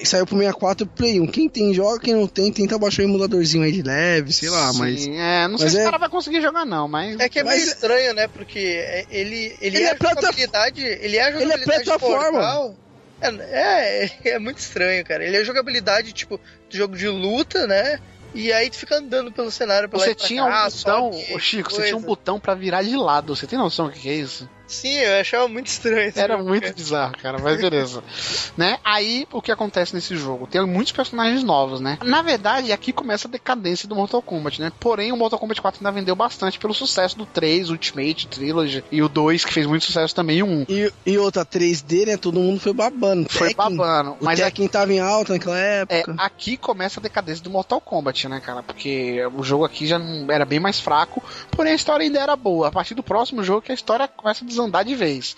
É, 0.00 0.04
saiu 0.04 0.26
pro 0.26 0.36
64 0.36 0.86
Play 0.86 1.20
1. 1.20 1.26
Quem 1.26 1.48
tem, 1.48 1.74
joga. 1.74 1.98
Quem 2.00 2.14
não 2.14 2.26
tem, 2.26 2.52
tenta 2.52 2.78
baixar 2.78 3.02
um 3.02 3.06
emuladorzinho 3.06 3.64
aí 3.64 3.72
de 3.72 3.82
leve, 3.82 4.32
sei 4.32 4.48
lá, 4.48 4.72
mas. 4.74 5.02
Sim, 5.02 5.16
é, 5.18 5.48
não 5.48 5.58
sei 5.58 5.66
mas 5.66 5.72
se 5.74 5.78
é- 5.78 5.82
o 5.82 5.84
cara 5.84 5.98
vai 5.98 6.08
conseguir 6.08 6.40
jogar, 6.40 6.64
não, 6.64 6.86
mas. 6.88 7.18
É 7.18 7.28
que 7.28 7.38
é 7.38 7.44
meio 7.44 7.56
Mas- 7.56 7.66
estranho, 7.68 8.14
né? 8.14 8.28
Porque 8.28 8.58
é- 8.58 9.06
ele, 9.10 9.56
ele, 9.60 9.76
Ele 9.76 9.78
é, 9.78 9.82
é 9.84 9.90
a 9.90 9.96
plata- 9.96 10.20
jogabilidade. 10.20 10.82
Ele 10.84 11.16
é 11.16 11.22
a 11.22 11.28
Ele 11.28 11.36
é 11.36 11.40
jogabilidade 11.42 11.84
plataforma. 11.84 12.30
portal. 12.40 12.74
É, 13.22 14.04
é, 14.06 14.10
é 14.30 14.38
muito 14.38 14.58
estranho, 14.58 15.04
cara. 15.04 15.24
Ele 15.24 15.36
é 15.36 15.44
jogabilidade, 15.44 16.12
tipo, 16.12 16.40
de 16.68 16.78
jogo 16.78 16.96
de 16.96 17.06
luta, 17.08 17.66
né? 17.66 17.98
E 18.34 18.52
aí 18.52 18.70
tu 18.70 18.76
fica 18.76 18.96
andando 18.96 19.32
pelo 19.32 19.50
cenário 19.50 19.88
pra 19.88 19.98
lá 19.98 20.04
Você 20.06 20.14
pra 20.14 20.24
tinha 20.26 20.44
um 20.44 20.48
cá, 20.48 20.64
botão, 20.70 21.12
sobe 21.12 21.34
ô 21.34 21.38
Chico, 21.38 21.68
você 21.70 21.76
coisa. 21.76 21.86
tinha 21.88 21.96
um 21.96 22.00
botão 22.02 22.38
pra 22.38 22.54
virar 22.54 22.82
de 22.82 22.96
lado. 22.96 23.34
Você 23.34 23.46
tem 23.46 23.58
noção 23.58 23.86
do 23.88 23.92
que 23.92 24.08
é 24.08 24.14
isso? 24.14 24.48
Sim, 24.70 24.94
eu 24.94 25.20
achava 25.20 25.48
muito 25.48 25.66
estranho. 25.66 26.00
esse 26.08 26.18
Era 26.20 26.36
jogo, 26.36 26.48
muito 26.48 26.62
cara. 26.62 26.74
bizarro, 26.74 27.12
cara, 27.20 27.38
mas 27.38 27.60
beleza. 27.60 28.02
né? 28.56 28.78
Aí, 28.84 29.26
o 29.32 29.42
que 29.42 29.50
acontece 29.50 29.94
nesse 29.94 30.16
jogo? 30.16 30.46
Tem 30.46 30.64
muitos 30.66 30.92
personagens 30.92 31.42
novos, 31.42 31.80
né? 31.80 31.98
Na 32.04 32.22
verdade, 32.22 32.72
aqui 32.72 32.92
começa 32.92 33.26
a 33.26 33.30
decadência 33.30 33.88
do 33.88 33.96
Mortal 33.96 34.22
Kombat, 34.22 34.60
né? 34.60 34.70
Porém, 34.78 35.12
o 35.12 35.16
Mortal 35.16 35.38
Kombat 35.38 35.60
4 35.60 35.80
ainda 35.80 35.90
vendeu 35.92 36.14
bastante 36.14 36.58
pelo 36.58 36.72
sucesso 36.72 37.18
do 37.18 37.26
3, 37.26 37.70
Ultimate, 37.70 38.26
Trilogy, 38.28 38.84
e 38.92 39.02
o 39.02 39.08
2, 39.08 39.44
que 39.44 39.52
fez 39.52 39.66
muito 39.66 39.84
sucesso 39.84 40.14
também, 40.14 40.38
e 40.38 40.42
o 40.42 40.46
1. 40.46 40.66
E, 40.68 40.92
e 41.06 41.18
outra 41.18 41.44
3D, 41.44 42.06
né? 42.06 42.16
Todo 42.16 42.38
mundo 42.38 42.60
foi 42.60 42.72
babando. 42.72 43.28
Foi 43.28 43.48
Tekken, 43.48 43.76
babando. 43.76 44.10
O 44.20 44.24
Mas 44.24 44.40
aqui, 44.40 44.50
Tekken 44.50 44.68
tava 44.68 44.92
em 44.92 45.00
alta 45.00 45.32
naquela 45.32 45.58
é, 45.58 45.80
época. 45.88 46.14
aqui 46.18 46.56
começa 46.56 47.00
a 47.00 47.02
decadência 47.02 47.42
do 47.42 47.50
Mortal 47.50 47.80
Kombat, 47.80 48.28
né, 48.28 48.40
cara? 48.40 48.62
Porque 48.62 49.20
o 49.34 49.42
jogo 49.42 49.64
aqui 49.64 49.86
já 49.86 49.98
não- 49.98 50.30
era 50.30 50.44
bem 50.44 50.60
mais 50.60 50.78
fraco, 50.78 51.22
porém 51.50 51.72
a 51.72 51.76
história 51.76 52.04
ainda 52.04 52.20
era 52.20 52.36
boa. 52.36 52.68
A 52.68 52.70
partir 52.70 52.94
do 52.94 53.02
próximo 53.02 53.42
jogo 53.42 53.62
que 53.62 53.72
a 53.72 53.74
história 53.74 54.06
começa 54.06 54.44
a 54.44 54.46
desandar 54.60 54.84
de 54.84 54.94
vez. 54.94 55.36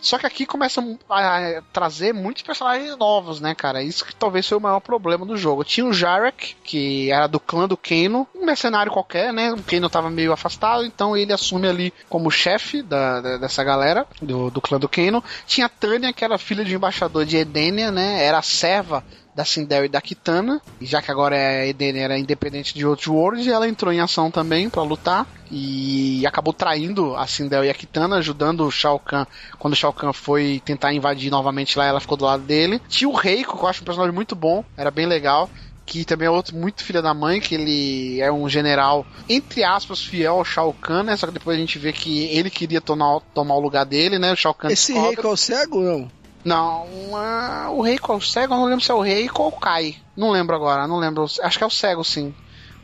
Só 0.00 0.18
que 0.18 0.26
aqui 0.26 0.46
começa 0.46 0.80
a 1.08 1.62
trazer 1.72 2.12
muitos 2.12 2.42
personagens 2.42 2.96
novos, 2.96 3.40
né, 3.40 3.54
cara? 3.54 3.82
Isso 3.82 4.04
que 4.04 4.14
talvez 4.14 4.46
foi 4.46 4.58
o 4.58 4.60
maior 4.60 4.80
problema 4.80 5.24
do 5.24 5.36
jogo. 5.36 5.64
Tinha 5.64 5.86
o 5.86 5.92
Jarek, 5.92 6.54
que 6.62 7.10
era 7.10 7.26
do 7.26 7.40
clã 7.40 7.66
do 7.66 7.76
Kano, 7.76 8.26
um 8.34 8.44
mercenário 8.44 8.92
qualquer, 8.92 9.32
né? 9.32 9.52
O 9.52 9.62
Kano 9.62 9.88
tava 9.88 10.10
meio 10.10 10.32
afastado, 10.32 10.84
então 10.84 11.16
ele 11.16 11.32
assume 11.32 11.68
ali 11.68 11.92
como 12.08 12.30
chefe 12.30 12.82
da, 12.82 13.20
da- 13.20 13.36
dessa 13.38 13.64
galera, 13.64 14.06
do, 14.20 14.50
do 14.50 14.60
clã 14.60 14.78
do 14.78 14.88
Kano. 14.88 15.22
Tinha 15.46 15.66
a 15.66 15.70
Tânia, 15.70 16.12
que 16.12 16.24
era 16.24 16.38
filha 16.38 16.64
de 16.64 16.72
um 16.74 16.76
embaixador 16.76 17.24
de 17.24 17.36
Edenia, 17.36 17.90
né? 17.90 18.24
Era 18.24 18.42
serva 18.42 19.04
da 19.38 19.44
Sindel 19.44 19.84
e 19.84 19.88
da 19.88 20.00
Kitana, 20.00 20.60
e 20.80 20.84
já 20.84 21.00
que 21.00 21.12
agora 21.12 21.36
a 21.36 21.64
Edenia 21.64 22.02
era 22.02 22.18
independente 22.18 22.74
de 22.74 22.84
Outworld, 22.84 23.48
ela 23.48 23.68
entrou 23.68 23.92
em 23.92 24.00
ação 24.00 24.32
também 24.32 24.68
pra 24.68 24.82
lutar 24.82 25.28
e 25.48 26.26
acabou 26.26 26.52
traindo 26.52 27.14
a 27.14 27.24
Sindel 27.24 27.64
e 27.64 27.70
a 27.70 27.74
Kitana, 27.74 28.16
ajudando 28.16 28.66
o 28.66 28.70
Shao 28.70 28.98
Kahn 28.98 29.26
quando 29.56 29.74
o 29.74 29.76
Shao 29.76 29.92
Kahn 29.92 30.12
foi 30.12 30.60
tentar 30.64 30.92
invadir 30.92 31.30
novamente 31.30 31.78
lá, 31.78 31.84
ela 31.84 32.00
ficou 32.00 32.16
do 32.16 32.24
lado 32.24 32.42
dele. 32.42 32.82
Tinha 32.88 33.08
o 33.08 33.14
Reiko, 33.14 33.56
que 33.56 33.62
eu 33.62 33.68
acho 33.68 33.82
um 33.82 33.84
personagem 33.84 34.12
muito 34.12 34.34
bom, 34.34 34.64
era 34.76 34.90
bem 34.90 35.06
legal. 35.06 35.48
Que 35.86 36.04
também 36.04 36.26
é 36.26 36.30
outro 36.30 36.54
muito 36.54 36.84
filho 36.84 37.00
da 37.00 37.14
mãe, 37.14 37.40
que 37.40 37.54
ele 37.54 38.20
é 38.20 38.30
um 38.30 38.46
general, 38.46 39.06
entre 39.26 39.64
aspas, 39.64 40.04
fiel 40.04 40.34
ao 40.34 40.44
Shao 40.44 40.74
Kahn, 40.74 41.04
né? 41.04 41.16
Só 41.16 41.26
que 41.28 41.32
depois 41.32 41.56
a 41.56 41.60
gente 41.60 41.78
vê 41.78 41.94
que 41.94 42.24
ele 42.24 42.50
queria 42.50 42.78
tomar, 42.78 43.20
tomar 43.32 43.54
o 43.54 43.60
lugar 43.60 43.86
dele, 43.86 44.18
né? 44.18 44.30
O 44.32 44.36
Shao 44.36 44.52
Kahn 44.52 44.70
Esse 44.70 44.92
descobre. 44.92 45.16
rei 45.16 45.30
é 45.30 45.32
o 45.32 45.36
cego, 45.36 45.80
não? 45.80 46.10
Não, 46.44 46.86
ah, 47.14 47.68
o 47.70 47.82
Rei 47.82 47.98
qual 47.98 48.18
o 48.18 48.22
cego, 48.22 48.54
eu 48.54 48.58
não 48.58 48.66
lembro 48.66 48.84
se 48.84 48.90
é 48.90 48.94
o 48.94 49.00
Rei 49.00 49.28
ou 49.34 49.48
o 49.48 49.52
Kai. 49.52 49.96
Não 50.16 50.30
lembro 50.30 50.54
agora, 50.54 50.86
não 50.86 50.98
lembro. 50.98 51.24
Acho 51.42 51.58
que 51.58 51.64
é 51.64 51.66
o 51.66 51.70
cego, 51.70 52.04
sim. 52.04 52.34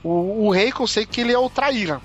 O, 0.02 0.50
Rei 0.50 0.70
que 0.70 0.80
eu 0.80 0.86
sei 0.86 1.06
que 1.06 1.20
ele 1.20 1.32
é 1.32 1.38
o 1.38 1.48
traíra. 1.48 2.00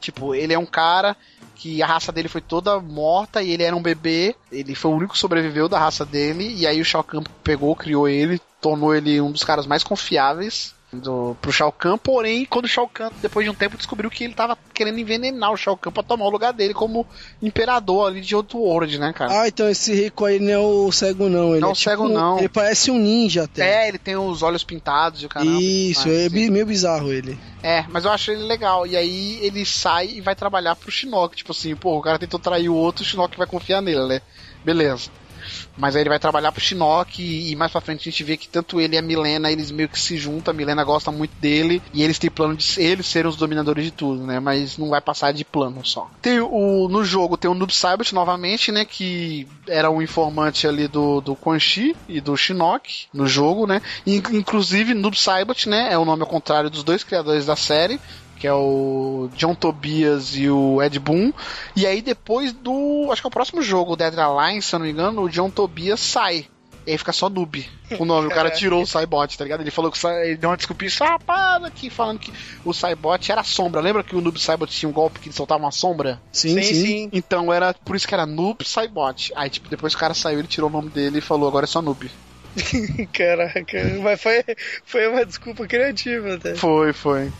Tipo, 0.00 0.34
ele 0.34 0.52
é 0.52 0.58
um 0.58 0.66
cara 0.66 1.16
que 1.56 1.82
a 1.82 1.86
raça 1.86 2.12
dele 2.12 2.28
foi 2.28 2.40
toda 2.40 2.78
morta 2.78 3.42
e 3.42 3.50
ele 3.50 3.64
era 3.64 3.74
um 3.74 3.82
bebê. 3.82 4.36
Ele 4.52 4.74
foi 4.74 4.90
o 4.92 4.94
único 4.94 5.14
que 5.14 5.18
sobreviveu 5.18 5.68
da 5.68 5.78
raça 5.78 6.04
dele. 6.04 6.54
E 6.54 6.66
aí 6.66 6.80
o 6.80 6.84
Shao 6.84 7.02
Kahn 7.02 7.24
pegou, 7.42 7.74
criou 7.74 8.08
ele, 8.08 8.40
tornou 8.60 8.94
ele 8.94 9.20
um 9.20 9.32
dos 9.32 9.42
caras 9.42 9.66
mais 9.66 9.82
confiáveis 9.82 10.75
do, 10.92 11.36
pro 11.40 11.52
Shao 11.52 11.72
Kahn. 11.72 11.98
Porém, 11.98 12.44
quando 12.44 12.64
o 12.64 12.68
Shao 12.68 12.88
Kahn, 12.88 13.10
depois 13.20 13.44
de 13.44 13.50
um 13.50 13.54
tempo, 13.54 13.76
descobriu 13.76 14.10
que 14.10 14.24
ele 14.24 14.34
tava 14.34 14.56
querendo 14.72 14.98
envenenar 14.98 15.52
o 15.52 15.56
Shao 15.56 15.76
Kahn 15.76 15.92
pra 15.92 16.02
tomar 16.02 16.24
o 16.26 16.30
lugar 16.30 16.52
dele 16.52 16.72
como 16.72 17.06
imperador 17.42 18.08
ali 18.08 18.20
de 18.20 18.34
outro 18.34 18.58
world, 18.58 18.98
né, 18.98 19.12
cara? 19.12 19.42
Ah, 19.42 19.48
então 19.48 19.68
esse 19.68 19.94
rico 19.94 20.24
aí 20.24 20.38
não 20.38 20.50
é 20.52 20.58
o 20.58 20.92
cego, 20.92 21.28
não. 21.28 21.52
Ele 21.52 21.60
Não, 21.60 21.68
é 21.70 21.72
o 21.72 21.74
cego 21.74 22.04
tipo- 22.06 22.14
não. 22.18 22.38
Ele 22.38 22.48
parece 22.48 22.90
um 22.90 22.98
ninja 22.98 23.44
até. 23.44 23.84
É, 23.84 23.88
ele 23.88 23.98
tem 23.98 24.16
os 24.16 24.42
olhos 24.42 24.64
pintados 24.64 25.22
e 25.22 25.26
o 25.26 25.28
caramba. 25.28 25.60
Isso, 25.60 26.08
é 26.08 26.28
sim. 26.28 26.30
bi- 26.30 26.50
meio 26.50 26.66
bizarro 26.66 27.12
ele. 27.12 27.38
É, 27.62 27.84
mas 27.88 28.04
eu 28.04 28.10
acho 28.12 28.30
ele 28.30 28.44
legal. 28.44 28.86
E 28.86 28.96
aí 28.96 29.38
ele 29.42 29.64
sai 29.66 30.06
e 30.08 30.20
vai 30.20 30.34
trabalhar 30.36 30.76
pro 30.76 30.90
Shinnok. 30.90 31.36
Tipo 31.36 31.52
assim, 31.52 31.74
pô, 31.74 31.98
o 31.98 32.02
cara 32.02 32.18
tentou 32.18 32.38
trair 32.38 32.68
o 32.68 32.74
outro, 32.74 33.02
o 33.02 33.06
Shinnok 33.06 33.36
vai 33.36 33.46
confiar 33.46 33.82
nele, 33.82 34.06
né? 34.06 34.20
Beleza. 34.64 35.10
Mas 35.76 35.94
aí 35.94 36.02
ele 36.02 36.08
vai 36.08 36.18
trabalhar 36.18 36.52
pro 36.52 36.60
Shinnok 36.60 37.22
e, 37.22 37.52
e 37.52 37.56
mais 37.56 37.70
pra 37.72 37.80
frente 37.80 38.08
a 38.08 38.10
gente 38.10 38.24
vê 38.24 38.36
que 38.36 38.48
tanto 38.48 38.80
ele 38.80 38.96
e 38.96 38.98
a 38.98 39.02
Milena, 39.02 39.50
eles 39.50 39.70
meio 39.70 39.88
que 39.88 39.98
se 40.00 40.16
juntam, 40.16 40.52
a 40.52 40.56
Milena 40.56 40.82
gosta 40.84 41.10
muito 41.12 41.32
dele 41.40 41.82
e 41.92 42.02
eles 42.02 42.18
têm 42.18 42.30
plano 42.30 42.56
de 42.56 42.66
eles 42.80 43.06
serem 43.06 43.28
os 43.28 43.36
dominadores 43.36 43.84
de 43.84 43.90
tudo, 43.90 44.24
né? 44.24 44.40
Mas 44.40 44.78
não 44.78 44.88
vai 44.88 45.00
passar 45.00 45.32
de 45.32 45.44
plano 45.44 45.84
só. 45.84 46.10
Tem 46.22 46.40
o 46.40 46.88
no 46.88 47.04
jogo 47.04 47.36
tem 47.36 47.50
o 47.50 47.54
Noob 47.54 47.74
Saibot 47.74 48.14
novamente, 48.14 48.70
né, 48.72 48.84
que 48.84 49.46
era 49.68 49.90
um 49.90 50.00
informante 50.00 50.66
ali 50.66 50.88
do 50.88 51.20
do 51.20 51.34
Quan 51.36 51.58
Chi 51.58 51.96
e 52.08 52.20
do 52.20 52.36
Shinnok 52.36 53.06
no 53.12 53.26
jogo, 53.26 53.66
né? 53.66 53.80
In- 54.06 54.22
Inclusive 54.32 54.94
Noob 54.94 55.18
Saibot, 55.18 55.68
né, 55.68 55.88
é 55.92 55.98
o 55.98 56.04
nome 56.04 56.22
ao 56.22 56.28
contrário 56.28 56.70
dos 56.70 56.82
dois 56.82 57.02
criadores 57.04 57.46
da 57.46 57.56
série 57.56 58.00
que 58.38 58.46
é 58.46 58.52
o 58.52 59.28
John 59.34 59.54
Tobias 59.54 60.36
e 60.36 60.48
o 60.48 60.82
Ed 60.82 60.98
Boon. 60.98 61.32
E 61.74 61.86
aí 61.86 62.02
depois 62.02 62.52
do, 62.52 63.08
acho 63.10 63.22
que 63.22 63.26
é 63.26 63.28
o 63.28 63.32
próximo 63.32 63.62
jogo, 63.62 63.92
o 63.92 63.96
Dead 63.96 64.18
Alliance, 64.18 64.68
se 64.68 64.74
eu 64.74 64.78
não 64.78 64.86
me 64.86 64.92
engano, 64.92 65.22
o 65.22 65.28
John 65.28 65.50
Tobias 65.50 66.00
sai. 66.00 66.46
E 66.86 66.92
aí 66.92 66.98
fica 66.98 67.12
só 67.12 67.28
noob. 67.28 67.68
O 67.98 68.04
nome, 68.04 68.28
o 68.28 68.30
cara 68.30 68.48
tirou 68.54 68.82
o 68.82 68.86
Cybot, 68.86 69.36
tá 69.36 69.42
ligado? 69.42 69.60
Ele 69.60 69.72
falou 69.72 69.90
que 69.90 70.06
ele 70.06 70.36
deu 70.36 70.50
uma 70.50 70.56
desculpinha 70.56 70.88
safada 70.88 71.66
aqui, 71.66 71.90
falando 71.90 72.20
que 72.20 72.32
o 72.64 72.72
Cybot 72.72 73.32
era 73.32 73.42
sombra. 73.42 73.80
Lembra 73.80 74.04
que 74.04 74.14
o 74.14 74.20
Noob 74.20 74.38
Cybot 74.38 74.72
tinha 74.72 74.88
um 74.88 74.92
golpe 74.92 75.18
que 75.18 75.28
ele 75.28 75.34
soltava 75.34 75.64
uma 75.64 75.72
sombra? 75.72 76.22
Sim, 76.30 76.62
sim. 76.62 77.08
Então 77.12 77.52
era 77.52 77.74
por 77.74 77.96
isso 77.96 78.06
que 78.06 78.14
era 78.14 78.24
Noob 78.24 78.64
Cybot. 78.64 79.32
Aí, 79.34 79.50
tipo, 79.50 79.68
depois 79.68 79.94
que 79.94 79.96
o 79.96 80.00
cara 80.00 80.14
saiu, 80.14 80.38
ele 80.38 80.46
tirou 80.46 80.70
o 80.70 80.72
nome 80.72 80.88
dele 80.88 81.18
e 81.18 81.20
falou, 81.20 81.48
agora 81.48 81.64
é 81.64 81.66
só 81.66 81.82
Noob. 81.82 82.08
Caraca, 83.12 83.78
mas 84.02 84.20
foi, 84.20 84.44
foi 84.84 85.08
uma 85.08 85.24
desculpa 85.24 85.66
criativa 85.66 86.34
até. 86.34 86.54
Foi, 86.54 86.92
foi. 86.92 87.32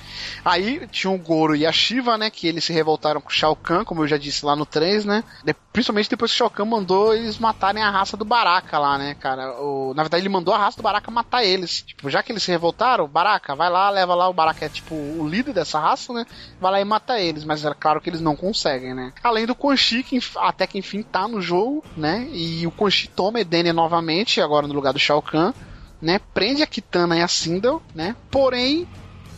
Aí 0.44 0.86
tinha 0.88 1.10
o 1.10 1.18
Goro 1.18 1.56
e 1.56 1.66
a 1.66 1.72
Shiva, 1.72 2.18
né? 2.18 2.30
Que 2.30 2.46
eles 2.46 2.64
se 2.64 2.72
revoltaram 2.72 3.20
com 3.20 3.30
o 3.30 3.32
Shao 3.32 3.56
Kahn, 3.56 3.84
como 3.84 4.02
eu 4.02 4.08
já 4.08 4.16
disse 4.16 4.44
lá 4.44 4.54
no 4.54 4.66
3, 4.66 5.04
né? 5.04 5.24
Principalmente 5.72 6.10
depois 6.10 6.30
que 6.30 6.36
o 6.36 6.38
Shao 6.38 6.50
Kahn 6.50 6.66
mandou 6.66 7.14
eles 7.14 7.38
matarem 7.38 7.82
a 7.82 7.90
raça 7.90 8.16
do 8.16 8.24
Baraka 8.24 8.78
lá, 8.78 8.98
né, 8.98 9.14
cara? 9.14 9.60
O, 9.60 9.94
na 9.94 10.02
verdade, 10.02 10.22
ele 10.22 10.28
mandou 10.28 10.54
a 10.54 10.58
raça 10.58 10.76
do 10.76 10.82
Baraka 10.82 11.10
matar 11.10 11.44
eles. 11.44 11.82
Tipo, 11.82 12.10
já 12.10 12.22
que 12.22 12.32
eles 12.32 12.42
se 12.42 12.50
revoltaram, 12.50 13.08
Baraka, 13.08 13.54
vai 13.54 13.70
lá, 13.70 13.88
leva 13.90 14.14
lá. 14.14 14.28
O 14.28 14.34
Baraka 14.34 14.66
é 14.66 14.68
tipo 14.68 14.94
o 14.94 15.26
líder 15.28 15.52
dessa 15.52 15.78
raça, 15.78 16.12
né? 16.12 16.26
Vai 16.60 16.72
lá 16.72 16.80
e 16.80 16.84
mata 16.84 17.18
eles. 17.18 17.44
Mas 17.44 17.64
é 17.64 17.74
claro 17.74 18.00
que 18.00 18.10
eles 18.10 18.20
não 18.20 18.36
conseguem, 18.36 18.94
né? 18.94 19.12
Além 19.22 19.46
do 19.46 19.54
Quan 19.54 19.76
Chi, 19.76 20.02
que 20.02 20.18
até 20.36 20.66
que 20.66 20.78
enfim 20.78 21.02
tá 21.02 21.26
no 21.26 21.40
jogo, 21.40 21.84
né? 21.96 22.28
E 22.32 22.66
o 22.66 22.70
Quan 22.70 22.90
Chi 22.90 23.08
toma 23.08 23.40
Edenia 23.40 23.72
novamente, 23.72 24.40
agora 24.40 24.66
no 24.66 24.74
lugar 24.74 24.92
do 24.92 24.98
Shao 25.06 25.22
Kahn 25.22 25.52
né? 26.00 26.20
Prende 26.34 26.62
a 26.62 26.66
Kitana 26.66 27.16
e 27.16 27.22
a 27.22 27.28
Sindel, 27.28 27.80
né? 27.94 28.14
Porém, 28.30 28.86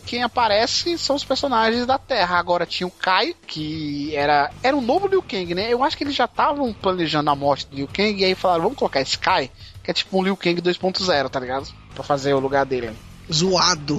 quem 0.05 0.23
aparece 0.23 0.97
são 0.97 1.15
os 1.15 1.23
personagens 1.23 1.85
da 1.85 1.97
Terra. 1.97 2.37
Agora 2.37 2.65
tinha 2.65 2.85
o 2.85 2.91
Kai, 2.91 3.33
que 3.47 4.13
era 4.15 4.51
era 4.61 4.75
um 4.75 4.81
novo 4.81 5.07
Liu 5.07 5.21
Kang, 5.23 5.55
né? 5.55 5.71
Eu 5.71 5.83
acho 5.83 5.95
que 5.97 6.03
eles 6.03 6.15
já 6.15 6.25
estavam 6.25 6.73
planejando 6.73 7.29
a 7.29 7.35
morte 7.35 7.65
do 7.67 7.77
Liu 7.77 7.87
Kang 7.87 8.19
e 8.19 8.25
aí 8.25 8.35
falaram, 8.35 8.63
vamos 8.63 8.77
colocar 8.77 8.99
esse 8.99 9.17
Kai, 9.17 9.49
que 9.83 9.89
é 9.89 9.93
tipo 9.93 10.17
um 10.19 10.23
Liu 10.23 10.35
Kang 10.35 10.61
2.0, 10.61 11.29
tá 11.29 11.39
ligado? 11.39 11.67
Pra 11.95 12.03
fazer 12.03 12.33
o 12.33 12.39
lugar 12.39 12.65
dele. 12.65 12.91
Zoado. 13.31 13.97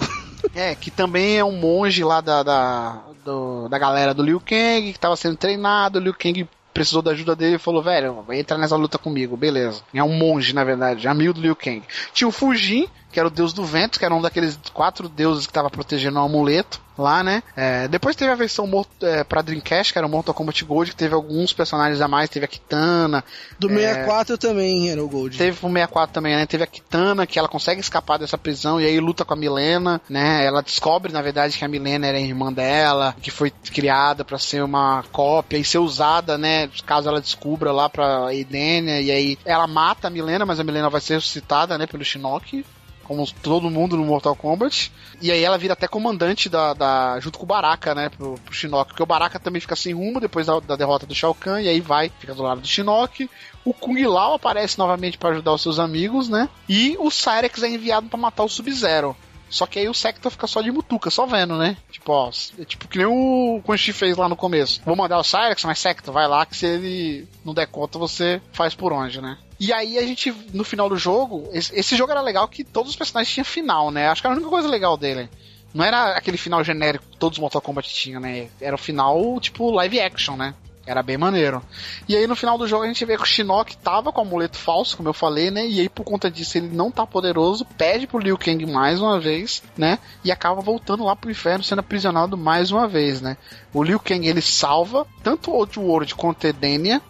É, 0.55 0.75
que 0.75 0.91
também 0.91 1.39
é 1.39 1.45
um 1.45 1.53
monge 1.57 2.03
lá 2.05 2.21
da, 2.21 2.43
da, 2.43 3.03
do- 3.25 3.69
da 3.69 3.79
galera 3.79 4.13
do 4.13 4.23
Liu 4.23 4.41
Kang, 4.41 4.93
que 4.93 4.99
tava 4.99 5.17
sendo 5.17 5.37
treinado, 5.37 5.99
o 5.99 6.03
Liu 6.03 6.15
Kang 6.15 6.47
precisou 6.73 7.03
da 7.03 7.11
ajuda 7.11 7.37
dele 7.37 7.57
e 7.57 7.59
falou, 7.59 7.83
velho, 7.83 8.25
entra 8.31 8.57
nessa 8.57 8.77
luta 8.77 8.99
comigo, 8.99 9.37
beleza. 9.37 9.83
É 9.93 10.03
um 10.03 10.13
monge, 10.13 10.55
na 10.55 10.65
verdade, 10.65 11.09
amigo 11.09 11.35
do 11.35 11.41
Liu 11.41 11.57
Kang. 11.57 11.83
Tinha 12.13 12.29
o 12.29 12.33
Fujin, 12.33 12.89
que 13.13 13.19
era 13.19 13.29
o 13.29 13.31
deus 13.31 13.53
do 13.53 13.65
vento, 13.65 13.99
que 13.99 14.05
era 14.05 14.15
um 14.15 14.23
daqueles 14.23 14.59
quatro 14.73 15.09
deuses 15.09 15.47
que 15.47 15.53
tava 15.53 15.71
protegendo 15.71 16.19
o 16.19 16.23
amuleto 16.23 16.81
lá, 17.01 17.23
né? 17.23 17.43
É, 17.57 17.89
depois 17.89 18.15
teve 18.17 18.31
a 18.31 18.37
versão 18.37 18.69
é, 19.03 19.25
pra 19.25 19.43
Dreamcast, 19.43 19.93
que 19.93 19.99
era 19.99 20.07
o 20.07 20.11
Mortal 20.11 20.35
Kombat 20.35 20.65
Gold, 20.65 20.91
que 20.91 20.97
teve 20.97 21.15
alguns 21.15 21.53
personagens 21.53 22.01
a 22.01 22.09
mais, 22.09 22.29
teve 22.31 22.45
a 22.45 22.49
Kitana, 22.49 23.25
Do 23.59 23.71
É. 23.71 23.75
64 23.75 24.39
também 24.39 24.91
era 24.91 25.03
o 25.03 25.09
Gold. 25.09 25.37
Teve 25.37 25.57
o 25.57 25.69
64 25.69 26.15
também, 26.15 26.37
né? 26.37 26.47
Teve 26.47 26.65
a 26.65 26.67
Kitana, 26.67 27.27
que 27.27 27.39
ela 27.39 27.49
consegue 27.49 27.81
escapar 27.81 28.19
dessa 28.19 28.39
prisão 28.39 28.81
e 28.81 28.87
aí 28.87 29.01
luta 29.01 29.25
com 29.25 29.35
a 29.35 29.37
Milena, 29.37 30.01
né? 30.09 30.45
Ela 30.45 30.63
descobre, 30.63 31.13
na 31.13 31.23
verdade, 31.23 31.57
que 31.57 31.65
a 31.65 31.69
Milena 31.69 32.07
era 32.07 32.19
a 32.19 32.21
irmã 32.21 32.53
dela, 32.53 33.15
que 33.21 33.31
foi 33.31 33.51
criada 33.51 34.25
pra 34.25 34.39
ser 34.39 34.63
uma 34.63 35.03
cópia 35.11 35.59
e 35.59 35.65
ser 35.65 35.79
usada, 35.79 36.37
né? 36.37 36.69
Caso 36.87 37.09
ela 37.09 37.21
descubra 37.21 37.73
lá 37.73 37.89
pra 37.89 38.35
Edenia. 38.35 39.01
E 39.01 39.11
aí 39.11 39.39
ela 39.45 39.67
mata 39.67 40.09
a 40.09 40.11
Milena, 40.11 40.45
mas 40.47 40.61
a 40.61 40.65
Milena 40.65 40.91
vai 40.91 41.01
ser 41.01 41.15
ressuscitada, 41.15 41.79
né? 41.79 41.87
Pelo 41.87 42.05
Shinnok. 42.05 42.65
Como 43.11 43.27
todo 43.43 43.69
mundo 43.69 43.97
no 43.97 44.05
Mortal 44.05 44.37
Kombat. 44.37 44.93
E 45.21 45.33
aí 45.33 45.43
ela 45.43 45.59
vira 45.59 45.73
até 45.73 45.89
comandante 45.89 46.49
da, 46.49 46.73
da- 46.75 47.19
junto 47.19 47.39
com 47.41 47.45
o 47.45 47.49
Baraka, 47.49 47.93
né? 47.93 48.09
Pro, 48.09 48.37
pro 48.45 48.55
Shinnok. 48.55 48.91
Porque 48.91 49.03
o 49.03 49.07
Baraka 49.07 49.37
também 49.41 49.61
fica 49.61 49.75
sem 49.75 49.93
rumo 49.93 50.21
depois 50.21 50.47
da, 50.47 50.61
da 50.61 50.77
derrota 50.77 51.07
do 51.07 51.15
Shao 51.15 51.35
Kahn. 51.35 51.61
E 51.61 51.69
aí 51.69 51.81
vai, 51.81 52.09
fica 52.21 52.33
do 52.37 52.45
lado 52.45 52.61
do 52.61 52.69
Shinnok. 52.69 53.29
O 53.65 53.75
Kung 53.75 54.01
Lao 54.07 54.35
aparece 54.35 54.79
novamente 54.79 55.19
pra 55.19 55.31
ajudar 55.31 55.53
os 55.55 55.61
seus 55.61 55.81
amigos, 55.81 56.29
né? 56.29 56.49
E 56.69 56.97
o 57.01 57.11
Cyrex 57.11 57.61
é 57.65 57.69
enviado 57.71 58.09
pra 58.09 58.17
matar 58.17 58.45
o 58.45 58.49
Sub-Zero. 58.49 59.17
Só 59.51 59.67
que 59.67 59.81
aí 59.81 59.89
o 59.89 59.95
Sector 59.95 60.31
fica 60.31 60.47
só 60.47 60.63
de 60.63 60.71
mutuca, 60.71 61.11
só 61.11 61.27
vendo, 61.27 61.59
né? 61.59 61.77
Tipo, 61.91 62.13
ó, 62.13 62.31
é 62.59 62.65
tipo 62.65 62.87
que 62.89 62.97
nem 62.97 63.07
o 63.07 63.61
Quan 63.65 63.77
Chi 63.77 63.93
fez 63.93 64.17
lá 64.17 64.29
no 64.29 64.37
começo. 64.37 64.81
Vou 64.87 64.97
mandar 64.97 65.19
o 65.19 65.25
Cyrex, 65.25 65.65
mas 65.65 65.81
Sector, 65.81 66.15
vai 66.15 66.29
lá 66.29 66.47
que 66.47 66.57
se 66.57 66.67
ele 66.67 67.29
não 67.45 67.53
der 67.53 67.67
conta, 67.67 67.99
você 67.99 68.41
faz 68.53 68.75
por 68.75 68.93
onde, 68.93 69.21
né? 69.21 69.37
E 69.59 69.73
aí 69.73 69.99
a 69.99 70.03
gente, 70.03 70.33
no 70.55 70.65
final 70.65 70.89
do 70.89 70.97
jogo, 70.97 71.51
esse, 71.53 71.79
esse 71.79 71.97
jogo 71.97 72.13
era 72.13 72.23
legal 72.23 72.49
que 72.49 72.65
todos 72.65 72.91
os 72.91 72.97
personagens 72.97 73.35
tinham 73.35 73.45
final, 73.45 73.91
né? 73.91 74.09
Acho 74.09 74.23
que 74.23 74.27
era 74.27 74.35
a 74.35 74.39
única 74.39 74.49
coisa 74.51 74.69
legal 74.69 74.97
dele. 74.97 75.29
Não 75.75 75.85
era 75.85 76.17
aquele 76.17 76.37
final 76.37 76.65
genérico 76.65 77.05
que 77.11 77.19
todos 77.19 77.37
os 77.37 77.41
Mortal 77.41 77.61
Kombat 77.61 77.93
tinham, 77.93 78.21
né? 78.21 78.49
Era 78.61 78.75
o 78.75 78.79
final, 78.79 79.39
tipo, 79.41 79.71
live 79.71 80.01
action, 80.01 80.37
né? 80.37 80.55
Era 80.87 81.03
bem 81.03 81.19
maneiro. 81.19 81.63
E 82.09 82.17
aí 82.17 82.27
no 82.27 82.35
final 82.35 82.57
do 82.57 82.67
jogo 82.67 82.85
a 82.85 82.87
gente 82.87 83.05
vê 83.05 83.17
que 83.17 83.23
o 83.23 83.27
Shinnok 83.27 83.77
tava 83.77 84.11
com 84.11 84.21
o 84.21 84.25
amuleto 84.25 84.57
falso, 84.57 84.97
como 84.97 85.09
eu 85.09 85.13
falei, 85.13 85.51
né? 85.51 85.67
E 85.67 85.81
aí 85.81 85.89
por 85.89 86.05
conta 86.05 86.31
disso 86.31 86.59
ele 86.59 86.69
não 86.69 86.91
tá 86.91 87.07
poderoso, 87.07 87.65
pede 87.77 88.07
pro 88.07 88.19
Liu 88.19 88.39
Kang 88.39 88.65
mais 88.67 89.01
uma 89.01 89.21
vez, 89.21 89.63
né? 89.77 89.99
E 90.25 90.33
acaba 90.33 90.61
voltando 90.61 91.05
lá 91.05 91.15
pro 91.15 91.31
inferno, 91.31 91.63
sendo 91.63 91.81
aprisionado 91.81 92.37
mais 92.37 92.71
uma 92.71 92.89
vez, 92.89 93.21
né? 93.21 93.37
O 93.73 93.83
Liu 93.83 94.01
Kang 94.01 94.27
ele 94.27 94.41
salva 94.41 95.07
tanto 95.23 95.51
o 95.51 95.55
Outworld 95.55 96.15
quanto 96.15 96.47
Edenia, 96.47 97.01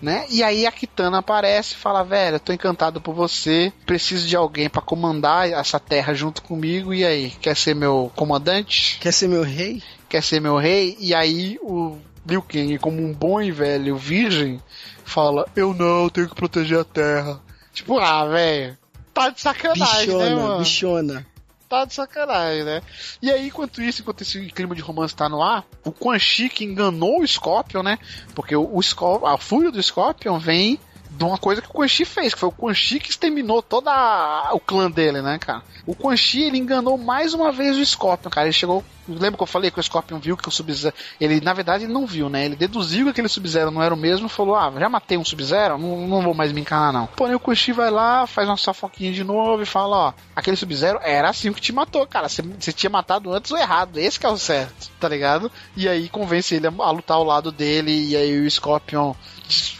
né? 0.00 0.24
E 0.30 0.42
aí 0.42 0.66
a 0.66 0.72
Kitana 0.72 1.18
aparece 1.18 1.74
e 1.74 1.76
fala: 1.76 2.04
"Velho, 2.04 2.36
eu 2.36 2.40
tô 2.40 2.52
encantado 2.52 3.00
por 3.00 3.14
você, 3.14 3.72
preciso 3.84 4.26
de 4.26 4.36
alguém 4.36 4.68
pra 4.68 4.82
comandar 4.82 5.48
essa 5.48 5.80
terra 5.80 6.14
junto 6.14 6.42
comigo. 6.42 6.94
E 6.94 7.04
aí, 7.04 7.30
quer 7.40 7.56
ser 7.56 7.74
meu 7.74 8.10
comandante? 8.14 8.98
Quer 9.00 9.12
ser 9.12 9.28
meu 9.28 9.42
rei? 9.42 9.82
Quer 10.08 10.22
ser 10.22 10.40
meu 10.40 10.56
rei?" 10.56 10.96
E 11.00 11.14
aí 11.14 11.58
o 11.62 11.98
Liu 12.28 12.42
Kang, 12.42 12.78
como 12.78 13.02
um 13.02 13.12
bom 13.12 13.40
e 13.40 13.50
velho 13.50 13.96
virgem, 13.96 14.60
fala: 15.04 15.46
"Eu 15.54 15.72
não, 15.72 16.08
tenho 16.08 16.28
que 16.28 16.34
proteger 16.34 16.80
a 16.80 16.84
terra." 16.84 17.40
Tipo, 17.72 17.98
ah, 17.98 18.26
velho, 18.26 18.76
tá 19.12 19.30
de 19.30 19.40
sacanagem, 19.40 20.08
né, 20.08 20.24
Bichona, 20.24 20.36
mano? 20.36 20.58
bichona. 20.58 21.26
tá 21.68 21.84
de 21.84 21.94
sacanagem, 21.94 22.64
né? 22.64 22.82
E 23.20 23.30
aí, 23.30 23.46
enquanto 23.48 23.82
isso, 23.82 24.02
enquanto 24.02 24.22
esse 24.22 24.46
clima 24.46 24.74
de 24.74 24.82
romance 24.82 25.14
tá 25.14 25.28
no 25.28 25.42
ar, 25.42 25.64
o 25.84 25.92
Quan 25.92 26.18
Chi 26.18 26.48
que 26.48 26.64
enganou 26.64 27.20
o 27.20 27.26
Scorpion, 27.26 27.82
né? 27.82 27.98
Porque 28.34 28.56
o, 28.56 28.62
o 28.62 29.26
a 29.26 29.38
fúria 29.38 29.70
do 29.70 29.82
Scorpion 29.82 30.38
vem 30.38 30.78
de 31.16 31.24
uma 31.24 31.38
coisa 31.38 31.62
que 31.62 31.68
o 31.68 31.72
Quan 31.72 31.88
Chi 31.88 32.04
fez, 32.04 32.34
que 32.34 32.40
foi 32.40 32.48
o 32.48 32.52
Quan 32.52 32.74
Chi 32.74 33.00
que 33.00 33.10
exterminou 33.10 33.62
toda 33.62 33.90
a- 33.90 34.50
o 34.52 34.60
clã 34.60 34.90
dele, 34.90 35.22
né, 35.22 35.38
cara? 35.38 35.62
O 35.86 35.94
Quan 35.94 36.16
Chi, 36.16 36.42
ele 36.42 36.58
enganou 36.58 36.98
mais 36.98 37.32
uma 37.32 37.50
vez 37.50 37.76
o 37.76 37.84
Scorpion, 37.84 38.30
cara. 38.30 38.46
Ele 38.46 38.52
chegou... 38.52 38.84
Lembra 39.08 39.36
que 39.36 39.42
eu 39.44 39.46
falei 39.46 39.70
que 39.70 39.78
o 39.78 39.82
Scorpion 39.82 40.18
viu 40.18 40.36
que 40.36 40.48
o 40.48 40.50
Sub-Zero... 40.50 40.92
Ele, 41.20 41.40
na 41.40 41.52
verdade, 41.52 41.84
ele 41.84 41.92
não 41.92 42.04
viu, 42.06 42.28
né? 42.28 42.44
Ele 42.44 42.56
deduziu 42.56 43.04
que 43.04 43.10
aquele 43.12 43.28
Sub-Zero 43.28 43.70
não 43.70 43.80
era 43.80 43.94
o 43.94 43.96
mesmo 43.96 44.28
falou, 44.28 44.56
ah, 44.56 44.72
já 44.76 44.88
matei 44.88 45.16
um 45.16 45.24
Sub-Zero, 45.24 45.78
não, 45.78 46.08
não 46.08 46.22
vou 46.22 46.34
mais 46.34 46.50
me 46.50 46.60
encanar, 46.60 46.92
não. 46.92 47.06
Porém, 47.06 47.36
o 47.36 47.40
Quan 47.40 47.54
Chi 47.54 47.70
vai 47.70 47.88
lá, 47.88 48.26
faz 48.26 48.48
uma 48.48 48.56
fofoquinha 48.56 49.12
de 49.12 49.22
novo 49.22 49.62
e 49.62 49.66
fala, 49.66 49.96
ó, 49.96 50.12
aquele 50.34 50.56
Sub-Zero 50.56 50.98
era 51.02 51.28
assim 51.30 51.52
que 51.52 51.60
te 51.60 51.72
matou, 51.72 52.04
cara. 52.06 52.28
Você 52.28 52.72
tinha 52.72 52.90
matado 52.90 53.32
antes 53.32 53.52
o 53.52 53.56
errado, 53.56 53.96
esse 53.96 54.18
que 54.18 54.26
é 54.26 54.28
o 54.28 54.36
certo, 54.36 54.90
tá 54.98 55.08
ligado? 55.08 55.52
E 55.76 55.88
aí 55.88 56.08
convence 56.08 56.56
ele 56.56 56.66
a, 56.66 56.72
a 56.76 56.90
lutar 56.90 57.16
ao 57.16 57.24
lado 57.24 57.52
dele, 57.52 57.92
e 58.08 58.16
aí 58.16 58.40
o 58.40 58.50
Scorpion 58.50 59.14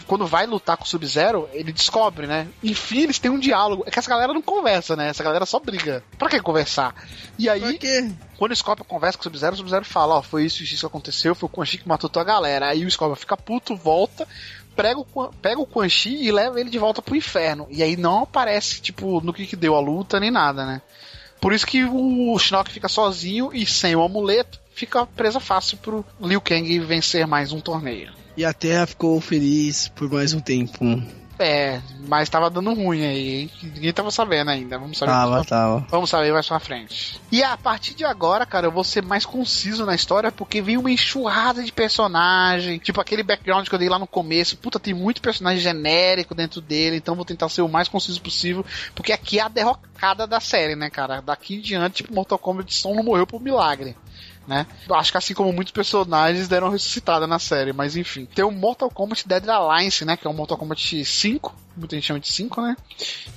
quando 0.07 0.25
vai 0.25 0.45
lutar 0.47 0.77
com 0.77 0.85
o 0.85 0.87
Sub-Zero, 0.87 1.26
ele 1.53 1.71
descobre, 1.71 2.27
né? 2.27 2.47
Enfim, 2.63 3.03
eles 3.03 3.19
têm 3.19 3.31
um 3.31 3.39
diálogo. 3.39 3.83
É 3.85 3.91
que 3.91 3.99
essa 3.99 4.09
galera 4.09 4.33
não 4.33 4.41
conversa, 4.41 4.95
né? 4.95 5.09
Essa 5.09 5.23
galera 5.23 5.45
só 5.45 5.59
briga. 5.59 6.03
Pra 6.17 6.29
que 6.29 6.39
conversar? 6.39 6.95
E 7.37 7.49
aí, 7.49 7.79
quando 8.37 8.51
o 8.51 8.55
Scorpion 8.55 8.85
conversa 8.85 9.17
com 9.17 9.21
o 9.21 9.23
Sub-Zero, 9.23 9.53
o 9.53 9.57
Sub-Zero 9.57 9.85
fala, 9.85 10.15
ó, 10.15 10.21
foi 10.21 10.45
isso, 10.45 10.63
isso 10.63 10.79
que 10.79 10.85
aconteceu, 10.85 11.35
foi 11.35 11.47
o 11.47 11.51
Quan 11.51 11.65
Chi 11.65 11.77
que 11.77 11.87
matou 11.87 12.09
tua 12.09 12.23
galera. 12.23 12.69
Aí 12.69 12.85
o 12.85 12.91
Scorpion 12.91 13.15
fica 13.15 13.35
puto, 13.35 13.75
volta, 13.75 14.27
pega 14.75 14.99
o, 14.99 15.33
pega 15.41 15.59
o 15.59 15.65
Quan 15.65 15.89
Chi 15.89 16.15
e 16.23 16.31
leva 16.31 16.59
ele 16.59 16.69
de 16.69 16.79
volta 16.79 17.01
pro 17.01 17.15
inferno. 17.15 17.67
E 17.69 17.81
aí 17.81 17.97
não 17.97 18.23
aparece, 18.23 18.81
tipo, 18.81 19.21
no 19.21 19.33
que 19.33 19.47
que 19.47 19.55
deu 19.55 19.75
a 19.75 19.79
luta, 19.79 20.19
nem 20.19 20.31
nada, 20.31 20.65
né? 20.65 20.81
Por 21.39 21.53
isso 21.53 21.67
que 21.67 21.83
o 21.83 22.37
Shinnok 22.39 22.71
fica 22.71 22.87
sozinho 22.87 23.51
e 23.53 23.65
sem 23.65 23.95
o 23.95 24.03
amuleto, 24.03 24.59
fica 24.77 25.05
presa 25.07 25.39
fácil 25.39 25.77
pro 25.79 26.05
Liu 26.21 26.39
Kang 26.39 26.79
vencer 26.81 27.25
mais 27.25 27.51
um 27.51 27.59
torneio. 27.59 28.11
E 28.37 28.45
a 28.45 28.53
Terra 28.53 28.85
ficou 28.85 29.19
feliz 29.19 29.87
por 29.89 30.09
mais 30.11 30.33
um 30.33 30.39
tempo. 30.39 30.85
É, 31.39 31.81
mas 32.07 32.29
tava 32.29 32.49
dando 32.49 32.73
ruim 32.73 33.05
aí, 33.05 33.41
hein? 33.41 33.51
Ninguém 33.61 33.93
tava 33.93 34.09
sabendo 34.09 34.49
ainda. 34.49 34.77
Vamos 34.77 34.97
saber 34.97 35.11
Tava, 35.11 35.31
mais 35.31 35.45
pra- 35.47 35.57
tava. 35.57 35.87
Vamos 35.89 36.09
saber 36.09 36.31
mais 36.33 36.47
pra 36.47 36.59
frente. 36.59 37.19
E 37.31 37.43
a 37.43 37.55
partir 37.57 37.93
de 37.95 38.03
agora, 38.03 38.43
cara, 38.45 38.67
eu 38.67 38.71
vou 38.71 38.83
ser 38.83 39.03
mais 39.03 39.23
conciso 39.25 39.85
na 39.85 39.93
história 39.93 40.31
porque 40.31 40.61
vem 40.63 40.77
uma 40.77 40.91
enxurrada 40.91 41.63
de 41.63 41.71
personagem. 41.71 42.79
Tipo 42.79 43.01
aquele 43.01 43.21
background 43.23 43.67
que 43.67 43.73
eu 43.73 43.79
dei 43.79 43.89
lá 43.89 43.99
no 43.99 44.07
começo. 44.07 44.57
Puta, 44.57 44.79
tem 44.79 44.93
muito 44.95 45.21
personagem 45.21 45.59
genérico 45.61 46.33
dentro 46.35 46.59
dele, 46.61 46.97
então 46.97 47.15
vou 47.15 47.25
tentar 47.25 47.49
ser 47.49 47.61
o 47.61 47.69
mais 47.69 47.87
conciso 47.87 48.21
possível. 48.21 48.65
Porque 48.95 49.11
aqui 49.11 49.37
é 49.39 49.43
a 49.43 49.47
derrocada 49.47 50.25
da 50.25 50.39
série, 50.39 50.75
né, 50.75 50.89
cara? 50.89 51.21
Daqui 51.21 51.55
em 51.55 51.61
diante, 51.61 51.97
tipo, 51.97 52.13
Mortal 52.15 52.39
Kombat 52.39 52.73
só 52.73 52.93
não 52.93 53.03
morreu 53.03 53.25
por 53.27 53.41
milagre 53.41 53.95
né? 54.47 54.65
Acho 54.89 55.11
que 55.11 55.17
assim 55.17 55.33
como 55.33 55.51
muitos 55.51 55.73
personagens 55.73 56.47
deram 56.47 56.69
ressuscitada 56.69 57.27
na 57.27 57.37
série, 57.37 57.73
mas 57.73 57.97
enfim. 57.97 58.25
Tem 58.33 58.45
o 58.45 58.51
Mortal 58.51 58.89
Kombat 58.89 59.27
Dead 59.27 59.47
Alliance, 59.49 60.05
né? 60.05 60.15
Que 60.15 60.25
é 60.25 60.29
o 60.29 60.33
Mortal 60.33 60.57
Kombat 60.57 61.03
5, 61.03 61.53
muita 61.75 61.95
gente 61.95 62.05
chama 62.05 62.19
de 62.19 62.31
5, 62.31 62.61
né? 62.61 62.77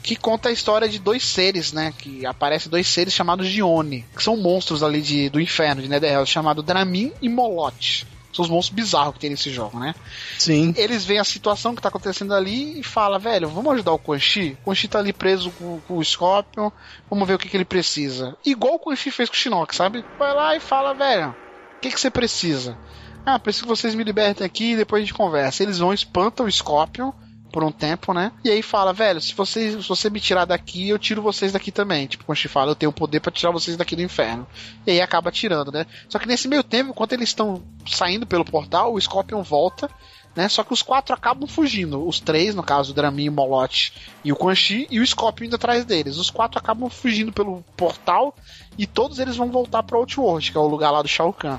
Que 0.03 0.15
conta 0.15 0.49
a 0.49 0.53
história 0.53 0.89
de 0.89 0.99
dois 0.99 1.25
seres, 1.25 1.73
né? 1.73 1.93
Que 1.99 2.25
aparecem 2.25 2.71
dois 2.71 2.87
seres 2.87 3.13
chamados 3.13 3.49
de 3.49 3.63
Oni, 3.63 4.05
que 4.15 4.23
são 4.23 4.37
monstros 4.37 4.83
ali 4.83 5.03
de, 5.03 5.29
do 5.29 5.41
inferno, 5.41 5.83
de 5.83 5.89
Netherrealm, 5.89 6.25
chamado 6.25 6.63
Dramin 6.63 7.13
e 7.21 7.29
Moloch. 7.29 8.07
São 8.33 8.45
os 8.45 8.51
monstros 8.51 8.75
bizarros 8.75 9.15
que 9.15 9.21
tem 9.21 9.31
nesse 9.31 9.51
jogo, 9.51 9.79
né? 9.79 9.95
Sim. 10.39 10.73
Eles 10.77 11.05
veem 11.05 11.19
a 11.19 11.25
situação 11.25 11.75
que 11.75 11.83
tá 11.83 11.89
acontecendo 11.89 12.33
ali 12.33 12.81
e 12.81 12.83
fala, 12.83 13.19
velho, 13.19 13.49
vamos 13.49 13.73
ajudar 13.75 13.93
o 13.93 13.99
Quan 13.99 14.19
Chi? 14.19 14.57
O 14.63 14.65
Quan 14.67 14.75
Chi 14.75 14.89
tá 14.89 14.99
ali 14.99 15.13
preso 15.13 15.51
com, 15.53 15.81
com 15.81 15.99
o 15.99 16.05
Scorpion, 16.05 16.71
vamos 17.09 17.27
ver 17.27 17.35
o 17.35 17.39
que, 17.39 17.49
que 17.49 17.57
ele 17.57 17.65
precisa. 17.65 18.37
Igual 18.45 18.75
o 18.75 18.79
Quan 18.79 18.95
Chi 18.95 19.11
fez 19.11 19.29
com 19.29 19.35
o 19.35 19.39
Shinnok, 19.39 19.75
sabe? 19.75 20.05
Vai 20.19 20.35
lá 20.35 20.57
e 20.57 20.61
fala, 20.61 20.95
velho, 20.95 21.31
o 21.31 21.81
que, 21.81 21.91
que 21.91 22.01
você 22.01 22.11
precisa? 22.11 22.79
Ah, 23.25 23.39
preciso 23.39 23.65
que 23.65 23.71
vocês 23.71 23.95
me 23.95 24.05
libertem 24.05 24.47
aqui 24.47 24.73
e 24.73 24.77
depois 24.77 25.03
a 25.03 25.05
gente 25.05 25.15
conversa. 25.15 25.63
Eles 25.63 25.79
vão, 25.79 25.93
espantam 25.93 26.47
o 26.47 26.53
Scorpion 26.53 27.13
por 27.51 27.65
um 27.65 27.73
tempo, 27.73 28.15
né? 28.15 28.33
E 28.45 28.51
aí 28.51 28.63
fala, 28.63 28.93
velho, 28.93 29.21
se, 29.21 29.35
vocês, 29.35 29.83
se 29.83 29.89
você 29.89 30.09
me 30.09 30.21
tirar 30.21 30.45
daqui, 30.45 30.89
eu 30.89 30.99
tiro 30.99 31.21
vocês 31.21 31.53
daqui 31.53 31.71
também. 31.71 32.07
Tipo, 32.07 32.25
quando 32.25 32.37
a 32.37 32.41
gente 32.41 32.49
fala, 32.49 32.71
eu 32.71 32.77
tenho 32.77 32.91
o 32.91 32.95
poder 32.95 33.21
pra 33.21 33.33
tirar 33.33 33.51
vocês 33.51 33.77
daqui 33.77 33.97
do 33.97 34.03
inferno. 34.03 34.47
E 34.87 34.93
aí 34.93 35.01
acaba 35.01 35.31
tirando, 35.31 35.73
né? 35.73 35.85
Só 36.09 36.19
que 36.19 36.27
nesse 36.27 36.49
meio 36.49 36.63
tempo, 36.63 36.91
enquanto 36.91 37.13
eles 37.13 37.29
estão 37.29 37.63
saindo 37.87 38.27
pelo 38.27 38.45
portal, 38.45 38.95
o 38.95 39.01
Scorpion 39.01 39.43
volta, 39.43 39.91
né? 40.35 40.49
Só 40.49 40.63
que 40.63 40.73
os 40.73 40.83
quatro 40.83 41.15
acabam 41.15 41.49
fugindo. 41.49 42.07
Os 42.07 42.21
três, 42.21 42.55
no 42.55 42.63
caso, 42.63 42.93
o 42.93 42.95
Dramin, 42.95 43.29
o 43.29 43.33
Moloch 43.33 43.93
e 44.25 44.33
o 44.33 44.37
Quan 44.37 44.55
Chi, 44.55 44.87
e 44.91 45.01
o 45.01 45.07
Scorpion 45.07 45.47
indo 45.47 45.57
atrás 45.57 45.85
deles. 45.85 46.17
Os 46.17 46.31
quatro 46.31 46.59
acabam 46.59 46.89
fugindo 46.89 47.33
pelo 47.33 47.65
portal 47.77 48.35
e 48.79 48.87
todos 48.87 49.19
eles 49.19 49.37
vão 49.37 49.51
voltar 49.51 49.83
pra 49.83 49.99
Outworld, 49.99 50.51
que 50.51 50.57
é 50.57 50.61
o 50.61 50.69
lugar 50.69 50.91
lá 50.91 51.03
do 51.03 51.09
Shao 51.09 51.33
Kahn. 51.33 51.59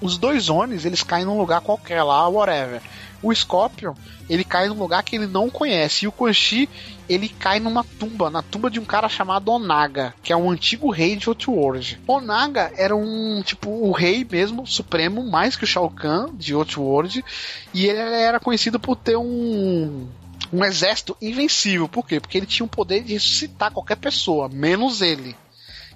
Os 0.00 0.16
dois 0.16 0.48
Onis, 0.48 0.84
eles 0.84 1.02
caem 1.02 1.24
num 1.24 1.38
lugar 1.38 1.60
qualquer 1.60 2.02
lá, 2.04 2.28
whatever. 2.28 2.80
O 3.22 3.34
Scorpion, 3.34 3.94
ele 4.28 4.44
cai 4.44 4.68
num 4.68 4.78
lugar 4.78 5.02
que 5.02 5.16
ele 5.16 5.26
não 5.26 5.50
conhece. 5.50 6.04
E 6.04 6.08
o 6.08 6.12
Quan 6.12 6.32
Chi, 6.32 6.68
ele 7.08 7.28
cai 7.28 7.58
numa 7.58 7.84
tumba, 7.84 8.30
na 8.30 8.42
tumba 8.42 8.70
de 8.70 8.78
um 8.78 8.84
cara 8.84 9.08
chamado 9.08 9.50
Onaga, 9.50 10.14
que 10.22 10.32
é 10.32 10.36
um 10.36 10.50
antigo 10.50 10.90
rei 10.90 11.16
de 11.16 11.28
Outworld. 11.28 12.00
Onaga 12.06 12.72
era 12.76 12.94
um, 12.94 13.42
tipo, 13.42 13.70
o 13.70 13.92
rei 13.92 14.26
mesmo, 14.30 14.66
supremo, 14.66 15.28
mais 15.28 15.56
que 15.56 15.64
o 15.64 15.66
Shao 15.66 15.90
Kahn 15.90 16.34
de 16.34 16.54
Outworld. 16.54 17.24
E 17.74 17.86
ele 17.86 17.98
era 17.98 18.38
conhecido 18.38 18.78
por 18.78 18.96
ter 18.96 19.16
um 19.16 20.06
um 20.52 20.64
exército 20.64 21.16
invencível. 21.20 21.88
Por 21.88 22.06
quê? 22.06 22.20
Porque 22.20 22.38
ele 22.38 22.46
tinha 22.46 22.64
o 22.64 22.68
poder 22.68 23.02
de 23.02 23.12
ressuscitar 23.12 23.70
qualquer 23.70 23.96
pessoa, 23.96 24.48
menos 24.48 25.02
ele. 25.02 25.36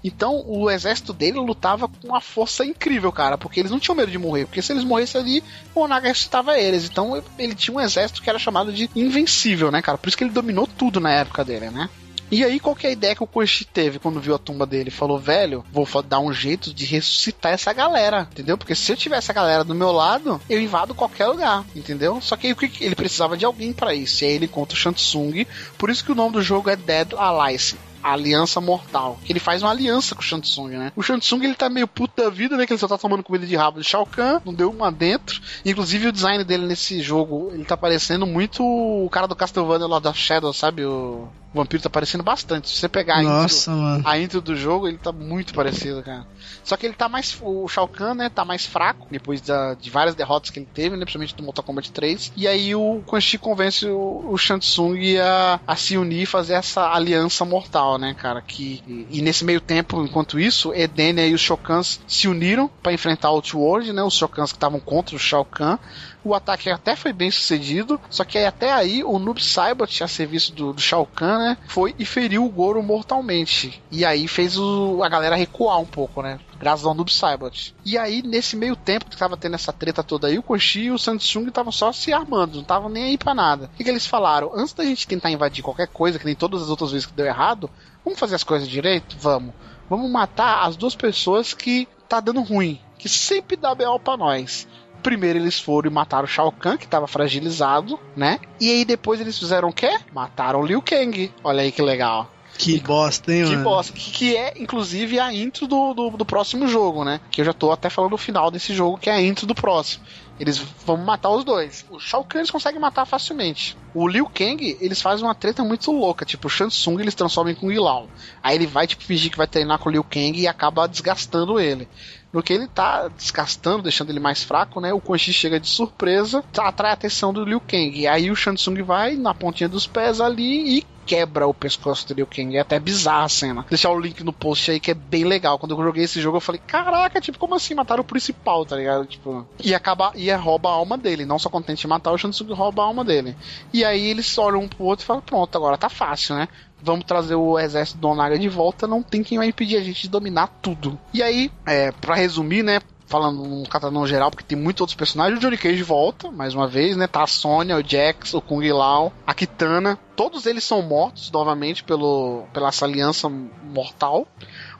Então 0.03 0.43
o 0.45 0.69
exército 0.69 1.13
dele 1.13 1.39
lutava 1.39 1.87
com 1.87 2.07
uma 2.07 2.19
força 2.19 2.65
incrível, 2.65 3.11
cara, 3.11 3.37
porque 3.37 3.59
eles 3.59 3.71
não 3.71 3.79
tinham 3.79 3.95
medo 3.95 4.11
de 4.11 4.17
morrer, 4.17 4.45
porque 4.45 4.61
se 4.61 4.73
eles 4.73 4.83
morressem 4.83 5.21
ali, 5.21 5.43
o 5.73 5.81
Onaga 5.81 6.07
ressuscitava 6.07 6.57
eles. 6.59 6.85
Então 6.85 7.23
ele 7.39 7.55
tinha 7.55 7.75
um 7.75 7.81
exército 7.81 8.21
que 8.21 8.29
era 8.29 8.39
chamado 8.39 8.73
de 8.73 8.89
invencível, 8.95 9.71
né, 9.71 9.81
cara? 9.81 9.97
Por 9.97 10.07
isso 10.07 10.17
que 10.17 10.23
ele 10.23 10.31
dominou 10.31 10.67
tudo 10.67 10.99
na 10.99 11.11
época 11.11 11.45
dele, 11.45 11.69
né? 11.69 11.89
E 12.31 12.43
aí, 12.43 12.59
qual 12.59 12.75
que 12.75 12.87
é 12.87 12.89
a 12.89 12.93
ideia 12.93 13.15
que 13.15 13.23
o 13.23 13.27
Quan 13.27 13.45
Chi 13.45 13.63
teve 13.63 13.99
quando 13.99 14.19
viu 14.19 14.33
a 14.33 14.39
tumba 14.39 14.65
dele? 14.65 14.89
Falou, 14.89 15.19
velho, 15.19 15.63
vou 15.71 15.85
dar 16.01 16.19
um 16.19 16.33
jeito 16.33 16.73
de 16.73 16.83
ressuscitar 16.83 17.51
essa 17.51 17.71
galera, 17.71 18.27
entendeu? 18.31 18.57
Porque 18.57 18.73
se 18.73 18.91
eu 18.91 18.97
tiver 18.97 19.17
essa 19.17 19.31
galera 19.31 19.63
do 19.63 19.75
meu 19.75 19.91
lado, 19.91 20.41
eu 20.49 20.59
invado 20.59 20.95
qualquer 20.95 21.27
lugar, 21.27 21.63
entendeu? 21.75 22.19
Só 22.21 22.35
que 22.35 22.55
ele 22.81 22.95
precisava 22.95 23.37
de 23.37 23.45
alguém 23.45 23.71
pra 23.71 23.93
isso. 23.93 24.23
E 24.23 24.27
aí 24.27 24.33
ele 24.33 24.47
conta 24.47 24.73
o 24.73 24.77
Shansung, 24.77 25.45
por 25.77 25.91
isso 25.91 26.03
que 26.03 26.11
o 26.11 26.15
nome 26.15 26.33
do 26.33 26.41
jogo 26.41 26.71
é 26.71 26.75
Dead 26.75 27.13
Alliance. 27.15 27.75
A 28.03 28.13
Aliança 28.13 28.59
Mortal. 28.59 29.19
Que 29.23 29.31
ele 29.31 29.39
faz 29.39 29.63
uma 29.63 29.71
aliança 29.71 30.13
com 30.13 30.21
o 30.21 30.23
Shansung, 30.23 30.69
né? 30.69 30.91
O 30.95 31.01
Shansung 31.01 31.43
ele 31.43 31.55
tá 31.55 31.69
meio 31.69 31.87
puto 31.87 32.21
da 32.21 32.29
vida, 32.29 32.57
né? 32.57 32.65
Que 32.65 32.73
ele 32.73 32.79
só 32.79 32.87
tá 32.87 32.97
tomando 32.97 33.23
comida 33.23 33.45
de 33.45 33.55
rabo 33.55 33.79
de 33.79 33.85
Shao 33.85 34.05
Kahn, 34.05 34.41
não 34.45 34.53
deu 34.53 34.69
uma 34.69 34.91
dentro. 34.91 35.41
Inclusive 35.65 36.07
o 36.07 36.11
design 36.11 36.43
dele 36.43 36.65
nesse 36.65 37.01
jogo, 37.01 37.51
ele 37.53 37.65
tá 37.65 37.77
parecendo 37.77 38.25
muito 38.25 38.63
o 38.63 39.09
cara 39.09 39.27
do 39.27 39.35
Castlevania 39.35 39.87
Lord 39.87 40.07
of 40.07 40.19
Shadow, 40.19 40.53
sabe? 40.53 40.83
O 40.85 41.27
vampiro 41.53 41.83
tá 41.83 41.89
parecendo 41.89 42.23
bastante. 42.23 42.69
Se 42.69 42.77
você 42.77 42.89
pegar 42.89 43.17
a 43.17 43.21
Nossa, 43.21 43.71
intro, 43.71 44.09
a 44.09 44.19
intro 44.19 44.41
do 44.41 44.55
jogo, 44.55 44.87
ele 44.87 44.97
tá 44.97 45.11
muito 45.11 45.53
parecido, 45.53 46.01
cara. 46.01 46.25
Só 46.63 46.75
que 46.77 46.85
ele 46.85 46.93
tá 46.95 47.07
mais. 47.09 47.37
O 47.41 47.67
Shao 47.67 47.87
Kahn, 47.87 48.13
né? 48.15 48.29
Tá 48.29 48.43
mais 48.45 48.65
fraco, 48.65 49.07
depois 49.11 49.41
da- 49.41 49.73
de 49.73 49.89
várias 49.89 50.15
derrotas 50.15 50.49
que 50.49 50.59
ele 50.59 50.67
teve, 50.73 50.95
né? 50.95 51.03
Principalmente 51.03 51.35
do 51.35 51.43
Mortal 51.43 51.63
Kombat 51.63 51.91
3. 51.91 52.31
E 52.35 52.47
aí 52.47 52.73
o 52.75 53.01
Quan 53.05 53.19
Chi 53.19 53.37
convence 53.37 53.85
o, 53.85 54.25
o 54.29 54.37
Shansung 54.37 55.17
a, 55.19 55.59
a 55.67 55.75
se 55.75 55.97
unir 55.97 56.23
e 56.23 56.25
fazer 56.25 56.53
essa 56.53 56.91
aliança 56.91 57.43
mortal, 57.45 57.97
né, 57.97 58.13
cara? 58.13 58.41
Que, 58.41 58.81
e, 58.87 59.19
e 59.19 59.21
nesse 59.21 59.43
meio 59.45 59.59
tempo, 59.61 60.01
enquanto 60.03 60.39
isso, 60.39 60.73
Edenia 60.73 61.27
e 61.27 61.33
os 61.33 61.41
Shokans 61.41 61.99
se 62.07 62.27
uniram 62.27 62.69
pra 62.81 62.93
enfrentar 62.93 63.29
o 63.29 63.35
Outworld, 63.35 63.91
né? 63.93 64.01
Os 64.03 64.13
Shokans 64.15 64.51
que 64.51 64.57
estavam 64.57 64.79
contra 64.79 65.15
o 65.15 65.19
Shao 65.19 65.45
Kahn. 65.45 65.77
O 66.25 66.33
ataque 66.33 66.69
até 66.69 66.95
foi 66.95 67.11
bem 67.11 67.29
sucedido, 67.29 67.99
só 68.09 68.23
que 68.23 68.37
aí, 68.37 68.45
até 68.45 68.71
aí 68.71 69.03
o 69.03 69.19
Noob 69.19 69.43
Saibot, 69.43 70.01
a 70.01 70.07
serviço 70.07 70.53
do, 70.53 70.71
do 70.71 70.79
Shao 70.79 71.05
Kahn, 71.05 71.42
né? 71.43 71.57
Foi 71.67 71.93
e 71.99 72.05
feriu 72.05 72.45
o 72.45 72.49
Goro 72.49 72.81
mortalmente. 72.81 73.83
E 73.91 74.05
aí 74.05 74.27
fez 74.27 74.57
o, 74.57 75.03
a 75.03 75.09
galera 75.09 75.35
recuar 75.35 75.79
um 75.79 75.85
pouco, 75.85 76.21
né? 76.21 76.39
Graças 76.57 76.85
ao 76.85 76.93
Noob 76.93 77.11
Saibot. 77.11 77.75
E 77.83 77.97
aí, 77.97 78.21
nesse 78.21 78.55
meio 78.55 78.75
tempo 78.75 79.09
que 79.09 79.17
tava 79.17 79.35
tendo 79.35 79.55
essa 79.55 79.73
treta 79.73 80.01
toda 80.01 80.27
aí, 80.27 80.41
o 80.45 80.57
Chi 80.57 80.83
e 80.83 80.91
o 80.91 80.97
Samsung 80.97 81.47
estavam 81.47 81.71
só 81.71 81.91
se 81.91 82.13
armando, 82.13 82.55
não 82.55 82.61
estavam 82.61 82.89
nem 82.89 83.03
aí 83.03 83.17
pra 83.17 83.35
nada. 83.35 83.65
O 83.65 83.77
que, 83.77 83.83
que 83.83 83.89
eles 83.89 84.07
falaram? 84.07 84.51
Antes 84.55 84.73
da 84.73 84.85
gente 84.85 85.07
tentar 85.07 85.29
invadir 85.29 85.63
qualquer 85.63 85.87
coisa, 85.87 86.17
que 86.17 86.25
nem 86.25 86.35
todas 86.35 86.61
as 86.63 86.69
outras 86.69 86.91
vezes 86.91 87.05
que 87.05 87.13
deu 87.13 87.25
errado, 87.25 87.69
vamos 88.03 88.19
fazer 88.19 88.35
as 88.35 88.43
coisas 88.43 88.67
direito? 88.67 89.17
Vamos. 89.19 89.53
Vamos 89.89 90.09
matar 90.09 90.65
as 90.65 90.77
duas 90.77 90.95
pessoas 90.95 91.53
que 91.53 91.87
tá 92.07 92.19
dando 92.19 92.41
ruim, 92.41 92.79
que 92.97 93.09
sempre 93.09 93.57
dá 93.57 93.75
B.O. 93.75 93.99
pra 93.99 94.15
nós. 94.15 94.67
Primeiro 95.03 95.37
eles 95.37 95.59
foram 95.59 95.91
e 95.91 95.93
mataram 95.93 96.23
o 96.23 96.27
Shao 96.27 96.51
Kahn, 96.51 96.77
que 96.77 96.87
tava 96.87 97.07
fragilizado, 97.07 97.99
né? 98.15 98.39
E 98.59 98.71
aí 98.71 98.85
depois 98.85 99.19
eles 99.19 99.37
fizeram 99.37 99.69
o 99.69 99.73
quê? 99.73 99.99
Mataram 100.13 100.61
o 100.61 100.65
Liu 100.65 100.81
Kang. 100.81 101.31
Olha 101.43 101.61
aí 101.61 101.71
que 101.71 101.81
legal. 101.81 102.31
Que 102.57 102.79
bosta, 102.79 103.33
hein, 103.33 103.45
Que 103.45 103.51
mano? 103.51 103.63
bosta. 103.63 103.93
Que, 103.93 104.11
que 104.11 104.37
é, 104.37 104.53
inclusive, 104.57 105.19
a 105.19 105.33
intro 105.33 105.67
do, 105.67 105.93
do, 105.93 106.09
do 106.11 106.25
próximo 106.25 106.67
jogo, 106.67 107.03
né? 107.03 107.19
Que 107.31 107.41
eu 107.41 107.45
já 107.45 107.51
tô 107.51 107.71
até 107.71 107.89
falando 107.89 108.13
o 108.13 108.17
final 108.17 108.51
desse 108.51 108.73
jogo, 108.75 108.97
que 108.97 109.09
é 109.09 109.13
a 109.13 109.21
intro 109.21 109.47
do 109.47 109.55
próximo. 109.55 110.03
Eles 110.39 110.57
vão 110.85 110.97
matar 110.97 111.29
os 111.31 111.43
dois. 111.43 111.83
O 111.89 111.99
Shao 111.99 112.23
Kahn 112.23 112.39
eles 112.39 112.51
conseguem 112.51 112.79
matar 112.79 113.05
facilmente. 113.05 113.75
O 113.93 114.07
Liu 114.07 114.27
Kang, 114.27 114.77
eles 114.79 115.01
fazem 115.01 115.25
uma 115.25 115.35
treta 115.35 115.63
muito 115.63 115.91
louca. 115.91 116.25
Tipo, 116.25 116.47
o 116.47 116.49
Shansung 116.49 116.99
eles 116.99 117.15
transformam 117.15 117.51
em 117.53 117.55
Kung 117.55 117.75
Lao. 117.77 118.07
Aí 118.41 118.55
ele 118.55 118.67
vai, 118.67 118.85
tipo, 118.85 119.03
fingir 119.03 119.31
que 119.31 119.37
vai 119.37 119.47
treinar 119.47 119.79
com 119.79 119.89
o 119.89 119.91
Liu 119.91 120.03
Kang 120.03 120.39
e 120.39 120.47
acaba 120.47 120.87
desgastando 120.87 121.59
ele. 121.59 121.87
No 122.33 122.41
que 122.41 122.51
ele 122.51 122.67
tá 122.67 123.07
desgastando, 123.09 123.83
deixando 123.83 124.09
ele 124.09 124.19
mais 124.19 124.43
fraco, 124.43 124.81
né? 124.81 124.91
O 124.91 124.99
Quan 124.99 125.17
Chi 125.19 125.31
chega 125.31 125.59
de 125.59 125.69
surpresa, 125.69 126.43
atrai 126.57 126.89
a 126.89 126.95
atenção 126.95 127.31
do 127.31 127.45
Liu 127.45 127.61
Kang. 127.61 127.95
E 127.95 128.07
aí 128.07 128.31
o 128.31 128.35
Shansung 128.35 128.81
vai 128.81 129.15
na 129.15 129.35
pontinha 129.35 129.69
dos 129.69 129.85
pés 129.85 130.19
ali 130.19 130.79
e 130.79 130.85
quebra 131.05 131.45
o 131.47 131.53
pescoço 131.53 132.07
do 132.07 132.15
Liu 132.15 132.27
Kang. 132.27 132.57
É 132.57 132.61
até 132.61 132.79
bizarra 132.79 133.25
a 133.25 133.29
cena. 133.29 133.61
Vou 133.61 133.69
deixar 133.69 133.91
o 133.91 133.99
link 133.99 134.23
no 134.23 134.33
post 134.33 134.71
aí 134.71 134.79
que 134.79 134.89
é 134.89 134.95
bem 134.95 135.23
legal. 135.23 135.59
Quando 135.59 135.75
eu 135.77 135.83
joguei 135.83 136.05
esse 136.05 136.19
jogo, 136.19 136.37
eu 136.37 136.41
falei: 136.41 136.59
caraca, 136.65 137.21
tipo, 137.21 137.37
como 137.37 137.55
assim? 137.55 137.75
Mataram 137.75 138.01
o 138.01 138.05
principal, 138.05 138.65
tá 138.65 138.75
ligado? 138.75 139.05
Tipo, 139.05 139.47
e 139.63 139.75
acaba 139.75 140.11
e 140.15 140.29
é, 140.29 140.35
rouba 140.35 140.69
a 140.69 140.73
alma 140.73 140.97
dele. 140.97 141.25
Não 141.25 141.37
só 141.37 141.49
contente 141.49 141.85
em 141.85 141.89
matar, 141.89 142.11
o 142.11 142.17
Shansung 142.17 142.51
rouba 142.53 142.81
a 142.81 142.85
alma 142.85 143.05
dele. 143.05 143.35
E 143.71 143.85
aí 143.85 144.07
eles 144.07 144.35
olham 144.37 144.61
um 144.61 144.67
pro 144.67 144.85
outro 144.85 145.03
e 145.03 145.07
falam: 145.07 145.21
pronto, 145.21 145.55
agora 145.55 145.77
tá 145.77 145.89
fácil, 145.89 146.35
né? 146.35 146.47
Vamos 146.83 147.05
trazer 147.05 147.35
o 147.35 147.57
exército 147.57 147.97
do 147.99 148.09
Onaga 148.09 148.37
de 148.37 148.49
volta. 148.49 148.85
Não 148.85 149.01
tem 149.01 149.23
quem 149.23 149.37
vai 149.37 149.47
impedir 149.47 149.77
a 149.77 149.81
gente 149.81 150.03
de 150.03 150.09
dominar 150.09 150.47
tudo. 150.61 150.99
E 151.13 151.23
aí, 151.23 151.49
é, 151.65 151.91
para 151.91 152.15
resumir, 152.15 152.63
né? 152.63 152.81
falando 153.13 153.43
num 153.43 153.63
catalão 153.63 154.07
geral, 154.07 154.31
porque 154.31 154.43
tem 154.43 154.57
muitos 154.57 154.81
outros 154.81 154.95
personagens. 154.95 155.37
O 155.37 155.39
Johnny 155.39 155.55
Cage 155.55 155.83
volta, 155.83 156.31
mais 156.31 156.55
uma 156.55 156.67
vez, 156.67 156.97
né? 156.97 157.05
Tá 157.05 157.21
a 157.21 157.27
Sonya, 157.27 157.77
o 157.77 157.87
Jax, 157.87 158.33
o 158.33 158.41
Kung 158.41 158.67
Lao, 158.71 159.13
a 159.27 159.35
Kitana. 159.35 159.99
Todos 160.15 160.47
eles 160.47 160.63
são 160.63 160.81
mortos 160.81 161.29
novamente 161.29 161.83
pelo, 161.83 162.45
pela 162.51 162.69
essa 162.69 162.85
aliança 162.85 163.29
mortal. 163.29 164.27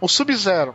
O 0.01 0.07
Sub-Zero, 0.07 0.73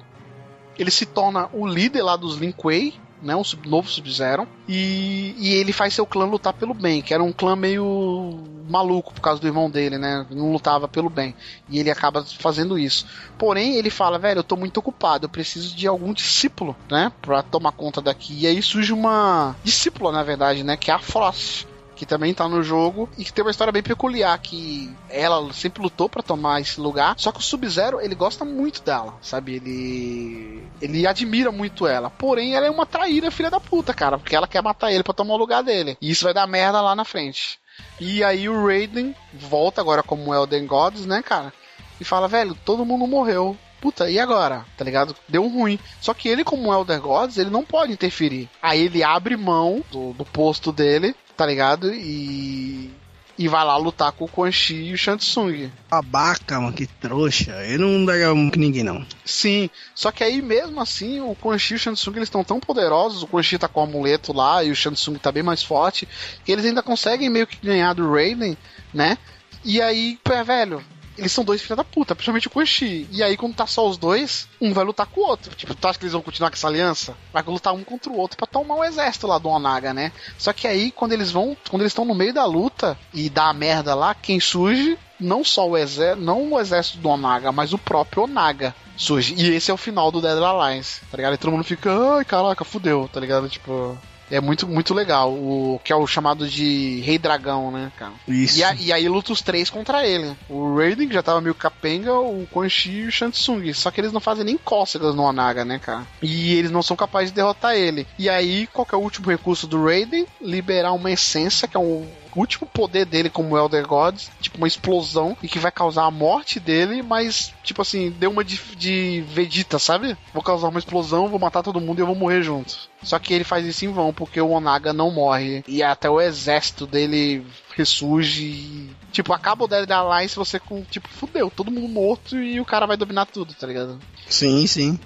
ele 0.78 0.92
se 0.92 1.04
torna 1.04 1.48
o 1.52 1.66
líder 1.66 2.02
lá 2.02 2.14
dos 2.14 2.38
Lin 2.38 2.52
Kuei, 2.52 2.94
né, 3.22 3.36
um 3.36 3.44
sub, 3.44 3.68
novo 3.68 3.88
Sub-Zero, 3.88 4.46
e, 4.68 5.34
e 5.38 5.54
ele 5.54 5.72
faz 5.72 5.94
seu 5.94 6.06
clã 6.06 6.24
lutar 6.24 6.52
pelo 6.52 6.74
bem, 6.74 7.02
que 7.02 7.12
era 7.12 7.22
um 7.22 7.32
clã 7.32 7.54
meio 7.54 8.38
maluco 8.68 9.14
por 9.14 9.20
causa 9.20 9.40
do 9.40 9.46
irmão 9.46 9.70
dele, 9.70 9.98
né, 9.98 10.26
não 10.30 10.52
lutava 10.52 10.88
pelo 10.88 11.08
bem, 11.08 11.34
e 11.68 11.78
ele 11.78 11.90
acaba 11.90 12.24
fazendo 12.24 12.78
isso. 12.78 13.06
Porém, 13.38 13.76
ele 13.76 13.90
fala, 13.90 14.18
velho, 14.18 14.40
eu 14.40 14.44
tô 14.44 14.56
muito 14.56 14.78
ocupado, 14.78 15.26
eu 15.26 15.30
preciso 15.30 15.74
de 15.74 15.86
algum 15.86 16.12
discípulo, 16.12 16.76
né, 16.90 17.12
pra 17.22 17.42
tomar 17.42 17.72
conta 17.72 18.00
daqui, 18.00 18.40
e 18.40 18.46
aí 18.46 18.62
surge 18.62 18.92
uma 18.92 19.54
discípula, 19.62 20.10
na 20.10 20.22
verdade, 20.22 20.64
né, 20.64 20.76
que 20.76 20.90
é 20.90 20.94
a 20.94 20.98
Frost, 20.98 21.66
que 21.98 22.06
também 22.06 22.32
tá 22.32 22.48
no 22.48 22.62
jogo 22.62 23.08
e 23.18 23.24
que 23.24 23.32
tem 23.32 23.44
uma 23.44 23.50
história 23.50 23.72
bem 23.72 23.82
peculiar 23.82 24.38
que 24.38 24.88
ela 25.10 25.52
sempre 25.52 25.82
lutou 25.82 26.08
para 26.08 26.22
tomar 26.22 26.60
esse 26.60 26.80
lugar, 26.80 27.16
só 27.18 27.32
que 27.32 27.40
o 27.40 27.42
Sub-Zero, 27.42 28.00
ele 28.00 28.14
gosta 28.14 28.44
muito 28.44 28.82
dela, 28.82 29.16
sabe? 29.20 29.56
Ele 29.56 30.62
ele 30.80 31.06
admira 31.08 31.50
muito 31.50 31.88
ela. 31.88 32.08
Porém, 32.08 32.54
ela 32.54 32.66
é 32.66 32.70
uma 32.70 32.86
traíra 32.86 33.32
filha 33.32 33.50
da 33.50 33.58
puta, 33.58 33.92
cara, 33.92 34.16
porque 34.16 34.36
ela 34.36 34.46
quer 34.46 34.62
matar 34.62 34.92
ele 34.92 35.02
para 35.02 35.12
tomar 35.12 35.34
o 35.34 35.38
lugar 35.38 35.64
dele. 35.64 35.98
E 36.00 36.08
isso 36.08 36.24
vai 36.24 36.32
dar 36.32 36.46
merda 36.46 36.80
lá 36.80 36.94
na 36.94 37.04
frente. 37.04 37.58
E 37.98 38.22
aí 38.22 38.48
o 38.48 38.66
Raiden 38.66 39.14
volta 39.34 39.80
agora 39.80 40.02
como 40.02 40.32
Elden 40.32 40.66
Gods, 40.66 41.04
né, 41.04 41.20
cara? 41.20 41.52
E 42.00 42.04
fala, 42.04 42.28
velho, 42.28 42.56
todo 42.64 42.86
mundo 42.86 43.08
morreu 43.08 43.56
puta, 43.80 44.10
e 44.10 44.18
agora? 44.18 44.64
Tá 44.76 44.84
ligado? 44.84 45.14
Deu 45.28 45.46
ruim. 45.48 45.78
Só 46.00 46.12
que 46.12 46.28
ele, 46.28 46.44
como 46.44 46.72
Elder 46.72 47.00
Gods, 47.00 47.38
ele 47.38 47.50
não 47.50 47.64
pode 47.64 47.92
interferir. 47.92 48.48
Aí 48.62 48.82
ele 48.86 49.02
abre 49.02 49.36
mão 49.36 49.84
do, 49.90 50.12
do 50.12 50.24
posto 50.24 50.72
dele, 50.72 51.14
tá 51.38 51.46
ligado? 51.46 51.94
E. 51.94 52.90
E 53.38 53.46
vai 53.46 53.64
lá 53.64 53.76
lutar 53.76 54.10
com 54.10 54.24
o 54.24 54.28
Quan 54.28 54.50
Chi 54.50 54.74
e 54.74 54.92
o 54.92 54.98
Shansung. 54.98 55.70
Babaca, 55.88 56.60
mano, 56.60 56.72
que 56.72 56.88
trouxa. 56.88 57.64
Ele 57.64 57.78
não 57.78 58.04
daria 58.04 58.32
um 58.32 58.50
que 58.50 58.58
ninguém, 58.58 58.82
não. 58.82 59.06
Sim, 59.24 59.70
só 59.94 60.10
que 60.10 60.24
aí 60.24 60.42
mesmo 60.42 60.80
assim, 60.80 61.20
o 61.20 61.36
Quan 61.36 61.56
Chi 61.56 61.74
e 61.74 61.76
o 61.76 61.78
Shansung 61.78 62.16
eles 62.16 62.26
estão 62.26 62.42
tão 62.42 62.58
poderosos, 62.58 63.22
o 63.22 63.28
Quan 63.28 63.40
Chi 63.40 63.56
tá 63.56 63.68
com 63.68 63.78
o 63.78 63.84
amuleto 63.84 64.32
lá 64.32 64.64
e 64.64 64.72
o 64.72 64.74
Shansung 64.74 65.18
tá 65.18 65.30
bem 65.30 65.44
mais 65.44 65.62
forte, 65.62 66.08
que 66.44 66.50
eles 66.50 66.64
ainda 66.64 66.82
conseguem 66.82 67.30
meio 67.30 67.46
que 67.46 67.64
ganhar 67.64 67.92
do 67.92 68.10
Raiden, 68.10 68.58
né? 68.92 69.16
E 69.64 69.80
aí, 69.80 70.18
pé, 70.24 70.42
velho, 70.42 70.82
eles 71.18 71.32
são 71.32 71.44
dois 71.44 71.60
filhos 71.60 71.76
da 71.76 71.84
puta, 71.84 72.14
principalmente 72.14 72.48
o 72.52 72.66
Chi. 72.66 73.08
E 73.10 73.22
aí, 73.22 73.36
quando 73.36 73.54
tá 73.54 73.66
só 73.66 73.86
os 73.88 73.98
dois, 73.98 74.48
um 74.60 74.72
vai 74.72 74.84
lutar 74.84 75.06
com 75.06 75.20
o 75.20 75.26
outro. 75.26 75.54
Tipo, 75.54 75.74
tu 75.74 75.88
acha 75.88 75.98
que 75.98 76.04
eles 76.04 76.12
vão 76.12 76.22
continuar 76.22 76.50
com 76.50 76.56
essa 76.56 76.68
aliança? 76.68 77.16
Vai 77.32 77.42
lutar 77.42 77.74
um 77.74 77.82
contra 77.82 78.10
o 78.10 78.16
outro 78.16 78.38
pra 78.38 78.46
tomar 78.46 78.76
o 78.76 78.84
exército 78.84 79.26
lá 79.26 79.38
do 79.38 79.48
Onaga, 79.48 79.92
né? 79.92 80.12
Só 80.38 80.52
que 80.52 80.66
aí, 80.66 80.92
quando 80.92 81.12
eles 81.12 81.30
vão, 81.30 81.56
quando 81.68 81.82
eles 81.82 81.90
estão 81.90 82.04
no 82.04 82.14
meio 82.14 82.32
da 82.32 82.44
luta 82.44 82.96
e 83.12 83.28
dá 83.28 83.48
a 83.48 83.54
merda 83.54 83.94
lá, 83.94 84.14
quem 84.14 84.38
surge? 84.38 84.98
Não 85.18 85.42
só 85.42 85.68
o 85.68 85.76
exército, 85.76 86.24
não 86.24 86.52
o 86.52 86.60
exército 86.60 86.98
do 86.98 87.08
Onaga, 87.08 87.50
mas 87.50 87.72
o 87.72 87.78
próprio 87.78 88.22
Onaga 88.22 88.72
surge. 88.96 89.34
E 89.36 89.50
esse 89.50 89.70
é 89.70 89.74
o 89.74 89.78
final 89.78 90.12
do 90.12 90.20
Dead 90.20 90.38
Alliance, 90.38 91.00
tá 91.10 91.16
ligado? 91.16 91.34
E 91.34 91.38
todo 91.38 91.50
mundo 91.50 91.64
fica, 91.64 91.90
ai, 92.16 92.24
caraca, 92.24 92.64
fudeu, 92.64 93.10
tá 93.12 93.18
ligado? 93.18 93.48
Tipo. 93.48 93.98
É 94.30 94.40
muito, 94.40 94.66
muito 94.68 94.92
legal. 94.94 95.32
O 95.32 95.80
que 95.82 95.92
é 95.92 95.96
o 95.96 96.06
chamado 96.06 96.48
de 96.48 97.00
Rei 97.00 97.18
Dragão, 97.18 97.70
né, 97.70 97.90
cara? 97.96 98.12
Isso. 98.26 98.58
E, 98.58 98.64
a- 98.64 98.74
e 98.74 98.92
aí 98.92 99.08
luta 99.08 99.32
os 99.32 99.40
três 99.42 99.70
contra 99.70 100.06
ele. 100.06 100.36
O 100.48 100.76
Raiden, 100.76 101.08
que 101.08 101.14
já 101.14 101.22
tava 101.22 101.40
meio 101.40 101.54
capenga, 101.54 102.12
o 102.12 102.46
Quan 102.50 102.68
Chi 102.68 102.90
e 102.90 103.06
o 103.06 103.12
Shansung. 103.12 103.72
Só 103.72 103.90
que 103.90 104.00
eles 104.00 104.12
não 104.12 104.20
fazem 104.20 104.44
nem 104.44 104.56
cócegas 104.58 105.14
no 105.14 105.22
Onaga, 105.22 105.64
né, 105.64 105.78
cara? 105.78 106.06
E 106.22 106.54
eles 106.54 106.70
não 106.70 106.82
são 106.82 106.96
capazes 106.96 107.30
de 107.30 107.36
derrotar 107.36 107.74
ele. 107.74 108.06
E 108.18 108.28
aí, 108.28 108.66
qual 108.72 108.84
que 108.86 108.94
é 108.94 108.98
o 108.98 109.02
último 109.02 109.30
recurso 109.30 109.66
do 109.66 109.82
Raiden? 109.84 110.26
Liberar 110.40 110.92
uma 110.92 111.10
essência, 111.10 111.66
que 111.68 111.76
é 111.76 111.80
o 111.80 112.06
último 112.36 112.66
poder 112.66 113.04
dele 113.04 113.30
como 113.30 113.56
Elder 113.56 113.86
Gods, 113.86 114.30
tipo 114.40 114.58
uma 114.58 114.66
explosão, 114.66 115.36
e 115.42 115.48
que 115.48 115.58
vai 115.58 115.70
causar 115.70 116.04
a 116.04 116.10
morte 116.10 116.60
dele, 116.60 117.02
mas, 117.02 117.52
tipo 117.62 117.82
assim, 117.82 118.10
deu 118.10 118.30
uma 118.30 118.44
de, 118.44 118.60
de 118.76 119.24
Vegeta, 119.28 119.78
sabe? 119.78 120.16
Vou 120.32 120.42
causar 120.42 120.68
uma 120.68 120.78
explosão, 120.78 121.28
vou 121.28 121.38
matar 121.38 121.62
todo 121.62 121.80
mundo 121.80 121.98
e 121.98 122.02
eu 122.02 122.06
vou 122.06 122.14
morrer 122.14 122.42
junto. 122.42 122.76
Só 123.02 123.18
que 123.18 123.32
ele 123.32 123.44
faz 123.44 123.64
isso 123.64 123.84
em 123.84 123.92
vão, 123.92 124.12
porque 124.12 124.40
o 124.40 124.50
Onaga 124.50 124.92
não 124.92 125.10
morre. 125.10 125.62
E 125.68 125.82
até 125.82 126.10
o 126.10 126.20
exército 126.20 126.86
dele 126.86 127.46
ressurge. 127.76 128.44
e, 128.44 128.90
Tipo, 129.12 129.32
acaba 129.32 129.64
o 129.64 129.68
Dead 129.68 129.90
Alliance 129.90 130.36
você 130.36 130.58
com, 130.58 130.82
tipo, 130.82 131.08
fudeu, 131.08 131.50
todo 131.54 131.70
mundo 131.70 131.88
morto 131.88 132.36
e 132.36 132.60
o 132.60 132.64
cara 132.64 132.86
vai 132.86 132.96
dominar 132.96 133.26
tudo, 133.26 133.54
tá 133.54 133.66
ligado? 133.66 133.98
Sim, 134.28 134.66
sim. 134.66 134.98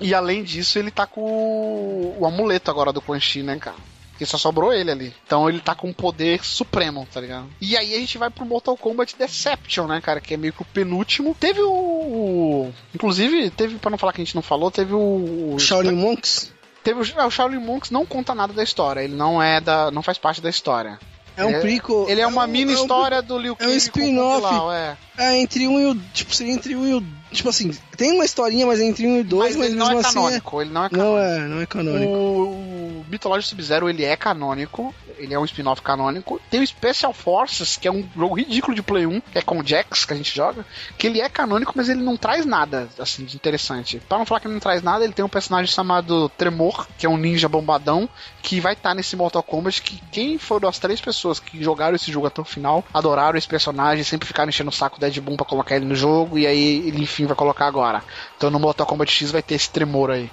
E 0.00 0.14
além 0.14 0.44
disso, 0.44 0.78
ele 0.78 0.90
tá 0.90 1.06
com 1.06 1.20
o, 1.20 2.16
o 2.20 2.26
amuleto 2.26 2.70
agora 2.70 2.92
do 2.92 3.00
Quan 3.00 3.18
Chi, 3.18 3.42
né, 3.42 3.56
cara? 3.56 3.76
Que 4.18 4.26
só 4.26 4.36
sobrou 4.36 4.72
ele 4.72 4.90
ali. 4.90 5.14
Então 5.24 5.48
ele 5.48 5.60
tá 5.60 5.74
com 5.76 5.88
um 5.88 5.92
poder 5.92 6.44
supremo, 6.44 7.06
tá 7.12 7.20
ligado? 7.20 7.46
E 7.60 7.76
aí 7.76 7.94
a 7.94 7.98
gente 7.98 8.18
vai 8.18 8.28
pro 8.28 8.44
Mortal 8.44 8.76
Kombat 8.76 9.16
Deception, 9.16 9.86
né, 9.86 10.00
cara? 10.00 10.20
Que 10.20 10.34
é 10.34 10.36
meio 10.36 10.52
que 10.52 10.62
o 10.62 10.66
penúltimo. 10.66 11.36
Teve 11.38 11.60
o. 11.62 11.70
o- 11.72 12.74
Inclusive, 12.94 13.50
teve, 13.50 13.76
pra 13.78 13.90
não 13.90 13.98
falar 13.98 14.12
que 14.12 14.20
a 14.20 14.24
gente 14.24 14.34
não 14.34 14.42
falou, 14.42 14.70
teve 14.70 14.92
o. 14.92 15.54
O 15.54 15.58
Shaolin 15.58 15.92
Monks 15.94 16.52
Teve 16.82 17.00
o, 17.00 17.04
ah, 17.20 17.26
o 17.26 17.30
Shaolin 17.30 17.58
Monks 17.58 17.90
não 17.90 18.06
conta 18.06 18.34
nada 18.34 18.52
da 18.52 18.62
história. 18.62 19.00
Ele 19.02 19.14
não 19.14 19.42
é 19.42 19.60
da. 19.60 19.90
não 19.90 20.02
faz 20.02 20.16
parte 20.18 20.40
da 20.40 20.48
história. 20.50 20.98
é 21.36 21.44
um 21.44 21.50
É- 21.50 21.60
prequel. 21.60 22.06
Ele 22.08 22.20
é 22.20 22.26
uma 22.26 22.44
um- 22.44 22.48
mini 22.48 22.72
é 22.72 22.76
um 22.76 22.80
história 22.80 23.22
do 23.22 23.38
Liu 23.38 23.52
é 23.52 23.54
um 23.54 23.56
Kang 23.56 23.68
com 23.68 23.74
o 23.74 23.76
spin-off. 23.76 24.72
É. 24.74 24.96
É, 25.18 25.38
entre 25.38 25.68
um 25.68 25.78
e 25.78 25.86
o. 25.86 25.94
Tipo, 26.12 26.34
seria 26.34 26.52
entre 26.52 26.74
um 26.74 26.84
e 26.86 26.94
o. 26.94 27.04
Tipo 27.30 27.48
assim, 27.48 27.70
tem 27.96 28.12
uma 28.12 28.24
historinha, 28.24 28.66
mas 28.66 28.80
é 28.80 28.84
entre 28.84 29.06
um 29.06 29.18
e 29.18 29.22
dois, 29.22 29.54
Mas 29.54 29.56
mas, 29.56 29.66
ele 29.68 29.76
não 29.76 29.86
mesmo 29.86 30.00
é 30.00 30.04
assim. 30.06 30.14
canônico. 30.14 30.60
Ele 30.62 30.70
não 30.70 30.82
é 30.82 30.86
É, 30.86 30.88
canônico. 30.90 31.14
não 31.14 31.18
é, 31.18 31.48
não 31.48 31.60
é 31.62 31.66
canônico. 31.66 32.12
O, 32.12 33.04
o 33.38 33.42
Sub-Zero 33.42 33.88
ele 33.88 34.04
é 34.04 34.16
canônico, 34.16 34.94
ele 35.18 35.34
é 35.34 35.38
um 35.38 35.44
spin-off 35.44 35.82
canônico. 35.82 36.40
Tem 36.50 36.60
o 36.60 36.66
Special 36.66 37.12
Forces, 37.12 37.76
que 37.76 37.88
é 37.88 37.92
um 37.92 38.06
jogo 38.16 38.36
ridículo 38.36 38.74
de 38.74 38.82
Play 38.82 39.06
1, 39.06 39.20
que 39.20 39.38
é 39.38 39.42
com 39.42 39.58
o 39.58 39.66
Jax 39.66 40.04
que 40.04 40.12
a 40.12 40.16
gente 40.16 40.34
joga, 40.34 40.64
que 40.96 41.06
ele 41.06 41.20
é 41.20 41.28
canônico, 41.28 41.72
mas 41.74 41.88
ele 41.88 42.02
não 42.02 42.16
traz 42.16 42.46
nada 42.46 42.88
assim 42.98 43.24
de 43.24 43.34
interessante. 43.36 44.00
Pra 44.08 44.18
não 44.18 44.26
falar 44.26 44.40
que 44.40 44.46
ele 44.46 44.54
não 44.54 44.60
traz 44.60 44.82
nada, 44.82 45.04
ele 45.04 45.12
tem 45.12 45.24
um 45.24 45.28
personagem 45.28 45.72
chamado 45.72 46.28
Tremor, 46.30 46.86
que 46.96 47.04
é 47.06 47.08
um 47.08 47.16
ninja 47.16 47.48
bombadão, 47.48 48.08
que 48.42 48.60
vai 48.60 48.72
estar 48.74 48.94
nesse 48.94 49.16
Mortal 49.16 49.42
Kombat, 49.42 49.82
que 49.82 50.00
quem 50.12 50.38
foram 50.38 50.68
as 50.68 50.78
três 50.78 51.00
pessoas 51.00 51.40
que 51.40 51.62
jogaram 51.62 51.96
esse 51.96 52.10
jogo 52.12 52.26
até 52.26 52.40
o 52.40 52.44
final, 52.44 52.84
adoraram 52.94 53.36
esse 53.36 53.48
personagem, 53.48 54.04
sempre 54.04 54.26
ficaram 54.28 54.48
enchendo 54.48 54.70
o 54.70 54.72
saco 54.72 54.98
do 54.98 55.00
Dead 55.00 55.18
Boom 55.20 55.36
pra 55.36 55.44
colocar 55.46 55.76
ele 55.76 55.84
no 55.84 55.94
jogo, 55.96 56.38
e 56.38 56.46
aí 56.46 56.86
ele 56.88 57.06
vai 57.26 57.36
colocar 57.36 57.66
agora. 57.66 58.02
Então 58.36 58.50
no 58.50 58.58
Mortal 58.58 58.86
Kombat 58.86 59.12
X 59.12 59.30
vai 59.30 59.42
ter 59.42 59.54
esse 59.54 59.70
Tremor 59.70 60.10
aí. 60.10 60.30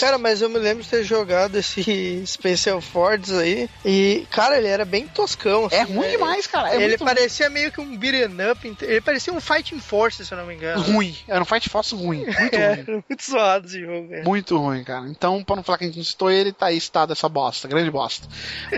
Cara, 0.00 0.18
mas 0.18 0.40
eu 0.42 0.48
me 0.48 0.58
lembro 0.58 0.82
de 0.82 0.88
ter 0.88 1.04
jogado 1.04 1.56
esse 1.56 2.22
Special 2.26 2.80
Forces 2.80 3.32
aí. 3.34 3.68
E, 3.84 4.26
cara, 4.30 4.58
ele 4.58 4.66
era 4.68 4.84
bem 4.84 5.06
toscão. 5.06 5.68
é 5.70 5.80
assim, 5.82 5.92
ruim 5.94 6.06
né? 6.06 6.12
demais, 6.12 6.46
cara. 6.46 6.74
É 6.74 6.82
ele 6.82 6.98
parecia 6.98 7.48
meio 7.50 7.70
que 7.72 7.80
um 7.80 7.96
beat'em 7.96 8.50
up. 8.50 8.76
Ele 8.82 9.00
parecia 9.00 9.32
um 9.32 9.40
Fighting 9.40 9.78
Force, 9.80 10.24
se 10.24 10.32
eu 10.32 10.38
não 10.38 10.46
me 10.46 10.54
engano. 10.54 10.82
ruim. 10.82 11.16
Era 11.26 11.42
um 11.42 11.44
Fight 11.44 11.68
Force 11.68 11.94
ruim. 11.94 12.24
Muito 12.38 12.54
É, 12.54 12.74
ruim. 12.74 13.04
muito 13.08 13.24
zoado 13.24 13.66
esse 13.66 13.80
jogo, 13.80 14.08
velho. 14.08 14.24
Muito 14.24 14.56
ruim, 14.56 14.84
cara. 14.84 15.06
Então, 15.08 15.42
pra 15.42 15.56
não 15.56 15.62
falar 15.62 15.78
que 15.78 15.84
a 15.84 15.86
gente 15.86 15.96
não 15.98 16.04
citou 16.04 16.30
ele, 16.30 16.52
tá 16.52 16.66
aí 16.66 16.80
citado 16.80 17.12
essa 17.12 17.28
bosta, 17.28 17.68
grande 17.68 17.90
bosta. 17.90 18.26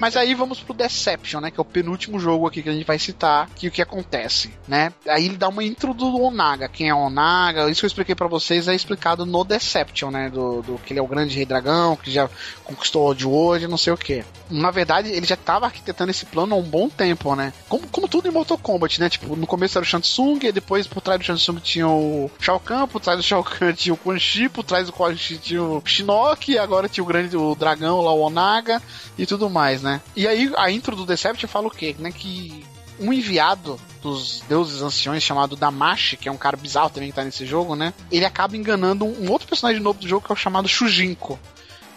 Mas 0.01 0.17
aí 0.17 0.35
vamos 0.35 0.61
pro 0.61 0.75
Deception, 0.75 1.41
né? 1.41 1.51
Que 1.51 1.61
é 1.61 1.63
o 1.63 1.65
penúltimo 1.65 2.19
jogo 2.19 2.47
aqui 2.47 2.63
que 2.63 2.69
a 2.69 2.73
gente 2.73 2.87
vai 2.87 2.99
citar, 2.99 3.49
que 3.55 3.69
o 3.69 3.71
que 3.71 3.83
acontece, 3.83 4.53
né? 4.67 4.93
Aí 5.09 5.27
ele 5.27 5.37
dá 5.37 5.49
uma 5.49 5.63
intro 5.65 5.93
do 5.95 6.21
Onaga. 6.23 6.69
Quem 6.69 6.89
é 6.89 6.95
o 6.95 6.99
Onaga? 6.99 7.71
Isso 7.71 7.81
que 7.81 7.87
eu 7.87 7.89
expliquei 7.89 8.15
pra 8.15 8.27
vocês 8.27 8.69
é 8.69 8.75
explicado 8.75 9.25
no 9.27 9.45
Deception, 9.45 10.11
né? 10.11 10.31
Do, 10.31 10.63
do 10.63 10.79
que 10.79 10.94
ele 10.95 11.01
é 11.01 11.03
o 11.03 11.07
grande 11.07 11.35
rei 11.35 11.45
dragão, 11.45 11.97
que 11.97 12.11
já 12.11 12.29
conquistou 12.63 13.15
de 13.15 13.27
hoje, 13.27 13.67
não 13.67 13.77
sei 13.77 13.93
o 13.93 13.97
que. 13.97 14.25
Na 14.51 14.71
verdade, 14.71 15.11
ele 15.11 15.27
já 15.27 15.37
tava 15.37 15.67
arquitetando 15.67 16.11
esse 16.11 16.25
plano 16.25 16.55
há 16.55 16.59
um 16.59 16.63
bom 16.63 16.89
tempo, 16.89 17.35
né? 17.35 17.53
Como, 17.69 17.87
como 17.89 18.09
tudo 18.09 18.29
em 18.29 18.31
Mortal 18.31 18.59
Kombat, 18.59 19.01
né? 19.01 19.09
Tipo, 19.09 19.37
no 19.37 19.47
começo 19.47 19.77
era 19.77 19.85
o 19.85 19.89
Shansung, 19.89 20.39
e 20.43 20.53
depois 20.53 20.87
por 20.87 21.01
trás 21.01 21.19
do 21.19 21.25
Shansung 21.25 21.59
tinha 21.61 21.89
o 21.89 22.31
Shao 22.39 22.61
Kahn, 22.61 22.87
por 22.87 23.01
trás 23.01 23.19
do 23.19 23.23
Shao 23.23 23.43
Kahn 23.43 23.73
tinha 23.75 23.95
o 23.95 23.97
Quan 23.97 24.19
Chi, 24.19 24.49
por 24.49 24.65
trás 24.65 24.87
do 24.87 24.93
Quan 24.93 25.17
Chi 25.17 25.39
tinha 25.39 25.63
o 25.63 25.83
Shinnok, 25.85 26.57
agora 26.59 26.89
tinha 26.89 27.05
o 27.05 27.07
grande 27.07 27.37
o 27.37 27.55
dragão 27.55 28.01
lá, 28.01 28.13
o 28.13 28.21
Onaga, 28.21 28.81
e 29.19 29.27
tudo 29.27 29.51
mais, 29.51 29.83
né? 29.83 30.01
E 30.15 30.27
aí 30.27 30.53
a 30.57 30.71
intro 30.71 30.95
do 30.95 31.07
Deception 31.07 31.49
fala 31.49 31.67
o 31.67 31.71
quê? 31.71 31.95
Né? 31.99 32.13
Que 32.13 32.65
um 32.99 33.13
enviado 33.13 33.79
dos 34.03 34.43
deuses 34.49 34.83
anciões 34.83 35.23
chamado 35.23 35.57
Damashi, 35.57 36.17
que 36.17 36.29
é 36.29 36.33
um 36.33 36.37
cara 36.37 36.57
bizarro 36.57 36.91
também 36.91 37.11
que 37.11 37.17
tá 37.17 37.25
nesse 37.25 37.47
jogo, 37.47 37.75
né? 37.75 37.95
Ele 38.11 38.25
acaba 38.25 38.57
enganando 38.57 39.05
um, 39.05 39.31
outro 39.31 39.49
personagem 39.49 39.83
novo 39.83 39.99
do 39.99 40.09
jogo 40.09 40.25
que 40.27 40.33
é 40.33 40.35
o 40.35 40.37
chamado 40.37 40.69
Shujinko. 40.69 41.39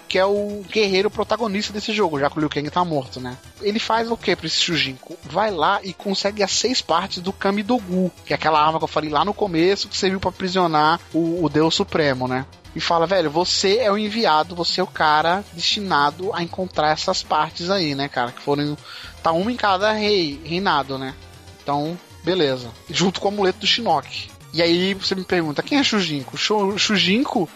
Que 0.08 0.18
é 0.18 0.26
o 0.26 0.64
guerreiro 0.72 1.12
protagonista 1.12 1.74
desse 1.74 1.92
jogo, 1.92 2.18
já 2.18 2.30
que 2.30 2.38
o 2.38 2.40
Liu 2.40 2.50
Kang 2.50 2.70
tá 2.70 2.86
morto, 2.86 3.20
né? 3.20 3.38
Ele 3.62 3.78
faz 3.78 4.10
o 4.10 4.16
que 4.16 4.34
pra 4.38 4.48
esse 4.48 4.62
Shujinko? 4.62 5.18
Vai 5.24 5.52
lá 5.52 5.82
e 5.84 5.94
consegue 5.94 6.42
as 6.42 6.52
seis 6.52 6.82
partes 6.82 7.22
do 7.22 7.34
Kamidogu, 7.34 8.10
que 8.26 8.32
é 8.32 8.36
aquela 8.38 8.66
arma 8.66 8.80
que 8.80 8.86
eu 8.86 8.88
falei 8.88 9.10
lá 9.10 9.26
no 9.26 9.34
começo, 9.34 9.90
que 9.90 9.98
serviu 9.98 10.18
pra 10.18 10.30
aprisionar 10.30 11.02
o, 11.14 11.44
o 11.44 11.50
Deus 11.50 11.76
Supremo, 11.76 12.26
né? 12.26 12.46
E 12.78 12.80
fala, 12.80 13.08
velho, 13.08 13.32
você 13.32 13.78
é 13.80 13.92
o 13.92 13.98
enviado, 13.98 14.56
você 14.56 14.80
é 14.80 14.84
o 14.84 14.88
cara 14.88 15.44
destinado 15.52 16.32
a 16.32 16.44
encontrar 16.44 16.92
essas 16.92 17.24
partes 17.24 17.72
aí, 17.72 17.96
né, 17.96 18.08
cara? 18.08 18.32
Que 18.32 18.40
foram. 18.40 18.78
Tá 19.24 19.32
uma 19.32 19.52
em 19.52 19.56
cada 19.56 19.92
rei, 19.94 20.40
reinado, 20.46 20.96
né? 20.96 21.16
Então, 21.64 21.98
beleza. 22.24 22.70
Junto 22.88 23.20
com 23.20 23.30
o 23.30 23.32
amuleto 23.32 23.58
do 23.62 23.66
Shinnok. 23.66 24.30
E 24.54 24.62
aí 24.62 24.94
você 24.94 25.16
me 25.16 25.24
pergunta, 25.24 25.64
quem 25.64 25.80
é 25.80 25.84
Shujinko? 25.84 26.38
Shu- 26.38 26.78
Shujinko 26.78 27.50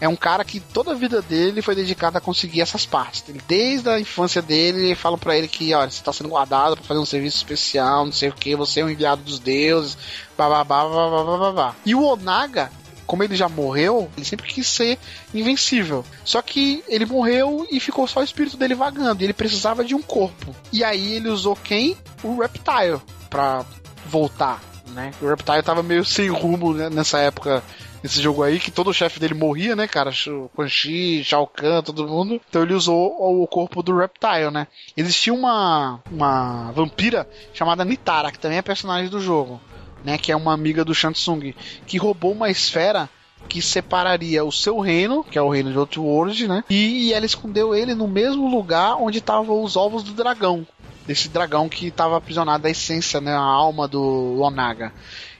é 0.00 0.08
um 0.08 0.16
cara 0.16 0.42
que 0.42 0.58
toda 0.58 0.92
a 0.92 0.94
vida 0.94 1.20
dele 1.20 1.60
foi 1.60 1.74
dedicada 1.74 2.16
a 2.16 2.20
conseguir 2.20 2.62
essas 2.62 2.86
partes. 2.86 3.22
Desde 3.46 3.90
a 3.90 4.00
infância 4.00 4.40
dele, 4.40 4.94
falam 4.94 5.18
pra 5.18 5.36
ele 5.36 5.48
que, 5.48 5.72
olha, 5.74 5.90
você 5.90 6.02
tá 6.02 6.14
sendo 6.14 6.30
guardado 6.30 6.76
pra 6.76 6.84
fazer 6.84 6.98
um 7.00 7.04
serviço 7.06 7.36
especial, 7.36 8.06
não 8.06 8.12
sei 8.12 8.30
o 8.30 8.34
que, 8.34 8.56
você 8.56 8.80
é 8.80 8.84
um 8.86 8.90
enviado 8.90 9.22
dos 9.22 9.38
deuses, 9.38 9.96
bababá, 10.36 10.84
babá, 10.88 11.36
babá. 11.36 11.74
E 11.84 11.94
o 11.94 12.02
Onaga, 12.04 12.72
como 13.12 13.22
ele 13.22 13.36
já 13.36 13.46
morreu, 13.46 14.10
ele 14.16 14.24
sempre 14.24 14.48
quis 14.48 14.66
ser 14.66 14.98
invencível. 15.34 16.02
Só 16.24 16.40
que 16.40 16.82
ele 16.88 17.04
morreu 17.04 17.66
e 17.70 17.78
ficou 17.78 18.08
só 18.08 18.20
o 18.20 18.24
espírito 18.24 18.56
dele 18.56 18.74
vagando. 18.74 19.20
E 19.20 19.26
ele 19.26 19.34
precisava 19.34 19.84
de 19.84 19.94
um 19.94 20.00
corpo. 20.00 20.56
E 20.72 20.82
aí 20.82 21.12
ele 21.12 21.28
usou 21.28 21.54
quem? 21.54 21.94
O 22.22 22.40
Reptile 22.40 22.98
pra 23.28 23.66
voltar, 24.06 24.62
né? 24.94 25.10
O 25.20 25.26
Reptile 25.26 25.62
tava 25.62 25.82
meio 25.82 26.06
sem 26.06 26.30
rumo 26.30 26.72
né, 26.72 26.88
nessa 26.88 27.18
época. 27.18 27.62
Nesse 28.02 28.20
jogo 28.20 28.42
aí, 28.42 28.58
que 28.58 28.70
todo 28.70 28.94
chefe 28.94 29.20
dele 29.20 29.34
morria, 29.34 29.76
né, 29.76 29.86
cara? 29.86 30.10
Quan 30.56 30.66
Chi, 30.66 31.22
Shao 31.22 31.46
Kahn, 31.46 31.82
todo 31.82 32.08
mundo. 32.08 32.40
Então 32.48 32.62
ele 32.62 32.72
usou 32.72 33.42
o 33.42 33.46
corpo 33.46 33.82
do 33.82 33.94
Reptile, 33.94 34.50
né? 34.50 34.66
Existia 34.96 35.34
uma, 35.34 36.00
uma 36.10 36.72
vampira 36.72 37.28
chamada 37.52 37.84
Nitara, 37.84 38.32
que 38.32 38.38
também 38.38 38.56
é 38.56 38.62
personagem 38.62 39.10
do 39.10 39.20
jogo 39.20 39.60
né, 40.04 40.18
que 40.18 40.32
é 40.32 40.36
uma 40.36 40.52
amiga 40.52 40.84
do 40.84 40.94
Shansung, 40.94 41.54
que 41.86 41.98
roubou 41.98 42.32
uma 42.32 42.50
esfera 42.50 43.08
que 43.48 43.60
separaria 43.60 44.44
o 44.44 44.52
seu 44.52 44.78
reino, 44.80 45.24
que 45.24 45.38
é 45.38 45.42
o 45.42 45.48
reino 45.48 45.70
de 45.70 45.78
Outworld, 45.78 46.48
né? 46.48 46.64
E, 46.70 47.08
e 47.08 47.12
ela 47.12 47.26
escondeu 47.26 47.74
ele 47.74 47.94
no 47.94 48.08
mesmo 48.08 48.48
lugar 48.48 48.96
onde 48.96 49.18
estavam 49.18 49.62
os 49.62 49.76
ovos 49.76 50.02
do 50.02 50.12
dragão. 50.12 50.66
Desse 51.06 51.28
dragão 51.28 51.68
que 51.68 51.88
estava 51.88 52.16
aprisionado 52.16 52.62
da 52.62 52.70
essência, 52.70 53.20
né? 53.20 53.32
A 53.32 53.40
alma 53.40 53.88
do 53.88 54.40
Onaga. 54.40 54.92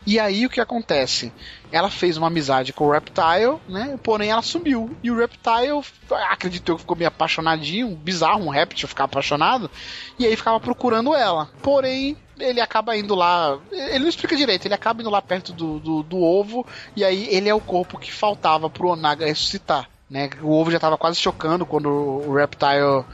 E 0.05 0.19
aí 0.19 0.45
o 0.45 0.51
que 0.51 0.61
acontece? 0.61 1.33
Ela 1.71 1.89
fez 1.89 2.17
uma 2.17 2.27
amizade 2.27 2.73
com 2.73 2.87
o 2.87 2.91
Reptile, 2.91 3.61
né? 3.69 3.99
Porém 4.03 4.31
ela 4.31 4.43
sumiu. 4.43 4.95
E 5.03 5.11
o 5.11 5.17
Reptile, 5.17 5.81
acreditou 6.29 6.75
que 6.75 6.83
ficou 6.83 6.97
meio 6.97 7.09
apaixonadinho, 7.09 7.95
bizarro 7.97 8.45
um 8.45 8.51
réptil 8.51 8.89
ficar 8.89 9.05
apaixonado. 9.05 9.71
E 10.19 10.27
aí 10.27 10.37
ficava 10.37 10.59
procurando 10.59 11.15
ela. 11.15 11.49
Porém, 11.63 12.17
ele 12.39 12.61
acaba 12.61 12.97
indo 12.97 13.15
lá. 13.15 13.59
Ele 13.71 14.01
não 14.01 14.09
explica 14.09 14.37
direito, 14.37 14.67
ele 14.67 14.75
acaba 14.75 15.01
indo 15.01 15.11
lá 15.11 15.21
perto 15.21 15.53
do, 15.53 15.79
do, 15.79 16.03
do 16.03 16.21
ovo. 16.21 16.67
E 16.97 17.05
aí 17.05 17.29
ele 17.31 17.49
é 17.49 17.55
o 17.55 17.61
corpo 17.61 17.99
que 17.99 18.13
faltava 18.13 18.71
pro 18.71 18.89
Onaga 18.89 19.27
ressuscitar. 19.27 19.89
Né? 20.09 20.31
O 20.43 20.51
ovo 20.53 20.71
já 20.71 20.79
tava 20.79 20.99
quase 20.99 21.19
chocando 21.19 21.65
quando 21.65 21.89
o 21.89 22.35
Reptile 22.35 23.05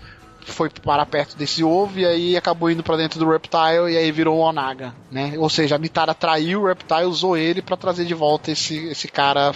foi 0.40 0.70
parar 0.70 1.06
perto 1.06 1.36
desse 1.36 1.62
ovo 1.62 1.98
e 1.98 2.06
aí 2.06 2.36
acabou 2.36 2.70
indo 2.70 2.82
pra 2.82 2.96
dentro 2.96 3.18
do 3.18 3.30
Reptile 3.30 3.92
e 3.92 3.96
aí 3.96 4.10
virou 4.10 4.38
o 4.38 4.40
Onaga, 4.40 4.94
né? 5.10 5.34
Ou 5.36 5.48
seja, 5.50 5.76
a 5.76 5.78
Mitara 5.78 6.14
traiu 6.14 6.62
o 6.62 6.66
Reptile, 6.66 7.04
usou 7.04 7.36
ele 7.36 7.60
pra 7.60 7.76
trazer 7.76 8.04
de 8.04 8.14
volta 8.14 8.50
esse, 8.50 8.76
esse 8.88 9.08
cara 9.08 9.54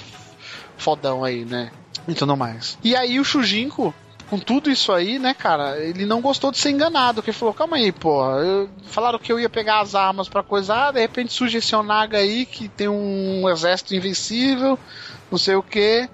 fodão 0.77 1.25
aí, 1.25 1.45
né? 1.45 1.71
E 2.07 2.15
tudo 2.15 2.37
mais. 2.37 2.79
E 2.83 2.95
aí 2.95 3.19
o 3.19 3.25
Shujinko, 3.25 3.95
com 4.33 4.39
tudo 4.39 4.71
isso 4.71 4.91
aí, 4.91 5.19
né, 5.19 5.35
cara, 5.35 5.79
ele 5.79 6.07
não 6.07 6.23
gostou 6.23 6.51
de 6.51 6.57
ser 6.57 6.71
enganado, 6.71 7.17
porque 7.17 7.33
falou, 7.33 7.53
calma 7.53 7.77
aí, 7.77 7.93
porra, 7.93 8.39
eu- 8.39 8.71
falaram 8.87 9.19
que 9.19 9.31
eu 9.31 9.39
ia 9.39 9.51
pegar 9.51 9.81
as 9.81 9.95
armas 9.95 10.27
pra 10.27 10.43
coisar, 10.43 10.91
de 10.91 11.01
repente 11.01 11.35
surge 11.35 11.59
esse 11.59 11.77
Onaga 11.77 12.17
aí 12.17 12.47
que 12.47 12.67
tem 12.67 12.89
um 12.89 13.47
exército 13.51 13.95
invencível, 13.95 14.79
não 15.31 15.37
sei 15.37 15.55
o 15.55 15.63
que. 15.63 16.09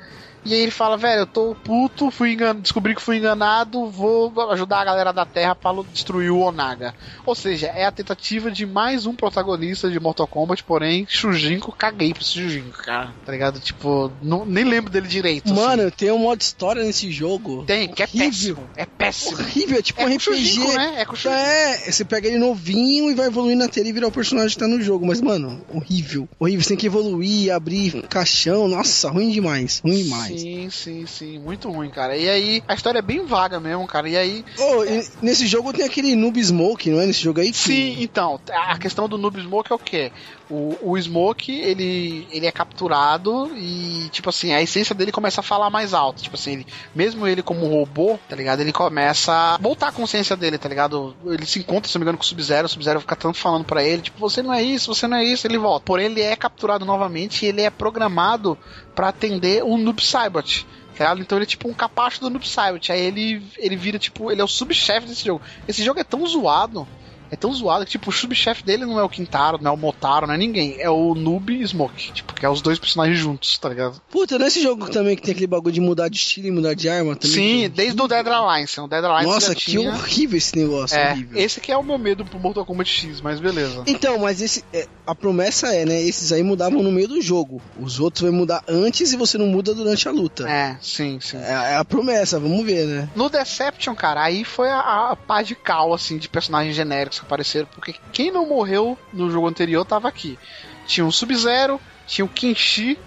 E 0.45 0.55
aí 0.55 0.61
ele 0.61 0.71
fala, 0.71 0.97
velho, 0.97 1.21
eu 1.21 1.27
tô 1.27 1.57
puto, 1.63 2.11
fui 2.11 2.33
engan... 2.33 2.57
descobri 2.57 2.95
que 2.95 3.03
fui 3.03 3.19
enganado, 3.19 3.91
vou 3.91 4.33
ajudar 4.51 4.81
a 4.81 4.85
galera 4.85 5.13
da 5.13 5.27
Terra 5.27 5.55
pra 5.55 5.73
destruir 5.93 6.31
o 6.31 6.41
Onaga. 6.41 6.95
Ou 7.27 7.35
seja, 7.35 7.67
é 7.69 7.85
a 7.85 7.93
tentativa 7.93 8.51
de 8.51 8.65
mais 8.65 9.07
um 9.07 9.15
protagonista 9.15 9.91
de 9.91 10.01
Mortal 10.01 10.27
Kombat, 10.27 10.65
porém, 10.65 11.07
Shujinko, 11.09 11.73
caguei 11.73 12.15
pro 12.15 12.25
Shujinko, 12.25 12.83
cara. 12.83 13.13
Tá 13.25 13.33
ligado? 13.33 13.61
Tipo, 13.61 14.11
não, 14.23 14.45
nem 14.45 14.65
lembro 14.65 14.91
dele 14.91 15.09
direito. 15.09 15.53
assim. 15.53 15.61
Mano, 15.61 15.91
tem 15.91 16.11
um 16.11 16.19
modo 16.19 16.41
história 16.41 16.83
nesse 16.83 17.11
jogo. 17.11 17.65
tem, 17.67 17.89
que 17.89 18.03
é 18.03 18.07
horrível. 18.07 18.57
péssimo. 18.57 18.71
É 18.77 18.87
péssimo. 18.87 19.39
Horrível, 19.39 19.79
é 19.79 19.83
tipo 19.83 20.01
É 20.01 20.05
um 20.05 20.09
com 20.09 20.15
RPG. 20.15 20.21
Shujinko, 20.21 20.73
né? 20.73 20.95
É 20.99 21.05
com 21.05 21.17
Shujinko. 21.17 21.35
É, 21.35 21.93
você 21.93 22.05
pega 22.05 22.29
ele 22.29 22.39
novinho 22.39 23.11
e 23.11 23.15
vai 23.15 23.27
evoluindo 23.27 23.65
na 23.65 23.69
tela 23.69 23.89
e 23.89 23.93
virar 23.93 24.09
o 24.09 24.13
personagem 24.13 24.51
que 24.51 24.59
tá 24.59 24.69
no 24.69 24.81
jogo. 24.81 25.07
Mas, 25.07 25.21
mano, 25.21 25.65
horrível. 25.73 26.29
Horrível. 26.39 26.63
Você 26.63 26.69
tem 26.69 26.77
que 26.77 26.87
evoluir, 26.87 27.53
abrir 27.53 28.03
caixão. 28.09 28.69
Nossa, 28.69 29.11
ruim 29.11 29.31
demais. 29.31 29.81
Ruim 29.85 30.05
demais. 30.05 30.28
Sim, 30.37 30.71
sim, 30.71 31.07
sim. 31.07 31.39
Muito 31.39 31.71
ruim, 31.71 31.89
cara. 31.91 32.17
E 32.17 32.29
aí, 32.29 32.63
a 32.67 32.75
história 32.75 32.99
é 32.99 33.03
bem 33.03 33.25
vaga 33.25 33.61
mesmo, 33.61 33.87
cara. 33.87 34.09
E 34.09 34.17
aí, 34.17 34.45
Oh, 34.59 34.85
e 34.85 35.07
nesse 35.23 35.47
jogo 35.47 35.73
tem 35.73 35.85
aquele 35.85 36.15
Noob 36.17 36.43
Smoke, 36.43 36.91
não 36.91 37.01
é? 37.01 37.07
Nesse 37.07 37.23
jogo 37.23 37.41
aí? 37.41 37.53
Sim, 37.55 38.03
então, 38.03 38.41
a 38.53 38.79
questão 38.79 39.09
do 39.09 39.17
Noob 39.17 39.41
Smoke 39.41 39.73
é 39.73 39.75
o 39.75 39.79
quê? 39.79 40.13
O, 40.51 40.77
o 40.83 40.99
Smoke, 40.99 41.53
ele, 41.53 42.27
ele 42.31 42.47
é 42.47 42.53
capturado 42.53 43.51
e, 43.57 44.09
tipo 44.11 44.31
assim, 44.31 44.53
a 44.53 44.63
essência 44.63 44.95
dele 44.95 45.13
começa 45.13 45.41
a 45.41 45.45
falar 45.45 45.69
mais 45.69 45.93
alto. 45.93 46.23
Tipo 46.23 46.37
assim, 46.37 46.53
ele, 46.53 46.67
mesmo 46.95 47.27
ele 47.27 47.43
como 47.43 47.67
robô, 47.67 48.19
tá 48.29 48.35
ligado? 48.35 48.61
Ele 48.61 48.73
começa 48.73 49.33
a 49.33 49.59
voltar 49.59 49.89
a 49.89 49.93
consciência 49.93 50.37
dele, 50.37 50.57
tá 50.57 50.69
ligado? 50.69 51.15
Ele 51.27 51.45
se 51.45 51.59
encontra, 51.59 51.89
se 51.89 51.97
não 51.97 52.01
me 52.01 52.05
engano, 52.05 52.19
com 52.19 52.25
o 52.25 52.27
Sub-Zero, 52.27 52.67
o 52.67 52.69
Sub-Zero 52.69 53.01
fica 53.01 53.17
tanto 53.17 53.37
falando 53.39 53.65
pra 53.65 53.85
ele, 53.85 54.03
tipo, 54.03 54.19
você 54.19 54.43
não 54.43 54.53
é 54.53 54.63
isso, 54.63 54.95
você 54.95 55.07
não 55.07 55.19
é 55.19 55.25
isso, 55.25 55.47
ele 55.47 55.59
volta. 55.59 55.85
Porém, 55.85 56.07
ele 56.07 56.23
é 56.23 56.35
capturado 56.35 56.85
novamente 56.85 57.45
e 57.45 57.49
ele 57.49 57.63
é 57.63 57.71
programado 57.71 58.57
pra 58.95 59.09
atender 59.09 59.63
o 59.63 59.77
Noob 59.77 60.05
Saibot. 60.05 60.67
tá? 60.97 61.15
Então 61.19 61.39
ele 61.39 61.45
é 61.45 61.47
tipo 61.47 61.69
um 61.69 61.75
capacho 61.75 62.21
do 62.21 62.31
Noob 62.31 62.49
Saibot. 62.49 62.91
Aí 62.91 63.01
ele, 63.01 63.43
ele 63.57 63.77
vira, 63.77 63.99
tipo, 63.99 64.31
ele 64.33 64.41
é 64.41 64.45
o 64.45 64.49
subchefe 64.49 65.07
desse 65.07 65.25
jogo. 65.25 65.43
Esse 65.67 65.85
jogo 65.85 66.01
é 66.01 66.05
tão 66.05 66.27
zoado. 66.27 66.87
É 67.31 67.37
tão 67.37 67.53
zoado 67.53 67.85
que, 67.85 67.93
tipo, 67.93 68.11
o 68.11 68.13
subchefe 68.13 68.65
dele 68.65 68.87
não 68.87 68.99
é 68.99 69.03
o 69.03 69.09
Quintaro, 69.09 69.59
não 69.61 69.71
é 69.71 69.75
o 69.75 69.77
Motaro, 69.77 70.27
não 70.27 70.35
é 70.35 70.39
ninguém. 70.39 70.77
É 70.81 70.89
o 70.89 71.15
Noob 71.15 71.53
e 71.53 71.67
Smoke. 71.67 72.13
Tipo, 72.13 72.33
que 72.33 72.45
é 72.45 72.49
os 72.49 72.63
dois 72.63 72.79
personagens 72.79 73.19
juntos, 73.19 73.59
tá 73.59 73.69
ligado? 73.69 74.01
Puta, 74.11 74.39
nesse 74.39 74.63
jogo 74.63 74.89
também 74.89 75.17
que 75.17 75.23
tem 75.23 75.33
aquele 75.33 75.47
bagulho 75.47 75.73
de 75.73 75.81
mudar 75.81 76.09
de 76.09 76.17
estilo 76.17 76.49
e 76.49 76.51
mudar 76.51 76.75
de 76.75 76.89
arma 76.89 77.15
também. 77.15 77.65
Sim, 77.65 77.71
desde 77.71 78.01
o 78.01 78.09
Dead 78.09 78.27
Alliance. 78.27 78.81
O 78.81 78.87
Dead 78.87 79.05
Alliance 79.05 79.27
Nossa, 79.27 79.55
que 79.55 79.61
tinha... 79.61 79.91
horrível 79.91 80.39
esse 80.39 80.57
negócio. 80.57 80.97
É, 80.97 81.13
horrível. 81.13 81.39
esse 81.39 81.61
que 81.61 81.71
é 81.71 81.77
o 81.77 81.83
meu 81.83 81.99
medo 81.99 82.25
pro 82.25 82.39
Mortal 82.39 82.65
Kombat 82.65 82.91
X, 82.91 83.21
mas 83.21 83.41
beleza. 83.41 83.83
Então, 83.87 84.19
mas 84.19 84.41
esse, 84.41 84.65
é, 84.73 84.87
a 85.07 85.15
promessa 85.15 85.75
é, 85.75 85.85
né? 85.85 86.01
Esses 86.03 86.33
aí 86.33 86.43
mudavam 86.43 86.83
no 86.83 86.91
meio 86.91 87.09
do 87.09 87.21
jogo. 87.21 87.61
Os 87.79 88.01
outros 88.01 88.23
vai 88.23 88.31
mudar 88.31 88.63
antes 88.67 89.13
e 89.13 89.17
você 89.17 89.37
não 89.37 89.47
muda 89.47 89.75
durante 89.75 90.09
a 90.09 90.13
luta. 90.13 90.49
É, 90.49 90.77
sim, 90.81 91.19
sim. 91.21 91.37
É, 91.37 91.73
é 91.73 91.77
a 91.77 91.85
promessa, 91.85 92.41
vamos 92.41 92.65
ver, 92.65 92.87
né? 92.87 93.09
No 93.15 93.29
Deception, 93.29 93.95
cara, 93.95 94.23
aí 94.23 94.45
foi 94.45 94.71
a, 94.71 95.11
a 95.11 95.17
pá 95.17 95.43
de 95.43 95.55
cal, 95.55 95.93
assim, 95.93 96.17
de 96.17 96.29
personagens 96.29 96.75
genéricos 96.75 97.18
que 97.21 97.27
apareceram, 97.27 97.69
porque 97.75 97.95
quem 98.13 98.31
não 98.31 98.47
morreu 98.47 98.99
no 99.13 99.31
jogo 99.31 99.47
anterior 99.47 99.85
tava 99.85 100.09
aqui. 100.09 100.39
Tinha 100.87 101.07
o 101.07 101.13
Sub-Zero, 101.13 101.81
tinha 102.07 102.25
o 102.25 102.29
Kenshi, 102.29 102.99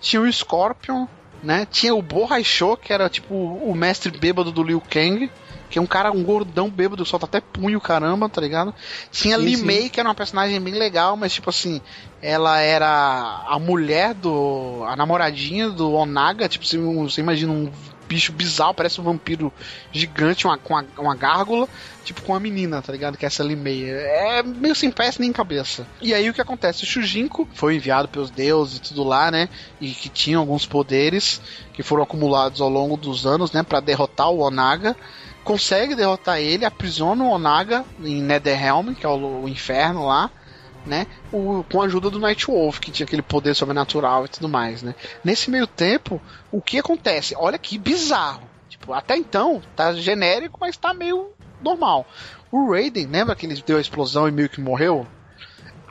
tinha 0.00 0.20
o 0.20 0.32
Scorpion, 0.32 1.06
né? 1.42 1.66
Tinha 1.70 1.94
o 1.94 2.02
Bo 2.02 2.26
Haisho, 2.30 2.76
que 2.76 2.92
era 2.92 3.08
tipo 3.08 3.34
o 3.34 3.74
mestre 3.74 4.16
bêbado 4.16 4.52
do 4.52 4.62
Liu 4.62 4.80
Kang. 4.80 5.30
Que 5.68 5.78
é 5.78 5.82
um 5.82 5.86
cara, 5.86 6.10
um 6.10 6.24
gordão 6.24 6.68
bêbado, 6.68 7.04
solta 7.04 7.26
até 7.26 7.40
punho, 7.40 7.80
caramba, 7.80 8.28
tá 8.28 8.40
ligado? 8.40 8.74
Tinha 9.12 9.38
Sim, 9.38 9.44
Li 9.44 9.56
sim. 9.56 9.64
Mei, 9.64 9.88
que 9.88 10.00
era 10.00 10.08
uma 10.08 10.16
personagem 10.16 10.60
bem 10.60 10.74
legal, 10.74 11.16
mas 11.16 11.32
tipo 11.32 11.48
assim, 11.48 11.80
ela 12.20 12.58
era 12.58 13.44
a 13.46 13.56
mulher 13.56 14.12
do. 14.12 14.82
a 14.88 14.96
namoradinha 14.96 15.70
do 15.70 15.92
Onaga, 15.92 16.48
tipo, 16.48 16.66
você, 16.66 16.76
você 16.76 17.20
imagina 17.20 17.52
um 17.52 17.70
bicho 18.10 18.32
bizarro, 18.32 18.74
parece 18.74 19.00
um 19.00 19.04
vampiro 19.04 19.52
gigante, 19.92 20.44
uma, 20.44 20.58
com 20.58 20.74
uma, 20.74 20.84
uma 20.98 21.14
gárgula, 21.14 21.68
tipo 22.04 22.22
com 22.22 22.34
a 22.34 22.40
menina, 22.40 22.82
tá 22.82 22.92
ligado? 22.92 23.16
Que 23.16 23.24
é 23.24 23.28
essa 23.28 23.44
Li 23.44 23.54
Mei. 23.54 23.88
É 23.88 24.42
meio 24.42 24.74
sem 24.74 24.90
pés 24.90 25.16
nem 25.16 25.32
cabeça. 25.32 25.86
E 26.02 26.12
aí 26.12 26.28
o 26.28 26.34
que 26.34 26.40
acontece? 26.40 26.82
O 26.82 26.86
Shujinko 26.86 27.48
foi 27.54 27.76
enviado 27.76 28.08
pelos 28.08 28.28
deuses 28.28 28.78
e 28.78 28.80
tudo 28.80 29.04
lá, 29.04 29.30
né? 29.30 29.48
E 29.80 29.92
que 29.92 30.08
tinha 30.08 30.38
alguns 30.38 30.66
poderes 30.66 31.40
que 31.72 31.84
foram 31.84 32.02
acumulados 32.02 32.60
ao 32.60 32.68
longo 32.68 32.96
dos 32.96 33.24
anos, 33.26 33.52
né? 33.52 33.62
Pra 33.62 33.78
derrotar 33.78 34.28
o 34.28 34.40
Onaga 34.40 34.96
consegue 35.44 35.94
derrotar 35.94 36.38
ele, 36.38 36.64
aprisiona 36.64 37.24
o 37.24 37.30
Onaga 37.30 37.84
em 38.02 38.20
Netherrealm, 38.20 38.92
que 38.92 39.06
é 39.06 39.08
o, 39.08 39.44
o 39.44 39.48
inferno 39.48 40.06
lá, 40.06 40.30
né? 40.86 41.06
O, 41.32 41.64
com 41.70 41.82
a 41.82 41.84
ajuda 41.84 42.10
do 42.10 42.18
Nightwolf, 42.18 42.78
que 42.78 42.90
tinha 42.90 43.04
aquele 43.04 43.22
poder 43.22 43.54
sobrenatural 43.54 44.24
e 44.24 44.28
tudo 44.28 44.48
mais, 44.48 44.82
né? 44.82 44.94
Nesse 45.24 45.50
meio 45.50 45.66
tempo, 45.66 46.20
o 46.50 46.60
que 46.60 46.78
acontece? 46.78 47.34
Olha 47.36 47.58
que 47.58 47.78
bizarro. 47.78 48.48
Tipo, 48.68 48.92
até 48.92 49.16
então, 49.16 49.60
tá 49.76 49.92
genérico, 49.92 50.58
mas 50.60 50.76
tá 50.76 50.94
meio 50.94 51.30
normal. 51.60 52.06
O 52.50 52.72
Raiden, 52.72 53.06
lembra 53.06 53.36
que 53.36 53.46
ele 53.46 53.62
deu 53.64 53.78
a 53.78 53.80
explosão 53.80 54.26
e 54.28 54.32
meio 54.32 54.48
que 54.48 54.60
morreu? 54.60 55.06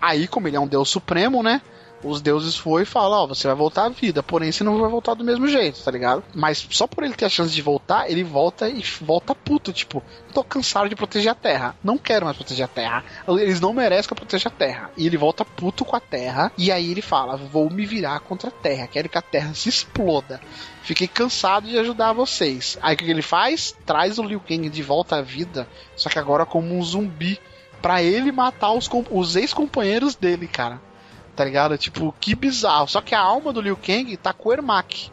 Aí, 0.01 0.27
como 0.27 0.47
ele 0.47 0.57
é 0.57 0.59
um 0.59 0.67
deus 0.67 0.89
supremo, 0.89 1.43
né? 1.43 1.61
Os 2.03 2.21
deuses 2.21 2.55
foi 2.55 2.83
e 2.83 2.85
falam, 2.85 3.23
ó, 3.23 3.27
você 3.27 3.47
vai 3.47 3.55
voltar 3.55 3.85
à 3.85 3.89
vida, 3.89 4.23
porém 4.23 4.51
você 4.51 4.63
não 4.63 4.79
vai 4.79 4.89
voltar 4.89 5.13
do 5.13 5.23
mesmo 5.23 5.47
jeito, 5.47 5.83
tá 5.83 5.91
ligado? 5.91 6.23
Mas 6.33 6.65
só 6.71 6.87
por 6.87 7.03
ele 7.03 7.13
ter 7.13 7.25
a 7.25 7.29
chance 7.29 7.53
de 7.53 7.61
voltar, 7.61 8.09
ele 8.09 8.23
volta 8.23 8.69
e 8.69 8.81
volta 9.01 9.35
puto, 9.35 9.73
tipo, 9.73 10.01
tô 10.33 10.43
cansado 10.43 10.87
de 10.87 10.95
proteger 10.95 11.31
a 11.31 11.35
Terra, 11.35 11.75
não 11.83 11.97
quero 11.97 12.25
mais 12.25 12.37
proteger 12.37 12.65
a 12.65 12.69
Terra, 12.69 13.03
eles 13.27 13.59
não 13.59 13.73
merecem 13.73 14.07
que 14.07 14.13
eu 14.13 14.17
proteja 14.17 14.47
a 14.47 14.51
Terra. 14.51 14.91
E 14.95 15.05
ele 15.05 15.17
volta 15.17 15.43
puto 15.43 15.83
com 15.83 15.95
a 15.95 15.99
Terra, 15.99 16.51
e 16.57 16.71
aí 16.71 16.91
ele 16.91 17.01
fala, 17.01 17.35
vou 17.35 17.69
me 17.69 17.85
virar 17.85 18.19
contra 18.21 18.49
a 18.49 18.51
Terra, 18.51 18.87
quero 18.87 19.09
que 19.09 19.17
a 19.17 19.21
Terra 19.21 19.53
se 19.53 19.67
exploda. 19.67 20.39
Fiquei 20.83 21.07
cansado 21.07 21.67
de 21.67 21.77
ajudar 21.77 22.13
vocês. 22.13 22.77
Aí 22.81 22.95
o 22.95 22.97
que 22.97 23.09
ele 23.09 23.21
faz? 23.21 23.75
Traz 23.85 24.17
o 24.17 24.23
Liu 24.23 24.39
Kang 24.39 24.69
de 24.69 24.81
volta 24.81 25.17
à 25.17 25.21
vida, 25.21 25.67
só 25.95 26.09
que 26.09 26.17
agora 26.17 26.45
como 26.45 26.73
um 26.73 26.81
zumbi, 26.81 27.39
pra 27.81 28.01
ele 28.01 28.31
matar 28.31 28.71
os, 28.71 28.89
os 29.11 29.35
ex-companheiros 29.35 30.15
dele, 30.15 30.47
cara 30.47 30.88
tá 31.39 31.45
ligado? 31.45 31.77
Tipo, 31.77 32.13
que 32.19 32.35
bizarro. 32.35 32.89
Só 32.89 32.99
que 32.99 33.15
a 33.15 33.19
alma 33.21 33.53
do 33.53 33.61
Liu 33.61 33.77
Kang 33.77 34.17
tá 34.17 34.33
com 34.33 34.49
o 34.49 34.51
Ermac, 34.51 35.09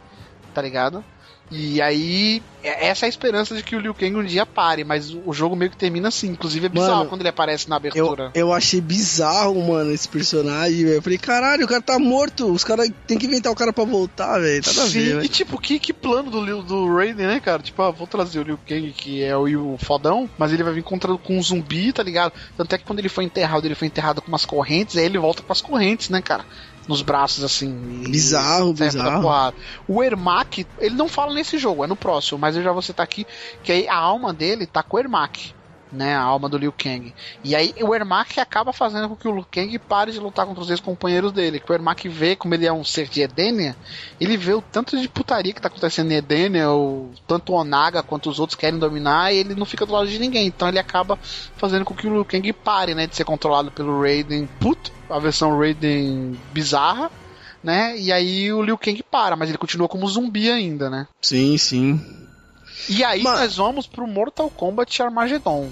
tá 0.53 0.61
ligado? 0.61 1.01
E 1.49 1.81
aí, 1.81 2.43
é- 2.61 2.87
essa 2.87 3.05
é 3.05 3.07
a 3.07 3.09
esperança 3.09 3.55
de 3.55 3.63
que 3.63 3.75
o 3.75 3.79
Liu 3.79 3.93
Kang 3.93 4.15
um 4.15 4.23
dia 4.23 4.45
pare, 4.45 4.83
mas 4.83 5.13
o 5.25 5.31
jogo 5.31 5.55
meio 5.55 5.71
que 5.71 5.77
termina 5.77 6.09
assim. 6.09 6.27
Inclusive 6.27 6.65
é 6.65 6.69
bizarro 6.69 6.97
Mano, 6.97 7.09
quando 7.09 7.21
ele 7.21 7.29
aparece 7.29 7.69
na 7.69 7.75
Eu, 7.75 7.77
abertura. 7.77 8.31
eu 8.33 8.53
achei 8.53 8.81
bizarro, 8.81 9.65
mano, 9.65 9.91
esse 9.91 10.07
personagem. 10.07 10.81
Eu 10.81 11.01
falei, 11.01 11.17
caralho, 11.17 11.63
o 11.65 11.67
cara 11.67 11.81
tá 11.81 11.97
morto. 11.97 12.51
Os 12.51 12.63
caras 12.63 12.89
tem 13.07 13.17
que 13.17 13.25
inventar 13.27 13.51
o 13.51 13.55
cara 13.55 13.71
pra 13.71 13.85
voltar, 13.85 14.39
velho. 14.39 14.61
Nada 14.65 14.81
a 14.83 14.85
ver, 14.85 15.21
Sim, 15.21 15.25
e 15.25 15.29
tipo, 15.29 15.57
que, 15.59 15.79
que 15.79 15.93
plano 15.93 16.29
do, 16.29 16.63
do 16.63 16.93
Raiden, 16.93 17.27
né, 17.27 17.39
cara? 17.39 17.61
Tipo, 17.61 17.81
ah, 17.81 17.91
vou 17.91 18.07
trazer 18.07 18.39
o 18.39 18.43
Liu 18.43 18.59
Kang, 18.67 18.91
que 18.91 19.23
é 19.23 19.35
o, 19.37 19.73
o 19.73 19.77
fodão, 19.77 20.29
mas 20.37 20.51
ele 20.51 20.63
vai 20.63 20.73
vir 20.73 20.83
contra, 20.83 21.17
com 21.17 21.37
um 21.37 21.41
zumbi, 21.41 21.93
tá 21.93 22.03
ligado? 22.03 22.33
Tanto 22.57 22.75
é 22.75 22.77
que 22.77 22.83
quando 22.83 22.99
ele 22.99 23.09
foi 23.09 23.23
enterrado, 23.23 23.65
ele 23.65 23.75
foi 23.75 23.87
enterrado 23.87 24.21
com 24.21 24.27
umas 24.27 24.45
correntes, 24.45 24.97
aí 24.97 25.05
ele 25.05 25.17
volta 25.17 25.41
com 25.41 25.53
as 25.53 25.61
correntes, 25.61 26.09
né, 26.09 26.21
cara? 26.21 26.45
Nos 26.87 27.01
braços, 27.01 27.43
assim. 27.43 27.69
Bizarro, 28.09 28.73
bizarro. 28.73 29.53
O 29.87 30.01
Ermac, 30.01 30.65
ele 30.79 30.95
não 30.95 31.07
fala 31.07 31.33
nesse 31.33 31.57
jogo, 31.57 31.83
é 31.83 31.87
no 31.87 31.95
próximo, 31.95 32.39
mas 32.39 32.55
eu 32.55 32.63
já 32.63 32.71
vou 32.71 32.81
citar 32.81 33.03
aqui 33.03 33.27
que 33.61 33.71
aí 33.71 33.87
a 33.87 33.97
alma 33.97 34.33
dele 34.33 34.65
tá 34.65 34.81
com 34.81 34.97
o 34.97 34.99
Ermac. 34.99 35.55
Né, 35.89 36.13
a 36.13 36.21
alma 36.21 36.49
do 36.49 36.57
Liu 36.57 36.73
Kang. 36.77 37.13
E 37.45 37.55
aí 37.55 37.73
o 37.79 37.95
Ermac 37.95 38.37
acaba 38.41 38.73
fazendo 38.73 39.07
com 39.07 39.15
que 39.15 39.25
o 39.25 39.33
Liu 39.33 39.45
Kang 39.49 39.79
pare 39.79 40.11
de 40.11 40.19
lutar 40.19 40.45
contra 40.45 40.61
os 40.61 40.69
ex-companheiros 40.69 41.31
dele. 41.31 41.61
Que 41.61 41.71
o 41.71 41.73
Ermac 41.73 42.09
vê, 42.09 42.35
como 42.35 42.53
ele 42.53 42.65
é 42.65 42.73
um 42.73 42.83
ser 42.83 43.07
de 43.07 43.21
Edenia, 43.21 43.73
ele 44.19 44.35
vê 44.35 44.53
o 44.53 44.61
tanto 44.61 44.99
de 44.99 45.07
putaria 45.07 45.53
que 45.53 45.61
tá 45.61 45.69
acontecendo 45.69 46.11
em 46.11 46.15
Edenia, 46.15 46.69
o, 46.69 47.11
tanto 47.25 47.53
o 47.53 47.55
Onaga 47.55 48.03
quanto 48.03 48.29
os 48.29 48.37
outros 48.37 48.59
querem 48.59 48.77
dominar, 48.77 49.33
e 49.33 49.37
ele 49.37 49.55
não 49.55 49.65
fica 49.65 49.85
do 49.85 49.93
lado 49.93 50.09
de 50.09 50.19
ninguém. 50.19 50.47
Então 50.47 50.67
ele 50.67 50.77
acaba 50.77 51.17
fazendo 51.55 51.85
com 51.85 51.95
que 51.95 52.05
o 52.05 52.11
Liu 52.11 52.25
Kang 52.25 52.51
pare, 52.51 52.93
né, 52.93 53.07
de 53.07 53.15
ser 53.15 53.23
controlado 53.23 53.71
pelo 53.71 54.01
Raiden 54.01 54.45
puto, 54.59 54.91
a 55.09 55.19
versão 55.19 55.57
Raiden 55.57 56.37
bizarra, 56.53 57.11
né? 57.63 57.97
E 57.97 58.11
aí 58.11 58.51
o 58.51 58.61
Liu 58.61 58.77
Kang 58.77 59.01
para, 59.03 59.35
mas 59.35 59.49
ele 59.49 59.57
continua 59.57 59.87
como 59.87 60.07
zumbi 60.07 60.49
ainda, 60.51 60.89
né? 60.89 61.07
Sim, 61.21 61.57
sim. 61.57 61.99
E 62.89 63.03
aí 63.03 63.21
Mas- 63.23 63.39
nós 63.39 63.55
vamos 63.57 63.87
pro 63.87 64.07
Mortal 64.07 64.49
Kombat 64.49 65.01
Armageddon. 65.01 65.69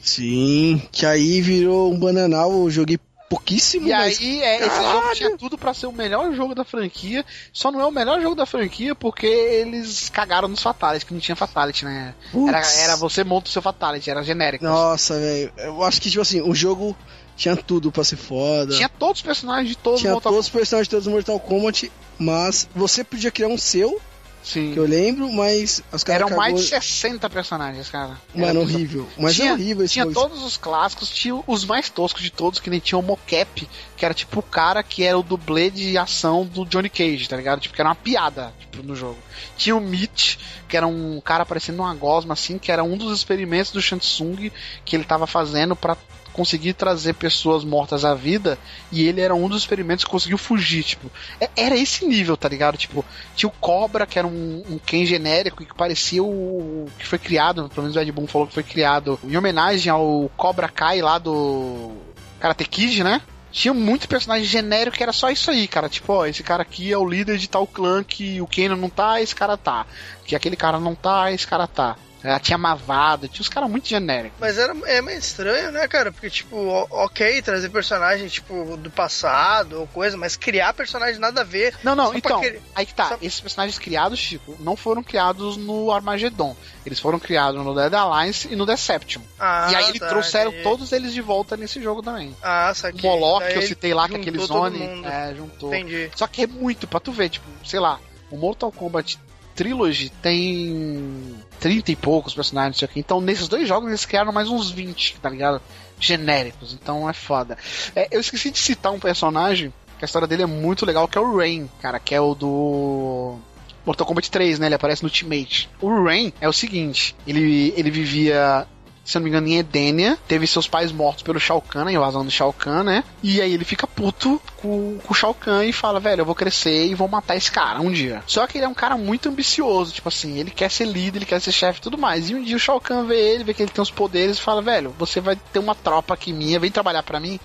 Sim. 0.00 0.80
Que 0.92 1.04
aí 1.04 1.40
virou 1.40 1.92
um 1.92 1.98
bananal, 1.98 2.52
eu 2.52 2.70
joguei 2.70 2.98
pouquíssimo, 3.28 3.88
E 3.88 3.90
mas. 3.90 4.20
aí, 4.20 4.40
é, 4.42 4.58
esse 4.60 4.68
Caralho! 4.68 4.92
jogo 5.00 5.14
tinha 5.14 5.36
tudo 5.36 5.58
pra 5.58 5.74
ser 5.74 5.86
o 5.86 5.92
melhor 5.92 6.32
jogo 6.32 6.54
da 6.54 6.64
franquia. 6.64 7.24
Só 7.52 7.72
não 7.72 7.80
é 7.80 7.86
o 7.86 7.90
melhor 7.90 8.20
jogo 8.22 8.36
da 8.36 8.46
franquia 8.46 8.94
porque 8.94 9.26
eles 9.26 10.08
cagaram 10.08 10.46
nos 10.46 10.62
Fatalities, 10.62 11.02
que 11.02 11.12
não 11.12 11.20
tinha 11.20 11.34
Fatality, 11.34 11.84
né? 11.84 12.14
Era, 12.48 12.60
era 12.82 12.96
você 12.96 13.24
monta 13.24 13.48
o 13.48 13.52
seu 13.52 13.60
Fatality, 13.60 14.08
era 14.10 14.22
genérico. 14.22 14.64
Nossa, 14.64 15.18
velho. 15.18 15.52
Eu 15.56 15.82
acho 15.82 16.00
que, 16.00 16.08
tipo 16.08 16.22
assim, 16.22 16.40
o 16.40 16.54
jogo 16.54 16.96
tinha 17.36 17.54
tudo 17.56 17.92
pra 17.92 18.02
ser 18.02 18.16
foda. 18.16 18.74
Tinha 18.74 18.88
todos 18.88 19.18
os 19.20 19.22
personagens 19.22 19.68
de 19.68 19.76
todos 19.76 19.98
os 19.98 20.00
Tinha 20.02 20.12
Mortal 20.14 20.32
todos 20.32 20.46
os 20.46 20.52
personagens 20.52 20.86
de 20.86 20.90
todos 20.90 21.06
os 21.06 21.12
Mortal 21.12 21.38
Kombat, 21.38 21.92
mas 22.18 22.68
você 22.74 23.04
podia 23.04 23.30
criar 23.30 23.48
um 23.48 23.58
seu, 23.58 24.00
Sim. 24.42 24.72
que 24.72 24.78
eu 24.78 24.86
lembro, 24.86 25.30
mas 25.32 25.82
os 25.92 26.02
caras 26.04 26.26
Eram 26.28 26.36
mais 26.36 26.54
de 26.54 26.70
cagou- 26.70 26.82
60 26.82 27.28
personagens, 27.28 27.88
cara. 27.90 28.16
Era 28.34 28.46
Mano, 28.46 28.60
bizarro. 28.60 28.74
horrível. 28.76 29.08
Mas 29.18 29.34
tinha, 29.34 29.50
é 29.50 29.52
horrível 29.52 29.84
esse 29.84 29.94
Tinha 29.94 30.04
jogo. 30.04 30.14
todos 30.14 30.44
os 30.44 30.56
clássicos, 30.56 31.10
tinha 31.10 31.42
os 31.46 31.64
mais 31.64 31.90
toscos 31.90 32.22
de 32.22 32.30
todos, 32.30 32.60
que 32.60 32.70
nem 32.70 32.78
tinha 32.80 32.96
o 32.98 33.02
Mocap, 33.02 33.68
que 33.96 34.04
era 34.04 34.14
tipo 34.14 34.38
o 34.38 34.42
cara 34.42 34.82
que 34.84 35.02
era 35.02 35.18
o 35.18 35.22
dublê 35.22 35.68
de 35.68 35.98
ação 35.98 36.44
do 36.46 36.64
Johnny 36.64 36.88
Cage, 36.88 37.28
tá 37.28 37.36
ligado? 37.36 37.60
Tipo, 37.60 37.74
que 37.74 37.80
era 37.82 37.88
uma 37.90 37.96
piada 37.96 38.54
tipo, 38.60 38.82
no 38.86 38.94
jogo. 38.94 39.18
Tinha 39.58 39.74
o 39.76 39.80
Mitch, 39.80 40.36
que 40.68 40.76
era 40.76 40.86
um 40.86 41.20
cara 41.20 41.44
parecendo 41.44 41.82
uma 41.82 41.94
gosma, 41.94 42.32
assim, 42.34 42.56
que 42.56 42.70
era 42.72 42.82
um 42.84 42.96
dos 42.96 43.16
experimentos 43.18 43.72
do 43.72 43.82
Shansung 43.82 44.50
que 44.84 44.94
ele 44.96 45.04
tava 45.04 45.26
fazendo 45.26 45.74
pra 45.74 45.96
conseguir 46.36 46.74
trazer 46.74 47.14
pessoas 47.14 47.64
mortas 47.64 48.04
à 48.04 48.14
vida 48.14 48.58
e 48.92 49.08
ele 49.08 49.22
era 49.22 49.34
um 49.34 49.48
dos 49.48 49.62
experimentos 49.62 50.04
que 50.04 50.10
conseguiu 50.10 50.36
fugir, 50.36 50.84
tipo. 50.84 51.10
É- 51.40 51.48
Era 51.56 51.74
esse 51.74 52.04
nível, 52.06 52.36
tá 52.36 52.46
ligado? 52.48 52.76
Tipo, 52.76 53.02
tinha 53.34 53.48
o 53.48 53.52
Cobra, 53.52 54.06
que 54.06 54.18
era 54.18 54.28
um, 54.28 54.62
um 54.68 54.78
Ken 54.78 55.06
genérico 55.06 55.62
e 55.62 55.66
que 55.66 55.74
parecia 55.74 56.22
o 56.22 56.86
que 56.98 57.06
foi 57.06 57.18
criado, 57.18 57.70
pelo 57.70 57.82
menos 57.84 57.96
o 57.96 58.00
Ed 58.00 58.12
Boon 58.12 58.26
falou 58.26 58.46
que 58.46 58.52
foi 58.54 58.62
criado 58.62 59.18
em 59.24 59.34
homenagem 59.36 59.90
ao 59.90 60.30
Cobra 60.36 60.68
Kai 60.68 61.00
lá 61.00 61.18
do 61.18 61.92
Karate 62.38 62.66
Kid, 62.66 63.02
né? 63.02 63.22
Tinha 63.50 63.72
muito 63.72 64.06
personagem 64.06 64.44
genérico 64.44 64.96
que 64.98 65.02
era 65.02 65.12
só 65.14 65.30
isso 65.30 65.50
aí, 65.50 65.66
cara. 65.66 65.88
Tipo, 65.88 66.12
ó, 66.12 66.26
esse 66.26 66.42
cara 66.42 66.60
aqui 66.60 66.92
é 66.92 66.98
o 66.98 67.08
líder 67.08 67.38
de 67.38 67.48
tal 67.48 67.66
clã 67.66 68.04
que 68.04 68.38
o 68.42 68.46
Kano 68.46 68.76
não 68.76 68.90
tá, 68.90 69.22
esse 69.22 69.34
cara 69.34 69.56
tá. 69.56 69.86
Que 70.26 70.36
aquele 70.36 70.56
cara 70.56 70.78
não 70.78 70.94
tá, 70.94 71.32
esse 71.32 71.46
cara 71.46 71.66
tá. 71.66 71.96
Ela 72.22 72.40
tinha 72.40 72.58
Mavado, 72.58 73.28
tinha 73.28 73.40
uns 73.42 73.48
caras 73.48 73.70
muito 73.70 73.86
genéricos. 73.88 74.36
Mas 74.40 74.58
era, 74.58 74.74
é 74.86 75.00
meio 75.00 75.18
estranho, 75.18 75.70
né, 75.70 75.86
cara? 75.86 76.10
Porque, 76.10 76.28
tipo, 76.28 76.56
o- 76.56 76.86
ok, 76.90 77.40
trazer 77.42 77.68
personagem, 77.68 78.26
tipo, 78.26 78.76
do 78.76 78.90
passado 78.90 79.80
ou 79.80 79.86
coisa, 79.86 80.16
mas 80.16 80.34
criar 80.34 80.72
personagem 80.74 81.20
nada 81.20 81.42
a 81.42 81.44
ver. 81.44 81.74
Não, 81.84 81.94
não, 81.94 82.14
então, 82.14 82.40
querer- 82.40 82.60
aí 82.74 82.84
que 82.84 82.94
tá. 82.94 83.10
só- 83.10 83.18
Esses 83.22 83.40
personagens 83.40 83.78
criados, 83.78 84.18
Chico, 84.18 84.56
não 84.58 84.76
foram 84.76 85.02
criados 85.02 85.56
no 85.56 85.92
Armageddon. 85.92 86.56
Eles 86.84 86.98
foram 86.98 87.18
criados 87.18 87.62
no 87.64 87.74
Dead 87.74 87.92
Alliance 87.94 88.48
e 88.50 88.56
no 88.56 88.66
Deception. 88.66 89.20
Ah, 89.38 89.68
e 89.70 89.74
aí 89.76 89.88
eles 89.88 90.00
tá, 90.00 90.08
trouxeram 90.08 90.52
todos 90.62 90.92
eles 90.92 91.12
de 91.12 91.20
volta 91.20 91.56
nesse 91.56 91.80
jogo 91.82 92.02
também. 92.02 92.34
Ah, 92.42 92.70
O 92.72 92.74
saquei. 92.74 93.08
Moloch, 93.08 93.40
Daí 93.44 93.52
que 93.52 93.58
eu 93.58 93.62
citei 93.68 93.94
lá, 93.94 94.08
que 94.08 94.16
é 94.16 94.18
aquele 94.18 94.38
Zone, 94.38 95.02
é, 95.04 95.34
juntou. 95.36 95.72
Entendi. 95.74 96.10
Só 96.16 96.26
que 96.26 96.42
é 96.42 96.46
muito, 96.46 96.86
pra 96.88 96.98
tu 96.98 97.12
ver, 97.12 97.28
tipo, 97.28 97.46
sei 97.64 97.78
lá, 97.78 98.00
o 98.30 98.36
Mortal 98.36 98.72
Kombat 98.72 99.18
Trilogy 99.54 100.10
tem 100.20 101.34
30 101.58 101.92
e 101.92 101.96
poucos 101.96 102.34
personagens, 102.34 102.78
quê. 102.78 103.00
Então, 103.00 103.20
nesses 103.20 103.48
dois 103.48 103.66
jogos, 103.68 103.88
eles 103.88 104.04
criaram 104.04 104.32
mais 104.32 104.48
uns 104.48 104.70
20, 104.70 105.16
tá 105.20 105.28
ligado? 105.28 105.60
Genéricos, 105.98 106.74
então 106.74 107.08
é 107.08 107.12
foda. 107.12 107.56
É, 107.94 108.08
eu 108.10 108.20
esqueci 108.20 108.50
de 108.50 108.58
citar 108.58 108.92
um 108.92 109.00
personagem, 109.00 109.72
que 109.98 110.04
a 110.04 110.06
história 110.06 110.28
dele 110.28 110.42
é 110.42 110.46
muito 110.46 110.84
legal, 110.84 111.08
que 111.08 111.16
é 111.16 111.20
o 111.20 111.36
Rain, 111.36 111.68
cara, 111.80 111.98
que 111.98 112.14
é 112.14 112.20
o 112.20 112.34
do. 112.34 113.38
Mortal 113.84 114.06
Kombat 114.06 114.30
3, 114.30 114.58
né? 114.58 114.66
Ele 114.66 114.74
aparece 114.74 115.02
no 115.02 115.08
Ultimate. 115.08 115.70
O 115.80 116.04
Rain 116.04 116.32
é 116.40 116.48
o 116.48 116.52
seguinte: 116.52 117.14
ele, 117.26 117.72
ele 117.76 117.90
vivia 117.90 118.66
se 119.06 119.16
não 119.16 119.22
me 119.22 119.30
engano, 119.30 119.46
em 119.46 119.58
Edenia, 119.58 120.18
teve 120.26 120.48
seus 120.48 120.66
pais 120.66 120.90
mortos 120.90 121.22
pelo 121.22 121.38
Shao 121.38 121.62
Kahn, 121.62 121.84
na 121.84 121.92
invasão 121.92 122.24
do 122.24 122.30
Shao 122.30 122.52
Kahn, 122.52 122.82
né? 122.82 123.04
E 123.22 123.40
aí 123.40 123.52
ele 123.54 123.64
fica 123.64 123.86
puto 123.86 124.42
com, 124.56 124.98
com 124.98 125.12
o 125.12 125.16
Shao 125.16 125.32
Kahn 125.32 125.62
e 125.64 125.72
fala, 125.72 126.00
velho, 126.00 126.22
eu 126.22 126.24
vou 126.26 126.34
crescer 126.34 126.86
e 126.86 126.94
vou 126.94 127.06
matar 127.06 127.36
esse 127.36 127.50
cara 127.50 127.80
um 127.80 127.92
dia. 127.92 128.20
Só 128.26 128.44
que 128.48 128.58
ele 128.58 128.64
é 128.64 128.68
um 128.68 128.74
cara 128.74 128.96
muito 128.96 129.28
ambicioso, 129.28 129.92
tipo 129.92 130.08
assim, 130.08 130.38
ele 130.38 130.50
quer 130.50 130.70
ser 130.72 130.86
líder, 130.86 131.18
ele 131.18 131.26
quer 131.26 131.40
ser 131.40 131.52
chefe 131.52 131.78
e 131.78 131.82
tudo 131.82 131.96
mais. 131.96 132.28
E 132.28 132.34
um 132.34 132.42
dia 132.42 132.56
o 132.56 132.58
Shao 132.58 132.80
Kahn 132.80 133.06
vê 133.06 133.16
ele, 133.16 133.44
vê 133.44 133.54
que 133.54 133.62
ele 133.62 133.70
tem 133.70 133.80
os 133.80 133.92
poderes 133.92 134.38
e 134.38 134.42
fala, 134.42 134.60
velho, 134.60 134.92
você 134.98 135.20
vai 135.20 135.36
ter 135.36 135.60
uma 135.60 135.76
tropa 135.76 136.12
aqui 136.12 136.32
minha, 136.32 136.58
vem 136.58 136.70
trabalhar 136.70 137.04
para 137.04 137.20
mim. 137.20 137.38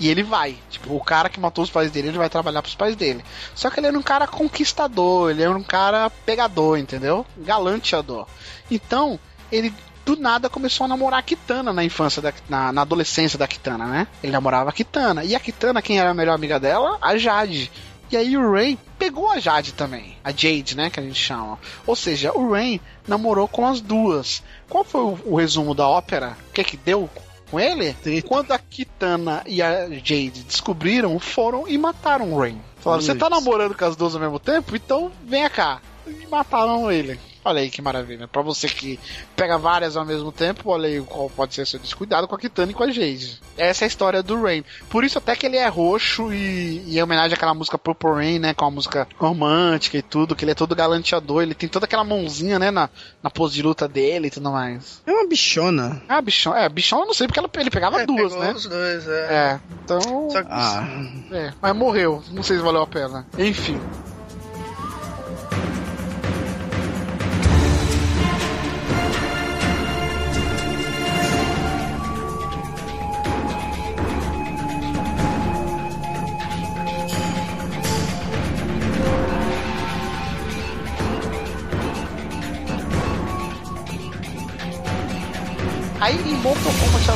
E 0.00 0.08
ele 0.08 0.24
vai. 0.24 0.58
Tipo, 0.68 0.96
o 0.96 1.00
cara 1.00 1.28
que 1.28 1.38
matou 1.38 1.62
os 1.62 1.70
pais 1.70 1.92
dele, 1.92 2.08
ele 2.08 2.18
vai 2.18 2.28
trabalhar 2.28 2.60
pros 2.60 2.74
pais 2.74 2.96
dele. 2.96 3.24
Só 3.54 3.70
que 3.70 3.78
ele 3.78 3.86
era 3.86 3.96
um 3.96 4.02
cara 4.02 4.26
conquistador, 4.26 5.30
ele 5.30 5.44
era 5.44 5.56
um 5.56 5.62
cara 5.62 6.10
pegador, 6.10 6.76
entendeu? 6.76 7.24
Galanteador. 7.36 8.26
Então, 8.68 9.18
ele 9.52 9.72
do 10.04 10.16
nada 10.16 10.48
começou 10.48 10.84
a 10.84 10.88
namorar 10.88 11.20
a 11.20 11.22
Kitana 11.22 11.72
na 11.72 11.84
infância, 11.84 12.20
da, 12.20 12.32
na, 12.48 12.72
na 12.72 12.82
adolescência 12.82 13.38
da 13.38 13.48
Kitana, 13.48 13.86
né? 13.86 14.06
Ele 14.22 14.32
namorava 14.32 14.70
a 14.70 14.72
Kitana. 14.72 15.24
E 15.24 15.34
a 15.34 15.40
Kitana, 15.40 15.80
quem 15.80 15.98
era 15.98 16.10
a 16.10 16.14
melhor 16.14 16.34
amiga 16.34 16.60
dela? 16.60 16.98
A 17.00 17.16
Jade. 17.16 17.70
E 18.10 18.16
aí 18.16 18.36
o 18.36 18.52
Ray 18.52 18.78
pegou 18.98 19.30
a 19.30 19.38
Jade 19.38 19.72
também. 19.72 20.16
A 20.22 20.30
Jade, 20.30 20.76
né? 20.76 20.90
Que 20.90 21.00
a 21.00 21.02
gente 21.02 21.18
chama. 21.18 21.58
Ou 21.86 21.96
seja, 21.96 22.32
o 22.32 22.52
Ray 22.52 22.80
namorou 23.08 23.48
com 23.48 23.66
as 23.66 23.80
duas. 23.80 24.42
Qual 24.68 24.84
foi 24.84 25.00
o, 25.00 25.18
o 25.24 25.36
resumo 25.36 25.74
da 25.74 25.88
ópera? 25.88 26.36
O 26.48 26.52
que 26.52 26.62
que 26.62 26.76
deu 26.76 27.08
com 27.50 27.58
ele? 27.58 27.96
Quando 28.28 28.52
a 28.52 28.58
Kitana 28.58 29.42
e 29.46 29.62
a 29.62 29.88
Jade 29.88 30.44
descobriram, 30.46 31.18
foram 31.18 31.66
e 31.66 31.78
mataram 31.78 32.32
o 32.32 32.38
Ray. 32.38 32.56
Falaram, 32.78 33.02
você 33.02 33.14
tá 33.14 33.30
namorando 33.30 33.74
com 33.74 33.84
as 33.84 33.96
duas 33.96 34.14
ao 34.14 34.20
mesmo 34.20 34.38
tempo? 34.38 34.76
Então 34.76 35.10
venha 35.24 35.48
cá. 35.48 35.80
E 36.06 36.26
mataram 36.26 36.92
ele. 36.92 37.18
Olha 37.44 37.60
aí 37.60 37.70
que 37.70 37.82
maravilha. 37.82 38.26
Pra 38.26 38.40
você 38.42 38.68
que 38.68 38.98
pega 39.36 39.58
várias 39.58 39.96
ao 39.96 40.04
mesmo 40.04 40.32
tempo, 40.32 40.70
olha 40.70 40.88
aí 40.88 41.00
qual 41.02 41.28
pode 41.28 41.54
ser 41.54 41.66
seu 41.66 41.78
descuidado 41.78 42.26
com 42.26 42.34
a 42.34 42.38
Kitana 42.38 42.72
e 42.72 42.74
com 42.74 42.82
a 42.82 42.90
Jade. 42.90 43.40
Essa 43.56 43.84
é 43.84 43.86
a 43.86 43.88
história 43.88 44.22
do 44.22 44.40
Rain. 44.40 44.64
Por 44.88 45.04
isso 45.04 45.18
até 45.18 45.36
que 45.36 45.44
ele 45.46 45.56
é 45.56 45.68
roxo 45.68 46.32
e, 46.32 46.82
e 46.86 46.98
em 46.98 47.02
homenagem 47.02 47.34
àquela 47.34 47.52
música 47.52 47.76
Purple 47.78 48.10
Rain, 48.12 48.38
né? 48.38 48.54
Com 48.54 48.64
a 48.64 48.70
música 48.70 49.06
romântica 49.18 49.98
e 49.98 50.02
tudo, 50.02 50.34
que 50.34 50.44
ele 50.44 50.52
é 50.52 50.54
todo 50.54 50.74
galanteador, 50.74 51.42
ele 51.42 51.54
tem 51.54 51.68
toda 51.68 51.84
aquela 51.84 52.02
mãozinha, 52.04 52.58
né? 52.58 52.70
Na, 52.70 52.88
na 53.22 53.28
pose 53.30 53.54
de 53.54 53.62
luta 53.62 53.86
dele 53.86 54.28
e 54.28 54.30
tudo 54.30 54.50
mais. 54.50 55.02
É 55.06 55.12
uma 55.12 55.28
bichona. 55.28 56.02
Ah, 56.08 56.22
bichão. 56.22 56.56
É, 56.56 56.68
bichão 56.68 57.00
eu 57.00 57.06
não 57.06 57.14
sei 57.14 57.26
porque 57.26 57.38
ela, 57.38 57.50
ele 57.58 57.70
pegava 57.70 58.00
É, 58.00 58.06
duas, 58.06 58.34
né? 58.34 58.52
os 58.52 58.66
dois, 58.66 59.06
é. 59.06 59.26
É, 59.30 59.60
então. 59.84 60.00
Que 60.28 60.38
Ah, 60.48 60.88
É, 61.30 61.52
mas 61.60 61.76
morreu. 61.76 62.22
Não 62.30 62.42
sei 62.42 62.56
se 62.56 62.62
valeu 62.62 62.82
a 62.82 62.86
pena. 62.86 63.26
Enfim. 63.38 63.78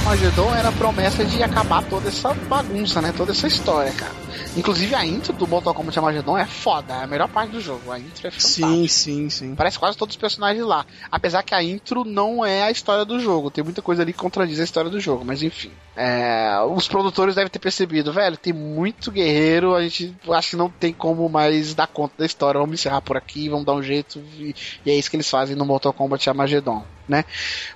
Kombat 0.08 0.24
Armageddon 0.24 0.54
era 0.54 0.68
a 0.68 0.72
promessa 0.72 1.22
de 1.22 1.42
acabar 1.42 1.84
toda 1.84 2.08
essa 2.08 2.32
bagunça, 2.32 3.02
né? 3.02 3.12
Toda 3.14 3.32
essa 3.32 3.46
história, 3.46 3.92
cara. 3.92 4.14
Inclusive 4.56 4.94
a 4.94 5.04
intro 5.04 5.34
do 5.34 5.46
Mortal 5.46 5.74
Kombat 5.74 5.98
Armageddon 5.98 6.38
é 6.38 6.46
foda, 6.46 6.94
é 6.94 7.04
a 7.04 7.06
melhor 7.06 7.28
parte 7.28 7.50
do 7.50 7.60
jogo. 7.60 7.92
A 7.92 7.98
intro 7.98 8.26
é 8.26 8.30
fantástica. 8.30 8.66
sim, 8.66 8.88
sim, 8.88 9.28
sim. 9.28 9.54
Parece 9.54 9.78
quase 9.78 9.98
todos 9.98 10.14
os 10.14 10.20
personagens 10.20 10.64
lá. 10.64 10.86
Apesar 11.12 11.42
que 11.42 11.54
a 11.54 11.62
intro 11.62 12.06
não 12.06 12.42
é 12.42 12.62
a 12.62 12.70
história 12.70 13.04
do 13.04 13.20
jogo. 13.20 13.50
Tem 13.50 13.62
muita 13.62 13.82
coisa 13.82 14.00
ali 14.00 14.14
que 14.14 14.18
contradiz 14.18 14.58
a 14.58 14.64
história 14.64 14.90
do 14.90 14.98
jogo, 14.98 15.26
mas 15.26 15.42
enfim. 15.42 15.70
É, 16.00 16.56
os 16.76 16.86
produtores 16.86 17.34
devem 17.34 17.50
ter 17.50 17.58
percebido, 17.58 18.12
velho, 18.12 18.36
tem 18.36 18.52
muito 18.52 19.10
guerreiro, 19.10 19.74
a 19.74 19.82
gente 19.82 20.14
acho 20.30 20.50
que 20.50 20.56
não 20.56 20.70
tem 20.70 20.92
como 20.92 21.28
mais 21.28 21.74
dar 21.74 21.88
conta 21.88 22.14
da 22.18 22.24
história. 22.24 22.60
Vamos 22.60 22.78
encerrar 22.78 23.00
por 23.00 23.16
aqui, 23.16 23.48
vamos 23.48 23.66
dar 23.66 23.72
um 23.74 23.82
jeito. 23.82 24.20
E, 24.38 24.54
e 24.86 24.90
é 24.92 24.94
isso 24.94 25.10
que 25.10 25.16
eles 25.16 25.28
fazem 25.28 25.56
no 25.56 25.64
Mortal 25.64 25.92
Kombat 25.92 26.28
Armageddon, 26.30 26.84
né? 27.08 27.24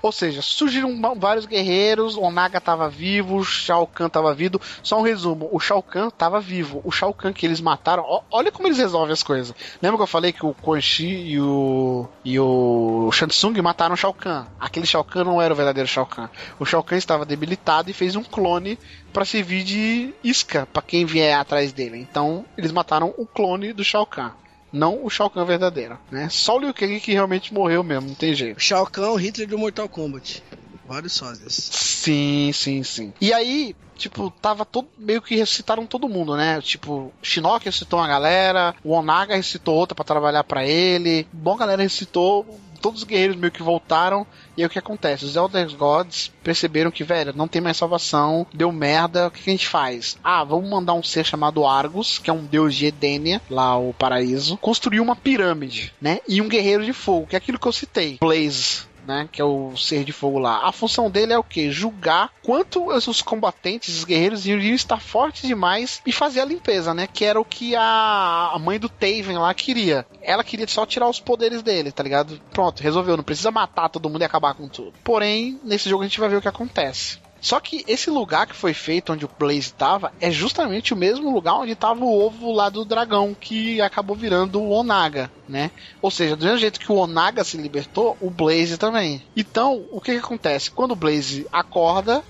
Ou 0.00 0.12
seja, 0.12 0.40
surgiram 0.40 1.00
vários 1.16 1.46
guerreiros, 1.46 2.16
o 2.16 2.20
Onaga 2.20 2.60
tava 2.60 2.88
vivo, 2.88 3.38
o 3.38 3.44
Shao 3.44 3.88
Kahn 3.88 4.08
tava 4.08 4.32
vivo. 4.32 4.60
Só 4.84 5.00
um 5.00 5.02
resumo, 5.02 5.48
o 5.50 5.58
Shao 5.58 5.82
Kahn 5.82 6.08
tava 6.10 6.40
vivo. 6.40 6.80
O 6.84 6.92
Shao 6.92 7.12
Kahn 7.12 7.32
que 7.32 7.44
eles 7.44 7.60
mataram, 7.60 8.04
ó- 8.06 8.22
olha 8.30 8.52
como 8.52 8.68
eles 8.68 8.78
resolvem 8.78 9.12
as 9.12 9.22
coisas. 9.24 9.52
Lembra 9.82 9.96
que 9.96 10.02
eu 10.04 10.06
falei 10.06 10.32
que 10.32 10.46
o 10.46 10.54
Quan 10.54 10.80
Chi 10.80 11.08
e 11.08 11.40
o 11.40 12.06
e 12.24 12.38
o 12.38 13.10
Shansung 13.10 13.60
mataram 13.62 13.94
o 13.94 13.96
Shao 13.96 14.14
Kahn? 14.14 14.44
Aquele 14.60 14.86
Shao 14.86 15.02
Kahn 15.02 15.24
não 15.24 15.42
era 15.42 15.52
o 15.52 15.56
verdadeiro 15.56 15.88
Shao 15.88 16.06
Kahn. 16.06 16.28
O 16.60 16.64
Shao 16.64 16.84
Kahn 16.84 16.98
estava 16.98 17.24
debilitado 17.24 17.90
e 17.90 17.92
fez 17.92 18.11
um 18.16 18.24
clone 18.24 18.78
pra 19.12 19.24
servir 19.24 19.64
de 19.64 20.14
isca 20.22 20.66
pra 20.72 20.82
quem 20.82 21.04
vier 21.04 21.36
atrás 21.36 21.72
dele. 21.72 21.98
Então, 21.98 22.44
eles 22.56 22.72
mataram 22.72 23.14
o 23.16 23.26
clone 23.26 23.72
do 23.72 23.84
Shao 23.84 24.06
Kahn. 24.06 24.32
Não 24.72 25.04
o 25.04 25.10
Shao 25.10 25.28
Kahn 25.28 25.44
verdadeiro, 25.44 25.98
né? 26.10 26.28
Só 26.30 26.56
o 26.56 26.60
Liu 26.60 26.72
Kang 26.72 26.98
que 26.98 27.12
realmente 27.12 27.52
morreu 27.52 27.82
mesmo, 27.82 28.08
não 28.08 28.14
tem 28.14 28.34
jeito. 28.34 28.56
O 28.56 28.60
Shao 28.60 28.86
Kahn, 28.86 29.10
o 29.10 29.16
Hitler 29.16 29.48
do 29.48 29.58
Mortal 29.58 29.88
Kombat. 29.88 30.42
Vários 30.86 31.12
sósias. 31.12 31.52
Sim, 31.54 32.50
sim, 32.52 32.82
sim. 32.82 33.12
E 33.20 33.32
aí, 33.32 33.76
tipo, 33.96 34.30
tava 34.30 34.64
todo. 34.64 34.88
Meio 34.98 35.22
que 35.22 35.36
ressuscitaram 35.36 35.86
todo 35.86 36.08
mundo, 36.08 36.36
né? 36.36 36.60
Tipo, 36.60 37.12
Shinnok 37.22 37.64
ressuscitou 37.64 37.98
uma 38.00 38.08
galera, 38.08 38.74
o 38.82 38.92
Onaga 38.92 39.36
ressuscitou 39.36 39.74
outra 39.74 39.94
pra 39.94 40.04
trabalhar 40.04 40.44
pra 40.44 40.66
ele. 40.66 41.26
Bom, 41.32 41.56
galera 41.56 41.82
ressuscitou. 41.82 42.58
Todos 42.82 43.00
os 43.00 43.06
guerreiros 43.06 43.36
meio 43.36 43.52
que 43.52 43.62
voltaram. 43.62 44.26
E 44.56 44.60
aí 44.60 44.66
o 44.66 44.70
que 44.70 44.78
acontece? 44.78 45.24
Os 45.24 45.36
Elder 45.36 45.74
Gods 45.76 46.30
perceberam 46.42 46.90
que, 46.90 47.04
velho, 47.04 47.32
não 47.34 47.48
tem 47.48 47.62
mais 47.62 47.76
salvação, 47.76 48.46
deu 48.52 48.70
merda, 48.70 49.28
o 49.28 49.30
que, 49.30 49.42
que 49.42 49.50
a 49.50 49.52
gente 49.52 49.68
faz? 49.68 50.18
Ah, 50.22 50.44
vamos 50.44 50.68
mandar 50.68 50.92
um 50.92 51.02
ser 51.02 51.24
chamado 51.24 51.64
Argus, 51.64 52.18
que 52.18 52.28
é 52.28 52.32
um 52.32 52.44
deus 52.44 52.74
de 52.74 52.86
Edenia, 52.86 53.40
lá 53.48 53.78
o 53.78 53.94
paraíso, 53.94 54.58
construir 54.58 55.00
uma 55.00 55.16
pirâmide, 55.16 55.94
né? 56.00 56.18
E 56.28 56.42
um 56.42 56.48
guerreiro 56.48 56.84
de 56.84 56.92
fogo, 56.92 57.28
que 57.28 57.36
é 57.36 57.38
aquilo 57.38 57.58
que 57.58 57.66
eu 57.66 57.72
citei. 57.72 58.18
Blaze, 58.20 58.82
né, 59.06 59.28
que 59.30 59.40
é 59.40 59.44
o 59.44 59.76
ser 59.76 60.04
de 60.04 60.12
fogo 60.12 60.38
lá. 60.38 60.66
A 60.66 60.72
função 60.72 61.10
dele 61.10 61.32
é 61.32 61.38
o 61.38 61.44
que? 61.44 61.70
Julgar 61.70 62.30
quanto 62.42 62.88
os 62.88 63.22
combatentes, 63.22 63.96
os 63.98 64.04
guerreiros, 64.04 64.46
iriam 64.46 64.74
estar 64.74 65.00
fortes 65.00 65.46
demais 65.46 66.00
e 66.06 66.12
fazer 66.12 66.40
a 66.40 66.44
limpeza, 66.44 66.94
né? 66.94 67.06
Que 67.06 67.24
era 67.24 67.40
o 67.40 67.44
que 67.44 67.74
a, 67.76 68.56
mãe 68.60 68.78
do 68.78 68.88
Taven 68.88 69.38
lá 69.38 69.52
queria. 69.54 70.06
Ela 70.20 70.44
queria 70.44 70.66
só 70.68 70.86
tirar 70.86 71.08
os 71.08 71.20
poderes 71.20 71.62
dele, 71.62 71.92
tá 71.92 72.02
ligado? 72.02 72.40
Pronto, 72.50 72.82
resolveu. 72.82 73.16
Não 73.16 73.24
precisa 73.24 73.50
matar 73.50 73.88
todo 73.88 74.08
mundo 74.08 74.22
e 74.22 74.24
acabar 74.24 74.54
com 74.54 74.68
tudo. 74.68 74.92
Porém, 75.04 75.60
nesse 75.64 75.88
jogo 75.88 76.02
a 76.02 76.06
gente 76.06 76.20
vai 76.20 76.28
ver 76.28 76.36
o 76.36 76.42
que 76.42 76.48
acontece. 76.48 77.21
Só 77.42 77.58
que 77.58 77.84
esse 77.88 78.08
lugar 78.08 78.46
que 78.46 78.54
foi 78.54 78.72
feito 78.72 79.12
onde 79.12 79.24
o 79.24 79.30
Blaze 79.36 79.72
tava 79.72 80.12
é 80.20 80.30
justamente 80.30 80.94
o 80.94 80.96
mesmo 80.96 81.34
lugar 81.34 81.56
onde 81.56 81.74
tava 81.74 82.04
o 82.04 82.24
ovo 82.24 82.52
lá 82.52 82.70
do 82.70 82.84
dragão 82.84 83.34
que 83.38 83.80
acabou 83.80 84.14
virando 84.14 84.60
o 84.60 84.70
Onaga, 84.70 85.28
né? 85.48 85.72
Ou 86.00 86.08
seja, 86.08 86.36
do 86.36 86.44
mesmo 86.44 86.58
jeito 86.58 86.78
que 86.78 86.92
o 86.92 86.96
Onaga 86.96 87.42
se 87.42 87.56
libertou, 87.56 88.16
o 88.20 88.30
Blaze 88.30 88.78
também. 88.78 89.20
Então, 89.36 89.84
o 89.90 90.00
que, 90.00 90.12
que 90.12 90.24
acontece? 90.24 90.70
Quando 90.70 90.92
o 90.92 90.96
Blaze 90.96 91.44
acorda, 91.52 92.22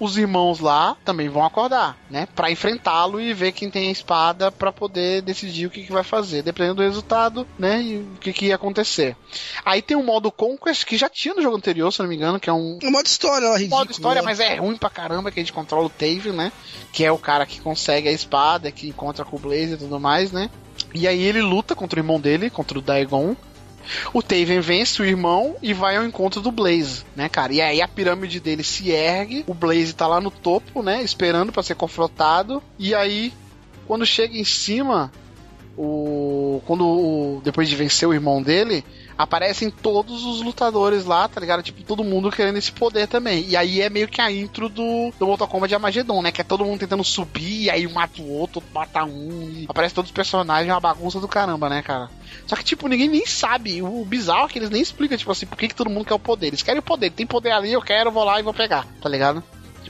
os 0.00 0.16
irmãos 0.16 0.60
lá 0.60 0.96
também 1.04 1.28
vão 1.28 1.44
acordar, 1.44 1.96
né? 2.10 2.26
Pra 2.34 2.50
enfrentá-lo 2.50 3.20
e 3.20 3.34
ver 3.34 3.52
quem 3.52 3.70
tem 3.70 3.88
a 3.88 3.92
espada 3.92 4.50
pra 4.52 4.70
poder 4.72 5.22
decidir 5.22 5.66
o 5.66 5.70
que, 5.70 5.84
que 5.84 5.92
vai 5.92 6.04
fazer, 6.04 6.42
dependendo 6.42 6.76
do 6.76 6.82
resultado, 6.82 7.46
né? 7.58 7.82
E 7.82 7.96
o 7.98 8.16
que, 8.20 8.32
que 8.32 8.46
ia 8.46 8.54
acontecer. 8.54 9.16
Aí 9.64 9.82
tem 9.82 9.96
um 9.96 10.04
modo 10.04 10.30
Conquest 10.30 10.84
que 10.84 10.96
já 10.96 11.08
tinha 11.08 11.34
no 11.34 11.42
jogo 11.42 11.56
anterior, 11.56 11.92
se 11.92 11.98
não 12.00 12.08
me 12.08 12.16
engano, 12.16 12.38
que 12.40 12.48
é 12.48 12.52
um, 12.52 12.78
É 12.82 12.90
modo 12.90 13.06
história 13.06 13.52
ridículo. 13.54 13.78
modo 13.80 13.90
história, 13.90 14.22
né? 14.22 14.26
mas 14.26 14.40
é 14.40 14.56
ruim 14.56 14.76
pra 14.76 14.90
caramba 14.90 15.30
que 15.30 15.40
a 15.40 15.42
gente 15.42 15.52
controla 15.52 15.86
o 15.86 15.90
Taven, 15.90 16.32
né? 16.32 16.52
Que 16.92 17.04
é 17.04 17.10
o 17.12 17.18
cara 17.18 17.44
que 17.44 17.60
consegue 17.60 18.08
a 18.08 18.12
espada, 18.12 18.70
que 18.70 18.88
encontra 18.88 19.24
com 19.24 19.36
o 19.36 19.40
Blaze 19.40 19.74
e 19.74 19.76
tudo 19.76 19.98
mais, 19.98 20.32
né? 20.32 20.48
E 20.94 21.06
aí 21.06 21.20
ele 21.22 21.42
luta 21.42 21.74
contra 21.74 21.98
o 21.98 22.02
irmão 22.02 22.18
dele, 22.20 22.48
contra 22.48 22.78
o 22.78 22.82
Daegon. 22.82 23.36
O 24.12 24.22
Taven 24.22 24.60
vence 24.60 25.00
o 25.00 25.04
irmão 25.04 25.56
e 25.62 25.72
vai 25.72 25.96
ao 25.96 26.04
encontro 26.04 26.40
do 26.40 26.50
Blaze, 26.50 27.04
né, 27.16 27.28
cara? 27.28 27.52
E 27.52 27.60
aí 27.60 27.80
a 27.80 27.88
pirâmide 27.88 28.40
dele 28.40 28.62
se 28.62 28.90
ergue, 28.90 29.44
o 29.46 29.54
Blaze 29.54 29.92
tá 29.92 30.06
lá 30.06 30.20
no 30.20 30.30
topo, 30.30 30.82
né, 30.82 31.02
esperando 31.02 31.52
pra 31.52 31.62
ser 31.62 31.74
confrontado. 31.74 32.62
E 32.78 32.94
aí, 32.94 33.32
quando 33.86 34.04
chega 34.04 34.36
em 34.36 34.44
cima, 34.44 35.12
o 35.76 36.60
quando 36.66 36.84
o, 36.84 37.40
depois 37.42 37.68
de 37.68 37.76
vencer 37.76 38.08
o 38.08 38.14
irmão 38.14 38.42
dele, 38.42 38.84
aparecem 39.18 39.70
todos 39.70 40.24
os 40.24 40.42
lutadores 40.42 41.04
lá, 41.04 41.28
tá 41.28 41.40
ligado? 41.40 41.62
Tipo, 41.62 41.82
todo 41.82 42.04
mundo 42.04 42.30
querendo 42.30 42.56
esse 42.56 42.72
poder 42.72 43.08
também. 43.08 43.44
E 43.48 43.56
aí 43.56 43.80
é 43.80 43.90
meio 43.90 44.08
que 44.08 44.20
a 44.20 44.30
intro 44.30 44.68
do, 44.68 45.12
do 45.18 45.26
Mortal 45.26 45.48
Kombat 45.48 45.68
de 45.68 45.74
Armageddon, 45.74 46.22
né? 46.22 46.32
Que 46.32 46.40
é 46.40 46.44
todo 46.44 46.64
mundo 46.64 46.80
tentando 46.80 47.04
subir, 47.04 47.64
e 47.64 47.70
aí 47.70 47.86
um 47.86 47.92
mata 47.92 48.22
o 48.22 48.30
outro, 48.30 48.58
outro 48.58 48.62
mata 48.72 49.04
um, 49.04 49.52
e 49.54 49.66
aparece 49.68 49.94
todos 49.94 50.10
os 50.10 50.14
personagens, 50.14 50.68
é 50.68 50.74
uma 50.74 50.80
bagunça 50.80 51.20
do 51.20 51.28
caramba, 51.28 51.68
né, 51.68 51.82
cara? 51.82 52.10
Só 52.46 52.56
que, 52.56 52.64
tipo, 52.64 52.88
ninguém 52.88 53.08
nem 53.08 53.26
sabe. 53.26 53.82
O 53.82 54.04
bizarro 54.04 54.46
é 54.46 54.48
que 54.48 54.58
eles 54.58 54.70
nem 54.70 54.82
explicam, 54.82 55.16
tipo 55.16 55.30
assim, 55.30 55.46
por 55.46 55.56
que, 55.56 55.68
que 55.68 55.74
todo 55.74 55.90
mundo 55.90 56.06
quer 56.06 56.14
o 56.14 56.18
poder. 56.18 56.48
Eles 56.48 56.62
querem 56.62 56.80
o 56.80 56.82
poder, 56.82 57.10
tem 57.10 57.26
poder 57.26 57.50
ali, 57.50 57.72
eu 57.72 57.82
quero, 57.82 58.10
vou 58.10 58.24
lá 58.24 58.40
e 58.40 58.42
vou 58.42 58.54
pegar, 58.54 58.86
tá 59.00 59.08
ligado? 59.08 59.42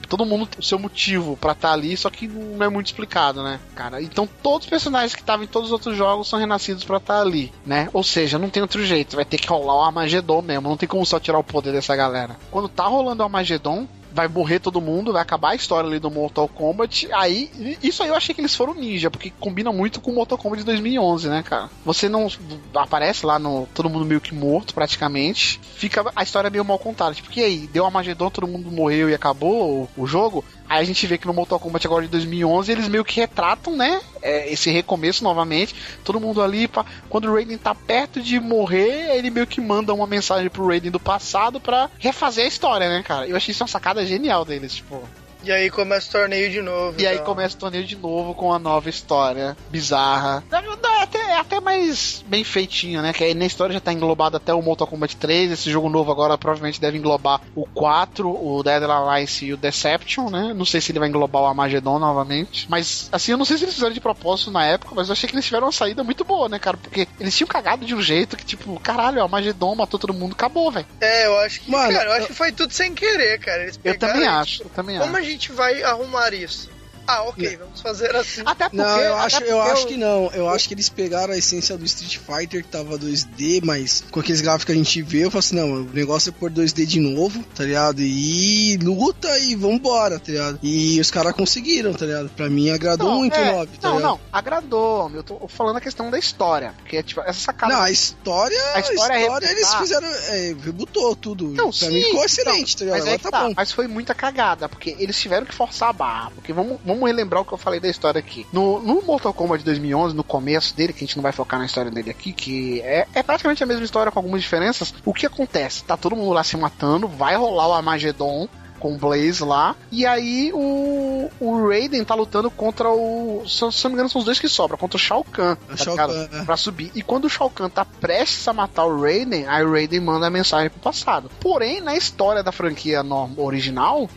Todo 0.08 0.24
mundo 0.24 0.46
tem 0.46 0.60
o 0.60 0.62
seu 0.62 0.78
motivo 0.78 1.36
pra 1.36 1.52
estar 1.52 1.72
ali, 1.72 1.96
só 1.96 2.08
que 2.10 2.26
não 2.26 2.64
é 2.64 2.68
muito 2.68 2.86
explicado, 2.86 3.42
né, 3.42 3.60
cara? 3.74 4.02
Então 4.02 4.28
todos 4.42 4.66
os 4.66 4.70
personagens 4.70 5.14
que 5.14 5.20
estavam 5.20 5.44
em 5.44 5.48
todos 5.48 5.68
os 5.68 5.72
outros 5.72 5.96
jogos 5.96 6.28
são 6.28 6.38
renascidos 6.38 6.84
pra 6.84 6.96
estar 6.96 7.20
ali, 7.20 7.52
né? 7.64 7.88
Ou 7.92 8.02
seja, 8.02 8.38
não 8.38 8.50
tem 8.50 8.62
outro 8.62 8.84
jeito, 8.84 9.16
vai 9.16 9.24
ter 9.24 9.38
que 9.38 9.48
rolar 9.48 9.76
o 9.76 9.82
Armagedon 9.82 10.42
mesmo, 10.42 10.68
não 10.68 10.76
tem 10.76 10.88
como 10.88 11.04
só 11.04 11.20
tirar 11.20 11.38
o 11.38 11.44
poder 11.44 11.72
dessa 11.72 11.94
galera. 11.94 12.36
Quando 12.50 12.68
tá 12.68 12.84
rolando 12.84 13.22
o 13.22 13.26
Armagedon, 13.26 13.86
vai 14.12 14.28
morrer 14.28 14.58
todo 14.58 14.80
mundo, 14.80 15.12
vai 15.12 15.22
acabar 15.22 15.50
a 15.50 15.54
história 15.54 15.88
ali 15.88 15.98
do 15.98 16.10
Mortal 16.10 16.48
Kombat. 16.48 17.08
Aí, 17.12 17.76
isso 17.82 18.02
aí 18.02 18.08
eu 18.08 18.14
achei 18.14 18.34
que 18.34 18.40
eles 18.40 18.54
foram 18.54 18.74
ninja, 18.74 19.10
porque 19.10 19.30
combina 19.30 19.72
muito 19.72 20.00
com 20.00 20.10
o 20.10 20.14
Mortal 20.14 20.38
Kombat 20.38 20.60
de 20.60 20.66
2011, 20.66 21.28
né, 21.28 21.42
cara? 21.42 21.70
Você 21.84 22.08
não 22.08 22.28
aparece 22.74 23.24
lá 23.24 23.38
no 23.38 23.66
todo 23.74 23.90
mundo 23.90 24.04
meio 24.04 24.20
que 24.20 24.34
morto, 24.34 24.74
praticamente. 24.74 25.60
Fica 25.74 26.10
a 26.14 26.22
história 26.22 26.50
meio 26.50 26.64
mal 26.64 26.78
contada. 26.78 27.14
Tipo, 27.14 27.28
aí? 27.40 27.68
Deu 27.72 27.84
Armagedon, 27.84 28.30
todo 28.30 28.46
mundo 28.46 28.70
morreu 28.70 29.08
e 29.08 29.14
acabou 29.14 29.88
o 29.96 30.06
jogo? 30.06 30.44
Aí 30.68 30.82
a 30.82 30.84
gente 30.84 31.06
vê 31.06 31.16
que 31.16 31.26
no 31.26 31.32
Mortal 31.32 31.58
Kombat 31.58 31.86
agora 31.86 32.04
de 32.04 32.10
2011 32.10 32.70
eles 32.70 32.88
meio 32.88 33.04
que 33.04 33.18
retratam, 33.20 33.74
né? 33.74 34.00
É, 34.20 34.52
esse 34.52 34.70
recomeço 34.70 35.24
novamente. 35.24 35.74
Todo 36.04 36.20
mundo 36.20 36.42
ali, 36.42 36.68
pra, 36.68 36.84
quando 37.08 37.26
o 37.26 37.34
Raiden 37.34 37.56
tá 37.56 37.74
perto 37.74 38.20
de 38.20 38.38
morrer, 38.38 39.16
ele 39.16 39.30
meio 39.30 39.46
que 39.46 39.60
manda 39.60 39.94
uma 39.94 40.06
mensagem 40.06 40.50
pro 40.50 40.66
Raiden 40.66 40.90
do 40.90 41.00
passado 41.00 41.60
pra 41.60 41.88
refazer 41.98 42.44
a 42.44 42.48
história, 42.48 42.88
né, 42.88 43.02
cara? 43.02 43.26
Eu 43.26 43.36
achei 43.36 43.52
isso 43.52 43.62
uma 43.62 43.68
sacada 43.68 44.04
genial 44.04 44.44
deles, 44.44 44.74
tipo. 44.74 45.02
E 45.42 45.52
aí 45.52 45.70
começa 45.70 46.08
o 46.08 46.12
torneio 46.12 46.50
de 46.50 46.60
novo. 46.60 47.00
E 47.00 47.06
aí 47.06 47.14
então. 47.14 47.26
começa 47.26 47.54
o 47.56 47.58
torneio 47.58 47.84
de 47.84 47.96
novo 47.96 48.34
com 48.34 48.52
a 48.52 48.58
nova 48.58 48.88
história 48.88 49.56
bizarra. 49.70 50.42
É 50.50 51.02
até, 51.02 51.18
é 51.18 51.36
até 51.38 51.60
mais 51.60 52.24
bem 52.26 52.42
feitinho, 52.44 53.00
né? 53.02 53.12
Que 53.12 53.24
aí 53.24 53.34
na 53.34 53.46
história 53.46 53.72
já 53.72 53.80
tá 53.80 53.92
englobado 53.92 54.36
até 54.36 54.52
o 54.52 54.60
Mortal 54.60 54.86
Kombat 54.86 55.16
3. 55.16 55.52
Esse 55.52 55.70
jogo 55.70 55.88
novo 55.88 56.10
agora 56.10 56.36
provavelmente 56.36 56.80
deve 56.80 56.98
englobar 56.98 57.40
o 57.54 57.64
4, 57.66 58.28
o 58.28 58.62
Dead 58.62 58.82
Alliance 58.82 59.44
e 59.46 59.52
o 59.52 59.56
Deception, 59.56 60.28
né? 60.28 60.52
Não 60.54 60.64
sei 60.64 60.80
se 60.80 60.92
ele 60.92 60.98
vai 60.98 61.08
englobar 61.08 61.42
o 61.42 61.46
Armageddon 61.46 61.98
novamente. 61.98 62.66
Mas, 62.68 63.08
assim, 63.12 63.32
eu 63.32 63.38
não 63.38 63.44
sei 63.44 63.56
se 63.56 63.64
eles 63.64 63.74
fizeram 63.74 63.92
de 63.92 64.00
propósito 64.00 64.50
na 64.50 64.64
época, 64.66 64.94
mas 64.94 65.08
eu 65.08 65.12
achei 65.12 65.28
que 65.28 65.34
eles 65.34 65.44
tiveram 65.44 65.66
uma 65.66 65.72
saída 65.72 66.02
muito 66.02 66.24
boa, 66.24 66.48
né, 66.48 66.58
cara? 66.58 66.76
Porque 66.76 67.06
eles 67.18 67.36
tinham 67.36 67.48
cagado 67.48 67.86
de 67.86 67.94
um 67.94 68.02
jeito 68.02 68.36
que, 68.36 68.44
tipo, 68.44 68.78
caralho, 68.80 69.18
o 69.18 69.22
Armageddon 69.22 69.74
matou 69.74 69.98
todo 70.00 70.12
mundo, 70.12 70.32
acabou, 70.32 70.70
velho. 70.70 70.86
É, 71.00 71.26
eu 71.26 71.38
acho 71.40 71.60
que, 71.60 71.70
Mano, 71.70 71.92
cara, 71.92 72.04
eu 72.04 72.10
eu- 72.10 72.18
acho 72.18 72.26
que 72.26 72.34
foi 72.34 72.52
tudo 72.52 72.72
sem 72.72 72.94
querer, 72.94 73.38
cara. 73.38 73.62
Eles 73.62 73.76
Eu 73.82 73.92
pegaram 73.92 74.14
também 74.14 74.28
acho, 74.28 74.52
tipo, 74.52 74.64
eu 74.64 74.70
também 74.70 74.98
Como 74.98 75.16
acho. 75.16 75.27
Gente 75.30 75.52
vai 75.52 75.82
arrumar 75.82 76.32
isso? 76.34 76.77
Ah, 77.08 77.22
ok, 77.22 77.56
vamos 77.56 77.80
fazer 77.80 78.14
assim. 78.14 78.42
Até 78.44 78.68
porque. 78.68 78.76
Não, 78.76 79.00
eu 79.00 79.14
até 79.16 79.24
acho, 79.24 79.44
eu 79.44 79.62
acho 79.62 79.86
que 79.86 79.96
não. 79.96 80.30
Eu 80.34 80.48
acho 80.50 80.68
que 80.68 80.74
eles 80.74 80.90
pegaram 80.90 81.32
a 81.32 81.38
essência 81.38 81.76
do 81.78 81.84
Street 81.86 82.18
Fighter 82.18 82.62
que 82.62 82.68
tava 82.68 82.98
2D, 82.98 83.60
mas 83.64 84.04
com 84.10 84.20
aqueles 84.20 84.42
gráficos 84.42 84.66
que 84.66 84.72
a 84.72 84.74
gente 84.74 85.00
vê, 85.00 85.24
eu 85.24 85.30
falo 85.30 85.38
assim, 85.38 85.56
não, 85.56 85.72
o 85.72 85.84
negócio 85.84 86.28
é 86.28 86.32
pôr 86.32 86.50
2D 86.50 86.84
de 86.84 87.00
novo, 87.00 87.42
tá 87.54 87.64
ligado? 87.64 88.02
E 88.02 88.76
luta 88.82 89.38
e 89.38 89.54
vambora, 89.54 90.18
tá 90.18 90.30
ligado? 90.30 90.58
E 90.62 91.00
os 91.00 91.10
caras 91.10 91.32
conseguiram, 91.32 91.94
tá 91.94 92.04
ligado? 92.04 92.28
Pra 92.28 92.50
mim 92.50 92.68
agradou 92.68 93.10
muito 93.12 93.34
é, 93.34 93.52
o 93.52 93.56
9, 93.56 93.78
tá 93.78 93.88
Não, 93.88 93.96
ligado? 93.96 94.10
não, 94.10 94.20
agradou. 94.30 95.10
Eu 95.14 95.22
tô 95.22 95.48
falando 95.48 95.78
a 95.78 95.80
questão 95.80 96.10
da 96.10 96.18
história. 96.18 96.74
Porque, 96.76 97.02
tipo, 97.02 97.22
essa 97.22 97.40
sacada. 97.40 97.72
Não, 97.72 97.80
a 97.80 97.90
história, 97.90 98.60
A 98.74 98.76
a 98.76 98.80
história 98.80 99.20
história, 99.20 99.46
é 99.46 99.50
eles 99.50 99.74
fizeram, 99.74 100.08
é, 100.08 100.54
rebutou 100.62 101.16
tudo. 101.16 101.48
Não, 101.48 101.70
pra 101.70 101.72
sim, 101.72 101.88
mim 101.88 102.00
ficou 102.00 102.10
então, 102.10 102.24
excelente, 102.24 102.76
tá 102.76 102.84
ligado? 102.84 103.06
Mas, 103.06 103.16
que 103.16 103.22
tá 103.22 103.30
tá, 103.30 103.48
bom. 103.48 103.54
mas 103.56 103.72
foi 103.72 103.86
muita 103.86 104.14
cagada, 104.14 104.68
porque 104.68 104.94
eles 104.98 105.18
tiveram 105.18 105.46
que 105.46 105.54
forçar 105.54 105.88
a 105.88 105.92
barra. 105.92 106.30
Porque 106.34 106.52
vamos, 106.52 106.78
vamos 106.84 106.97
relembrar 107.04 107.42
o 107.42 107.44
que 107.44 107.52
eu 107.52 107.58
falei 107.58 107.80
da 107.80 107.88
história 107.88 108.18
aqui. 108.18 108.46
No, 108.52 108.80
no 108.80 109.02
Mortal 109.02 109.32
Kombat 109.32 109.60
de 109.60 109.64
2011, 109.66 110.14
no 110.14 110.24
começo 110.24 110.74
dele, 110.74 110.92
que 110.92 111.04
a 111.04 111.06
gente 111.06 111.16
não 111.16 111.22
vai 111.22 111.32
focar 111.32 111.58
na 111.58 111.66
história 111.66 111.90
dele 111.90 112.10
aqui, 112.10 112.32
que 112.32 112.80
é, 112.82 113.06
é 113.14 113.22
praticamente 113.22 113.62
a 113.62 113.66
mesma 113.66 113.84
história 113.84 114.12
com 114.12 114.18
algumas 114.18 114.40
diferenças, 114.40 114.94
o 115.04 115.12
que 115.12 115.26
acontece? 115.26 115.84
Tá 115.84 115.96
todo 115.96 116.16
mundo 116.16 116.32
lá 116.32 116.44
se 116.44 116.56
matando, 116.56 117.08
vai 117.08 117.36
rolar 117.36 117.68
o 117.68 117.72
Armageddon 117.72 118.48
com 118.78 118.94
o 118.94 118.98
Blaze 118.98 119.42
lá, 119.44 119.76
e 119.90 120.06
aí 120.06 120.52
o, 120.54 121.30
o 121.40 121.68
Raiden 121.68 122.04
tá 122.04 122.14
lutando 122.14 122.50
contra 122.50 122.88
o. 122.88 123.42
Se, 123.46 123.70
se 123.72 123.84
não 123.84 123.90
me 123.90 123.94
engano, 123.94 124.08
são 124.08 124.20
os 124.20 124.24
dois 124.24 124.38
que 124.38 124.48
sobram, 124.48 124.78
contra 124.78 124.96
o 124.96 125.00
Shao 125.00 125.24
Kahn. 125.24 125.56
Tá 125.56 125.76
Shao? 125.76 125.96
Kahn, 125.96 126.28
é. 126.32 126.44
Pra 126.44 126.56
subir. 126.56 126.90
E 126.94 127.02
quando 127.02 127.24
o 127.24 127.30
Shao 127.30 127.50
Kahn 127.50 127.68
tá 127.68 127.84
prestes 127.84 128.46
a 128.46 128.52
matar 128.52 128.84
o 128.84 129.00
Raiden, 129.00 129.46
aí 129.46 129.64
o 129.64 129.72
Raiden 129.72 130.00
manda 130.00 130.26
a 130.26 130.30
mensagem 130.30 130.70
pro 130.70 130.80
passado. 130.80 131.30
Porém, 131.40 131.80
na 131.80 131.96
história 131.96 132.42
da 132.42 132.52
franquia 132.52 133.02
original, 133.36 134.08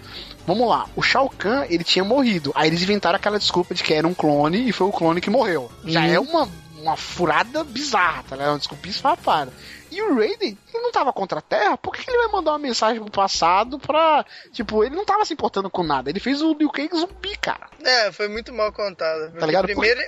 Vamos 0.46 0.68
lá, 0.68 0.88
o 0.96 1.02
Shao 1.02 1.30
Kahn, 1.30 1.66
ele 1.70 1.84
tinha 1.84 2.04
morrido. 2.04 2.52
Aí 2.56 2.68
eles 2.68 2.82
inventaram 2.82 3.16
aquela 3.16 3.38
desculpa 3.40 3.74
de 3.76 3.84
que 3.84 3.94
era 3.94 4.08
um 4.08 4.14
clone 4.14 4.68
e 4.68 4.72
foi 4.72 4.88
o 4.88 4.92
clone 4.92 5.22
que 5.22 5.30
morreu. 5.30 5.72
Já 5.86 6.02
Uhum. 6.02 6.08
é 6.14 6.20
uma, 6.20 6.50
uma 6.80 6.98
furada 6.98 7.64
bizarra, 7.64 8.24
tá 8.28 8.36
ligado? 8.36 8.52
Uma 8.54 8.58
desculpa 8.60 8.88
esfarrapada. 8.88 9.54
E 9.92 10.02
o 10.02 10.16
Raiden, 10.16 10.58
ele 10.74 10.84
não 10.84 10.92
tava 10.92 11.12
contra 11.12 11.40
a 11.40 11.42
Terra, 11.42 11.78
por 11.78 11.94
que 11.94 12.10
ele 12.10 12.18
vai 12.18 12.28
mandar 12.30 12.52
uma 12.52 12.60
mensagem 12.60 13.02
pro 13.02 13.12
passado 13.12 13.78
pra. 13.78 14.26
Tipo, 14.54 14.84
ele 14.86 14.96
não 14.96 15.04
tava 15.06 15.26
se 15.26 15.34
importando 15.34 15.70
com 15.70 15.84
nada. 15.84 16.10
Ele 16.10 16.20
fez 16.20 16.42
o 16.42 16.54
Liu 16.54 16.70
Kang 16.70 16.90
zumbi, 16.98 17.36
cara. 17.38 17.68
É, 17.84 18.10
foi 18.12 18.30
muito 18.30 18.54
mal 18.54 18.72
contada. 18.72 19.26
porque 19.26 19.40
Tá 19.40 19.46
ligado? 19.46 19.66
Primeiro, 19.66 20.00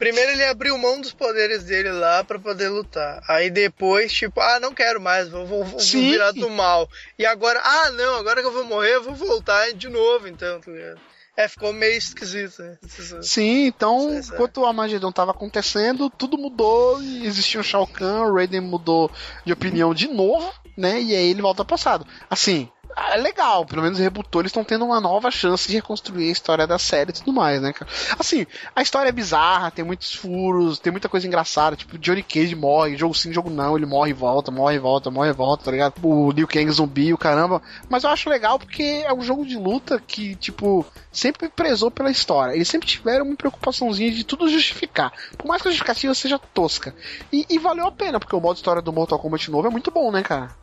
primeiro 0.00 0.32
ele 0.32 0.44
abriu 0.46 0.78
mão 0.78 0.98
dos 0.98 1.12
poderes 1.12 1.64
dele 1.64 1.92
lá 1.92 2.24
pra 2.24 2.38
poder 2.38 2.70
lutar. 2.70 3.22
Aí 3.28 3.50
depois, 3.50 4.10
tipo, 4.10 4.40
ah, 4.40 4.58
não 4.58 4.72
quero 4.72 4.98
mais, 4.98 5.28
vou, 5.28 5.44
vou, 5.44 5.62
vou 5.62 5.78
virar 5.78 6.32
do 6.32 6.48
mal. 6.48 6.88
E 7.18 7.26
agora, 7.26 7.60
ah, 7.62 7.90
não, 7.90 8.14
agora 8.14 8.40
que 8.40 8.48
eu 8.48 8.52
vou 8.52 8.64
morrer, 8.64 8.94
eu 8.94 9.02
vou 9.02 9.14
voltar 9.14 9.72
de 9.74 9.90
novo, 9.90 10.26
então, 10.26 10.58
tá 10.58 10.72
ligado? 10.72 10.98
É, 11.36 11.46
ficou 11.46 11.72
meio 11.72 11.96
esquisito, 11.96 12.62
né? 12.62 12.78
Sim, 13.22 13.66
então, 13.66 14.18
enquanto 14.18 14.62
o 14.62 14.66
Armageddon 14.66 15.12
tava 15.12 15.32
acontecendo, 15.32 16.10
tudo 16.10 16.38
mudou 16.38 17.00
e 17.02 17.26
existia 17.26 17.60
um 17.60 17.62
Shao 17.62 17.86
Kahn, 17.86 18.22
o 18.22 18.34
Raiden 18.34 18.62
mudou 18.62 19.10
de 19.44 19.52
opinião 19.52 19.92
de 19.94 20.08
novo, 20.08 20.50
né? 20.76 21.00
E 21.00 21.14
aí 21.14 21.30
ele 21.30 21.42
volta 21.42 21.62
ao 21.62 21.66
passado. 21.66 22.06
Assim, 22.28 22.70
é 22.96 23.16
legal, 23.16 23.64
pelo 23.64 23.82
menos 23.82 23.98
rebutou, 23.98 24.40
eles 24.40 24.50
estão 24.50 24.64
tendo 24.64 24.84
uma 24.84 25.00
nova 25.00 25.30
chance 25.30 25.68
de 25.68 25.74
reconstruir 25.74 26.28
a 26.28 26.32
história 26.32 26.66
da 26.66 26.78
série 26.78 27.10
e 27.10 27.14
tudo 27.14 27.32
mais, 27.32 27.60
né, 27.60 27.72
cara? 27.72 27.90
Assim, 28.18 28.46
a 28.74 28.82
história 28.82 29.08
é 29.08 29.12
bizarra, 29.12 29.70
tem 29.70 29.84
muitos 29.84 30.14
furos, 30.14 30.78
tem 30.78 30.90
muita 30.90 31.08
coisa 31.08 31.26
engraçada, 31.26 31.76
tipo, 31.76 31.98
Johnny 31.98 32.22
Cage 32.22 32.54
morre, 32.54 32.96
jogo 32.96 33.14
sim, 33.14 33.32
jogo 33.32 33.50
não, 33.50 33.76
ele 33.76 33.86
morre 33.86 34.10
e 34.10 34.14
volta, 34.14 34.50
morre 34.50 34.76
e 34.76 34.78
volta, 34.78 35.10
morre 35.10 35.30
e 35.30 35.34
volta, 35.34 35.64
tá 35.64 35.70
ligado? 35.70 35.94
O 36.02 36.30
Liu 36.30 36.48
Kang 36.48 36.70
zumbi, 36.70 37.12
o 37.12 37.18
caramba. 37.18 37.62
Mas 37.88 38.04
eu 38.04 38.10
acho 38.10 38.28
legal 38.28 38.58
porque 38.58 39.04
é 39.04 39.12
um 39.12 39.22
jogo 39.22 39.44
de 39.44 39.56
luta 39.56 40.02
que, 40.04 40.34
tipo, 40.36 40.84
sempre 41.12 41.48
prezou 41.48 41.90
pela 41.90 42.10
história. 42.10 42.54
Eles 42.54 42.68
sempre 42.68 42.88
tiveram 42.88 43.24
uma 43.26 43.36
preocupaçãozinha 43.36 44.10
de 44.10 44.24
tudo 44.24 44.48
justificar. 44.48 45.12
Por 45.36 45.46
mais 45.46 45.62
que 45.62 45.68
a 45.68 45.70
justificativa 45.70 46.14
seja 46.14 46.38
tosca. 46.38 46.94
E, 47.32 47.46
e 47.48 47.58
valeu 47.58 47.86
a 47.86 47.92
pena, 47.92 48.18
porque 48.18 48.34
o 48.34 48.40
modo 48.40 48.56
história 48.56 48.82
do 48.82 48.92
Mortal 48.92 49.18
Kombat 49.18 49.50
novo 49.50 49.66
é 49.66 49.70
muito 49.70 49.90
bom, 49.90 50.10
né, 50.10 50.22
cara? 50.22 50.59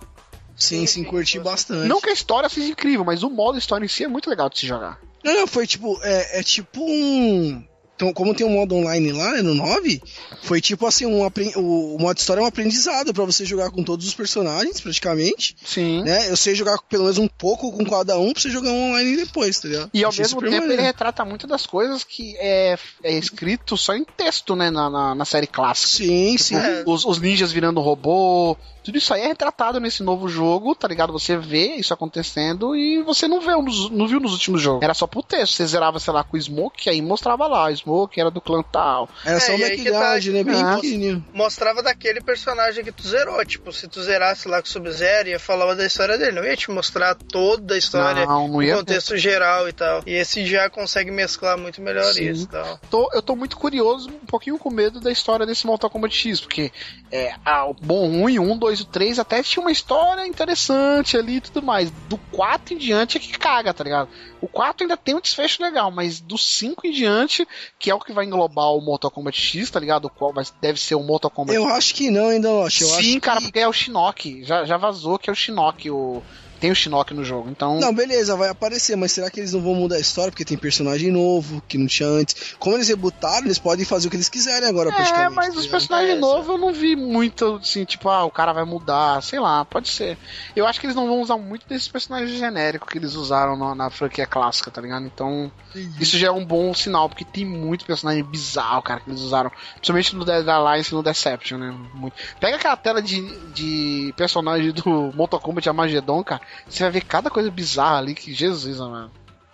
Sim, 0.58 0.86
sim, 0.88 1.04
curti 1.04 1.40
bastante. 1.40 1.88
Não 1.88 2.02
que 2.02 2.10
a 2.10 2.14
história 2.14 2.50
seja 2.50 2.68
incrível, 2.68 3.06
mas 3.06 3.24
o 3.24 3.30
modo 3.30 3.58
história 3.58 3.86
em 3.86 3.88
si 3.90 4.04
é 4.04 4.08
muito 4.08 4.30
legal 4.30 4.50
de 4.50 4.60
se 4.60 4.66
jogar. 4.68 5.00
Não, 5.24 5.34
não, 5.34 5.48
foi 5.48 5.68
tipo, 5.68 6.00
é, 6.04 6.40
é 6.40 6.44
tipo 6.44 6.82
um. 6.84 7.64
Então, 7.96 8.14
como 8.14 8.36
tem 8.36 8.46
um 8.46 8.52
modo 8.52 8.76
online 8.76 9.12
lá, 9.12 9.32
né, 9.32 9.42
no 9.42 9.56
9, 9.56 10.00
foi 10.44 10.62
tipo 10.62 10.86
assim, 10.86 11.08
um 11.08 11.26
apren- 11.26 11.52
o, 11.56 11.98
modo 12.00 12.16
história 12.20 12.40
é 12.42 12.44
um 12.44 12.48
aprendizado 12.48 13.12
pra 13.12 13.26
você 13.26 13.44
jogar 13.44 13.72
com 13.72 13.82
todos 13.84 14.06
os 14.06 14.14
personagens, 14.14 14.80
praticamente. 14.80 15.58
Sim. 15.66 16.04
Né? 16.04 16.30
Eu 16.30 16.38
sei 16.38 16.54
jogar 16.54 16.78
pelo 16.88 17.06
menos 17.06 17.18
um 17.18 17.28
pouco 17.28 17.72
com 17.72 17.84
cada 17.84 18.16
um 18.20 18.34
pra 18.34 18.40
você 18.44 18.52
jogar 18.52 18.70
um 18.70 18.92
online 18.92 19.16
depois, 19.18 19.60
tá 19.60 19.68
ligado? 19.68 19.90
E 19.92 20.04
ao 20.04 20.10
Achei 20.10 20.22
mesmo 20.26 20.40
tempo 20.42 20.52
maneiro. 20.54 20.74
ele 20.74 20.82
retrata 20.84 21.26
muito 21.26 21.48
das 21.48 21.66
coisas 21.66 22.04
que 22.04 22.36
é, 22.38 22.78
é 23.04 23.18
escrito 23.18 23.76
só 23.76 23.96
em 23.96 24.06
texto, 24.06 24.56
né, 24.56 24.70
na, 24.70 24.92
na, 24.92 25.16
na 25.16 25.26
série 25.26 25.48
clássica. 25.48 26.04
Sim, 26.06 26.38
sim. 26.38 26.56
É. 26.56 26.84
Os, 26.86 27.04
os 27.04 27.20
ninjas 27.20 27.52
virando 27.52 27.82
robô, 27.82 28.56
tudo 28.88 28.98
isso 28.98 29.14
aí 29.14 29.22
é 29.22 29.28
retratado 29.28 29.80
nesse 29.80 30.02
novo 30.02 30.28
jogo, 30.28 30.74
tá 30.74 30.88
ligado? 30.88 31.12
Você 31.14 31.38
vê 31.38 31.76
isso 31.76 31.94
acontecendo 31.94 32.76
e 32.76 33.02
você 33.04 33.28
não 33.28 33.42
vê, 33.42 33.56
nos- 33.56 33.90
não 33.90 34.08
viu 34.08 34.20
nos 34.20 34.32
últimos 34.34 34.62
jogos. 34.62 34.82
Era 34.84 34.94
só 34.94 35.06
pro 35.06 35.22
texto. 35.22 35.54
Você 35.54 35.66
zerava, 35.68 36.00
sei 36.00 36.14
lá, 36.14 36.24
com 36.24 36.38
o 36.38 36.42
Smoke, 36.42 36.90
aí 36.90 37.02
mostrava 37.02 37.48
lá, 37.48 37.66
o 37.70 37.76
Smoke 37.76 38.20
era 38.20 38.32
do 38.32 38.40
clã 38.42 38.64
tal. 38.64 39.10
Era 39.26 39.40
só 39.40 39.52
É, 39.52 39.56
o 39.56 39.60
e 39.60 39.64
aí 39.66 39.70
que 39.78 39.84
background, 39.92 40.26
tá- 40.26 40.32
né? 40.32 40.44
Bem 40.44 40.62
Ah. 40.64 40.76
pequenininho. 40.76 41.26
Mostrava 41.34 41.84
daquele 41.84 42.22
personagem 42.22 42.84
que 42.84 42.92
tu 42.92 43.08
zerou. 43.08 43.44
Tipo, 43.46 43.72
se 43.74 43.88
tu 43.88 44.02
zerasse 44.02 44.48
lá 44.48 44.62
com 44.62 44.68
o 44.68 44.72
Sub-Zero, 44.72 45.30
ia 45.30 45.40
falar 45.40 45.74
da 45.76 45.86
história 45.86 46.18
dele. 46.18 46.32
Não 46.32 46.44
ia 46.46 46.56
te 46.56 46.72
mostrar 46.72 47.16
toda 47.16 47.76
a 47.76 47.78
história, 47.78 48.26
Não, 48.26 48.48
não 48.48 48.62
ia 48.64 48.76
o 48.76 48.78
contexto 48.80 49.18
geral 49.18 49.68
e 49.68 49.74
tal. 49.74 50.02
E 50.06 50.14
esse 50.14 50.46
já 50.46 50.70
consegue 50.70 51.12
mesclar 51.12 51.58
muito 51.58 51.82
melhor 51.82 52.06
Sim. 52.14 52.30
isso 52.30 52.44
e 52.46 52.48
tal. 52.48 52.80
tô, 52.90 53.10
eu 53.14 53.22
tô 53.22 53.36
muito 53.36 53.58
curioso, 53.58 54.10
um 54.10 54.26
pouquinho 54.26 54.58
com 54.58 54.70
medo 54.70 55.00
da 55.00 55.12
história 55.12 55.46
desse 55.46 55.66
Mortal 55.68 55.90
Kombat 55.90 56.16
X, 56.16 56.40
porque 56.40 56.72
é, 57.12 57.34
ah, 57.46 57.66
o 57.68 57.74
bom, 57.74 58.22
ruim, 58.22 58.40
um, 58.40 58.58
dois 58.58 58.77
e 58.80 58.86
três 58.86 59.20
até 59.20 59.42
tinha 59.44 59.62
uma 59.62 59.72
história 59.72 60.26
interessante 60.26 61.18
ali 61.18 61.38
e 61.38 61.42
tudo 61.42 61.62
mais. 61.62 61.92
Do 62.10 62.18
4 62.32 62.74
em 62.74 62.78
diante 62.78 63.18
é 63.18 63.20
que 63.20 63.38
caga, 63.38 63.74
tá 63.74 63.84
ligado? 63.84 64.10
O 64.42 64.48
4 64.48 64.84
ainda 64.84 64.98
tem 64.98 65.16
um 65.16 65.22
desfecho 65.22 65.62
legal, 65.62 65.92
mas 65.92 66.20
do 66.20 66.38
5 66.38 66.86
em 66.88 66.92
diante, 66.92 67.48
que 67.80 67.90
é 67.90 67.96
o 67.96 68.00
que 68.00 68.14
vai 68.14 68.26
englobar 68.26 68.74
o 68.74 68.82
Mortal 68.82 69.12
Kombat 69.12 69.40
X, 69.40 69.70
tá 69.72 69.80
ligado? 69.80 70.06
O 70.06 70.10
qual 70.10 70.34
vai, 70.34 70.46
deve 70.62 70.80
ser 70.80 70.96
o 70.96 71.04
Mortal 71.04 71.32
Kombat 71.32 71.56
Eu 71.56 71.68
acho 71.68 71.94
que 71.94 72.10
não, 72.12 72.28
ainda 72.28 72.50
não. 72.50 72.70
Sim, 72.70 72.86
acho 72.86 73.22
cara, 73.22 73.40
que... 73.40 73.46
porque 73.46 73.60
é 73.60 73.68
o 73.68 73.74
Shinnok. 73.74 74.44
Já, 74.44 74.66
já 74.66 74.78
vazou 74.78 75.18
que 75.18 75.30
é 75.30 75.34
o 75.34 75.36
Shinnok, 75.36 75.90
o, 75.90 76.22
tem 76.60 76.72
o 76.72 76.76
Shinnok 76.76 77.14
no 77.14 77.24
jogo. 77.24 77.50
Então. 77.50 77.80
Não, 77.80 77.94
beleza, 77.94 78.36
vai 78.36 78.50
aparecer, 78.50 78.96
mas 78.96 79.12
será 79.12 79.30
que 79.30 79.40
eles 79.40 79.54
não 79.54 79.62
vão 79.62 79.76
mudar 79.76 79.96
a 79.96 80.00
história 80.00 80.32
porque 80.32 80.46
tem 80.46 80.58
personagem 80.58 81.12
novo 81.12 81.62
que 81.68 81.78
não 81.78 81.88
tinha 81.88 82.10
antes? 82.10 82.56
Como 82.60 82.76
eles 82.76 82.88
rebutaram, 82.88 83.46
eles 83.46 83.60
podem 83.60 83.86
fazer 83.86 84.08
o 84.08 84.10
que 84.12 84.18
eles 84.18 84.30
quiserem 84.30 84.68
agora, 84.68 84.90
É, 84.90 85.30
mas 85.30 85.54
tá 85.54 85.60
os 85.60 85.68
personagens 85.68 86.18
É, 86.18 86.20
novos 86.20 86.48
eu 86.48 86.58
não 86.58 86.74
vi 86.74 86.96
muito, 86.96 87.60
assim, 87.62 87.86
tipo, 87.86 88.10
ah, 88.10 88.26
o 88.26 88.32
cara 88.32 88.54
vai 88.54 88.64
mudar, 88.66 89.22
sei 89.22 89.40
lá, 89.40 89.64
pode 89.66 89.90
ser. 89.90 90.18
Eu 90.56 90.66
acho 90.66 90.80
que 90.80 90.86
eles 90.86 90.96
não 90.96 91.08
vão 91.08 91.22
usar 91.22 91.38
muito 91.38 91.68
desses 91.68 91.88
personagens 91.88 92.38
genéricos 92.38 92.90
que 92.90 92.98
eles 92.98 93.16
usaram 93.16 93.56
na, 93.58 93.76
na 93.76 93.90
franquia 93.90 94.26
clássica, 94.26 94.72
tá 94.72 94.82
ligado? 94.82 95.06
Então, 95.06 95.52
isso 96.00 96.18
já 96.18 96.28
é 96.28 96.32
um 96.32 96.46
bom 96.46 96.74
sinal, 96.74 97.10
porque 97.10 97.26
tem 97.26 97.46
muito 97.46 97.86
personagem 97.86 98.24
bizarro, 98.24 98.82
cara, 98.82 99.00
que 99.00 99.10
eles 99.10 99.22
usaram. 99.22 99.52
Principalmente 99.76 100.16
no 100.16 100.26
Dead 100.26 100.48
Alliance 100.48 100.92
e 100.92 100.96
no 100.96 101.04
Deception, 101.04 101.58
né? 101.58 101.76
Muito. 101.94 102.16
Pega 102.40 102.56
aquela 102.56 102.78
tela 102.78 103.02
de, 103.02 103.22
de 103.54 104.14
personagem 104.16 104.72
do 104.72 105.12
Mortal 105.14 105.40
Kombat 105.40 105.68
Armageddon, 105.70 106.24
cara, 106.24 106.42
você 106.68 106.84
vai 106.84 106.92
ver 106.92 107.02
cada 107.02 107.30
coisa 107.30 107.50
bizarra 107.50 107.98
ali 107.98 108.16
que 108.16 108.34
Jesus, 108.34 108.80
mano. 108.80 109.12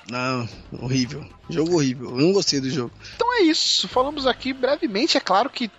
Não, 0.09 0.47
horrível. 0.81 1.25
Jogo 1.49 1.75
horrível. 1.75 2.09
Eu 2.09 2.17
não 2.17 2.33
gostei 2.33 2.59
do 2.59 2.69
jogo. 2.69 2.91
Então 3.15 3.33
é 3.39 3.43
isso. 3.43 3.87
Falamos 3.87 4.27
aqui 4.27 4.51
brevemente. 4.51 5.17
É 5.17 5.21
claro 5.21 5.49
que 5.49 5.71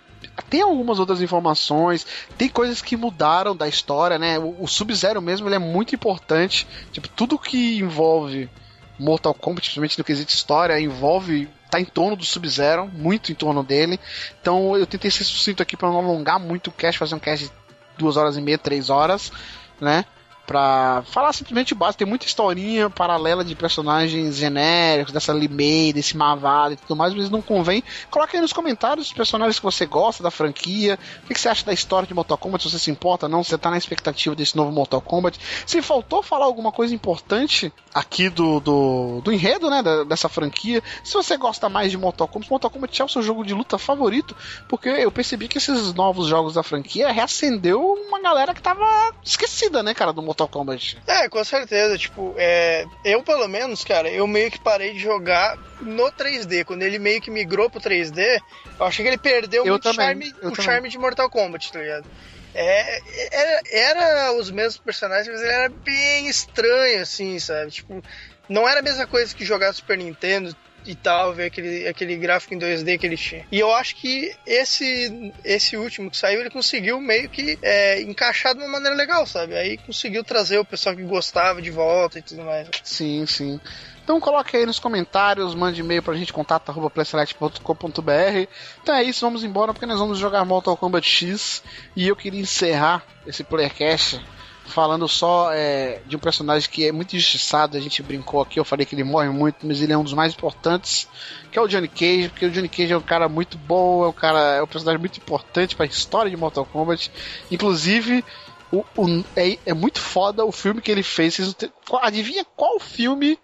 tem 0.49 0.61
algumas 0.61 0.99
outras 0.99 1.21
informações, 1.21 2.05
tem 2.37 2.49
coisas 2.49 2.81
que 2.81 2.97
mudaram 2.97 3.55
da 3.55 3.67
história, 3.67 4.17
né? 4.17 4.39
O, 4.39 4.63
o 4.63 4.67
Sub-Zero 4.67 5.21
mesmo 5.21 5.47
ele 5.47 5.55
é 5.55 5.59
muito 5.59 5.93
importante. 5.93 6.67
Tipo, 6.91 7.07
tudo 7.09 7.37
que 7.37 7.77
envolve 7.77 8.49
Mortal 8.97 9.33
Kombat, 9.33 9.61
principalmente 9.61 9.97
no 9.97 10.03
quesito 10.03 10.33
história, 10.33 10.79
envolve. 10.79 11.47
tá 11.69 11.79
em 11.79 11.85
torno 11.85 12.15
do 12.15 12.25
Sub-Zero, 12.25 12.87
muito 12.87 13.31
em 13.31 13.35
torno 13.35 13.63
dele. 13.63 13.99
Então 14.41 14.75
eu 14.75 14.85
tentei 14.87 15.11
ser 15.11 15.23
sucinto 15.23 15.61
aqui 15.61 15.77
para 15.77 15.89
não 15.89 15.99
alongar 15.99 16.39
muito 16.39 16.67
o 16.67 16.73
cast, 16.73 16.97
fazer 16.97 17.15
um 17.15 17.19
cast 17.19 17.45
de 17.45 17.51
duas 17.97 18.17
horas 18.17 18.37
e 18.37 18.41
meia, 18.41 18.57
três 18.57 18.89
horas, 18.89 19.31
né? 19.79 20.05
Pra 20.45 21.03
falar 21.07 21.33
simplesmente 21.33 21.73
o 21.73 21.75
básico, 21.75 21.97
tem 21.99 22.07
muita 22.07 22.25
historinha 22.25 22.89
paralela 22.89 23.43
de 23.43 23.55
personagens 23.55 24.35
genéricos, 24.35 25.11
dessa 25.11 25.33
Limei, 25.33 25.91
desse 25.91 26.15
Mavado 26.15 26.73
e 26.73 26.77
tudo 26.77 26.95
mais, 26.95 27.13
mas 27.15 27.29
não 27.31 27.41
convém. 27.41 27.83
Coloque 28.11 28.35
aí 28.35 28.41
nos 28.41 28.53
comentários 28.53 29.07
os 29.07 29.13
personagens 29.13 29.57
que 29.57 29.65
você 29.65 29.85
gosta 29.87 30.21
da 30.21 30.29
franquia, 30.29 30.99
o 31.23 31.27
que, 31.27 31.33
que 31.33 31.39
você 31.41 31.49
acha 31.49 31.65
da 31.65 31.73
história 31.73 32.07
de 32.07 32.13
Mortal 32.13 32.37
Kombat, 32.37 32.63
se 32.63 32.69
você 32.69 32.77
se 32.77 32.91
importa 32.91 33.27
não, 33.27 33.43
se 33.43 33.49
você 33.49 33.57
tá 33.57 33.71
na 33.71 33.77
expectativa 33.77 34.35
desse 34.35 34.55
novo 34.55 34.71
Mortal 34.71 35.01
Kombat. 35.01 35.39
Se 35.65 35.81
faltou 35.81 36.21
falar 36.21 36.45
alguma 36.45 36.71
coisa 36.71 36.93
importante 36.93 37.73
aqui 37.93 38.29
do, 38.29 38.59
do, 38.59 39.21
do 39.23 39.31
enredo, 39.33 39.67
né, 39.69 39.81
da- 39.81 40.03
dessa 40.03 40.29
franquia, 40.29 40.83
se 41.03 41.13
você 41.13 41.37
gosta 41.37 41.69
mais 41.69 41.89
de 41.89 41.97
Mortal 41.97 42.27
Kombat, 42.27 42.51
Mortal 42.51 42.69
Kombat 42.69 43.01
é 43.01 43.05
o 43.05 43.09
seu 43.09 43.23
jogo 43.23 43.43
de 43.43 43.53
luta 43.55 43.79
favorito, 43.79 44.35
porque 44.69 44.89
eu 44.89 45.11
percebi 45.11 45.47
que 45.47 45.57
esses 45.57 45.91
novos 45.95 46.27
jogos 46.27 46.53
da 46.53 46.61
franquia 46.61 47.11
reacendeu 47.11 47.81
uma 48.07 48.19
galera 48.21 48.53
que 48.53 48.61
tava 48.61 48.85
esquecida, 49.23 49.81
né, 49.81 49.93
cara, 49.95 50.13
do 50.13 50.21
Mortal 50.21 50.34
Kombat. 50.35 50.97
É, 51.07 51.29
com 51.29 51.43
certeza. 51.43 51.97
Tipo, 51.97 52.35
é, 52.37 52.85
eu 53.03 53.23
pelo 53.23 53.47
menos, 53.47 53.83
cara, 53.83 54.09
eu 54.09 54.27
meio 54.27 54.51
que 54.51 54.59
parei 54.59 54.93
de 54.93 54.99
jogar 54.99 55.57
no 55.81 56.11
3D. 56.11 56.65
Quando 56.65 56.83
ele 56.83 56.99
meio 56.99 57.21
que 57.21 57.31
migrou 57.31 57.69
pro 57.69 57.79
3D, 57.79 58.41
eu 58.79 58.85
achei 58.85 59.03
que 59.03 59.09
ele 59.09 59.17
perdeu 59.17 59.63
Eu 59.65 59.71
muito 59.73 59.83
também, 59.83 60.05
charme, 60.05 60.29
eu 60.41 60.49
o 60.49 60.51
também. 60.51 60.65
charme 60.65 60.89
de 60.89 60.97
Mortal 60.97 61.29
Kombat, 61.29 61.71
tá 61.71 61.79
ligado? 61.79 62.05
É, 62.53 62.99
era, 63.31 63.61
era 63.71 64.31
os 64.33 64.49
mesmos 64.51 64.77
personagens, 64.77 65.27
mas 65.27 65.41
ele 65.41 65.51
era 65.51 65.69
bem 65.69 66.27
estranho, 66.27 67.01
assim, 67.01 67.37
sabe? 67.39 67.71
Tipo, 67.71 68.01
não 68.47 68.67
era 68.67 68.79
a 68.79 68.83
mesma 68.83 69.05
coisa 69.07 69.35
que 69.35 69.43
jogar 69.43 69.73
Super 69.73 69.97
Nintendo 69.97 70.55
e 70.85 70.95
tal, 70.95 71.33
ver 71.33 71.45
aquele, 71.45 71.87
aquele 71.87 72.15
gráfico 72.15 72.53
em 72.53 72.59
2D 72.59 72.97
que 72.97 73.05
ele 73.05 73.17
tinha. 73.17 73.45
E 73.51 73.59
eu 73.59 73.73
acho 73.73 73.95
que 73.95 74.33
esse, 74.45 75.33
esse 75.43 75.75
último 75.77 76.11
que 76.11 76.17
saiu, 76.17 76.39
ele 76.39 76.49
conseguiu 76.49 76.99
meio 76.99 77.29
que 77.29 77.57
é, 77.61 78.01
encaixar 78.01 78.53
de 78.53 78.61
uma 78.61 78.69
maneira 78.69 78.95
legal, 78.95 79.25
sabe? 79.25 79.55
Aí 79.55 79.77
conseguiu 79.77 80.23
trazer 80.23 80.59
o 80.59 80.65
pessoal 80.65 80.95
que 80.95 81.03
gostava 81.03 81.61
de 81.61 81.71
volta 81.71 82.19
e 82.19 82.21
tudo 82.21 82.43
mais. 82.43 82.69
Sim, 82.83 83.25
sim. 83.25 83.59
Então 84.03 84.19
coloque 84.19 84.55
aí 84.55 84.67
nos 84.67 84.77
comentários, 84.77 85.55
mande 85.55 85.81
e-mail 85.81 86.03
pra 86.03 86.13
gente, 86.13 86.31
contato 86.31 86.69
arroba 86.69 86.91
playselect.com.br. 86.91 88.47
Então 88.83 88.93
é 88.93 89.03
isso, 89.03 89.25
vamos 89.25 89.43
embora 89.43 89.73
porque 89.73 89.87
nós 89.87 89.97
vamos 89.97 90.19
jogar 90.19 90.45
Mortal 90.45 90.77
Kombat 90.77 91.09
X. 91.09 91.63
E 91.95 92.07
eu 92.07 92.15
queria 92.15 92.39
encerrar 92.39 93.03
esse 93.25 93.43
Playercast 93.43 94.23
falando 94.67 95.07
só 95.07 95.51
é, 95.53 96.01
de 96.05 96.15
um 96.15 96.19
personagem 96.19 96.69
que 96.69 96.85
é 96.87 96.91
muito 96.91 97.15
injustiçado. 97.15 97.77
A 97.77 97.79
gente 97.79 98.01
brincou 98.03 98.41
aqui, 98.41 98.59
eu 98.59 98.65
falei 98.65 98.85
que 98.85 98.95
ele 98.95 99.03
morre 99.03 99.29
muito, 99.29 99.65
mas 99.65 99.81
ele 99.81 99.93
é 99.93 99.97
um 99.97 100.03
dos 100.03 100.13
mais 100.13 100.33
importantes, 100.33 101.07
que 101.51 101.57
é 101.57 101.61
o 101.61 101.67
Johnny 101.67 101.87
Cage, 101.87 102.29
porque 102.29 102.45
o 102.45 102.51
Johnny 102.51 102.67
Cage 102.69 102.93
é 102.93 102.97
um 102.97 103.01
cara 103.01 103.29
muito 103.29 103.57
bom, 103.57 104.03
é 104.03 104.07
um 104.07 104.13
cara, 104.13 104.39
é 104.55 104.63
um 104.63 104.67
personagem 104.67 104.99
muito 104.99 105.17
importante 105.17 105.75
para 105.75 105.85
a 105.85 105.87
história 105.89 106.29
de 106.29 106.37
Mortal 106.37 106.65
Kombat. 106.65 107.11
Inclusive, 107.51 108.23
o, 108.71 108.83
o- 108.97 109.23
é, 109.35 109.57
é 109.65 109.73
muito 109.73 109.99
foda 109.99 110.43
o 110.43 110.51
filme 110.51 110.81
que 110.81 110.91
ele 110.91 111.03
fez. 111.03 111.35
Vocês 111.35 111.55
adivinha 112.01 112.45
qual 112.55 112.79
filme, 112.79 113.37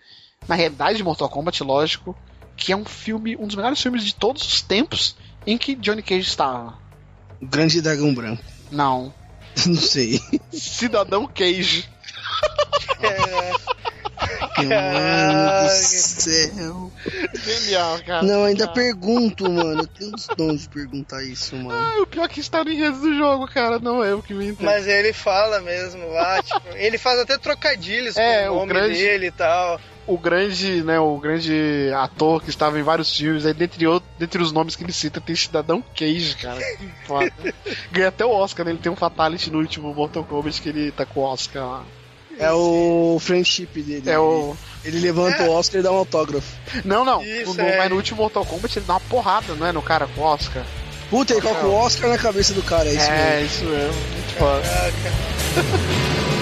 na 0.48 0.56
realidade 0.56 0.98
de 0.98 1.04
Mortal 1.04 1.30
Kombat, 1.30 1.64
lógico, 1.64 2.16
que 2.58 2.72
é 2.72 2.76
um 2.76 2.86
filme, 2.86 3.36
um 3.38 3.48
dos 3.48 3.56
melhores 3.56 3.82
filmes 3.82 4.04
de 4.04 4.14
todos 4.14 4.42
os 4.46 4.62
tempos 4.62 5.16
em 5.48 5.58
que 5.58 5.76
Johnny 5.76 6.02
Cage 6.04 6.28
estava? 6.28 6.78
O 7.42 7.48
Grande 7.48 7.82
Dragão 7.82 8.14
Branco. 8.14 8.44
Não. 8.72 9.14
Não 9.68 9.76
sei. 9.76 10.20
Cidadão 10.52 11.28
Cage. 11.28 11.88
Mano 14.58 15.64
do 15.64 15.70
céu. 15.70 16.92
Genial, 17.34 18.00
cara. 18.06 18.22
Não, 18.24 18.44
ainda 18.44 18.66
Cara. 18.66 18.76
pergunto, 18.76 19.50
mano. 19.50 19.82
Eu 19.82 19.88
tenho 19.88 20.14
os 20.16 20.28
dons 20.38 20.62
de 20.62 20.70
perguntar 20.70 21.24
isso, 21.24 21.56
mano. 21.56 21.72
Ah, 21.72 22.02
o 22.02 22.08
pior 22.08 22.26
é 22.26 22.28
que 22.28 22.40
está 22.40 22.64
no 22.64 22.70
enredo 22.70 23.00
do 23.00 23.16
jogo, 23.18 23.48
cara. 23.48 23.80
Não 23.80 24.04
é 24.04 24.12
eu 24.12 24.22
que 24.22 24.34
me 24.34 24.46
entendo. 24.50 24.66
Mas 24.66 24.86
ele 24.88 25.14
fala 25.14 25.60
mesmo 25.62 26.08
lá, 26.12 26.42
tipo, 26.44 26.62
ele 26.76 26.98
faz 26.98 27.20
até 27.20 27.38
trocadilhos 27.38 28.16
É, 28.18 28.44
com 28.48 28.50
o 28.50 28.54
o 28.54 28.60
nome 28.60 28.74
grande- 28.74 28.94
dele 29.00 29.28
e 29.28 29.32
tal. 29.32 29.80
O 30.12 30.18
grande, 30.18 30.84
né, 30.84 31.00
o 31.00 31.18
grande 31.18 31.90
ator 31.96 32.44
que 32.44 32.50
estava 32.50 32.78
em 32.78 32.84
vários 32.84 33.16
filmes, 33.16 33.46
aí 33.46 33.54
dentre, 33.54 33.88
outros, 33.88 34.12
dentre 34.20 34.42
os 34.42 34.52
nomes 34.52 34.76
que 34.76 34.84
ele 34.84 34.92
cita 34.92 35.22
tem 35.22 35.34
Cidadão 35.36 35.82
Cage, 35.96 36.36
cara. 36.36 36.60
Que 36.60 37.08
foda. 37.08 37.32
Ganha 37.92 38.10
até 38.10 38.26
o 38.26 38.32
Oscar, 38.32 38.66
né? 38.66 38.72
Ele 38.72 38.80
tem 38.80 38.92
um 38.92 38.96
Fatality 38.96 39.50
no 39.50 39.60
último 39.60 39.94
Mortal 39.94 40.26
Kombat 40.26 40.62
que 40.62 40.68
ele 40.68 40.92
tá 40.92 41.06
com 41.06 41.22
o 41.22 41.24
Oscar 41.24 41.66
lá. 41.66 41.86
É 42.38 42.52
o 42.52 43.18
friendship 43.22 43.82
dele. 43.82 44.10
É 44.10 44.20
o. 44.20 44.56
Ele 44.84 45.00
levanta 45.00 45.44
o 45.44 45.52
Oscar 45.52 45.80
e 45.80 45.84
dá 45.84 45.92
um 45.92 45.98
autógrafo. 45.98 46.58
Não, 46.84 47.06
não. 47.06 47.24
Isso, 47.24 47.54
no, 47.54 47.62
é. 47.62 47.78
Mas 47.78 47.90
no 47.90 47.96
último 47.96 48.22
Mortal 48.22 48.46
Kombat 48.46 48.80
ele 48.80 48.86
dá 48.86 48.94
uma 48.94 49.00
porrada, 49.02 49.54
não 49.56 49.68
é? 49.68 49.72
No 49.72 49.82
cara 49.82 50.08
com 50.08 50.22
o 50.22 50.24
Oscar. 50.24 50.66
Puta, 51.10 51.34
ele 51.34 51.42
coloca 51.42 51.68
o 51.68 51.74
Oscar 51.74 52.10
na 52.10 52.18
cabeça 52.18 52.54
do 52.54 52.64
cara, 52.64 52.90
é 52.90 52.94
isso 52.94 53.12
mesmo. 53.12 53.24
é, 53.24 53.42
isso 53.44 53.66
mesmo. 53.66 54.02
Muito 54.14 54.34
foda. 54.38 54.62
Caraca. 54.62 56.32